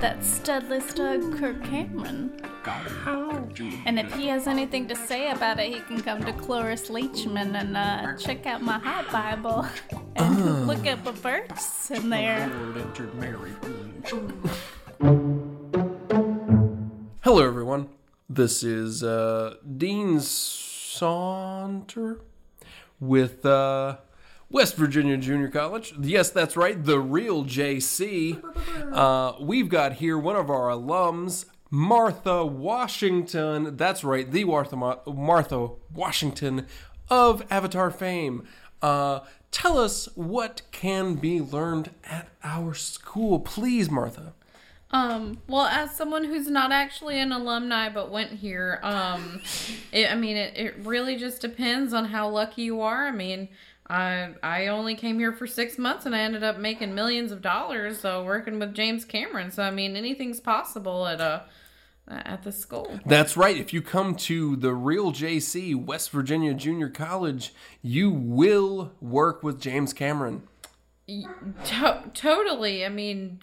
that 0.00 0.18
studless 0.18 0.92
Doug 0.94 1.38
Kirk 1.38 1.62
Cameron. 1.64 2.32
And 3.86 4.00
if 4.00 4.12
he 4.14 4.26
has 4.26 4.48
anything 4.48 4.88
to 4.88 4.96
say 4.96 5.30
about 5.30 5.60
it, 5.60 5.72
he 5.72 5.80
can 5.80 6.00
come 6.00 6.24
to 6.24 6.32
Cloris 6.32 6.90
Leachman 6.90 7.54
and 7.54 7.76
uh, 7.76 8.16
check 8.16 8.44
out 8.46 8.62
my 8.62 8.78
hot 8.78 9.10
Bible 9.12 9.64
and 10.16 10.66
look 10.66 10.86
up 10.86 11.06
a 11.06 11.12
verse 11.12 11.90
in 11.92 12.10
there. 12.10 12.48
Hello, 17.20 17.46
everyone. 17.46 17.88
This 18.28 18.64
is 18.64 19.04
uh, 19.04 19.54
Dean 19.76 20.18
Saunter 20.18 22.20
with 23.02 23.44
uh, 23.44 23.96
West 24.48 24.76
Virginia 24.76 25.16
Junior 25.16 25.48
College. 25.48 25.92
Yes, 26.00 26.30
that's 26.30 26.56
right, 26.56 26.82
the 26.82 27.00
real 27.00 27.44
JC. 27.44 28.40
Uh, 28.92 29.32
we've 29.40 29.68
got 29.68 29.94
here 29.94 30.16
one 30.16 30.36
of 30.36 30.48
our 30.48 30.68
alums, 30.68 31.46
Martha 31.68 32.46
Washington. 32.46 33.76
That's 33.76 34.04
right, 34.04 34.30
the 34.30 34.44
Martha, 34.44 34.76
Martha 34.76 35.70
Washington 35.92 36.66
of 37.10 37.44
Avatar 37.50 37.90
fame. 37.90 38.46
Uh, 38.80 39.20
tell 39.50 39.78
us 39.78 40.08
what 40.14 40.62
can 40.70 41.16
be 41.16 41.40
learned 41.40 41.90
at 42.04 42.28
our 42.44 42.72
school, 42.72 43.40
please, 43.40 43.90
Martha. 43.90 44.32
Um, 44.92 45.38
well, 45.48 45.66
as 45.66 45.96
someone 45.96 46.24
who's 46.24 46.48
not 46.48 46.70
actually 46.70 47.18
an 47.18 47.32
alumni 47.32 47.88
but 47.88 48.10
went 48.10 48.30
here, 48.32 48.78
um, 48.82 49.40
it, 49.92 50.10
I 50.10 50.14
mean, 50.14 50.36
it, 50.36 50.56
it 50.56 50.76
really 50.84 51.16
just 51.16 51.40
depends 51.40 51.94
on 51.94 52.06
how 52.06 52.28
lucky 52.28 52.62
you 52.62 52.82
are. 52.82 53.06
I 53.06 53.12
mean, 53.12 53.48
I 53.88 54.34
I 54.42 54.66
only 54.68 54.94
came 54.94 55.18
here 55.18 55.32
for 55.32 55.46
six 55.46 55.78
months 55.78 56.06
and 56.06 56.14
I 56.14 56.20
ended 56.20 56.42
up 56.42 56.58
making 56.58 56.94
millions 56.94 57.32
of 57.32 57.42
dollars 57.42 58.00
so 58.00 58.24
working 58.24 58.58
with 58.58 58.74
James 58.74 59.04
Cameron. 59.04 59.50
So 59.50 59.62
I 59.62 59.70
mean, 59.70 59.96
anything's 59.96 60.40
possible 60.40 61.06
at 61.06 61.20
a 61.20 61.44
at 62.08 62.42
the 62.42 62.52
school. 62.52 62.98
That's 63.06 63.36
right. 63.36 63.56
If 63.56 63.72
you 63.72 63.82
come 63.82 64.14
to 64.16 64.56
the 64.56 64.74
real 64.74 65.12
JC, 65.12 65.74
West 65.74 66.10
Virginia 66.10 66.54
Junior 66.54 66.88
College, 66.88 67.54
you 67.80 68.10
will 68.10 68.92
work 69.00 69.42
with 69.42 69.60
James 69.60 69.92
Cameron. 69.92 70.42
To- 71.06 72.10
totally. 72.14 72.84
I 72.84 72.88
mean, 72.88 73.40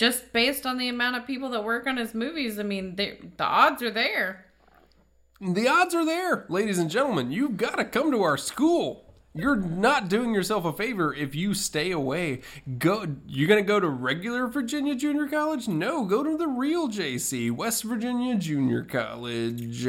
just 0.00 0.32
based 0.32 0.64
on 0.64 0.78
the 0.78 0.88
amount 0.88 1.16
of 1.16 1.26
people 1.26 1.50
that 1.50 1.62
work 1.62 1.86
on 1.86 1.98
his 1.98 2.14
movies, 2.14 2.58
I 2.58 2.62
mean, 2.62 2.96
they, 2.96 3.18
the 3.36 3.44
odds 3.44 3.82
are 3.82 3.90
there. 3.90 4.46
The 5.42 5.68
odds 5.68 5.94
are 5.94 6.06
there, 6.06 6.46
ladies 6.48 6.78
and 6.78 6.88
gentlemen. 6.88 7.30
You've 7.30 7.58
got 7.58 7.76
to 7.76 7.84
come 7.84 8.10
to 8.12 8.22
our 8.22 8.38
school. 8.38 9.12
You're 9.34 9.56
not 9.56 10.08
doing 10.08 10.32
yourself 10.32 10.64
a 10.64 10.72
favor 10.72 11.12
if 11.12 11.34
you 11.34 11.52
stay 11.52 11.90
away. 11.90 12.40
Go. 12.78 13.08
You're 13.26 13.46
gonna 13.46 13.60
go 13.60 13.78
to 13.78 13.90
regular 13.90 14.46
Virginia 14.46 14.94
Junior 14.94 15.28
College? 15.28 15.68
No, 15.68 16.06
go 16.06 16.24
to 16.24 16.38
the 16.38 16.48
real 16.48 16.88
JC, 16.88 17.52
West 17.52 17.84
Virginia 17.84 18.36
Junior 18.36 18.82
College, 18.82 19.86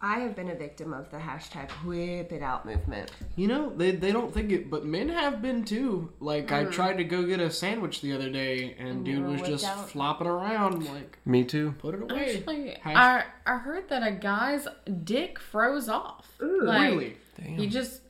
I 0.00 0.18
have 0.18 0.36
been 0.36 0.50
a 0.50 0.54
victim 0.54 0.92
of 0.92 1.10
the 1.10 1.16
hashtag 1.16 1.70
whip 1.84 2.30
it 2.30 2.42
out 2.42 2.66
movement. 2.66 3.10
You 3.36 3.48
know, 3.48 3.72
they, 3.74 3.92
they 3.92 4.12
don't 4.12 4.32
think 4.34 4.52
it, 4.52 4.68
but 4.70 4.84
men 4.84 5.08
have 5.08 5.40
been 5.40 5.64
too. 5.64 6.12
Like, 6.20 6.48
Mm. 6.48 6.68
I 6.68 6.70
tried 6.70 6.98
to 6.98 7.04
go 7.04 7.22
get 7.24 7.40
a 7.40 7.50
sandwich 7.50 8.02
the 8.02 8.12
other 8.12 8.28
day, 8.28 8.74
and 8.78 9.04
dude 9.04 9.24
was 9.26 9.40
just 9.42 9.64
out. 9.64 9.88
flopping 9.88 10.26
around, 10.26 10.84
like, 10.86 11.18
Me 11.24 11.42
too. 11.42 11.74
put 11.78 11.94
it 11.94 12.02
away. 12.02 12.36
Actually, 12.36 12.76
Hash- 12.82 13.24
I, 13.46 13.52
I 13.54 13.56
heard 13.58 13.88
that 13.88 14.06
a 14.06 14.12
guy's 14.12 14.68
dick 15.04 15.38
froze 15.38 15.88
off. 15.88 16.28
like, 16.40 16.90
really? 16.92 17.16
He 17.42 17.66
just 17.66 18.02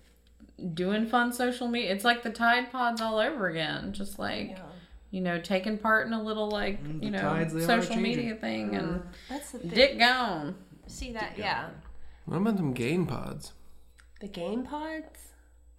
doing 0.74 1.06
fun 1.06 1.32
social 1.32 1.68
media. 1.68 1.92
It's 1.92 2.04
like 2.04 2.22
the 2.24 2.30
Tide 2.30 2.72
Pods 2.72 3.00
all 3.00 3.18
over 3.18 3.46
again. 3.48 3.92
Just 3.92 4.18
like, 4.18 4.56
you 5.14 5.20
know, 5.20 5.40
taking 5.40 5.78
part 5.78 6.06
in 6.08 6.12
a 6.12 6.20
little, 6.22 6.48
like, 6.50 6.80
you 6.82 6.88
Mm, 6.94 7.00
the 7.02 7.10
know, 7.10 7.20
tides, 7.20 7.52
they 7.54 7.62
are 7.62 7.66
social 7.82 7.96
media 7.96 8.34
thing 8.34 8.74
and 8.74 9.02
That's 9.28 9.52
the 9.52 9.58
thing. 9.60 9.70
dick 9.70 9.98
gone. 9.98 10.56
See 10.88 11.12
that? 11.12 11.34
Yeah. 11.38 11.68
What 12.26 12.38
about 12.38 12.56
them 12.56 12.72
game 12.72 13.06
pods? 13.06 13.52
The 14.20 14.26
game 14.28 14.64
pods? 14.64 15.18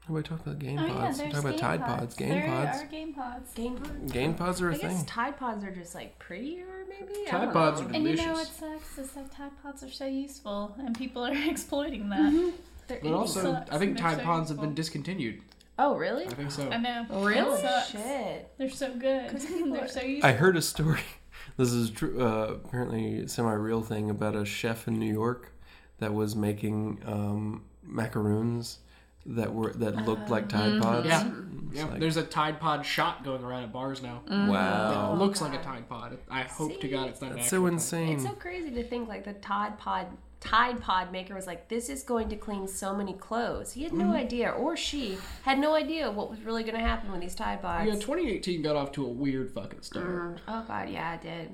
Nobody 0.08 0.28
talked 0.30 0.46
about 0.46 0.60
game 0.60 0.78
Oh, 0.80 0.86
yeah, 0.86 0.94
pods. 0.94 1.18
there's 1.18 1.34
Talk 1.34 1.42
about 1.42 1.52
game 1.54 1.60
Tide 1.60 1.80
pods. 1.82 2.00
pods. 2.00 2.16
Game 2.16 2.30
there 2.30 2.48
pods. 2.48 2.82
are 2.82 2.86
game 2.86 3.14
pods. 3.14 3.54
Game 3.56 3.76
pods? 3.78 4.12
Game 4.12 4.34
pods 4.36 4.62
are 4.62 4.70
a 4.70 4.76
I 4.76 4.78
guess. 4.78 5.04
Tide 5.06 5.38
Pods 5.38 5.64
are 5.64 5.72
just 5.72 5.96
like 5.96 6.18
prettier, 6.20 6.86
maybe? 6.88 7.26
Tide 7.28 7.52
Pods 7.52 7.82
know. 7.82 7.88
are 7.88 7.92
And 7.92 8.04
you 8.04 8.16
know 8.16 8.24
delicious. 8.24 8.62
what 8.62 8.80
sucks 8.80 8.98
is 9.00 9.12
that 9.14 9.32
Tide 9.32 9.52
Pods 9.64 9.84
are 9.84 9.90
so 9.90 10.06
useful, 10.06 10.76
and 10.80 10.96
people 10.98 11.26
are 11.26 11.34
exploiting 11.50 12.08
that. 12.10 12.54
They're 12.88 13.00
But 13.02 13.14
also, 13.14 13.42
sucks, 13.54 13.72
I 13.72 13.80
think 13.80 13.98
Tide 13.98 14.18
so 14.20 14.24
Pods 14.24 14.50
have 14.50 14.62
been 14.62 14.76
discontinued. 14.76 15.42
Oh, 15.78 15.96
really? 15.98 16.26
I 16.26 16.30
think 16.30 16.52
so. 16.52 16.70
I 16.70 16.78
know. 16.78 17.06
Really? 17.10 17.60
It 17.60 17.62
sucks. 17.62 17.92
Shit. 17.92 18.52
They're 18.58 18.70
so 18.70 18.94
good. 18.94 19.30
They're 19.74 19.88
so 19.88 20.02
useful. 20.02 20.30
I 20.30 20.34
heard 20.34 20.58
a 20.58 20.62
story. 20.62 21.00
This 21.58 21.72
is 21.72 21.92
true. 21.92 22.20
Uh, 22.22 22.56
apparently, 22.66 23.28
semi-real 23.28 23.82
thing 23.84 24.10
about 24.10 24.36
a 24.36 24.46
chef 24.46 24.88
in 24.88 24.98
New 25.00 25.12
York 25.14 25.52
that 26.00 26.14
was 26.14 26.36
making 26.36 27.02
um, 27.06 27.64
macaroons 27.84 28.80
that 29.26 29.54
were 29.54 29.72
that 29.74 30.06
looked 30.06 30.30
like 30.30 30.50
Tide 30.50 30.82
Pods. 30.82 31.08
Yeah. 31.08 31.28
It's 31.70 31.78
Yeah, 31.78 31.86
like, 31.86 32.00
there's 32.00 32.18
a 32.18 32.24
Tide 32.24 32.60
Pod 32.60 32.86
shot 32.86 33.24
going 33.24 33.44
around 33.44 33.64
at 33.64 33.72
bars 33.74 34.02
now. 34.02 34.22
wow, 34.28 35.14
It 35.14 35.18
looks 35.18 35.40
like 35.42 35.54
a 35.54 35.64
Tide 35.64 35.88
Pod. 35.88 36.18
I 36.30 36.42
hope 36.44 36.80
to 36.82 36.88
God 36.88 37.10
it's 37.10 37.22
not. 37.22 37.32
an 37.32 37.38
that's 37.38 37.48
actual 37.48 37.60
so 37.60 37.64
Tide. 37.68 37.74
insane. 37.74 38.14
It's 38.16 38.24
so 38.24 38.32
crazy 38.32 38.72
to 38.72 38.84
think 38.84 39.08
like 39.08 39.24
the 39.24 39.34
Tide 39.34 39.78
Pod 39.78 40.08
Tide 40.46 40.80
Pod 40.82 41.12
maker 41.12 41.34
was 41.36 41.48
like, 41.48 41.68
this 41.70 41.90
is 41.90 42.04
going 42.04 42.30
to 42.30 42.36
clean 42.36 42.68
so 42.68 42.96
many 42.96 43.14
clothes. 43.14 43.74
He 43.74 43.84
had 43.84 43.94
no 43.94 44.06
Mm-hmm. 44.06 44.14
idea, 44.14 44.50
or 44.52 44.78
she 44.78 45.18
had 45.44 45.58
no 45.60 45.74
idea 45.76 46.10
what 46.12 46.30
was 46.30 46.42
really 46.42 46.64
going 46.64 46.76
to 46.76 46.82
happen 46.82 47.12
with 47.12 47.22
these 47.22 47.36
Tide 47.36 47.62
Pods. 47.62 47.88
Yeah, 47.88 47.94
2018 47.96 48.62
got 48.62 48.76
off 48.76 48.92
to 48.94 49.06
a 49.06 49.10
weird 49.10 49.52
fucking 49.54 49.82
start. 49.82 50.08
Mm. 50.08 50.38
Oh 50.48 50.64
god, 50.68 50.90
yeah, 50.90 51.12
I 51.20 51.24
did. 51.24 51.52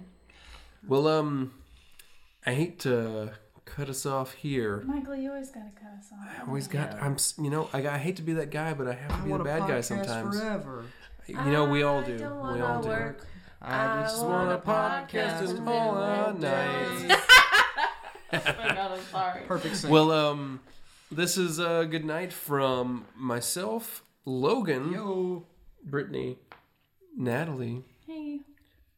Well, 0.88 1.08
um, 1.08 1.54
I 2.46 2.54
hate 2.54 2.80
to 2.82 3.32
cut 3.66 3.88
us 3.90 4.06
off 4.06 4.34
here. 4.34 4.82
Michael, 4.86 5.16
you 5.16 5.30
always 5.32 5.50
gotta 5.52 5.72
cut 5.76 5.92
us 6.00 6.10
off. 6.12 6.28
I 6.40 6.48
always 6.48 6.68
got. 6.68 6.94
I'm. 7.02 7.18
You 7.42 7.50
know, 7.50 7.70
I, 7.74 7.88
I 7.88 7.98
hate 7.98 8.16
to 8.18 8.22
be 8.24 8.34
that 8.34 8.50
guy, 8.52 8.74
but 8.74 8.88
I 8.88 8.94
have 8.94 9.10
to 9.10 9.14
I 9.16 9.18
be 9.20 9.24
the 9.26 9.30
want 9.30 9.42
a 9.42 9.46
bad 9.46 9.68
guy 9.68 9.82
sometimes. 9.82 10.40
forever. 10.40 10.84
You 11.28 11.36
know, 11.52 11.70
we 11.70 11.84
all 11.84 12.00
I 12.00 12.04
do. 12.04 12.18
don't 12.18 12.54
We 12.54 12.62
all 12.62 12.82
do. 12.82 12.90
work. 12.90 13.26
I 13.62 14.02
just 14.02 14.18
want 14.26 14.48
want 14.48 14.50
a 14.50 14.56
a 14.56 14.62
podcast 14.62 15.42
podcast 15.44 15.50
and 15.60 15.70
all 15.70 15.96
all 15.98 16.34
night. 16.34 17.20
Night. 18.32 18.58
My 18.58 18.68
god, 18.76 18.92
I'm 18.92 19.04
sorry. 19.12 19.42
Perfect 19.48 19.76
sync. 19.78 19.92
Well, 19.94 20.12
um, 20.12 20.60
this 21.12 21.38
is 21.38 21.60
uh, 21.60 21.84
good 21.84 22.06
night 22.06 22.32
from 22.34 23.06
myself, 23.16 24.04
Logan, 24.26 24.92
Yo. 24.92 25.46
Brittany, 25.84 26.38
Natalie, 27.18 27.84
Hey. 28.08 28.40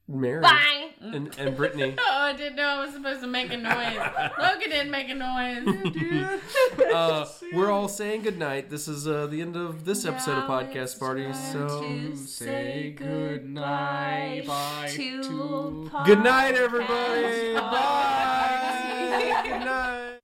Mary, 0.07 0.41
Bye. 0.41 0.89
and, 0.99 1.33
and 1.39 1.55
Brittany. 1.55 1.95
Oh, 1.97 2.03
I 2.23 2.33
didn't 2.33 2.57
know 2.57 2.63
I 2.67 2.83
was 2.85 2.93
supposed 2.93 3.21
to 3.21 3.27
make 3.27 3.51
a 3.53 3.57
noise. 3.57 3.97
Logan 4.37 4.69
didn't 4.69 4.91
make 4.91 5.09
a 5.09 5.15
noise. 5.15 6.39
Uh, 6.93 7.25
we're 7.53 7.71
all 7.71 7.87
saying 7.87 8.21
good 8.21 8.37
night. 8.37 8.69
This 8.69 8.87
is 8.87 9.07
uh, 9.07 9.25
the 9.27 9.41
end 9.41 9.55
of 9.55 9.83
this 9.85 10.05
episode 10.05 10.37
of 10.43 10.47
Now 10.49 10.61
Podcast 10.61 10.83
it's 10.83 10.93
Party. 10.95 11.23
time 11.23 11.33
So, 11.33 11.81
to 11.81 12.15
say 12.17 12.93
good 12.95 13.49
night. 13.49 14.43
Bye 14.45 14.89
to 14.91 15.23
to- 15.23 15.91
good 16.05 16.23
night, 16.23 16.55
everybody. 16.55 17.53
Bye. 17.55 18.79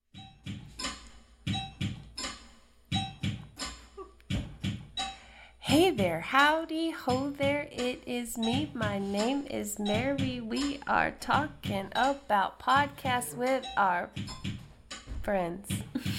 Hey 5.59 5.91
there, 5.91 6.21
howdy, 6.21 6.89
ho 6.89 7.29
there, 7.29 7.67
it 7.71 8.01
is 8.07 8.39
me. 8.39 8.71
My 8.73 8.97
name 8.97 9.45
is 9.47 9.77
Mary. 9.77 10.41
We 10.41 10.79
are 10.87 11.11
talking 11.11 11.89
about 11.91 12.59
podcasts 12.59 13.35
with 13.35 13.67
our 13.77 14.09
friends. 15.21 15.69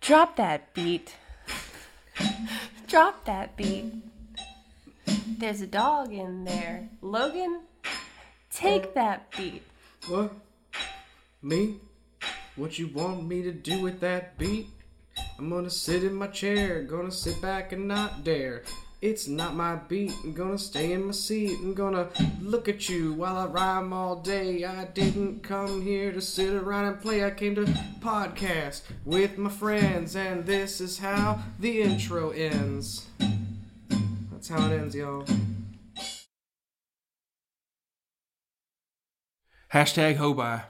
Drop 0.00 0.36
that 0.36 0.72
beat. 0.72 1.16
Drop 2.88 3.26
that 3.26 3.54
beat. 3.58 3.92
There's 5.38 5.60
a 5.60 5.66
dog 5.66 6.14
in 6.14 6.44
there. 6.44 6.88
Logan, 7.02 7.60
take 8.60 8.92
that 8.92 9.30
beat. 9.36 9.62
What? 10.06 10.32
Me? 11.42 11.76
What 12.56 12.78
you 12.78 12.88
want 12.88 13.26
me 13.26 13.42
to 13.42 13.52
do 13.52 13.80
with 13.80 14.00
that 14.00 14.36
beat? 14.36 14.66
I'm 15.38 15.48
gonna 15.48 15.70
sit 15.70 16.04
in 16.04 16.14
my 16.14 16.26
chair, 16.26 16.82
gonna 16.82 17.10
sit 17.10 17.40
back 17.40 17.72
and 17.72 17.88
not 17.88 18.22
dare. 18.22 18.62
It's 19.00 19.26
not 19.26 19.54
my 19.54 19.76
beat, 19.76 20.12
I'm 20.22 20.34
gonna 20.34 20.58
stay 20.58 20.92
in 20.92 21.06
my 21.06 21.12
seat, 21.12 21.58
I'm 21.58 21.72
gonna 21.72 22.08
look 22.42 22.68
at 22.68 22.86
you 22.86 23.14
while 23.14 23.38
I 23.38 23.46
rhyme 23.46 23.94
all 23.94 24.16
day. 24.16 24.62
I 24.66 24.84
didn't 24.84 25.42
come 25.42 25.80
here 25.80 26.12
to 26.12 26.20
sit 26.20 26.52
around 26.52 26.84
and 26.84 27.00
play, 27.00 27.24
I 27.24 27.30
came 27.30 27.54
to 27.54 27.64
podcast 28.00 28.82
with 29.06 29.38
my 29.38 29.48
friends, 29.48 30.14
and 30.16 30.44
this 30.44 30.82
is 30.82 30.98
how 30.98 31.38
the 31.58 31.80
intro 31.80 32.28
ends. 32.30 33.06
That's 34.30 34.48
how 34.48 34.66
it 34.70 34.78
ends, 34.78 34.94
y'all. 34.94 35.24
Hashtag 39.72 40.18
Hobie. 40.18 40.64